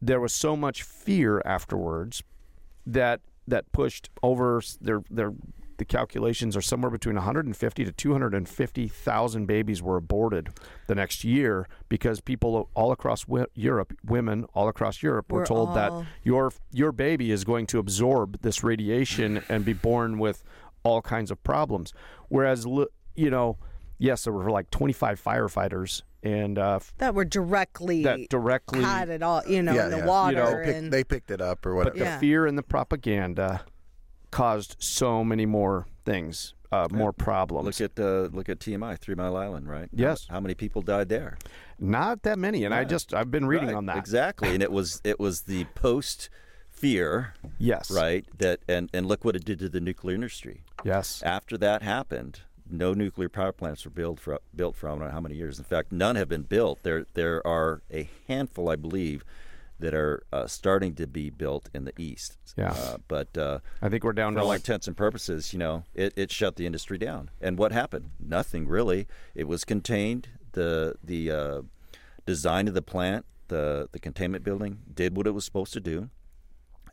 there 0.00 0.20
was 0.20 0.32
so 0.32 0.56
much 0.56 0.82
fear 0.82 1.42
afterwards 1.44 2.22
that 2.86 3.20
that 3.46 3.70
pushed 3.72 4.08
over 4.22 4.60
their 4.80 5.02
their 5.10 5.32
the 5.82 5.86
calculations 5.86 6.56
are 6.56 6.62
somewhere 6.62 6.90
between 6.90 7.16
150 7.16 7.84
to 7.84 7.90
250,000 7.92 9.46
babies 9.46 9.82
were 9.82 9.96
aborted 9.96 10.50
the 10.86 10.94
next 10.94 11.24
year 11.24 11.66
because 11.88 12.20
people 12.20 12.68
all 12.74 12.92
across 12.92 13.24
wi- 13.24 13.46
Europe, 13.54 13.92
women 14.04 14.44
all 14.54 14.68
across 14.68 15.02
Europe, 15.02 15.32
were 15.32 15.40
We're 15.40 15.46
told 15.46 15.74
that 15.74 15.92
your 16.22 16.52
your 16.72 16.92
baby 16.92 17.32
is 17.32 17.42
going 17.44 17.66
to 17.68 17.78
absorb 17.80 18.40
this 18.42 18.62
radiation 18.62 19.42
and 19.48 19.64
be 19.64 19.72
born 19.72 20.18
with 20.20 20.44
all 20.84 21.02
kinds 21.02 21.30
of 21.32 21.42
problems. 21.42 21.92
Whereas, 22.28 22.64
you 22.64 23.30
know, 23.30 23.56
yes, 23.98 24.24
there 24.24 24.32
were 24.32 24.50
like 24.50 24.70
25 24.70 25.20
firefighters 25.22 26.02
and 26.22 26.58
uh, 26.58 26.78
That 26.98 27.14
were 27.16 27.24
directly 27.24 28.04
that 28.04 28.28
directly 28.28 28.82
had 28.82 29.08
it 29.08 29.22
all, 29.22 29.42
you 29.46 29.62
know, 29.62 29.74
Yeah, 29.74 29.86
in 29.86 29.90
the 29.90 29.98
yeah. 29.98 30.06
water 30.06 30.30
You 30.30 30.36
know, 30.36 30.50
They 30.52 30.64
picked, 30.64 30.78
and 30.78 30.92
they 30.92 31.04
picked 31.04 31.30
it 31.32 31.40
up 31.40 31.66
or 31.66 31.70
But 31.72 31.78
whatever. 31.78 31.98
the 31.98 32.04
Yeah. 32.04 32.18
fear 32.20 32.46
and 32.46 32.56
the 32.56 32.62
propaganda 32.62 33.64
caused 34.32 34.74
so 34.80 35.22
many 35.22 35.46
more 35.46 35.86
things, 36.04 36.54
uh, 36.72 36.88
more 36.90 37.12
problems. 37.12 37.66
Look 37.80 37.90
at 37.98 38.02
uh, 38.04 38.22
look 38.32 38.48
at 38.48 38.58
TMI, 38.58 38.98
Three 38.98 39.14
Mile 39.14 39.36
Island, 39.36 39.68
right? 39.68 39.88
Yes. 39.92 40.26
How, 40.28 40.34
how 40.36 40.40
many 40.40 40.54
people 40.54 40.82
died 40.82 41.08
there? 41.08 41.38
Not 41.78 42.22
that 42.24 42.38
many, 42.38 42.64
and 42.64 42.74
I 42.74 42.82
just 42.84 43.14
I've 43.14 43.30
been 43.30 43.46
reading 43.46 43.68
Right, 43.68 43.76
on 43.76 43.86
that. 43.86 43.96
exactly, 43.98 44.52
and 44.54 44.62
it 44.62 44.72
was 44.72 45.00
it 45.04 45.20
was 45.20 45.42
the 45.42 45.64
post 45.76 46.28
fear, 46.68 47.34
Yes. 47.58 47.90
right? 47.90 48.26
That 48.38 48.60
and 48.68 48.90
and 48.92 49.06
look 49.06 49.24
what 49.24 49.36
it 49.36 49.44
did 49.44 49.58
to 49.60 49.68
the 49.68 49.80
nuclear 49.80 50.14
industry. 50.16 50.62
Yes. 50.84 51.22
After 51.24 51.56
that 51.58 51.82
happened, 51.82 52.40
no 52.68 52.94
nuclear 52.94 53.28
power 53.28 53.52
plants 53.52 53.84
were 53.84 53.90
built 53.90 54.18
for 54.18 54.40
built 54.56 54.74
for 54.76 54.88
I 54.88 54.92
don't 54.92 55.00
know 55.00 55.10
how 55.10 55.20
many 55.20 55.36
years. 55.36 55.58
In 55.58 55.64
fact, 55.64 55.92
none 55.92 56.16
have 56.16 56.28
been 56.28 56.42
built. 56.42 56.82
There 56.82 57.06
there 57.14 57.46
are 57.46 57.82
a 57.92 58.08
handful, 58.28 58.68
I 58.68 58.76
believe, 58.76 59.24
that 59.82 59.94
are 59.94 60.22
uh, 60.32 60.46
starting 60.46 60.94
to 60.94 61.06
be 61.06 61.28
built 61.28 61.68
in 61.74 61.84
the 61.84 61.92
east. 61.98 62.38
Yeah. 62.56 62.70
Uh, 62.70 62.96
but 63.08 63.36
uh, 63.36 63.58
I 63.82 63.88
think 63.88 64.04
we're 64.04 64.12
down 64.12 64.32
for 64.32 64.38
to 64.38 64.42
all 64.42 64.48
like 64.48 64.60
intents 64.60 64.86
and 64.86 64.96
purposes, 64.96 65.52
you 65.52 65.58
know, 65.58 65.82
it, 65.92 66.12
it 66.16 66.30
shut 66.30 66.56
the 66.56 66.66
industry 66.66 66.98
down. 66.98 67.30
And 67.40 67.58
what 67.58 67.72
happened? 67.72 68.10
Nothing 68.18 68.68
really. 68.68 69.08
It 69.34 69.48
was 69.48 69.64
contained. 69.64 70.28
The 70.52 70.94
the 71.02 71.30
uh, 71.30 71.62
design 72.24 72.68
of 72.68 72.74
the 72.74 72.82
plant, 72.82 73.26
the 73.48 73.88
the 73.90 73.98
containment 73.98 74.44
building, 74.44 74.78
did 74.94 75.16
what 75.16 75.26
it 75.26 75.32
was 75.32 75.44
supposed 75.44 75.72
to 75.72 75.80
do. 75.80 76.10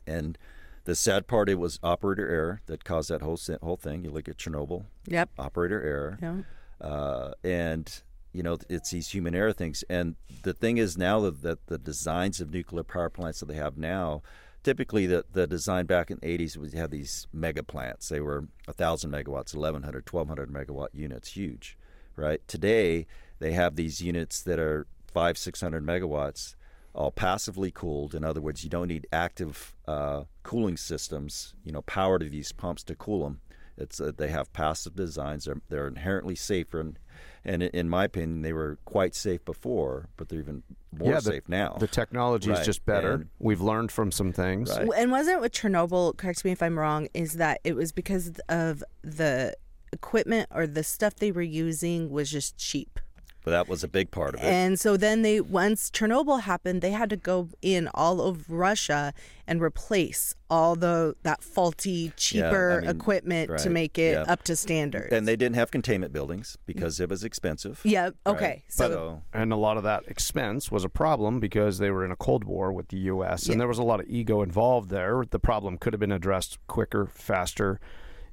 And 0.06 0.36
the 0.84 0.94
sad 0.96 1.28
part, 1.28 1.48
it 1.48 1.58
was 1.58 1.78
operator 1.82 2.28
error 2.28 2.60
that 2.66 2.84
caused 2.84 3.10
that 3.10 3.22
whole 3.22 3.36
si- 3.36 3.58
whole 3.62 3.76
thing. 3.76 4.02
You 4.02 4.10
look 4.10 4.28
at 4.28 4.36
Chernobyl, 4.36 4.86
yep, 5.06 5.30
operator 5.38 5.80
error, 5.80 6.18
yeah. 6.20 6.86
uh, 6.86 7.32
and 7.44 8.02
you 8.32 8.42
know 8.42 8.58
it's 8.68 8.90
these 8.90 9.08
human 9.08 9.34
error 9.34 9.52
things. 9.52 9.84
And 9.88 10.16
the 10.42 10.52
thing 10.52 10.78
is 10.78 10.96
now 10.96 11.20
that, 11.30 11.66
the 11.66 11.78
designs 11.78 12.40
of 12.40 12.52
nuclear 12.52 12.84
power 12.84 13.10
plants 13.10 13.40
that 13.40 13.46
they 13.46 13.54
have 13.54 13.76
now, 13.76 14.22
typically 14.62 15.06
the 15.06 15.24
the 15.32 15.46
design 15.46 15.86
back 15.86 16.10
in 16.10 16.18
the 16.20 16.38
80s 16.38 16.56
was 16.56 16.74
you 16.74 16.80
had 16.80 16.90
these 16.90 17.26
mega 17.32 17.62
plants. 17.62 18.08
They 18.08 18.20
were 18.20 18.46
1,000 18.66 19.10
megawatts, 19.10 19.54
1,100, 19.54 20.10
1,200 20.10 20.50
megawatt 20.50 20.88
units, 20.92 21.32
huge, 21.32 21.76
right? 22.16 22.46
Today 22.46 23.06
they 23.38 23.52
have 23.52 23.76
these 23.76 24.00
units 24.00 24.42
that 24.42 24.58
are 24.58 24.86
five, 25.12 25.36
600 25.36 25.84
megawatts. 25.84 26.54
All 26.92 27.12
passively 27.12 27.70
cooled. 27.70 28.16
In 28.16 28.24
other 28.24 28.40
words, 28.40 28.64
you 28.64 28.70
don't 28.70 28.88
need 28.88 29.06
active 29.12 29.76
uh, 29.86 30.24
cooling 30.42 30.76
systems, 30.76 31.54
you 31.62 31.70
know, 31.70 31.82
power 31.82 32.18
to 32.18 32.28
these 32.28 32.50
pumps 32.50 32.82
to 32.82 32.96
cool 32.96 33.22
them. 33.22 33.40
It's 33.76 34.00
uh, 34.00 34.10
they 34.16 34.28
have 34.28 34.52
passive 34.52 34.96
designs. 34.96 35.44
They're 35.44 35.60
they're 35.68 35.86
inherently 35.86 36.34
safer, 36.34 36.80
and, 36.80 36.98
and 37.44 37.62
in 37.62 37.88
my 37.88 38.04
opinion, 38.04 38.42
they 38.42 38.52
were 38.52 38.78
quite 38.84 39.14
safe 39.14 39.44
before, 39.44 40.08
but 40.16 40.28
they're 40.28 40.40
even 40.40 40.62
more 40.92 41.08
Yeah, 41.12 41.14
the- 41.16 41.22
safe 41.22 41.48
now. 41.48 41.76
The 41.78 41.86
technology 41.86 42.50
is 42.50 42.64
just 42.66 42.84
better. 42.84 43.12
and- 43.12 43.28
We've 43.38 43.60
learned 43.60 43.92
from 43.92 44.10
some 44.12 44.32
things. 44.32 44.70
Right. 44.70 44.88
And 44.96 45.10
wasn't 45.10 45.38
it 45.38 45.40
with 45.40 45.52
Chernobyl, 45.52 46.16
correct 46.16 46.44
me 46.44 46.50
if 46.52 46.62
I'm 46.62 46.78
wrong, 46.78 47.08
is 47.14 47.34
that 47.34 47.60
it 47.64 47.74
was 47.76 47.92
because 47.92 48.32
of 48.48 48.82
the 49.02 49.56
equipment 49.92 50.48
or 50.54 50.66
the 50.66 50.84
stuff 50.84 51.16
they 51.16 51.32
were 51.32 51.42
using 51.42 52.10
was 52.10 52.30
just 52.30 52.56
cheap. 52.56 53.00
But 53.42 53.50
that 53.52 53.68
was 53.68 53.82
a 53.82 53.88
big 53.88 54.10
part 54.10 54.34
of 54.34 54.40
it. 54.40 54.46
And 54.46 54.78
so 54.78 54.96
then 54.96 55.22
they 55.22 55.40
once 55.40 55.90
Chernobyl 55.90 56.42
happened, 56.42 56.82
they 56.82 56.90
had 56.90 57.10
to 57.10 57.16
go 57.16 57.48
in 57.62 57.88
all 57.94 58.20
of 58.20 58.50
Russia 58.50 59.12
and 59.46 59.60
replace 59.60 60.34
all 60.48 60.76
the 60.76 61.16
that 61.22 61.42
faulty, 61.42 62.12
cheaper 62.16 62.80
mean, 62.80 62.90
equipment 62.90 63.58
to 63.58 63.70
make 63.70 63.98
it 63.98 64.12
yeah. 64.12 64.32
up 64.32 64.42
to 64.44 64.54
standards. 64.56 65.12
and 65.12 65.26
they 65.26 65.36
didn't 65.36 65.56
have 65.56 65.70
containment 65.70 66.12
buildings 66.12 66.56
because 66.66 67.00
it 67.00 67.08
was 67.08 67.24
expensive. 67.24 67.80
yeah, 67.84 68.04
right? 68.04 68.14
okay. 68.26 68.64
So 68.68 68.90
so 68.90 69.22
uh, 69.34 69.38
And 69.38 69.52
a 69.52 69.56
lot 69.56 69.76
of 69.76 69.82
that 69.84 70.04
expense 70.06 70.70
was 70.70 70.84
a 70.84 70.88
problem 70.88 71.40
because 71.40 71.78
they 71.78 71.90
were 71.90 72.04
in 72.04 72.10
a 72.10 72.16
Cold 72.16 72.44
War 72.44 72.72
with 72.72 72.88
the 72.88 72.98
U.S. 72.98 73.46
Yeah. 73.46 73.52
and 73.52 73.60
there 73.60 73.68
was 73.68 73.78
a 73.78 73.82
lot 73.82 74.00
of 74.00 74.06
ego 74.08 74.42
involved 74.42 74.90
there. 74.90 75.24
The 75.28 75.38
problem 75.38 75.78
could 75.78 75.92
have 75.92 76.00
been 76.00 76.12
addressed 76.12 76.58
quicker, 76.66 77.06
faster, 77.06 77.80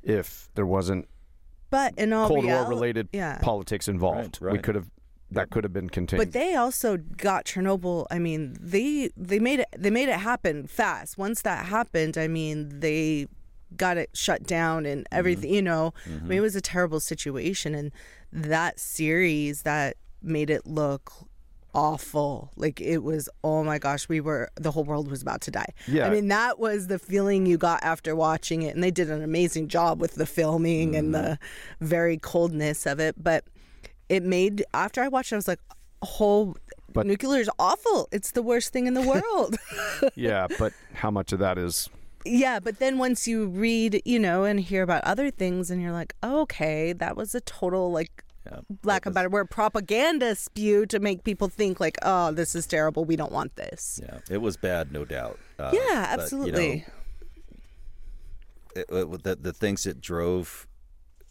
if 0.03 0.49
there 0.55 0.65
wasn't 0.65 1.07
but 1.69 1.97
in 1.97 2.13
all 2.13 2.27
Cold 2.27 2.45
reali- 2.45 2.61
War 2.61 2.69
related 2.69 3.09
yeah. 3.11 3.39
politics 3.39 3.87
involved. 3.87 4.39
Right, 4.41 4.53
We 4.53 4.59
could 4.59 4.75
have 4.75 4.89
that 5.31 5.49
could 5.49 5.63
have 5.63 5.73
been 5.73 5.89
contained. 5.89 6.19
But 6.19 6.31
they 6.33 6.55
also 6.55 6.97
got 6.97 7.45
Chernobyl. 7.45 8.05
I 8.09 8.19
mean, 8.19 8.55
they 8.59 9.09
they 9.17 9.39
made 9.39 9.59
it 9.59 9.67
they 9.77 9.89
made 9.89 10.09
it 10.09 10.19
happen 10.19 10.67
fast. 10.67 11.17
Once 11.17 11.41
that 11.41 11.65
happened, 11.65 12.17
I 12.17 12.27
mean, 12.27 12.79
they 12.79 13.27
got 13.75 13.97
it 13.97 14.09
shut 14.13 14.43
down 14.43 14.85
and 14.85 15.01
Mm-hmm. 15.05 15.17
everything. 15.19 15.53
You 15.53 15.61
know, 15.61 15.93
I 16.05 16.23
mean, 16.23 16.37
it 16.37 16.41
was 16.41 16.55
a 16.55 16.61
terrible 16.61 16.99
situation, 16.99 17.75
and 17.75 17.91
that 18.31 18.79
series 18.79 19.63
that 19.63 19.97
made 20.21 20.49
it 20.49 20.65
look 20.65 21.11
awful. 21.73 22.51
Like 22.55 22.79
it 22.81 22.99
was. 23.03 23.29
Oh 23.43 23.63
my 23.63 23.77
gosh, 23.79 24.07
we 24.09 24.19
were 24.21 24.49
the 24.55 24.71
whole 24.71 24.83
world 24.83 25.09
was 25.09 25.21
about 25.21 25.41
to 25.41 25.51
die. 25.51 25.73
Yeah. 25.87 26.07
I 26.07 26.09
mean, 26.09 26.27
that 26.29 26.59
was 26.59 26.87
the 26.87 26.99
feeling 26.99 27.45
you 27.45 27.57
got 27.57 27.83
after 27.83 28.15
watching 28.15 28.61
it, 28.61 28.73
and 28.75 28.83
they 28.83 28.91
did 28.91 29.09
an 29.09 29.21
amazing 29.23 29.67
job 29.67 29.99
with 30.01 30.15
the 30.15 30.25
filming 30.25 30.95
and 30.95 31.13
the 31.13 31.37
very 31.81 32.17
coldness 32.17 32.85
of 32.85 32.99
it, 32.99 33.15
but 33.21 33.43
it 34.09 34.23
made 34.23 34.63
after 34.73 35.01
I 35.01 35.07
watched 35.07 35.31
it, 35.31 35.35
I 35.35 35.37
was 35.37 35.47
like, 35.47 35.59
whole 36.01 36.55
But- 36.93 37.05
nuclear 37.07 37.41
is 37.41 37.49
awful. 37.59 38.07
It's 38.11 38.31
the 38.31 38.41
worst 38.43 38.71
thing 38.73 38.87
in 38.87 38.93
the 38.93 39.01
world. 39.01 39.55
yeah, 40.15 40.47
but 40.59 40.73
how 40.93 41.11
much 41.11 41.31
of 41.33 41.39
that 41.39 41.57
is 41.57 41.89
yeah, 42.25 42.59
but 42.59 42.79
then 42.79 42.97
once 42.97 43.25
you 43.25 43.47
read, 43.47 44.01
you 44.03 44.19
know, 44.19 44.43
and 44.43 44.59
hear 44.59 44.83
about 44.83 45.01
other 45.05 45.31
things, 45.31 45.71
and 45.71 45.81
you're 45.81 45.93
like, 45.93 46.13
oh, 46.21 46.41
okay, 46.41 46.91
that 46.93 47.15
was 47.15 47.33
a 47.35 47.39
total 47.41 47.91
like. 47.91 48.23
Yeah, 48.45 48.59
Lack 48.83 49.05
of 49.05 49.13
better 49.13 49.27
word, 49.29 49.49
propaganda 49.49 50.33
spew 50.35 50.85
to 50.87 50.99
make 50.99 51.23
people 51.25 51.49
think 51.49 51.79
like, 51.81 51.97
oh, 52.01 52.31
this 52.31 52.55
is 52.55 52.65
terrible. 52.65 53.03
We 53.05 53.15
don't 53.17 53.31
want 53.31 53.55
this. 53.57 53.99
yeah, 54.03 54.19
it 54.29 54.37
was 54.37 54.55
bad, 54.55 54.91
no 54.93 55.03
doubt. 55.03 55.37
Uh, 55.59 55.71
Yeah, 55.73 55.79
but, 55.79 55.81
you 55.81 55.83
know, 55.83 56.23
absolutely. 56.23 56.85
it, 58.75 58.85
it- 58.89 59.23
the, 59.23 59.35
the 59.35 59.53
things 59.53 59.83
that 59.83 60.01
drove 60.01 60.67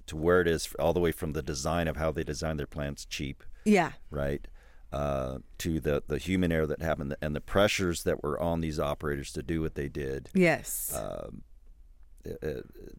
to 0.06 0.16
where 0.16 0.40
it 0.40 0.48
is, 0.48 0.68
all 0.78 0.92
the 0.92 1.00
way 1.00 1.12
from 1.12 1.32
the 1.32 1.42
design 1.42 1.88
of 1.88 1.96
how 1.96 2.10
they 2.12 2.24
design 2.24 2.56
their 2.56 2.66
plants 2.66 3.04
cheap, 3.04 3.42
yeah, 3.64 3.92
right, 4.10 4.46
uh, 4.92 5.38
to 5.58 5.80
the, 5.80 6.02
the 6.06 6.18
human 6.18 6.52
error 6.52 6.66
that 6.66 6.80
happened 6.82 7.14
and 7.20 7.34
the 7.34 7.40
pressures 7.40 8.04
that 8.04 8.22
were 8.22 8.38
on 8.40 8.60
these 8.60 8.78
operators 8.80 9.32
to 9.32 9.42
do 9.42 9.60
what 9.60 9.74
they 9.74 9.88
did. 9.88 10.28
yes, 10.34 10.92
uh, 10.94 11.28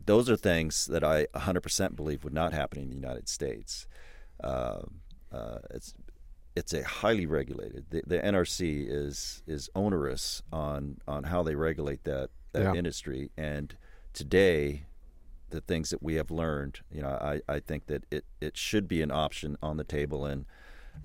those 0.06 0.30
are 0.30 0.38
things 0.38 0.86
that 0.88 1.04
I 1.04 1.26
100% 1.36 1.96
believe 1.96 2.24
would 2.24 2.34
not 2.34 2.54
happen 2.54 2.80
in 2.82 2.90
the 2.90 2.96
United 2.96 3.28
States. 3.28 3.88
Uh, 4.44 4.82
uh, 5.32 5.60
it's 5.72 5.94
it's 6.56 6.74
a 6.74 6.82
highly 6.84 7.26
regulated. 7.26 7.86
The, 7.90 8.02
the 8.08 8.20
NRC 8.20 8.86
is 8.90 9.44
is 9.46 9.70
onerous 9.76 10.42
on 10.52 10.98
on 11.08 11.26
how 11.26 11.44
they 11.44 11.56
regulate 11.56 12.04
that 12.06 12.30
that 12.54 12.64
Yeah. 12.64 12.74
industry. 12.74 13.32
And 13.38 13.76
today, 14.14 14.84
the 15.50 15.62
things 15.62 15.90
that 15.90 16.02
we 16.04 16.16
have 16.16 16.32
learned, 16.32 16.82
you 16.92 17.02
know, 17.02 17.10
I, 17.10 17.42
I 17.48 17.60
think 17.60 17.88
that 17.88 18.06
it, 18.12 18.26
it 18.42 18.58
should 18.58 18.88
be 18.88 19.02
an 19.02 19.12
option 19.12 19.58
on 19.62 19.78
the 19.78 19.84
table. 19.84 20.26
And 20.26 20.46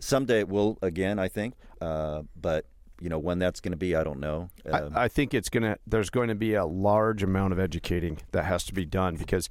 someday 0.00 0.40
it 0.40 0.48
will 0.48 0.78
again. 0.82 1.18
I 1.18 1.28
think, 1.28 1.54
uh, 1.80 2.22
but 2.40 2.66
you 3.00 3.08
know 3.08 3.18
when 3.18 3.38
that's 3.38 3.60
going 3.60 3.72
to 3.72 3.76
be, 3.78 3.94
I 3.96 4.04
don't 4.04 4.20
know. 4.20 4.48
Um, 4.70 4.92
I, 4.96 5.04
I 5.04 5.08
think 5.08 5.34
it's 5.34 5.48
gonna. 5.48 5.78
There's 5.86 6.10
going 6.10 6.28
to 6.28 6.34
be 6.34 6.54
a 6.54 6.64
large 6.64 7.22
amount 7.22 7.52
of 7.52 7.58
educating 7.58 8.18
that 8.32 8.44
has 8.44 8.64
to 8.64 8.74
be 8.74 8.84
done 8.84 9.16
because, 9.16 9.48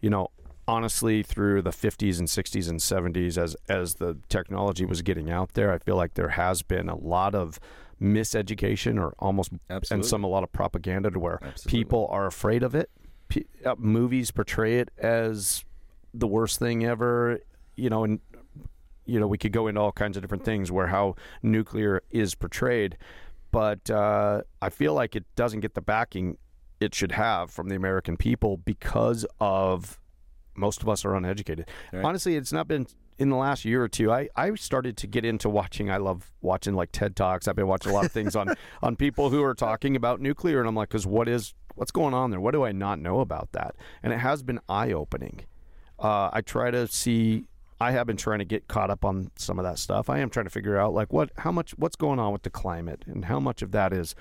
you 0.00 0.10
know, 0.10 0.30
honestly, 0.66 1.22
through 1.22 1.62
the 1.62 1.70
50s 1.70 2.18
and 2.18 2.28
60s 2.28 2.68
and 2.68 2.80
70s, 2.80 3.38
as 3.38 3.56
as 3.68 3.94
the 3.94 4.18
technology 4.28 4.84
was 4.84 5.02
getting 5.02 5.30
out 5.30 5.54
there, 5.54 5.72
I 5.72 5.78
feel 5.78 5.96
like 5.96 6.14
there 6.14 6.30
has 6.30 6.62
been 6.62 6.88
a 6.88 6.96
lot 6.96 7.34
of 7.34 7.58
miseducation 8.00 9.00
or 9.00 9.12
almost 9.18 9.50
and 9.90 10.06
some 10.06 10.22
a 10.22 10.28
lot 10.28 10.44
of 10.44 10.52
propaganda 10.52 11.10
to 11.10 11.18
where 11.18 11.40
Absolutely. 11.42 11.78
people 11.78 12.08
are 12.10 12.26
afraid 12.26 12.62
of 12.62 12.74
it. 12.74 12.90
P- 13.28 13.46
uh, 13.64 13.74
movies 13.78 14.30
portray 14.30 14.78
it 14.78 14.90
as 14.98 15.64
the 16.14 16.26
worst 16.26 16.58
thing 16.58 16.84
ever. 16.84 17.40
You 17.76 17.90
know, 17.90 18.04
and 18.04 18.20
you 19.06 19.20
know 19.20 19.26
we 19.26 19.38
could 19.38 19.52
go 19.52 19.66
into 19.66 19.80
all 19.80 19.92
kinds 19.92 20.16
of 20.16 20.22
different 20.22 20.44
things 20.44 20.70
where 20.70 20.88
how 20.88 21.16
nuclear 21.42 22.02
is 22.10 22.34
portrayed, 22.34 22.96
but 23.50 23.90
uh, 23.90 24.42
I 24.60 24.70
feel 24.70 24.94
like 24.94 25.16
it 25.16 25.24
doesn't 25.36 25.60
get 25.60 25.74
the 25.74 25.82
backing 25.82 26.38
it 26.80 26.94
should 26.94 27.12
have 27.12 27.50
from 27.50 27.68
the 27.68 27.74
American 27.74 28.16
people 28.16 28.56
because 28.56 29.26
of 29.40 29.98
most 30.54 30.82
of 30.82 30.88
us 30.88 31.04
are 31.04 31.14
uneducated. 31.14 31.68
Right. 31.92 32.04
Honestly, 32.04 32.36
it's 32.36 32.52
not 32.52 32.68
been 32.68 32.86
in 33.18 33.30
the 33.30 33.36
last 33.36 33.64
year 33.64 33.82
or 33.82 33.88
two. 33.88 34.12
I, 34.12 34.28
I 34.36 34.54
started 34.54 34.96
to 34.98 35.06
get 35.06 35.24
into 35.24 35.48
watching. 35.48 35.90
I 35.90 35.96
love 35.96 36.30
watching 36.40 36.74
like 36.74 36.92
TED 36.92 37.16
talks. 37.16 37.48
I've 37.48 37.56
been 37.56 37.66
watching 37.66 37.90
a 37.90 37.94
lot 37.94 38.04
of 38.04 38.12
things 38.12 38.36
on 38.36 38.54
on 38.82 38.96
people 38.96 39.30
who 39.30 39.42
are 39.42 39.54
talking 39.54 39.96
about 39.96 40.20
nuclear, 40.20 40.60
and 40.60 40.68
I'm 40.68 40.74
like, 40.74 40.88
because 40.88 41.06
what 41.06 41.28
is 41.28 41.54
what's 41.78 41.90
going 41.92 42.14
on 42.14 42.30
there? 42.30 42.40
What 42.40 42.52
do 42.52 42.64
I 42.64 42.72
not 42.72 42.98
know 42.98 43.20
about 43.20 43.52
that? 43.52 43.74
And 44.02 44.12
it 44.12 44.18
has 44.18 44.42
been 44.42 44.60
eye 44.68 44.92
opening. 44.92 45.40
Uh, 45.98 46.30
I 46.32 46.40
try 46.42 46.70
to 46.70 46.86
see. 46.88 47.44
I 47.80 47.92
have 47.92 48.06
been 48.08 48.16
trying 48.16 48.40
to 48.40 48.44
get 48.44 48.66
caught 48.66 48.90
up 48.90 49.04
on 49.04 49.30
some 49.36 49.58
of 49.58 49.64
that 49.64 49.78
stuff. 49.78 50.10
I 50.10 50.18
am 50.18 50.30
trying 50.30 50.46
to 50.46 50.50
figure 50.50 50.76
out 50.76 50.92
like 50.94 51.12
what, 51.12 51.30
how 51.38 51.52
much, 51.52 51.70
what's 51.78 51.94
going 51.94 52.18
on 52.18 52.32
with 52.32 52.42
the 52.42 52.50
climate, 52.50 53.04
and 53.06 53.26
how 53.26 53.38
much 53.38 53.62
of 53.62 53.70
that 53.70 53.92
is, 53.92 54.16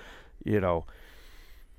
you 0.45 0.59
know, 0.61 0.85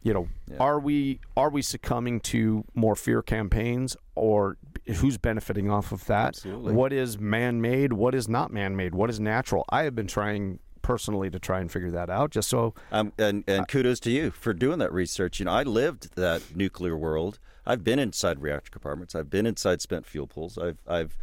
you 0.02 0.12
know, 0.12 0.28
Yeah. 0.50 0.56
are 0.58 0.80
we 0.80 1.20
are 1.36 1.50
we 1.50 1.62
succumbing 1.62 2.20
to 2.20 2.64
more 2.74 2.96
fear 2.96 3.22
campaigns, 3.22 3.96
or 4.16 4.56
who's 4.86 5.18
benefiting 5.18 5.70
off 5.70 5.92
of 5.92 6.04
that? 6.06 6.28
Absolutely. 6.28 6.72
What 6.72 6.92
is 6.92 7.18
man-made? 7.18 7.92
What 7.92 8.14
is 8.14 8.28
not 8.28 8.52
man-made? 8.52 8.94
What 8.94 9.08
is 9.10 9.20
natural? 9.20 9.64
I 9.68 9.82
have 9.84 9.94
been 9.94 10.06
trying 10.08 10.58
personally 10.82 11.30
to 11.30 11.38
try 11.38 11.60
and 11.60 11.70
figure 11.70 11.90
that 11.90 12.10
out, 12.10 12.30
just 12.30 12.48
so 12.48 12.74
Um, 12.92 13.12
and 13.18 13.44
and 13.46 13.68
kudos 13.68 14.00
to 14.00 14.10
you 14.10 14.30
for 14.30 14.52
doing 14.52 14.78
that 14.78 14.92
research. 14.92 15.38
You 15.38 15.46
know, 15.46 15.52
I 15.52 15.62
lived 15.62 16.14
that 16.16 16.56
nuclear 16.56 16.96
world. 16.96 17.38
I've 17.66 17.84
been 17.84 17.98
inside 17.98 18.40
reactor 18.40 18.70
compartments. 18.70 19.14
I've 19.14 19.30
been 19.30 19.46
inside 19.46 19.82
spent 19.82 20.06
fuel 20.06 20.26
pools. 20.26 20.56
I've 20.56 20.78
I've 20.86 21.18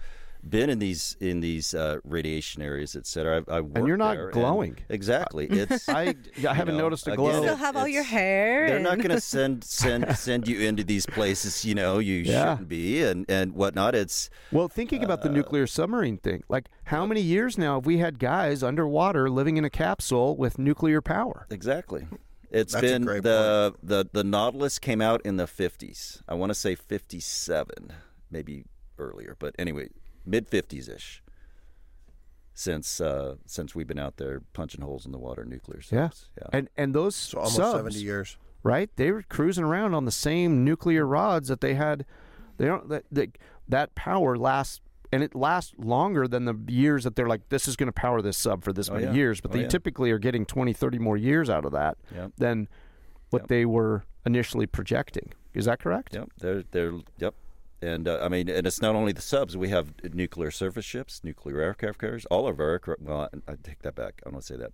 been 0.47 0.69
in 0.69 0.79
these 0.79 1.17
in 1.19 1.39
these 1.39 1.73
uh, 1.73 1.97
radiation 2.03 2.61
areas, 2.61 2.95
et 2.95 3.05
cetera. 3.07 3.37
I've, 3.37 3.49
I 3.49 3.57
and 3.59 3.87
you're 3.87 3.97
not 3.97 4.31
glowing. 4.31 4.77
exactly. 4.89 5.47
It's 5.47 5.89
I 5.89 6.15
I 6.47 6.53
haven't 6.53 6.75
know, 6.77 6.83
noticed 6.83 7.07
a 7.07 7.13
again, 7.13 7.17
glow. 7.25 7.41
still 7.41 7.55
have 7.55 7.75
all 7.75 7.87
your 7.87 8.03
hair. 8.03 8.67
they're 8.67 8.79
not 8.79 8.97
going 8.97 9.09
to 9.15 9.21
send 9.21 9.63
send 9.63 10.15
send 10.17 10.47
you 10.47 10.59
into 10.61 10.83
these 10.83 11.05
places. 11.05 11.65
You 11.65 11.75
know, 11.75 11.99
you 11.99 12.15
Yeah. 12.15 12.51
shouldn't 12.51 12.69
be 12.69 13.01
and 13.03 13.25
and 13.29 13.53
whatnot. 13.53 13.95
It's 13.95 14.29
Well, 14.51 14.67
thinking 14.69 15.03
about 15.03 15.21
the 15.23 15.29
nuclear 15.29 15.67
submarine 15.67 16.17
thing, 16.17 16.43
like 16.49 16.69
how 16.85 17.05
many 17.05 17.21
years 17.21 17.57
now 17.57 17.75
have 17.75 17.85
we 17.85 17.97
had 17.97 18.19
guys 18.19 18.61
underwater 18.63 19.29
living 19.29 19.57
in 19.57 19.65
a 19.65 19.69
capsule 19.69 20.37
with 20.37 20.59
nuclear 20.59 21.01
power? 21.01 21.47
Exactly. 21.49 22.07
It's 22.51 22.71
That's 22.73 22.83
a 22.83 22.87
been 22.87 23.01
great 23.03 23.23
the, 23.23 23.73
the 23.83 24.07
the 24.13 24.23
Nautilus 24.23 24.79
came 24.79 25.01
out 25.01 25.21
in 25.25 25.35
the 25.37 25.45
50s. 25.45 26.21
I 26.29 26.35
want 26.35 26.51
to 26.51 26.53
say 26.55 26.75
57, 26.75 27.91
maybe 28.31 28.65
earlier, 28.97 29.35
but 29.39 29.53
anyway, 29.59 29.89
mid 30.25 30.49
50s 30.49 30.89
ish. 30.93 31.21
Since 32.57 33.01
uh, 33.01 33.35
since 33.45 33.75
we've 33.75 33.87
been 33.87 33.99
out 33.99 34.15
there 34.15 34.41
punching 34.53 34.79
holes 34.81 35.05
in 35.05 35.11
the 35.11 35.17
water, 35.17 35.43
nuclear 35.43 35.81
Yeah. 35.91 36.09
subs. 36.09 36.29
Yeah. 36.37 36.47
And 36.53 36.69
and 36.77 36.95
those 36.95 37.13
So 37.15 37.39
almost 37.39 37.55
subs, 37.57 37.77
70 37.77 37.99
years. 37.99 38.37
right? 38.63 38.89
They 38.95 39.11
were 39.11 39.23
cruising 39.23 39.65
around 39.65 39.93
on 39.93 40.05
the 40.05 40.11
same 40.11 40.63
nuclear 40.63 41.05
rods 41.05 41.49
that 41.49 41.59
they 41.59 41.73
had. 41.73 42.05
They 42.57 42.65
don't 42.65 42.87
that 42.87 43.03
that, 43.11 43.37
that 43.67 43.93
power 43.95 44.37
lasts 44.37 44.79
and 45.11 45.21
it 45.21 45.35
lasts 45.35 45.73
longer 45.77 46.27
than 46.29 46.45
the 46.45 46.55
years 46.71 47.03
that 47.03 47.17
they're 47.17 47.27
like 47.27 47.49
this 47.49 47.67
is 47.67 47.75
going 47.75 47.87
to 47.87 47.93
power 47.93 48.21
this 48.21 48.37
sub 48.37 48.63
for 48.63 48.71
this 48.71 48.89
Oh, 48.89 48.93
many 48.93 49.05
yeah. 49.07 49.13
years, 49.13 49.41
but 49.41 49.51
Oh, 49.51 49.55
they 49.55 49.61
yeah. 49.63 49.67
typically 49.67 50.09
are 50.11 50.17
getting 50.19 50.45
20, 50.45 50.71
30 50.71 50.97
more 50.97 51.17
years 51.17 51.49
out 51.49 51.65
of 51.65 51.73
that 51.73 51.97
Yep. 52.13 52.31
than 52.37 52.67
what 53.31 53.43
Yep. 53.43 53.47
they 53.49 53.65
were 53.65 54.05
initially 54.25 54.65
projecting. 54.65 55.33
Is 55.53 55.65
that 55.65 55.79
correct? 55.81 56.15
Yep. 56.15 56.29
They're 56.39 56.63
they're 56.71 56.93
yep. 57.17 57.35
And 57.81 58.07
uh, 58.07 58.19
I 58.21 58.29
mean, 58.29 58.49
and 58.49 58.65
it's 58.65 58.81
not 58.81 58.95
only 58.95 59.11
the 59.11 59.21
subs. 59.21 59.55
We 59.57 59.69
have 59.69 59.93
nuclear 60.13 60.49
surface 60.51 60.85
ships, 60.85 61.21
nuclear 61.23 61.61
aircraft 61.61 61.99
carriers. 61.99 62.25
All 62.27 62.47
of 62.47 62.59
our 62.59 62.69
aircraft. 62.69 63.01
Well, 63.01 63.29
I, 63.47 63.51
I 63.51 63.55
take 63.61 63.81
that 63.83 63.95
back. 63.95 64.21
I 64.21 64.29
don't 64.29 64.33
want 64.33 64.45
to 64.45 64.53
say 64.53 64.57
that. 64.59 64.73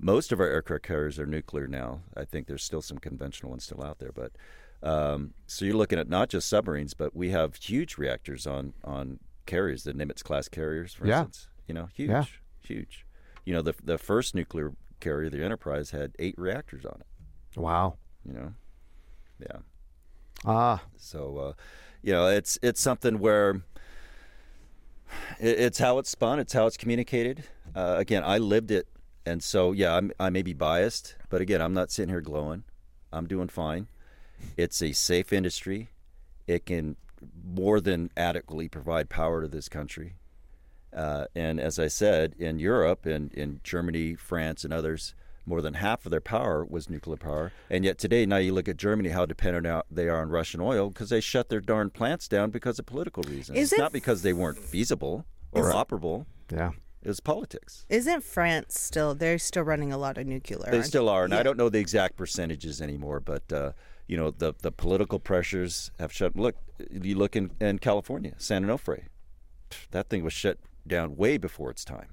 Most 0.00 0.32
of 0.32 0.40
our 0.40 0.46
aircraft 0.46 0.84
carriers 0.84 1.18
are 1.18 1.26
nuclear 1.26 1.66
now. 1.66 2.00
I 2.16 2.24
think 2.24 2.46
there's 2.46 2.62
still 2.62 2.82
some 2.82 2.98
conventional 2.98 3.50
ones 3.50 3.64
still 3.64 3.82
out 3.82 3.98
there, 3.98 4.12
but 4.12 4.32
Um, 4.80 5.34
so 5.48 5.64
you're 5.64 5.74
looking 5.76 5.98
at 5.98 6.08
not 6.08 6.28
just 6.28 6.48
submarines, 6.48 6.94
but 6.94 7.14
we 7.16 7.30
have 7.30 7.56
huge 7.56 7.98
reactors 7.98 8.46
on 8.46 8.74
on 8.84 9.18
carriers, 9.44 9.82
the 9.82 9.92
Nimitz 9.92 10.22
class 10.22 10.48
carriers, 10.48 10.94
for 10.94 11.06
Yeah. 11.06 11.22
instance. 11.24 11.48
You 11.66 11.74
know, 11.74 11.86
huge, 11.92 12.10
Yeah. 12.10 12.24
huge. 12.62 13.04
You 13.44 13.54
know, 13.54 13.62
the 13.62 13.74
the 13.82 13.98
first 13.98 14.36
nuclear 14.36 14.72
carrier, 15.00 15.30
the 15.30 15.42
Enterprise, 15.42 15.90
had 15.90 16.14
eight 16.20 16.38
reactors 16.38 16.84
on 16.86 17.00
it. 17.00 17.58
Wow. 17.60 17.96
You 18.24 18.32
know, 18.34 18.54
yeah. 19.40 19.58
Ah, 20.44 20.82
So, 20.96 21.38
uh, 21.38 21.52
you 22.02 22.12
know, 22.12 22.28
it's 22.28 22.58
it's 22.62 22.80
something 22.80 23.18
where 23.18 23.62
it, 25.38 25.58
it's 25.58 25.78
how 25.78 25.98
it's 25.98 26.10
spun, 26.10 26.38
it's 26.38 26.52
how 26.52 26.66
it's 26.66 26.76
communicated. 26.76 27.44
Uh, 27.74 27.96
again, 27.98 28.22
I 28.24 28.38
lived 28.38 28.70
it, 28.70 28.88
and 29.26 29.42
so 29.42 29.72
yeah, 29.72 29.96
I'm, 29.96 30.12
I 30.18 30.30
may 30.30 30.42
be 30.42 30.52
biased, 30.52 31.16
but 31.28 31.40
again, 31.40 31.60
I'm 31.60 31.74
not 31.74 31.90
sitting 31.90 32.10
here 32.10 32.20
glowing. 32.20 32.64
I'm 33.12 33.26
doing 33.26 33.48
fine. 33.48 33.88
It's 34.56 34.82
a 34.82 34.92
safe 34.92 35.32
industry. 35.32 35.88
It 36.46 36.66
can 36.66 36.96
more 37.44 37.80
than 37.80 38.10
adequately 38.16 38.68
provide 38.68 39.08
power 39.08 39.42
to 39.42 39.48
this 39.48 39.68
country. 39.68 40.14
Uh, 40.94 41.26
and 41.34 41.60
as 41.60 41.78
I 41.78 41.88
said, 41.88 42.34
in 42.38 42.58
Europe 42.58 43.04
and 43.04 43.32
in 43.34 43.60
Germany, 43.62 44.14
France, 44.14 44.64
and 44.64 44.72
others, 44.72 45.14
more 45.48 45.62
than 45.62 45.74
half 45.74 46.04
of 46.06 46.10
their 46.10 46.20
power 46.20 46.64
was 46.64 46.88
nuclear 46.90 47.16
power. 47.16 47.52
And 47.70 47.84
yet 47.84 47.98
today, 47.98 48.26
now 48.26 48.36
you 48.36 48.52
look 48.52 48.68
at 48.68 48.76
Germany, 48.76 49.08
how 49.08 49.26
dependent 49.26 49.66
they 49.90 50.08
are 50.08 50.20
on 50.20 50.28
Russian 50.28 50.60
oil 50.60 50.90
because 50.90 51.08
they 51.10 51.20
shut 51.20 51.48
their 51.48 51.60
darn 51.60 51.90
plants 51.90 52.28
down 52.28 52.50
because 52.50 52.78
of 52.78 52.86
political 52.86 53.22
reasons. 53.24 53.58
Is 53.58 53.72
it's 53.72 53.78
it- 53.78 53.82
not 53.82 53.92
because 53.92 54.22
they 54.22 54.32
weren't 54.32 54.58
feasible 54.58 55.24
or 55.52 55.72
operable. 55.72 56.26
yeah. 56.52 56.72
It 57.00 57.06
was 57.06 57.20
politics. 57.20 57.86
Isn't 57.88 58.24
France 58.24 58.78
still? 58.80 59.14
They're 59.14 59.38
still 59.38 59.62
running 59.62 59.92
a 59.92 59.96
lot 59.96 60.18
of 60.18 60.26
nuclear. 60.26 60.68
They 60.68 60.82
still 60.82 61.08
are, 61.08 61.22
and 61.24 61.32
Yeah. 61.32 61.38
I 61.38 61.42
don't 61.44 61.56
know 61.56 61.68
the 61.68 61.78
exact 61.78 62.16
percentages 62.16 62.82
anymore, 62.82 63.20
but 63.20 63.50
uh, 63.52 63.72
you 64.08 64.16
know 64.16 64.32
the 64.32 64.52
the 64.62 64.72
political 64.72 65.20
pressures 65.20 65.92
have 66.00 66.12
shut. 66.12 66.34
Look, 66.34 66.56
you 66.90 67.14
look 67.16 67.36
in, 67.36 67.52
in 67.60 67.78
California, 67.78 68.34
San 68.38 68.64
Onofre, 68.66 69.04
that 69.92 70.08
thing 70.10 70.24
was 70.24 70.32
shut 70.32 70.58
down 70.88 71.14
way 71.16 71.38
before 71.38 71.70
its 71.70 71.84
time. 71.84 72.08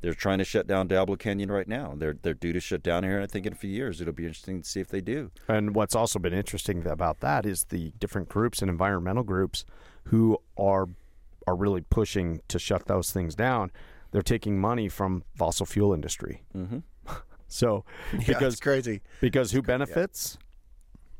They're 0.00 0.14
trying 0.14 0.38
to 0.38 0.44
shut 0.44 0.66
down 0.66 0.88
Diablo 0.88 1.16
Canyon 1.16 1.50
right 1.50 1.68
now. 1.68 1.94
They're 1.96 2.16
they're 2.20 2.34
due 2.34 2.52
to 2.52 2.60
shut 2.60 2.82
down 2.82 3.04
here. 3.04 3.20
I 3.20 3.26
think 3.26 3.46
in 3.46 3.52
a 3.52 3.56
few 3.56 3.70
years 3.70 4.00
it'll 4.00 4.14
be 4.14 4.24
interesting 4.26 4.62
to 4.62 4.68
see 4.68 4.80
if 4.80 4.88
they 4.88 5.00
do. 5.00 5.30
And 5.48 5.74
what's 5.74 5.94
also 5.94 6.18
been 6.18 6.32
interesting 6.32 6.86
about 6.86 7.20
that 7.20 7.44
is 7.46 7.64
the 7.64 7.92
different 7.98 8.28
groups 8.28 8.62
and 8.62 8.70
environmental 8.70 9.22
groups 9.22 9.64
who 10.04 10.38
are 10.56 10.88
are 11.46 11.56
really 11.56 11.80
pushing 11.80 12.40
to 12.48 12.58
shut 12.58 12.86
those 12.86 13.12
things 13.12 13.34
down. 13.34 13.70
They're 14.12 14.22
taking 14.22 14.58
money 14.60 14.88
from 14.88 15.24
fossil 15.36 15.66
fuel 15.66 15.92
industry. 15.92 16.42
Mm-hmm. 16.56 16.78
So 17.52 17.84
because 18.26 18.54
it's 18.54 18.60
crazy. 18.60 19.00
because 19.20 19.50
who 19.50 19.60
benefits? 19.60 20.38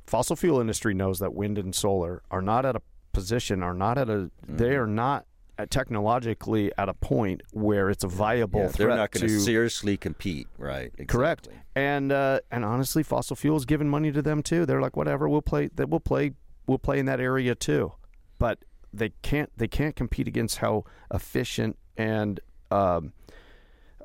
Fossil 0.06 0.36
fuel 0.36 0.60
industry 0.60 0.94
knows 0.94 1.18
that 1.18 1.34
wind 1.34 1.58
and 1.58 1.74
solar 1.74 2.22
are 2.30 2.40
not 2.40 2.64
at 2.64 2.76
a 2.76 2.82
position, 3.12 3.64
are 3.64 3.74
not 3.74 3.98
at 3.98 4.08
a, 4.08 4.30
they 4.46 4.76
are 4.76 4.86
not 4.86 5.26
at 5.60 5.70
technologically 5.70 6.72
at 6.78 6.88
a 6.88 6.94
point 6.94 7.42
where 7.52 7.90
it's 7.90 8.02
a 8.02 8.08
viable 8.08 8.60
Yeah, 8.60 8.68
threat 8.68 8.88
they're 8.88 8.96
not 8.96 9.10
going 9.10 9.26
to 9.26 9.40
seriously 9.40 9.96
compete, 9.96 10.48
right? 10.58 10.92
Correct. 11.06 11.48
And 11.74 12.10
uh, 12.10 12.40
and 12.50 12.64
honestly, 12.64 13.02
fossil 13.02 13.36
fuels 13.36 13.64
giving 13.64 13.88
money 13.88 14.10
to 14.12 14.22
them 14.22 14.42
too. 14.42 14.66
They're 14.66 14.80
like, 14.80 14.96
whatever, 14.96 15.28
we'll 15.28 15.42
play. 15.42 15.68
That 15.74 15.88
we'll 15.88 16.00
play. 16.00 16.32
We'll 16.66 16.78
play 16.78 16.98
in 16.98 17.06
that 17.06 17.20
area 17.20 17.54
too. 17.54 17.92
But 18.38 18.58
they 18.92 19.10
can't. 19.22 19.50
They 19.56 19.68
can't 19.68 19.94
compete 19.94 20.26
against 20.26 20.58
how 20.58 20.84
efficient 21.12 21.78
and 21.96 22.40
um, 22.70 23.12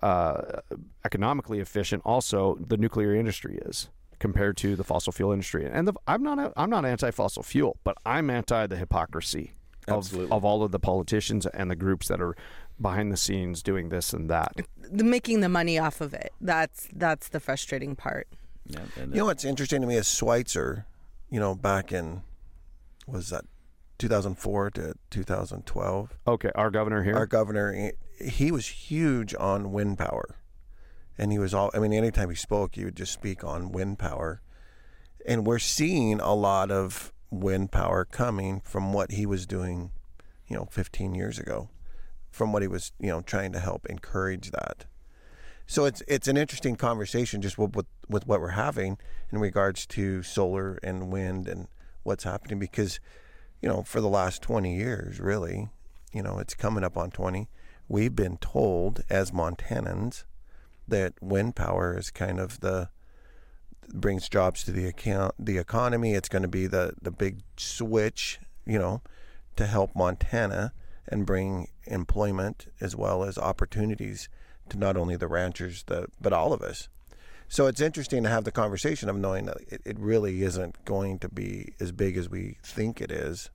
uh, 0.04 0.60
economically 1.06 1.60
efficient 1.60 2.02
also 2.06 2.58
the 2.60 2.78
nuclear 2.78 3.16
industry 3.16 3.60
is 3.66 3.90
compared 4.20 4.58
to 4.58 4.76
the 4.76 4.84
fossil 4.84 5.12
fuel 5.12 5.32
industry. 5.32 5.68
And 5.72 5.88
the, 5.88 5.94
I'm 6.06 6.22
not. 6.22 6.54
I'm 6.58 6.70
not 6.70 6.86
anti-fossil 6.86 7.44
fuel, 7.44 7.78
but 7.84 7.98
I'm 8.06 8.30
anti 8.30 8.68
the 8.68 8.76
hypocrisy 8.76 9.54
of, 9.88 10.14
of 10.32 10.44
all 10.46 10.64
of 10.64 10.72
the 10.72 10.80
politicians 10.80 11.46
and 11.48 11.70
the 11.70 11.76
groups 11.76 12.08
that 12.08 12.22
are 12.22 12.36
behind 12.82 13.12
the 13.12 13.18
scenes 13.18 13.64
doing 13.64 13.90
this 13.90 14.14
and 14.14 14.30
that. 14.30 14.54
the 14.92 15.04
making 15.04 15.42
the 15.42 15.50
money 15.50 15.78
off 15.80 16.02
of 16.02 16.14
it. 16.14 16.32
That's 16.42 16.88
that's 16.94 17.30
the 17.30 17.40
frustrating 17.40 17.96
part. 17.96 18.28
Yeah, 18.68 18.80
and 19.00 19.14
You 19.14 19.20
know 19.20 19.26
what's 19.26 19.46
interesting 19.46 19.82
to 19.82 19.88
me 19.88 19.96
is 19.96 20.08
Schweitzer, 20.14 20.86
you 21.30 21.40
know, 21.40 21.54
back 21.56 21.92
in 21.92 22.24
was 23.08 23.30
that 23.30 23.46
2004 24.00 24.72
to 24.72 24.94
2012. 25.10 26.18
Okay, 26.28 26.52
our 26.56 26.70
governor 26.72 27.04
here. 27.04 27.16
Our 27.16 27.28
governor, 27.28 27.74
he- 27.74 28.26
he 28.26 28.52
was 28.52 28.68
huge 28.68 29.36
on 29.40 29.72
wind 29.72 29.98
power, 29.98 30.38
and 31.18 31.32
he 31.32 31.40
was 31.40 31.54
all. 31.54 31.70
I 31.74 31.80
mean, 31.80 31.94
anytime 31.94 32.30
he 32.30 32.36
spoke, 32.36 32.76
he 32.76 32.84
would 32.86 32.96
just 32.96 33.14
speak 33.14 33.44
on 33.44 33.72
wind 33.72 34.00
power, 34.00 34.42
and 35.26 35.46
we're 35.46 35.60
seeing 35.60 36.20
a 36.20 36.34
lot 36.34 36.72
of 36.72 37.14
wind 37.36 37.72
power 37.72 38.06
coming 38.06 38.62
from 38.62 38.94
what 38.94 39.12
he 39.12 39.26
was 39.26 39.46
doing, 39.46 39.92
you 40.48 40.56
know, 40.56 40.68
15 40.72 41.16
years 41.16 41.40
ago, 41.40 41.70
from 42.32 42.54
what 42.54 42.62
he 42.62 42.68
was, 42.68 42.92
you 43.00 43.10
know, 43.10 43.22
trying 43.22 43.52
to 43.54 43.60
help 43.60 43.86
encourage 43.88 44.52
that. 44.52 44.86
So 45.68 45.86
it's 45.86 46.04
it's 46.08 46.28
an 46.28 46.38
interesting 46.38 46.76
conversation 46.76 47.42
just 47.42 47.58
with, 47.58 47.76
with 47.76 47.88
with 48.08 48.28
what 48.28 48.40
we're 48.40 48.50
having 48.50 48.98
in 49.32 49.40
regards 49.40 49.86
to 49.88 50.22
solar 50.22 50.80
and 50.84 51.12
wind 51.12 51.48
and 51.48 51.68
what's 52.04 52.24
happening 52.24 52.60
because 52.60 53.00
you 53.62 53.68
know 53.68 53.82
for 53.82 54.00
the 54.00 54.08
last 54.08 54.44
20 54.44 54.76
years 54.76 55.20
really 55.20 55.70
you 56.14 56.22
know 56.22 56.38
it's 56.38 56.54
coming 56.54 56.84
up 56.84 56.96
on 56.96 57.10
20 57.10 57.48
we've 57.88 58.16
been 58.16 58.38
told 58.38 59.02
as 59.10 59.32
Montanans 59.32 60.24
that 60.88 61.14
wind 61.20 61.56
power 61.56 61.98
is 61.98 62.12
kind 62.12 62.40
of 62.40 62.60
the 62.60 62.90
brings 63.94 64.30
jobs 64.30 64.64
to 64.64 64.72
the 64.72 64.86
account 64.86 65.34
the 65.40 65.58
economy 65.58 66.14
it's 66.14 66.30
going 66.30 66.42
to 66.42 66.48
be 66.48 66.68
the 66.68 66.94
the 67.02 67.12
big 67.12 67.42
switch 67.58 68.40
you 68.66 68.80
know 68.80 69.02
to 69.56 69.66
help 69.66 69.96
Montana 69.96 70.74
and 71.08 71.26
bring 71.26 71.70
employment 71.86 72.68
as 72.82 72.96
well 72.96 73.24
as 73.24 73.38
opportunities 73.38 74.28
to 74.70 74.78
not 74.78 74.98
only 74.98 75.16
the 75.16 75.28
ranchers 75.28 75.84
the, 75.84 76.08
but 76.20 76.34
all 76.34 76.52
of 76.52 76.62
us 76.62 76.90
so 77.48 77.68
it's 77.68 77.82
interesting 77.82 78.24
to 78.24 78.30
have 78.30 78.44
the 78.44 78.52
conversation 78.52 79.08
of 79.08 79.16
knowing 79.16 79.46
that 79.46 79.58
it, 79.68 79.82
it 79.86 80.00
really 80.00 80.42
isn't 80.42 80.84
going 80.84 81.20
to 81.20 81.30
be 81.30 81.74
as 81.80 81.92
big 81.92 82.18
as 82.18 82.30
we 82.30 82.58
think 82.64 83.00
it 83.00 83.12
is 83.12 83.52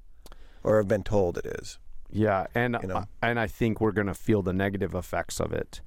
or 0.62 0.76
have 0.76 0.88
been 0.88 1.02
told 1.02 1.36
it 1.38 1.46
is 1.46 1.78
Yeah, 2.12 2.46
and 2.54 2.76
You 2.82 2.88
know? 2.88 3.04
and 3.22 3.38
I 3.38 3.46
think 3.46 3.80
we're 3.80 3.92
going 3.92 4.06
to 4.06 4.14
feel 4.14 4.42
the 4.42 4.52
negative 4.52 4.94
effects 4.94 5.40
of 5.40 5.52
it. 5.52 5.80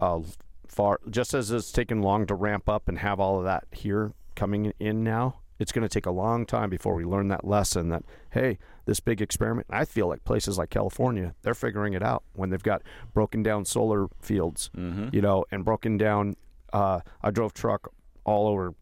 Uh, 0.00 0.20
far 0.68 1.00
just 1.08 1.34
as 1.34 1.50
it's 1.50 1.72
taken 1.72 2.02
long 2.02 2.26
to 2.26 2.34
ramp 2.34 2.68
up 2.68 2.88
and 2.88 2.98
have 2.98 3.20
all 3.20 3.38
of 3.38 3.44
that 3.44 3.64
here 3.72 4.12
coming 4.34 4.72
in 4.78 5.04
now, 5.04 5.40
it's 5.58 5.72
going 5.72 5.86
to 5.86 5.88
take 5.88 6.06
a 6.06 6.10
long 6.10 6.46
time 6.46 6.68
before 6.70 6.94
we 6.94 7.04
learn 7.04 7.28
that 7.28 7.44
lesson. 7.46 7.88
That 7.90 8.04
hey, 8.30 8.58
this 8.86 9.00
big 9.00 9.22
experiment. 9.22 9.66
I 9.70 9.84
feel 9.84 10.08
like 10.08 10.24
places 10.24 10.58
like 10.58 10.70
California, 10.70 11.34
they're 11.42 11.54
figuring 11.54 11.94
it 11.94 12.02
out 12.02 12.24
when 12.34 12.50
they've 12.50 12.62
got 12.62 12.82
broken 13.12 13.42
down 13.42 13.64
solar 13.64 14.08
fields, 14.20 14.70
you 15.12 15.22
know, 15.22 15.44
and 15.50 15.64
broken 15.64 15.96
down. 15.96 16.36
Uh, 16.72 17.00
I 17.22 17.30
drove 17.30 17.54
truck 17.54 17.92
all 18.24 18.48
over 18.48 18.74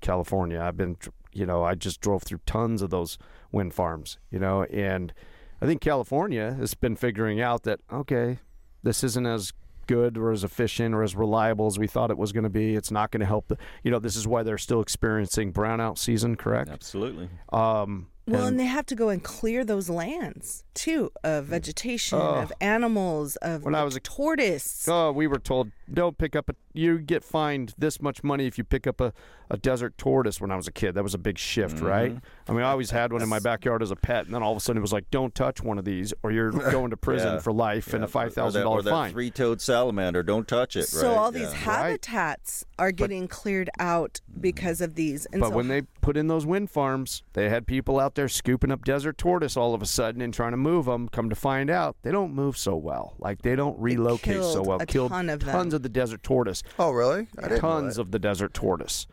California. 0.00 0.60
I've 0.60 0.76
been, 0.76 0.96
you 1.32 1.46
know, 1.46 1.64
I 1.64 1.74
just 1.74 2.00
drove 2.00 2.22
through 2.22 2.40
tons 2.46 2.80
of 2.80 2.90
those 2.90 3.18
wind 3.50 3.74
farms, 3.74 4.18
you 4.30 4.38
know, 4.38 4.64
and 4.64 5.12
I 5.60 5.66
think 5.66 5.80
California 5.80 6.54
has 6.54 6.74
been 6.74 6.96
figuring 6.96 7.40
out 7.40 7.64
that 7.64 7.80
okay, 7.92 8.38
this 8.82 9.02
isn't 9.04 9.26
as 9.26 9.52
good 9.90 10.16
or 10.16 10.30
as 10.30 10.44
efficient 10.44 10.94
or 10.94 11.02
as 11.02 11.16
reliable 11.16 11.66
as 11.66 11.76
we 11.78 11.88
thought 11.88 12.10
it 12.12 12.16
was 12.18 12.30
going 12.32 12.44
to 12.44 12.48
be. 12.50 12.76
It's 12.76 12.92
not 12.92 13.10
going 13.10 13.20
to 13.20 13.26
help 13.26 13.48
the, 13.48 13.56
you 13.82 13.90
know, 13.90 13.98
this 13.98 14.14
is 14.14 14.26
why 14.26 14.44
they're 14.44 14.56
still 14.58 14.80
experiencing 14.80 15.52
brownout 15.52 15.98
season, 15.98 16.36
correct? 16.36 16.70
absolutely. 16.70 17.28
Um, 17.52 18.06
Well, 18.28 18.42
and- 18.42 18.48
and 18.50 18.60
they 18.60 18.66
have 18.66 18.86
to 18.86 18.94
go 18.94 19.08
and 19.08 19.20
clear 19.24 19.64
those 19.64 19.90
lands 19.90 20.62
too 20.74 21.10
of 21.24 21.46
vegetation, 21.46 22.18
Oh. 22.20 22.36
of 22.36 22.52
animals, 22.60 23.34
of 23.36 23.64
When 23.64 23.74
I 23.74 23.82
was 23.82 23.96
a- 23.96 24.00
tortoise. 24.00 24.86
Oh, 24.88 25.10
we 25.10 25.26
were 25.26 25.40
told 25.40 25.72
don't 25.92 26.16
pick 26.18 26.36
up 26.36 26.48
a. 26.48 26.54
You 26.72 26.98
get 26.98 27.24
fined 27.24 27.74
this 27.76 28.00
much 28.00 28.22
money 28.22 28.46
if 28.46 28.56
you 28.58 28.64
pick 28.64 28.86
up 28.86 29.00
a, 29.00 29.12
a 29.50 29.56
desert 29.56 29.98
tortoise. 29.98 30.40
When 30.40 30.50
I 30.50 30.56
was 30.56 30.68
a 30.68 30.72
kid, 30.72 30.94
that 30.94 31.02
was 31.02 31.14
a 31.14 31.18
big 31.18 31.36
shift, 31.38 31.76
mm-hmm. 31.76 31.86
right? 31.86 32.16
I 32.48 32.52
mean, 32.52 32.62
I 32.62 32.70
always 32.70 32.90
had 32.90 33.12
one 33.12 33.22
in 33.22 33.28
my 33.28 33.38
backyard 33.40 33.82
as 33.82 33.90
a 33.90 33.96
pet, 33.96 34.26
and 34.26 34.34
then 34.34 34.42
all 34.42 34.52
of 34.52 34.56
a 34.56 34.60
sudden 34.60 34.78
it 34.78 34.82
was 34.82 34.92
like, 34.92 35.10
don't 35.10 35.34
touch 35.34 35.62
one 35.62 35.78
of 35.78 35.84
these, 35.84 36.14
or 36.22 36.30
you're 36.32 36.50
going 36.70 36.90
to 36.90 36.96
prison 36.96 37.34
Yeah. 37.34 37.40
for 37.40 37.52
life 37.52 37.92
and 37.92 38.02
Yeah, 38.02 38.06
a 38.06 38.08
five 38.08 38.28
or 38.28 38.30
thousand 38.30 38.60
that- 38.60 38.64
dollar 38.64 38.78
or 38.78 38.82
that 38.82 38.90
fine. 38.90 39.12
Three-toed 39.12 39.60
salamander, 39.60 40.22
don't 40.22 40.46
touch 40.46 40.76
it. 40.76 40.84
so 40.86 41.08
right? 41.08 41.16
all 41.16 41.32
these 41.32 41.42
Yeah. 41.52 41.54
habitats 41.54 42.64
are 42.78 42.92
getting 42.92 43.28
cleared 43.28 43.70
out 43.78 44.20
mm-hmm. 44.30 44.40
because 44.40 44.80
of 44.80 44.94
these. 44.94 45.26
And 45.26 45.40
But 45.40 45.50
so 45.50 45.56
when 45.56 45.68
they 45.68 45.82
put 46.00 46.16
in 46.16 46.28
those 46.28 46.46
wind 46.46 46.70
farms, 46.70 47.22
they 47.32 47.48
had 47.48 47.66
people 47.66 47.98
out 47.98 48.14
there 48.14 48.28
scooping 48.28 48.70
up 48.70 48.84
desert 48.84 49.18
tortoise 49.18 49.56
all 49.56 49.74
of 49.74 49.82
a 49.82 49.86
sudden 49.86 50.20
and 50.22 50.32
trying 50.32 50.52
to 50.52 50.56
move 50.56 50.86
them. 50.86 51.08
Come 51.08 51.28
to 51.28 51.36
find 51.36 51.68
out, 51.70 51.96
they 52.02 52.10
don't 52.10 52.32
move 52.34 52.56
so 52.56 52.76
well. 52.76 53.14
Like 53.18 53.42
they 53.42 53.56
don't 53.56 53.78
relocate 53.78 54.42
so 54.42 54.52
killed 54.54 54.66
well. 54.66 54.78
a 54.80 54.86
Killed 54.86 55.10
ton 55.10 55.28
of 55.28 55.40
them. 55.40 55.52
tons 55.52 55.74
of 55.80 55.82
the 55.82 55.88
desert 55.88 56.22
tortoise. 56.22 56.62
oh 56.78 56.90
really 56.90 57.26
I 57.38 57.42
didn't 57.48 57.50
know 57.56 57.58
Tons 57.60 57.96
that. 57.96 58.02
of 58.02 58.10
the 58.12 58.18
desert 58.18 58.54
tortoise. 58.54 59.06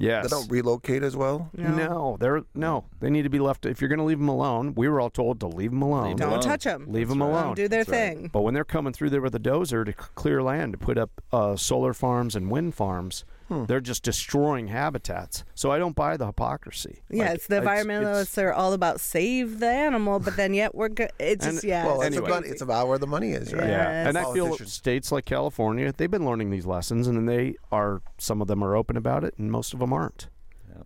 Yes. 0.00 0.22
they 0.24 0.28
don't 0.28 0.48
relocate 0.48 1.02
as 1.02 1.16
well 1.16 1.50
no, 1.56 1.68
No, 1.74 2.16
they're 2.20 2.42
no. 2.54 2.84
They 3.00 3.10
need 3.10 3.22
to 3.22 3.28
be 3.30 3.40
left. 3.40 3.66
If 3.66 3.80
you're 3.80 3.88
going 3.88 3.98
to 3.98 4.04
leave 4.04 4.20
them 4.20 4.28
alone, 4.28 4.74
we 4.76 4.88
were 4.88 5.00
all 5.00 5.10
told 5.10 5.40
to 5.40 5.48
leave 5.48 5.70
them 5.72 5.82
alone. 5.82 6.04
Leave 6.04 6.12
'em 6.12 6.16
don't 6.18 6.28
alone. 6.34 6.42
touch 6.42 6.62
them. 6.64 6.86
Leave 6.88 7.08
them 7.08 7.20
right. 7.20 7.28
alone. 7.30 7.54
Do 7.56 7.66
their 7.66 7.80
That's 7.82 7.90
right. 7.90 8.16
thing. 8.16 8.30
But 8.32 8.42
when 8.42 8.54
they're 8.54 8.64
coming 8.64 8.92
through 8.92 9.10
there 9.10 9.20
with 9.20 9.34
a 9.34 9.40
dozer 9.40 9.84
to 9.84 9.92
clear 9.92 10.40
land 10.40 10.72
to 10.74 10.78
put 10.78 10.98
up 10.98 11.10
uh, 11.32 11.56
solar 11.56 11.92
farms 11.94 12.36
and 12.36 12.48
wind 12.48 12.76
farms, 12.76 13.24
Hmm. 13.48 13.64
They're 13.64 13.80
just 13.80 14.02
destroying 14.02 14.68
habitats. 14.68 15.44
So 15.54 15.70
I 15.72 15.78
don't 15.78 15.96
buy 15.96 16.16
the 16.16 16.26
hypocrisy. 16.26 17.00
Yeah, 17.10 17.24
Like, 17.26 17.34
it's 17.36 17.46
the 17.46 17.60
environmentalists 17.60 18.40
are 18.42 18.52
all 18.52 18.74
about 18.74 19.00
save 19.00 19.58
the 19.60 19.68
animal, 19.68 20.20
but 20.20 20.36
then 20.36 20.52
yet 20.54 20.74
we're 20.74 20.90
good. 20.90 21.10
It's 21.18 21.44
And- 21.44 21.54
just 21.54 21.64
yeah. 21.64 21.86
well, 21.86 22.02
it's 22.02 22.08
it's, 22.08 22.16
anyway. 22.16 22.30
about, 22.30 22.44
it's 22.46 22.62
about 22.62 22.88
where 22.88 22.98
the 22.98 23.06
money 23.06 23.32
is, 23.32 23.52
right? 23.54 23.66
Yeah, 23.68 24.06
and 24.08 24.18
I 24.18 24.32
feel 24.32 24.54
states 24.58 25.10
like 25.10 25.24
California, 25.24 25.92
they've 25.96 26.10
been 26.10 26.26
learning 26.26 26.50
these 26.50 26.66
lessons, 26.66 27.06
and 27.06 27.16
then 27.16 27.26
they 27.26 27.54
are. 27.72 28.02
Some 28.18 28.42
of 28.42 28.48
them 28.48 28.62
are 28.62 28.76
open 28.76 28.96
about 28.96 29.24
it, 29.24 29.34
and 29.38 29.50
most 29.50 29.72
of 29.72 29.80
them 29.80 29.92
aren't. 29.92 30.28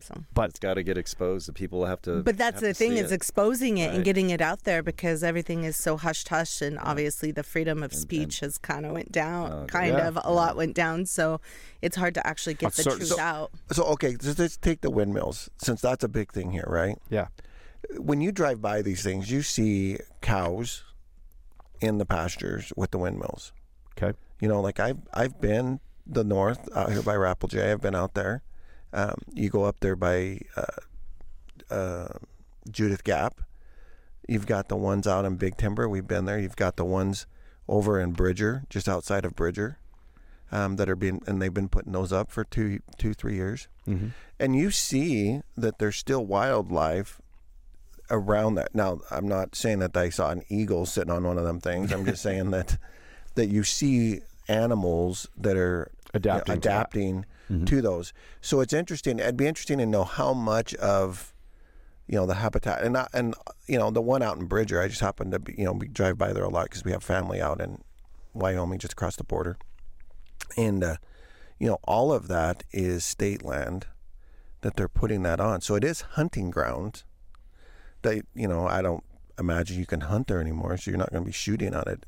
So- 0.00 0.24
But 0.34 0.50
It's 0.50 0.58
got 0.58 0.74
to 0.74 0.82
get 0.82 0.96
exposed. 0.98 1.48
The 1.48 1.52
people 1.52 1.84
have 1.86 2.00
to. 2.02 2.22
But 2.22 2.36
that's 2.38 2.60
the 2.60 2.74
thing 2.74 2.92
is 2.96 3.12
it. 3.12 3.14
exposing 3.14 3.78
it 3.78 3.94
and 3.94 4.04
getting 4.04 4.30
it 4.30 4.40
out 4.40 4.64
there 4.64 4.82
because 4.82 5.22
everything 5.22 5.64
is 5.64 5.76
so 5.76 5.96
hush 5.96 6.26
hush 6.26 6.60
and 6.62 6.78
obviously 6.78 7.30
the 7.30 7.42
freedom 7.42 7.82
of 7.82 7.92
And- 7.92 8.00
speech 8.00 8.40
has 8.40 8.58
kind 8.58 8.84
of 8.86 8.92
went 8.92 9.12
down, 9.12 9.52
Oh, 9.52 9.66
kind 9.66 9.94
yeah. 9.94 10.08
of 10.08 10.18
a 10.22 10.32
lot 10.32 10.56
went 10.56 10.74
down. 10.74 11.06
So 11.06 11.40
it's 11.80 11.96
hard 11.96 12.14
to 12.14 12.26
actually 12.26 12.54
get 12.54 12.72
A 12.72 12.76
the 12.76 12.82
certain- 12.82 12.98
truth 13.00 13.10
so- 13.10 13.20
out. 13.20 13.50
So 13.72 13.84
okay, 13.94 14.16
just 14.16 14.38
let's 14.38 14.56
take 14.56 14.80
the 14.80 14.90
windmills 14.90 15.50
since 15.58 15.80
that's 15.80 16.04
a 16.04 16.08
big 16.08 16.32
thing 16.32 16.50
here, 16.52 16.66
right? 16.68 16.98
yeah, 17.10 17.28
When 17.98 18.20
you 18.20 18.32
drive 18.32 18.60
by 18.62 18.82
these 18.82 19.02
things, 19.02 19.30
you 19.30 19.42
see 19.42 19.98
cows 20.20 20.84
in 21.80 21.98
the 21.98 22.06
pastures 22.06 22.72
with 22.76 22.90
the 22.92 22.98
windmills. 22.98 23.52
okay, 23.96 24.16
You 24.40 24.48
know, 24.48 24.60
like 24.60 24.78
I've 24.80 24.98
I've 25.12 25.40
been 25.40 25.80
the 26.06 26.24
north 26.24 26.68
out 26.76 26.90
here 26.92 27.02
by 27.02 27.14
Rapple 27.14 27.48
I've 27.60 27.80
been 27.80 27.94
out 27.94 28.14
there. 28.14 28.42
Um, 28.92 29.14
you 29.32 29.48
go 29.48 29.64
up 29.64 29.76
there 29.80 29.96
by 29.96 30.40
uh, 30.56 31.74
uh, 31.74 32.08
Judith 32.70 33.04
Gap. 33.04 33.40
You've 34.28 34.46
got 34.46 34.68
the 34.68 34.76
ones 34.76 35.06
out 35.06 35.24
in 35.24 35.36
Big 35.36 35.56
Timber. 35.56 35.88
We've 35.88 36.06
been 36.06 36.26
there. 36.26 36.38
You've 36.38 36.56
got 36.56 36.76
the 36.76 36.84
ones 36.84 37.26
over 37.68 38.00
in 38.00 38.12
Bridger, 38.12 38.64
just 38.68 38.88
outside 38.88 39.24
of 39.24 39.34
Bridger, 39.34 39.78
um, 40.50 40.76
that 40.76 40.88
are 40.88 40.96
being 40.96 41.22
and 41.26 41.40
they've 41.40 41.52
been 41.52 41.68
putting 41.68 41.92
those 41.92 42.12
up 42.12 42.30
for 42.30 42.44
two, 42.44 42.80
two, 42.98 43.14
three 43.14 43.34
years. 43.34 43.68
mm-hmm. 43.86 44.08
And 44.38 44.56
you 44.56 44.70
see 44.70 45.40
that 45.56 45.78
there's 45.78 45.96
still 45.96 46.26
wildlife 46.26 47.20
around 48.10 48.56
that. 48.56 48.74
Now, 48.74 49.00
I'm 49.10 49.26
not 49.26 49.54
saying 49.54 49.78
that 49.78 49.96
I 49.96 50.10
saw 50.10 50.30
an 50.30 50.42
eagle 50.48 50.84
sitting 50.86 51.10
on 51.10 51.24
one 51.24 51.38
of 51.38 51.44
them 51.44 51.60
things. 51.60 51.92
I'm 51.92 52.04
just 52.04 52.22
saying 52.28 52.50
that 52.50 52.78
that 53.34 53.48
you 53.48 53.64
see 53.64 54.20
animals 54.48 55.28
that 55.36 55.56
are 55.56 55.90
Adapting 56.14 56.54
adapting 56.54 57.26
Mhm. 57.52 57.66
to 57.66 57.82
those. 57.82 58.12
So 58.40 58.60
it's 58.60 58.72
interesting. 58.72 59.18
It'd 59.18 59.36
be 59.36 59.46
interesting 59.46 59.78
to 59.78 59.86
know 59.86 60.04
how 60.04 60.32
much 60.32 60.74
of 60.76 61.34
you 62.06 62.16
know 62.16 62.26
the 62.26 62.34
habitat 62.34 62.82
and 62.82 62.96
I, 62.96 63.06
and 63.12 63.34
you 63.66 63.78
know 63.78 63.90
the 63.90 64.00
one 64.00 64.22
out 64.22 64.38
in 64.38 64.46
Bridger. 64.46 64.80
I 64.80 64.88
just 64.88 65.00
happen 65.00 65.30
to 65.30 65.38
be 65.38 65.54
you 65.56 65.64
know 65.64 65.72
we 65.72 65.88
drive 65.88 66.18
by 66.18 66.32
there 66.32 66.44
a 66.44 66.48
lot 66.48 66.64
because 66.64 66.84
we 66.84 66.92
have 66.92 67.02
family 67.04 67.40
out 67.40 67.60
in 67.60 67.82
Wyoming, 68.34 68.78
just 68.78 68.92
across 68.94 69.16
the 69.16 69.24
border, 69.24 69.56
and 70.56 70.82
uh, 70.82 70.96
you 71.58 71.68
know 71.68 71.78
all 71.84 72.12
of 72.12 72.28
that 72.28 72.64
is 72.72 73.04
state 73.04 73.44
land 73.44 73.86
that 74.62 74.76
they're 74.76 74.88
putting 74.88 75.22
that 75.22 75.40
on. 75.40 75.60
So 75.60 75.74
it 75.74 75.84
is 75.84 76.00
hunting 76.02 76.50
ground. 76.50 77.04
They 78.02 78.22
you 78.34 78.48
know 78.48 78.66
I 78.66 78.82
don't 78.82 79.04
imagine 79.38 79.78
you 79.78 79.86
can 79.86 80.02
hunt 80.02 80.28
there 80.28 80.40
anymore, 80.40 80.76
so 80.76 80.90
you're 80.90 80.98
not 80.98 81.10
going 81.10 81.22
to 81.22 81.26
be 81.26 81.32
shooting 81.32 81.74
on 81.74 81.84
it. 81.86 82.06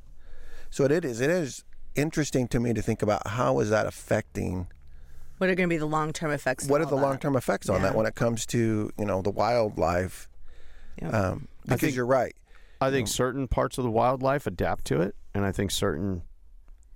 So 0.70 0.84
it 0.84 1.04
is 1.04 1.20
it 1.20 1.30
is 1.30 1.64
interesting 1.94 2.48
to 2.48 2.58
me 2.58 2.72
to 2.74 2.82
think 2.82 3.02
about 3.02 3.28
how 3.28 3.60
is 3.60 3.70
that 3.70 3.86
affecting 3.86 4.66
What 5.38 5.50
are 5.50 5.54
going 5.54 5.68
to 5.68 5.72
be 5.74 5.78
the 5.78 5.86
long 5.86 6.12
term 6.12 6.30
effects? 6.30 6.66
what 6.66 6.80
are 6.80 6.86
the 6.86 6.94
long 6.96 7.18
term 7.18 7.36
effects 7.36 7.68
on 7.68 7.82
that 7.82 7.94
when 7.94 8.06
it 8.06 8.14
comes 8.14 8.46
to 8.46 8.90
you 8.98 9.04
know 9.04 9.22
the 9.22 9.30
wildlife 9.30 10.28
Yeah. 11.00 11.08
um, 11.10 11.48
because 11.64 11.80
think- 11.80 11.96
you're 11.96 12.06
right 12.06 12.34
I 12.80 12.90
think 12.90 13.08
certain 13.08 13.48
parts 13.48 13.78
of 13.78 13.84
the 13.84 13.90
wildlife 13.90 14.46
adapt 14.46 14.84
to 14.86 15.00
it, 15.00 15.14
and 15.32 15.44
I 15.44 15.52
think 15.52 15.70
certain 15.70 16.22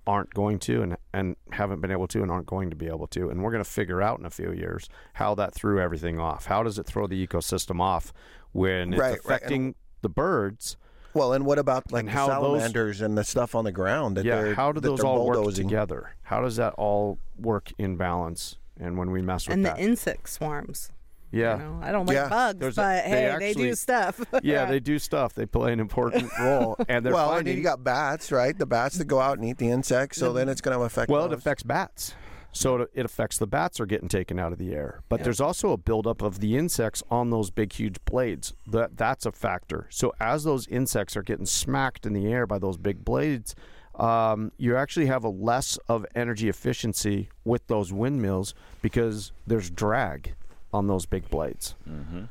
aren't 0.05 0.33
going 0.33 0.59
to, 0.59 0.81
and 0.83 0.97
and 1.13 1.35
haven't 1.51 1.81
been 1.81 1.89
able 1.91 2.07
to, 2.09 2.21
and 2.21 2.29
aren't 2.29 2.45
going 2.45 2.69
to 2.69 2.75
be 2.75 2.87
able 2.87 3.07
to. 3.07 3.29
And 3.29 3.41
we're 3.41 3.49
going 3.51 3.63
to 3.63 3.69
figure 3.69 4.01
out 4.01 4.19
in 4.19 4.25
a 4.25 4.29
few 4.29 4.51
years 4.51 4.87
how 5.13 5.33
that 5.35 5.53
threw 5.55 5.79
everything 5.79 6.19
off. 6.19 6.45
How 6.45 6.61
does 6.63 6.77
it 6.77 6.85
throw 6.85 7.07
the 7.07 7.25
ecosystem 7.25 7.79
off 7.81 8.13
when 8.51 8.93
it's 8.93 8.99
Right, 8.99 9.09
right, 9.11 9.19
affecting 9.19 9.73
the 10.01 10.09
birds? 10.09 10.77
Well 11.13 11.33
and 11.33 11.45
what 11.45 11.59
about 11.59 11.91
like 11.91 12.01
And 12.01 12.07
the 12.09 12.11
how 12.13 12.27
those- 12.27 12.59
salamanders 12.61 13.01
and 13.01 13.17
the 13.17 13.23
stuff 13.23 13.55
on 13.55 13.63
the 13.65 13.71
ground 13.71 14.17
that 14.17 14.25
yeah, 14.25 14.53
how 14.53 14.71
do 14.71 14.79
that 14.79 14.87
those 14.87 14.99
they're 14.99 15.05
all 15.07 15.25
work 15.27 15.53
together? 15.53 16.15
How 16.23 16.41
does 16.41 16.55
that 16.57 16.73
all 16.77 17.17
work 17.37 17.71
in 17.77 17.95
balance? 17.97 18.57
And 18.79 18.97
when 18.97 19.11
we 19.11 19.21
mess 19.21 19.47
with 19.47 19.55
and 19.55 19.65
that, 19.65 19.75
the 19.77 19.83
insect 19.83 20.29
swarms. 20.29 20.91
yeah, 21.31 21.57
You 21.57 21.63
know, 21.63 21.79
I 21.83 21.91
don't 21.91 22.05
like 22.05 22.15
Yeah. 22.15 22.29
bugs, 22.29 22.59
There's 22.59 22.77
a- 22.77 22.81
but 22.81 23.03
they 23.03 23.09
hey, 23.09 23.09
they 23.11 23.25
actually- 23.47 23.53
do 23.69 23.75
stuff. 23.75 24.25
yeah, 24.43 24.65
they 24.65 24.79
do 24.91 24.97
stuff. 24.99 25.33
They 25.35 25.45
play 25.45 25.73
an 25.73 25.79
important 25.79 26.31
role, 26.39 26.77
and 26.87 27.05
they're 27.05 27.13
well 27.13 27.33
and 27.33 27.47
you 27.47 27.61
got 27.61 27.83
bats 27.83 28.31
right 28.31 28.57
the 28.57 28.65
bats 28.65 28.97
that 28.97 29.05
go 29.05 29.19
out 29.19 29.37
and 29.37 29.45
eat 29.47 29.57
the 29.57 29.69
insects 29.69 30.17
so 30.17 30.31
then 30.33 30.47
it's 30.49 30.61
going 30.61 30.77
to 30.77 30.83
affect 30.85 31.11
Well, 31.11 31.25
it 31.25 31.33
affects 31.33 31.63
bats. 31.63 32.13
So 32.51 32.77
it- 32.81 32.91
it 32.93 33.05
affects 33.05 33.37
the 33.37 33.47
bats 33.47 33.79
are 33.79 33.85
getting 33.85 34.09
taken 34.09 34.39
out 34.39 34.51
of 34.51 34.57
the 34.57 34.73
air. 34.73 35.01
But 35.07 35.19
Yeah. 35.19 35.25
there's 35.25 35.39
also 35.41 35.71
a 35.71 35.77
buildup 35.77 36.21
of 36.21 36.39
the 36.39 36.57
insects 36.57 37.03
on 37.11 37.29
those 37.29 37.51
big, 37.51 37.73
huge 37.73 37.97
blades. 38.05 38.53
That 38.67 38.97
that's 38.97 39.25
a 39.25 39.31
factor. 39.31 39.87
So 39.89 40.13
as 40.19 40.43
those 40.43 40.67
insects 40.67 41.15
are 41.15 41.21
getting 41.23 41.45
smacked 41.45 42.05
in 42.05 42.13
the 42.13 42.27
air 42.31 42.47
by 42.47 42.57
those 42.59 42.77
big 42.77 43.05
blades, 43.05 43.55
um, 43.95 44.51
you 44.57 44.75
actually 44.75 45.05
have 45.07 45.23
a 45.23 45.29
less 45.29 45.77
of 45.87 46.05
energy 46.15 46.49
efficiency 46.49 47.29
with 47.43 47.67
those 47.67 47.91
windmills 47.93 48.53
because 48.81 49.31
there's 49.45 49.69
drag 49.69 50.33
on 50.73 50.87
those 50.87 51.05
big 51.05 51.29
blades. 51.29 51.75
Mm-hmm. 51.87 52.23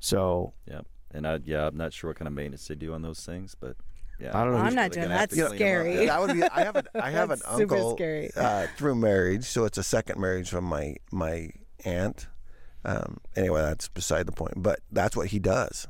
So 0.00 0.52
Yeah, 0.66 0.80
and 1.12 1.26
I 1.26 1.40
yeah, 1.44 1.66
I'm 1.68 1.76
not 1.76 1.92
sure 1.92 2.10
what 2.10 2.16
kind 2.18 2.26
of 2.26 2.34
maintenance 2.34 2.66
they 2.68 2.74
do 2.74 2.92
on 2.92 3.02
those 3.02 3.24
things, 3.24 3.54
but 3.54 3.76
yeah, 4.24 4.38
I 4.38 4.44
don't 4.44 4.52
know. 4.54 4.58
I'm 4.58 4.74
not 4.74 4.90
doing 4.92 5.04
gonna 5.06 5.14
that's 5.18 5.34
to 5.36 5.40
clean 5.42 5.52
'em 5.52 5.56
scary. 5.58 6.06
that 6.06 6.20
would 6.20 6.34
be 6.34 6.42
i 6.42 6.64
have 6.64 6.76
an 6.76 6.86
i 6.94 7.10
have 7.10 7.30
an 7.30 7.38
super 7.56 7.74
uncle 7.76 7.94
scary. 7.96 8.30
uh, 8.36 8.66
through 8.76 8.94
marriage 8.96 9.44
so 9.44 9.64
it's 9.64 9.78
a 9.78 9.82
second 9.82 10.20
marriage 10.20 10.48
from 10.50 10.64
my 10.64 10.96
my 11.12 11.50
aunt 11.84 12.26
um, 12.84 13.18
anyway 13.36 13.60
that's 13.62 13.88
beside 13.88 14.26
the 14.26 14.32
point 14.32 14.54
but 14.56 14.80
that's 14.92 15.16
what 15.16 15.28
he 15.28 15.38
does 15.38 15.86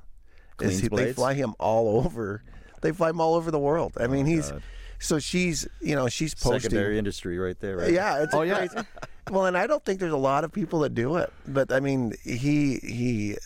is 0.61 0.81
he, 0.81 0.89
they 0.89 1.13
fly 1.13 1.35
him 1.35 1.55
all 1.59 2.05
over 2.05 2.43
they 2.83 2.93
fly 2.93 3.11
him 3.11 3.21
all 3.21 3.35
over 3.35 3.51
the 3.51 3.59
world 3.59 3.93
i 3.99 4.07
mean 4.07 4.27
he's 4.27 4.51
God. 4.53 4.63
so 5.01 5.19
she's 5.19 5.67
you 5.81 5.95
know 5.97 6.09
she's 6.09 6.35
posting 6.35 6.61
secondary 6.71 6.99
industry 6.99 7.39
right 7.39 7.59
there. 7.61 7.79
Right? 7.79 7.93
yeah 7.93 8.23
it's 8.23 8.35
Oh, 8.35 8.43
yeah. 8.43 8.67
crazy- 8.67 8.87
well 9.31 9.47
and 9.47 9.57
i 9.57 9.67
don't 9.67 9.85
think 9.85 9.99
there's 10.01 10.13
a 10.13 10.17
lot 10.17 10.45
of 10.45 10.53
people 10.53 10.81
that 10.81 10.95
do 10.95 11.17
it 11.17 11.33
but 11.49 11.73
i 11.73 11.81
mean 11.81 12.13
he 12.23 12.77
he 12.79 13.37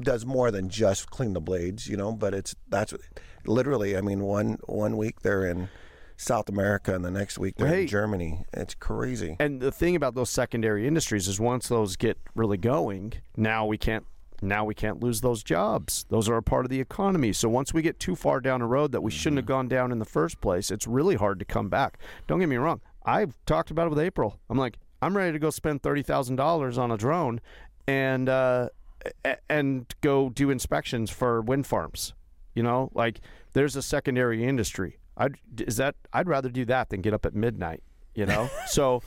does 0.00 0.24
more 0.24 0.50
than 0.50 0.68
just 0.68 1.10
clean 1.10 1.32
the 1.32 1.40
blades 1.40 1.86
you 1.88 1.96
know 1.96 2.12
but 2.12 2.34
it's 2.34 2.54
that's 2.68 2.92
what- 2.92 3.00
literally 3.46 3.96
i 3.96 4.00
mean 4.00 4.20
one 4.20 4.58
one 4.66 4.96
week 4.96 5.20
they're 5.22 5.44
in 5.44 5.68
south 6.16 6.48
america 6.48 6.94
and 6.94 7.04
the 7.04 7.10
next 7.10 7.38
week 7.38 7.54
they're 7.56 7.68
Hey. 7.68 7.82
in 7.82 7.88
germany 7.88 8.44
it's 8.52 8.74
crazy 8.74 9.36
And 9.40 9.60
the 9.60 9.72
thing 9.72 9.96
about 9.96 10.14
those 10.14 10.28
secondary 10.30 10.86
industries 10.86 11.26
is 11.28 11.40
once 11.40 11.68
those 11.68 11.96
get 11.96 12.18
really 12.34 12.58
going, 12.58 13.14
now 13.36 13.64
we 13.66 13.78
can't 13.78 14.04
now 14.42 14.64
we 14.64 14.74
can't 14.74 15.02
lose 15.02 15.20
those 15.20 15.42
jobs. 15.42 16.06
Those 16.08 16.26
are 16.26 16.36
a 16.36 16.42
part 16.42 16.64
of 16.64 16.70
the 16.70 16.80
economy. 16.80 17.30
So 17.34 17.48
once 17.50 17.74
we 17.74 17.82
get 17.82 17.98
too 18.00 18.16
far 18.16 18.40
down 18.40 18.62
a 18.62 18.66
road 18.66 18.90
that 18.92 19.02
we 19.02 19.10
shouldn't 19.10 19.36
have 19.36 19.44
gone 19.44 19.68
down 19.68 19.92
in 19.92 19.98
the 19.98 20.06
first 20.06 20.40
place, 20.40 20.70
it's 20.70 20.86
really 20.86 21.14
hard 21.16 21.38
to 21.40 21.44
come 21.44 21.68
back. 21.68 21.98
Don't 22.26 22.38
get 22.40 22.48
me 22.48 22.56
wrong. 22.56 22.80
I've 23.04 23.34
talked 23.44 23.70
about 23.70 23.86
it 23.86 23.90
with 23.90 23.98
April. 23.98 24.38
I'm 24.48 24.56
like, 24.56 24.78
I'm 25.02 25.14
ready 25.14 25.32
to 25.32 25.38
go 25.38 25.50
spend 25.50 25.82
thirty 25.82 26.02
thousand 26.02 26.36
dollars 26.36 26.78
on 26.78 26.90
a 26.90 26.96
drone 26.96 27.40
and 27.86 28.28
uh, 28.30 28.68
and 29.48 29.86
go 30.00 30.30
do 30.30 30.48
inspections 30.50 31.10
for 31.10 31.40
wind 31.42 31.66
farms. 31.66 32.14
You 32.60 32.64
know, 32.64 32.90
like 32.92 33.22
there's 33.54 33.74
a 33.74 33.80
secondary 33.80 34.44
industry. 34.44 34.98
I'd 35.16 35.36
is 35.66 35.78
that 35.78 35.94
I'd 36.12 36.28
rather 36.28 36.50
do 36.50 36.66
that 36.66 36.90
than 36.90 37.00
get 37.00 37.14
up 37.14 37.24
at 37.24 37.34
midnight. 37.34 37.82
You 38.14 38.26
know, 38.26 38.50
so 38.66 39.02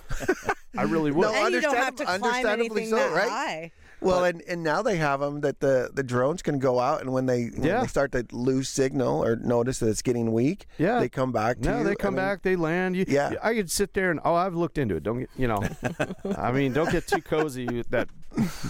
I 0.76 0.82
really 0.84 1.12
would. 1.12 1.22
No, 1.22 1.32
and 1.36 1.54
you 1.54 1.62
don't 1.62 1.76
have 1.78 1.90
understand- 1.90 1.98
to 1.98 2.06
climb 2.20 2.24
understandably 2.24 2.82
anything 2.82 2.90
so, 2.90 2.96
that 2.96 3.12
right? 3.16 3.30
high. 3.30 3.72
well 4.02 4.24
and, 4.26 4.42
and 4.48 4.64
now 4.64 4.82
they 4.82 4.96
have 4.98 5.20
them 5.20 5.42
that 5.42 5.60
the, 5.60 5.92
the 5.94 6.02
drones 6.02 6.42
can 6.42 6.58
go 6.58 6.80
out 6.80 7.02
and 7.02 7.14
when 7.14 7.28
they 7.28 7.50
when 7.54 7.64
Yeah. 7.64 7.82
they 7.82 7.88
start 7.88 8.12
to 8.14 8.26
lose 8.32 8.70
signal 8.70 9.24
or 9.24 9.36
notice 9.36 9.78
that 9.80 9.90
it's 9.90 10.02
getting 10.02 10.34
weak 10.34 10.66
Yeah. 10.80 11.00
they 11.00 11.10
come 11.10 11.32
back 11.32 11.60
to 11.62 11.70
No, 11.70 11.78
you. 11.78 11.84
they 11.84 11.92
I 11.92 11.96
come 11.96 12.16
mean, 12.16 12.24
back, 12.26 12.42
they 12.42 12.56
land. 12.56 12.96
You, 12.96 13.06
Yeah. 13.08 13.34
I 13.44 13.54
could 13.54 13.70
sit 13.70 13.94
there 13.94 14.10
and 14.10 14.20
oh, 14.26 14.34
I've 14.34 14.56
looked 14.56 14.80
into 14.80 14.96
it. 14.96 15.04
Don't 15.04 15.20
get, 15.20 15.30
you 15.38 15.48
know, 15.48 15.62
I 16.38 16.52
mean, 16.52 16.74
don't 16.74 16.92
get 16.92 17.06
too 17.08 17.22
cozy. 17.22 17.84
That 17.92 18.10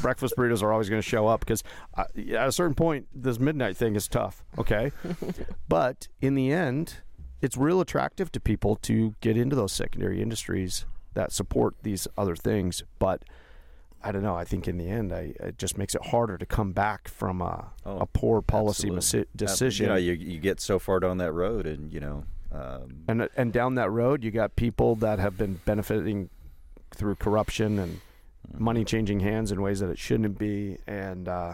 breakfast 0.02 0.36
burritos 0.38 0.62
are 0.62 0.72
always 0.72 0.90
going 0.90 1.02
to 1.02 1.08
show 1.08 1.28
up 1.28 1.40
because 1.42 1.64
uh, 1.96 2.06
at 2.36 2.48
a 2.48 2.52
certain 2.52 2.76
point, 2.76 3.08
this 3.14 3.40
midnight 3.40 3.78
thing 3.78 3.96
is 3.96 4.08
tough. 4.08 4.44
Okay, 4.58 4.92
but 5.68 6.08
in 6.22 6.36
the 6.36 6.52
end, 6.52 6.96
it's 7.42 7.58
real 7.58 7.82
attractive 7.82 8.32
to 8.34 8.40
people 8.40 8.76
to 8.78 9.16
get 9.22 9.38
into 9.38 9.56
those 9.56 9.72
secondary 9.72 10.22
industries 10.22 10.86
that 11.14 11.32
support 11.32 11.76
these 11.84 12.08
other 12.18 12.36
things. 12.36 12.84
But 13.00 13.24
I 14.04 14.12
don't 14.12 14.24
know. 14.24 14.36
I 14.36 14.44
think 14.44 14.68
in 14.68 14.78
the 14.78 14.90
end, 14.90 15.14
I, 15.14 15.34
it 15.40 15.58
just 15.58 15.78
makes 15.78 15.96
it 15.96 16.06
harder 16.08 16.38
to 16.38 16.46
come 16.46 16.72
back 16.74 17.08
from 17.08 17.42
a, 17.42 17.72
Oh, 17.86 18.00
a 18.00 18.06
poor 18.06 18.42
policy 18.42 18.90
masi- 18.90 19.26
decision. 19.36 19.86
You 19.86 19.90
know, 19.92 19.98
you 19.98 20.14
you 20.14 20.40
get 20.40 20.60
so 20.60 20.80
far 20.80 21.00
down 21.00 21.18
that 21.20 21.32
road, 21.32 21.66
and 21.66 21.92
you 21.92 22.00
know, 22.00 22.24
um, 22.52 23.04
and 23.08 23.30
and 23.38 23.54
down 23.54 23.76
that 23.76 23.90
road 23.92 24.24
you 24.24 24.32
got 24.32 24.56
people 24.56 24.96
that 24.98 25.20
have 25.20 25.38
been 25.38 25.62
benefiting 25.66 26.30
through 26.92 27.16
corruption 27.16 27.80
and 27.80 28.02
money 28.58 28.84
changing 28.84 29.20
hands 29.20 29.52
in 29.52 29.62
ways 29.62 29.80
that 29.80 29.90
it 29.90 29.98
shouldn't 30.00 30.38
be 30.38 30.78
and 30.88 31.28
uh, 31.28 31.54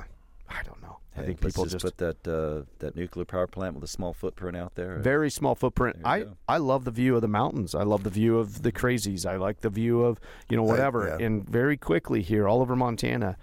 i 0.49 0.63
don't 0.63 0.81
know 0.81 0.97
I 1.17 1.21
Hey, 1.21 1.25
think 1.27 1.43
let's 1.43 1.55
people 1.55 1.65
just, 1.65 1.81
just, 1.83 1.97
put 1.97 1.97
that 2.23 2.27
uh, 2.31 2.65
that 2.77 2.95
nuclear 2.95 3.25
power 3.25 3.47
plant 3.47 3.75
with 3.75 3.83
a 3.83 3.87
small 3.87 4.13
footprint 4.13 4.55
out 4.55 4.75
there. 4.75 4.99
very 4.99 5.29
small 5.29 5.53
footprint. 5.53 5.97
I 6.05 6.19
go. 6.19 6.37
I 6.47 6.57
love 6.57 6.85
the 6.85 6.91
view 6.91 7.15
of 7.15 7.21
the 7.21 7.27
mountains. 7.27 7.75
I 7.75 7.83
love 7.83 8.03
the 8.03 8.09
view 8.11 8.37
of 8.37 8.61
the 8.61 8.71
crazies. 8.71 9.25
I 9.25 9.35
like 9.35 9.59
the 9.59 9.69
view 9.71 10.01
of 10.03 10.19
you 10.49 10.55
know 10.55 10.63
I- 10.65 10.67
whatever. 10.67 11.17
yeah. 11.19 11.25
And 11.25 11.49
very 11.49 11.75
quickly 11.75 12.21
here, 12.21 12.47
all 12.47 12.61
over 12.61 12.73
Montana, 12.75 13.35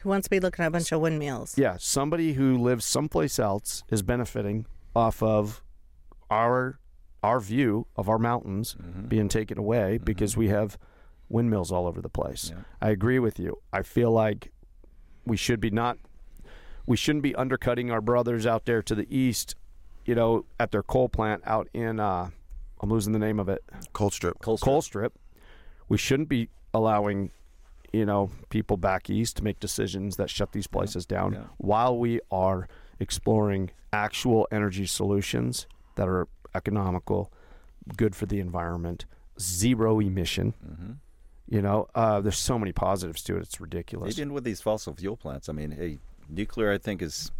Who 0.00 0.10
wants 0.10 0.26
to 0.26 0.30
be 0.30 0.40
looking 0.40 0.64
at 0.64 0.68
a 0.68 0.70
bunch 0.72 0.92
of 0.92 1.00
windmills? 1.00 1.56
yeah, 1.56 1.76
somebody 1.78 2.34
who 2.34 2.58
lives 2.58 2.84
someplace 2.84 3.38
else 3.38 3.82
is 3.88 4.02
benefiting 4.02 4.66
off 4.94 5.22
of 5.22 5.62
our 6.30 6.78
our 7.22 7.40
view 7.40 7.86
of 7.96 8.08
our 8.10 8.18
mountains 8.18 8.76
Mhm. 8.78 9.08
being 9.08 9.28
taken 9.28 9.56
away 9.58 9.96
because 9.98 10.36
we 10.36 10.48
have 10.48 10.76
windmills 11.28 11.72
all 11.72 11.86
over 11.86 12.00
the 12.00 12.08
place. 12.08 12.50
Yeah. 12.54 12.62
I 12.80 12.90
agree 12.90 13.18
with 13.18 13.38
you. 13.38 13.58
I 13.72 13.82
feel 13.82 14.10
like 14.12 14.52
we 15.24 15.36
should 15.36 15.60
be 15.60 15.70
not 15.70 15.98
we 16.86 16.96
shouldn't 16.96 17.22
be 17.24 17.34
undercutting 17.34 17.90
our 17.90 18.00
brothers 18.00 18.46
out 18.46 18.64
there 18.64 18.80
to 18.82 18.94
the 18.94 19.06
east, 19.14 19.56
you 20.04 20.14
know, 20.14 20.44
at 20.60 20.70
their 20.70 20.84
coal 20.84 21.08
plant 21.08 21.42
out 21.46 21.68
in 21.74 21.98
uh 22.00 22.30
I'm 22.80 22.90
losing 22.90 23.12
the 23.12 23.18
name 23.18 23.40
of 23.40 23.48
it. 23.48 23.64
Colstrip. 23.94 24.40
Coal 24.40 24.56
strip. 24.58 24.72
Colstrip. 24.72 25.10
We 25.88 25.96
shouldn't 25.98 26.28
be 26.28 26.48
allowing 26.74 27.30
you 27.92 28.04
know 28.04 28.30
people 28.50 28.76
back 28.76 29.08
east 29.08 29.36
to 29.38 29.44
make 29.44 29.58
decisions 29.60 30.16
that 30.16 30.28
shut 30.28 30.52
these 30.52 30.66
places 30.66 31.06
down 31.06 31.32
Yeah. 31.32 31.44
while 31.56 31.96
we 31.98 32.20
are 32.30 32.68
exploring 33.00 33.70
actual 33.92 34.46
energy 34.52 34.86
solutions 34.86 35.66
that 35.94 36.06
are 36.08 36.28
economical, 36.54 37.32
good 37.96 38.14
for 38.14 38.26
the 38.26 38.38
environment, 38.40 39.06
zero 39.40 39.98
emission. 40.00 40.52
hmm 40.64 40.92
You 41.48 41.62
know, 41.62 41.88
uh, 41.94 42.20
there's 42.20 42.38
so 42.38 42.58
many 42.58 42.72
positives 42.72 43.22
to 43.24 43.36
it. 43.36 43.40
It's 43.42 43.60
ridiculous. 43.60 44.18
Even 44.18 44.32
with 44.32 44.42
these 44.44 44.60
fossil 44.60 44.94
fuel 44.94 45.16
plants, 45.16 45.48
I 45.48 45.52
mean, 45.52 45.70
hey, 45.70 45.98
nuclear, 46.28 46.72
I 46.72 46.78
think 46.78 47.00
is 47.02 47.30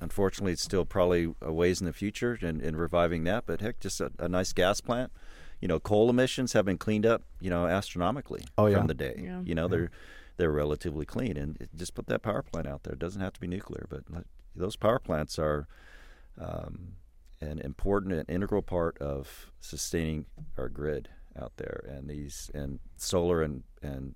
unfortunately 0.00 0.52
it's 0.52 0.62
still 0.62 0.84
probably 0.84 1.32
a 1.40 1.52
ways 1.52 1.80
in 1.80 1.86
the 1.86 1.92
future 1.92 2.36
in, 2.42 2.60
in 2.60 2.74
reviving 2.76 3.24
that. 3.24 3.44
But 3.46 3.60
heck, 3.60 3.78
just 3.80 4.00
a, 4.00 4.10
a 4.18 4.28
nice 4.28 4.52
gas 4.52 4.80
plant. 4.80 5.12
You 5.60 5.68
know, 5.68 5.78
coal 5.78 6.10
emissions 6.10 6.52
have 6.52 6.64
been 6.64 6.78
cleaned 6.78 7.06
up, 7.06 7.22
you 7.40 7.48
know, 7.48 7.66
astronomically 7.66 8.44
Oh, 8.58 8.66
yeah. 8.66 8.78
from 8.78 8.88
the 8.88 8.94
day. 8.94 9.20
Yeah. 9.24 9.40
You 9.44 9.54
know, 9.54 9.68
they're 9.68 9.90
they're 10.36 10.50
relatively 10.50 11.06
clean, 11.06 11.36
and 11.36 11.56
it- 11.60 11.70
just 11.76 11.94
put 11.94 12.06
that 12.08 12.22
power 12.22 12.42
plant 12.42 12.66
out 12.66 12.82
there. 12.82 12.94
It 12.94 12.98
doesn't 12.98 13.20
have 13.20 13.32
to 13.34 13.40
be 13.40 13.46
nuclear, 13.46 13.86
but 13.88 14.02
those 14.56 14.74
power 14.74 14.98
plants 14.98 15.38
are 15.38 15.68
um, 16.40 16.94
an 17.40 17.60
important 17.60 18.14
and 18.14 18.28
integral 18.28 18.62
part 18.62 18.98
of 18.98 19.52
sustaining 19.60 20.26
our 20.58 20.68
grid 20.68 21.08
out 21.40 21.52
there. 21.56 21.84
And 21.88 22.08
these 22.08 22.50
and 22.54 22.78
solar 22.96 23.42
and 23.42 23.62
and 23.82 24.14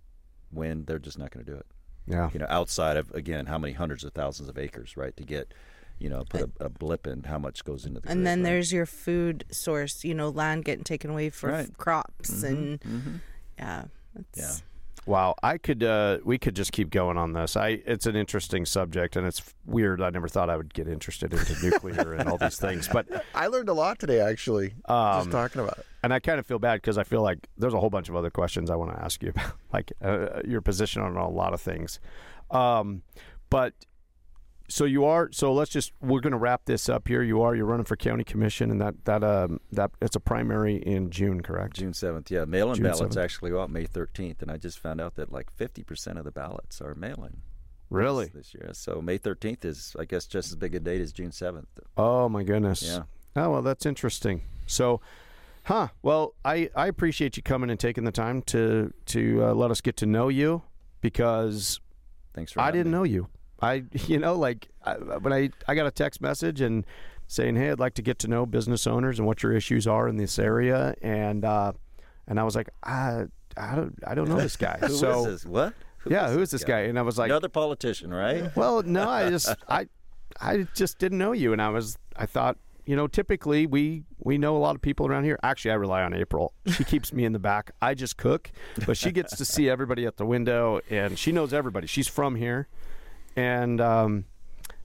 wind, 0.52 0.86
they're 0.86 0.98
just 0.98 1.18
not 1.18 1.30
going 1.30 1.44
to 1.44 1.52
do 1.52 1.56
it 1.58 1.66
yeah. 2.08 2.30
you 2.32 2.38
know, 2.38 2.46
outside 2.48 2.96
of 2.96 3.10
again 3.12 3.46
how 3.46 3.58
many 3.58 3.74
hundreds 3.74 4.02
of 4.04 4.12
thousands 4.12 4.48
of 4.48 4.58
acres, 4.58 4.96
right, 4.96 5.16
to 5.16 5.24
get, 5.24 5.52
you 5.98 6.08
know, 6.08 6.24
put 6.28 6.40
a, 6.42 6.50
a 6.60 6.68
blip 6.68 7.06
in 7.06 7.22
how 7.24 7.38
much 7.38 7.64
goes 7.64 7.84
into 7.84 8.00
the. 8.00 8.08
And 8.08 8.18
grid, 8.20 8.26
then 8.26 8.38
right? 8.38 8.44
there's 8.50 8.72
your 8.72 8.86
food 8.86 9.44
source, 9.50 10.04
you 10.04 10.14
know, 10.14 10.30
land 10.30 10.64
getting 10.64 10.84
taken 10.84 11.10
away 11.10 11.28
for 11.30 11.50
f- 11.50 11.66
Right. 11.68 11.76
crops 11.78 12.42
and 12.42 12.80
Mhm. 12.80 13.20
yeah. 13.58 13.84
It's, 14.32 14.62
Wow, 15.06 15.36
I 15.42 15.56
could. 15.56 15.82
Uh, 15.82 16.18
we 16.22 16.36
could 16.36 16.54
just 16.54 16.70
keep 16.72 16.90
going 16.90 17.16
on 17.16 17.32
this. 17.32 17.56
I. 17.56 17.80
It's 17.86 18.04
an 18.04 18.14
interesting 18.14 18.66
subject, 18.66 19.16
and 19.16 19.26
it's 19.26 19.42
weird. 19.64 20.02
I 20.02 20.10
never 20.10 20.28
thought 20.28 20.50
I 20.50 20.56
would 20.58 20.74
get 20.74 20.86
interested 20.86 21.32
into 21.32 21.54
nuclear 21.64 22.12
and 22.12 22.28
all 22.28 22.36
these 22.36 22.58
things, 22.58 22.88
but 22.92 23.06
I 23.34 23.46
learned 23.46 23.70
a 23.70 23.72
lot 23.72 23.98
today, 23.98 24.20
actually, 24.20 24.74
um, 24.84 25.20
just 25.20 25.30
talking 25.30 25.62
about 25.62 25.78
it. 25.78 25.86
And 26.08 26.14
I 26.14 26.20
kind 26.20 26.40
of 26.40 26.46
feel 26.46 26.58
bad 26.58 26.76
because 26.76 26.96
I 26.96 27.04
feel 27.04 27.20
like 27.20 27.50
there's 27.58 27.74
a 27.74 27.78
whole 27.78 27.90
bunch 27.90 28.08
of 28.08 28.16
other 28.16 28.30
questions 28.30 28.70
I 28.70 28.76
want 28.76 28.96
to 28.96 29.04
ask 29.04 29.22
you 29.22 29.28
about, 29.36 29.52
like 29.74 29.92
uh, 30.02 30.40
your 30.42 30.62
position 30.62 31.02
on 31.02 31.14
a 31.14 31.28
lot 31.28 31.52
of 31.52 31.60
things. 31.60 32.00
Um, 32.50 33.02
but 33.50 33.74
so 34.70 34.86
you 34.86 35.04
are. 35.04 35.28
So 35.32 35.52
let's 35.52 35.70
just 35.70 35.92
we're 36.00 36.20
going 36.20 36.30
to 36.30 36.38
wrap 36.38 36.64
this 36.64 36.88
up 36.88 37.08
here. 37.08 37.22
You 37.22 37.42
are. 37.42 37.54
You're 37.54 37.66
running 37.66 37.84
for 37.84 37.94
county 37.94 38.24
commission, 38.24 38.70
and 38.70 38.80
that 38.80 39.04
that 39.04 39.22
um 39.22 39.60
that 39.70 39.90
it's 40.00 40.16
a 40.16 40.20
primary 40.20 40.76
in 40.76 41.10
June, 41.10 41.42
correct? 41.42 41.76
June 41.76 41.92
seventh, 41.92 42.30
yeah, 42.30 42.46
mail-in 42.46 42.76
June 42.76 42.84
ballots 42.84 43.14
7th. 43.14 43.22
actually 43.22 43.50
go 43.50 43.60
out 43.60 43.68
May 43.68 43.84
thirteenth, 43.84 44.40
and 44.40 44.50
I 44.50 44.56
just 44.56 44.78
found 44.78 45.02
out 45.02 45.16
that 45.16 45.30
like 45.30 45.50
fifty 45.50 45.82
percent 45.82 46.16
of 46.16 46.24
the 46.24 46.32
ballots 46.32 46.80
are 46.80 46.94
mail-in. 46.94 47.42
Really? 47.90 48.26
this, 48.28 48.52
this 48.52 48.54
year. 48.54 48.70
So 48.72 49.02
May 49.02 49.18
thirteenth 49.18 49.62
is, 49.66 49.94
I 49.98 50.06
guess, 50.06 50.24
just 50.24 50.48
as 50.48 50.56
big 50.56 50.74
a 50.74 50.80
date 50.80 51.02
as 51.02 51.12
June 51.12 51.32
seventh. 51.32 51.68
Oh 51.98 52.30
my 52.30 52.44
goodness. 52.44 52.82
Yeah. 52.82 53.02
Oh 53.36 53.50
well, 53.50 53.62
that's 53.62 53.84
interesting. 53.84 54.40
So, 54.66 55.02
huh? 55.64 55.88
Well, 56.02 56.34
I 56.44 56.70
I 56.74 56.86
appreciate 56.86 57.36
you 57.36 57.42
coming 57.42 57.70
and 57.70 57.78
taking 57.78 58.04
the 58.04 58.12
time 58.12 58.42
to 58.42 58.92
to 59.06 59.44
uh, 59.44 59.54
let 59.54 59.70
us 59.70 59.80
get 59.80 59.96
to 59.98 60.06
know 60.06 60.28
you 60.28 60.62
because 61.00 61.80
Thanks 62.34 62.52
for. 62.52 62.60
I 62.60 62.70
didn't 62.70 62.92
me. 62.92 62.98
know 62.98 63.04
you. 63.04 63.28
I 63.60 63.84
you 64.06 64.18
know 64.18 64.34
like 64.34 64.68
I, 64.84 64.94
when 64.94 65.32
I 65.32 65.50
I 65.66 65.74
got 65.74 65.86
a 65.86 65.90
text 65.90 66.20
message 66.20 66.60
and 66.60 66.84
saying 67.26 67.56
hey 67.56 67.70
I'd 67.70 67.80
like 67.80 67.94
to 67.94 68.02
get 68.02 68.18
to 68.20 68.28
know 68.28 68.46
business 68.46 68.86
owners 68.86 69.18
and 69.18 69.26
what 69.26 69.42
your 69.42 69.52
issues 69.52 69.86
are 69.86 70.08
in 70.08 70.16
this 70.16 70.38
area 70.38 70.94
and 71.02 71.44
uh, 71.44 71.72
and 72.26 72.40
I 72.40 72.44
was 72.44 72.56
like 72.56 72.70
I 72.82 73.24
I 73.56 73.74
don't 73.74 73.98
I 74.06 74.14
don't 74.14 74.28
know 74.28 74.36
this 74.36 74.56
guy 74.56 74.78
Who 74.80 74.86
is 74.86 75.00
so 75.00 75.24
this? 75.24 75.44
What? 75.44 75.74
Who 75.98 76.10
yeah 76.10 76.30
who 76.30 76.40
is 76.40 76.50
this 76.50 76.64
guy 76.64 76.80
and 76.82 76.98
I 76.98 77.02
was 77.02 77.18
like 77.18 77.30
Another 77.30 77.48
politician, 77.48 78.12
right? 78.14 78.54
well, 78.56 78.82
no, 78.82 79.08
I 79.08 79.28
just 79.36 79.54
I 79.68 79.88
I 80.40 80.66
just 80.74 80.98
didn't 80.98 81.18
know 81.18 81.32
you, 81.32 81.52
and 81.52 81.60
I 81.60 81.70
was 81.70 81.98
I 82.16 82.26
thought 82.26 82.56
you 82.88 82.96
know 82.96 83.06
typically 83.06 83.66
we 83.66 84.02
we 84.18 84.38
know 84.38 84.56
a 84.56 84.58
lot 84.58 84.74
of 84.74 84.80
people 84.80 85.06
around 85.06 85.24
here. 85.24 85.38
Actually, 85.42 85.72
I 85.72 85.74
rely 85.74 86.02
on 86.02 86.14
April. 86.14 86.54
She 86.72 86.84
keeps 86.84 87.12
me 87.12 87.26
in 87.26 87.34
the 87.34 87.38
back. 87.38 87.70
I 87.82 87.92
just 87.92 88.16
cook, 88.16 88.50
but 88.86 88.96
she 88.96 89.12
gets 89.12 89.36
to 89.36 89.44
see 89.44 89.68
everybody 89.68 90.06
at 90.06 90.16
the 90.16 90.24
window, 90.24 90.80
and 90.88 91.18
she 91.18 91.30
knows 91.30 91.52
everybody. 91.52 91.86
She's 91.86 92.08
from 92.08 92.36
here, 92.36 92.66
and 93.36 93.78
um, 93.78 94.24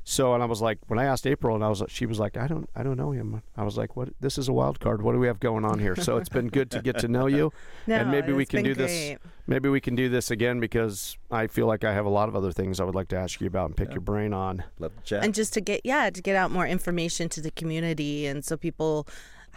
so 0.05 0.33
and 0.33 0.43
I 0.43 0.45
was 0.45 0.61
like 0.61 0.79
when 0.87 0.99
I 0.99 1.05
asked 1.05 1.25
April, 1.25 1.55
and 1.55 1.63
I 1.63 1.69
was 1.69 1.81
she 1.87 2.05
was 2.05 2.19
like 2.19 2.35
I 2.37 2.47
don't 2.47 2.69
I 2.75 2.83
don't 2.83 2.97
know 2.97 3.11
him. 3.11 3.41
I 3.55 3.63
was 3.63 3.77
like 3.77 3.95
what 3.95 4.09
this 4.19 4.37
is 4.37 4.47
a 4.49 4.53
wild 4.53 4.79
card. 4.79 5.01
What 5.01 5.13
do 5.13 5.19
we 5.19 5.27
have 5.27 5.39
going 5.39 5.63
on 5.65 5.79
here? 5.79 5.95
So 5.95 6.17
it's 6.17 6.29
been 6.29 6.47
good 6.49 6.69
to 6.71 6.81
get 6.81 6.99
to 6.99 7.07
know 7.07 7.27
you, 7.27 7.51
No, 7.87 7.95
and 7.95 8.11
maybe 8.11 8.33
we 8.33 8.45
can 8.45 8.63
been 8.63 8.73
do 8.73 8.75
this. 8.75 9.17
Maybe 9.47 9.69
we 9.69 9.79
can 9.81 9.95
do 9.95 10.09
this 10.09 10.29
again 10.31 10.59
because 10.59 11.17
I 11.31 11.47
feel 11.47 11.67
like 11.67 11.83
I 11.83 11.93
have 11.93 12.05
a 12.05 12.09
lot 12.09 12.27
of 12.29 12.35
other 12.35 12.51
things 12.51 12.79
I 12.79 12.83
would 12.83 12.95
like 12.95 13.07
to 13.09 13.17
ask 13.17 13.39
you 13.41 13.47
about 13.47 13.67
and 13.67 13.77
pick 13.77 13.89
Yeah. 13.89 13.95
your 13.95 14.01
brain 14.01 14.33
on. 14.33 14.63
Love 14.79 14.95
to 14.95 15.01
chat. 15.03 15.23
And 15.23 15.33
just 15.33 15.53
to 15.53 15.61
get 15.61 15.81
yeah, 15.85 16.09
to 16.09 16.21
get 16.21 16.35
out 16.35 16.51
more 16.51 16.67
information 16.67 17.29
to 17.29 17.41
the 17.41 17.51
community 17.51 18.25
and 18.25 18.43
so 18.43 18.57
people 18.57 19.07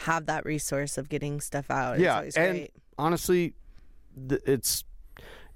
have 0.00 0.26
that 0.26 0.44
resource 0.44 0.98
of 0.98 1.08
getting 1.08 1.40
stuff 1.40 1.70
out. 1.70 1.94
It's 1.94 2.02
yeah, 2.02 2.16
always 2.18 2.36
and 2.36 2.52
great. 2.58 2.72
honestly, 2.98 3.54
th- 4.28 4.42
it's 4.46 4.84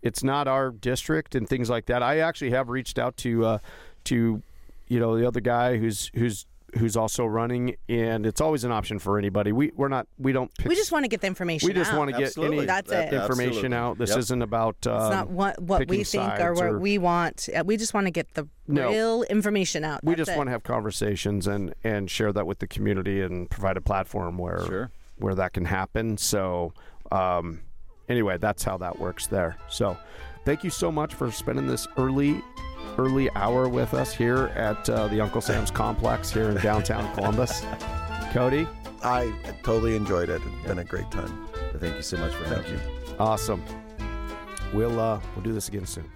it's 0.03 0.25
not 0.25 0.49
our 0.49 0.71
district 0.71 1.35
and 1.35 1.49
things 1.49 1.69
like 1.69 1.87
that. 1.87 2.03
I 2.03 2.21
actually 2.21 2.51
have 2.53 2.69
reached 2.71 2.99
out 2.99 3.17
to 3.19 3.45
uh, 3.45 3.59
to 4.05 4.43
you 4.91 5.01
know 5.01 5.17
the 5.17 5.27
other 5.27 5.41
guy 5.41 5.79
who's 5.79 6.11
who's 6.15 6.45
who's 6.79 6.97
also 6.97 7.25
running, 7.27 7.75
and 7.89 8.25
it's 8.27 8.41
always 8.41 8.63
an 8.63 8.71
option 8.71 8.99
for 8.99 9.19
anybody. 9.19 9.51
We 9.53 9.73
we're 9.75 9.89
not 9.89 10.07
we 10.19 10.33
don't 10.33 10.53
pick. 10.57 10.69
We 10.69 10.75
just 10.77 10.93
want 10.93 11.05
to 11.05 11.09
get 11.09 11.21
the 11.21 11.27
information 11.27 11.67
we 11.69 11.73
just 11.73 11.93
out. 11.93 11.99
want 11.99 12.11
to 12.13 12.19
get 12.19 12.37
any 12.39 12.65
That's 12.67 12.91
it. 12.93 13.13
information 13.13 13.73
Absolutely. 13.73 13.77
out. 13.77 13.99
This 13.99 14.11
Yep. 14.11 14.19
isn't 14.19 14.43
about. 14.43 14.87
Um, 14.87 15.01
It's 15.01 15.11
not 15.11 15.31
what 15.31 15.61
what 15.63 15.89
we 15.89 16.05
think 16.05 16.39
or 16.41 16.53
what 16.55 16.65
or- 16.65 16.79
we 16.79 16.99
want. 16.99 17.49
Uh, 17.57 17.65
We 17.65 17.77
just 17.77 17.95
want 17.95 18.07
to 18.07 18.11
get 18.13 18.35
the 18.35 18.47
No. 18.69 18.89
real 18.91 19.23
information 19.25 19.85
out. 19.85 20.05
we 20.05 20.15
just 20.15 20.31
it. 20.31 20.37
want 20.37 20.49
to 20.49 20.53
have 20.53 20.63
conversations 20.63 21.47
and 21.47 21.75
and 21.83 22.11
share 22.11 22.33
that 22.33 22.47
with 22.47 22.59
the 22.59 22.67
community 22.67 23.21
and 23.23 23.49
provide 23.51 23.77
a 23.77 23.81
platform 23.81 24.39
where 24.39 24.65
Sure. 24.67 24.91
where 25.19 25.35
that 25.35 25.53
can 25.53 25.65
happen. 25.67 26.17
So, 26.19 26.73
um, 27.13 27.61
anyway, 28.09 28.39
that's 28.39 28.63
how 28.65 28.77
that 28.79 28.99
works 29.01 29.27
there. 29.27 29.57
So, 29.69 29.97
thank 30.45 30.63
you 30.65 30.71
so 30.71 30.91
much 30.93 31.15
for 31.15 31.31
spending 31.33 31.67
this 31.67 31.87
early, 31.97 32.41
early 33.01 33.31
hour 33.31 33.69
with 33.69 33.95
us 33.95 34.13
here 34.15 34.49
at 34.55 34.89
uh, 34.91 35.09
the 35.09 35.21
Uncle 35.21 35.41
Sam's 35.41 35.71
Complex 35.71 36.31
here 36.31 36.51
in 36.51 36.57
downtown 36.59 37.13
Columbus. 37.15 37.63
Cody, 38.33 38.67
I 39.03 39.33
totally 39.63 39.97
enjoyed 39.97 40.29
it. 40.29 40.43
It's 40.45 40.67
been 40.69 40.79
a 40.81 40.85
great 40.85 41.11
time. 41.11 41.49
Thank 41.79 41.97
you 41.97 42.03
so 42.03 42.19
much 42.19 42.35
for 42.35 42.45
Thank 42.45 42.67
having 42.67 42.77
me. 42.77 43.15
awesome. 43.19 43.65
We'll 44.75 45.01
uh, 45.01 45.21
we'll 45.35 45.43
do 45.45 45.53
this 45.53 45.69
again 45.69 45.87
soon. 45.87 46.11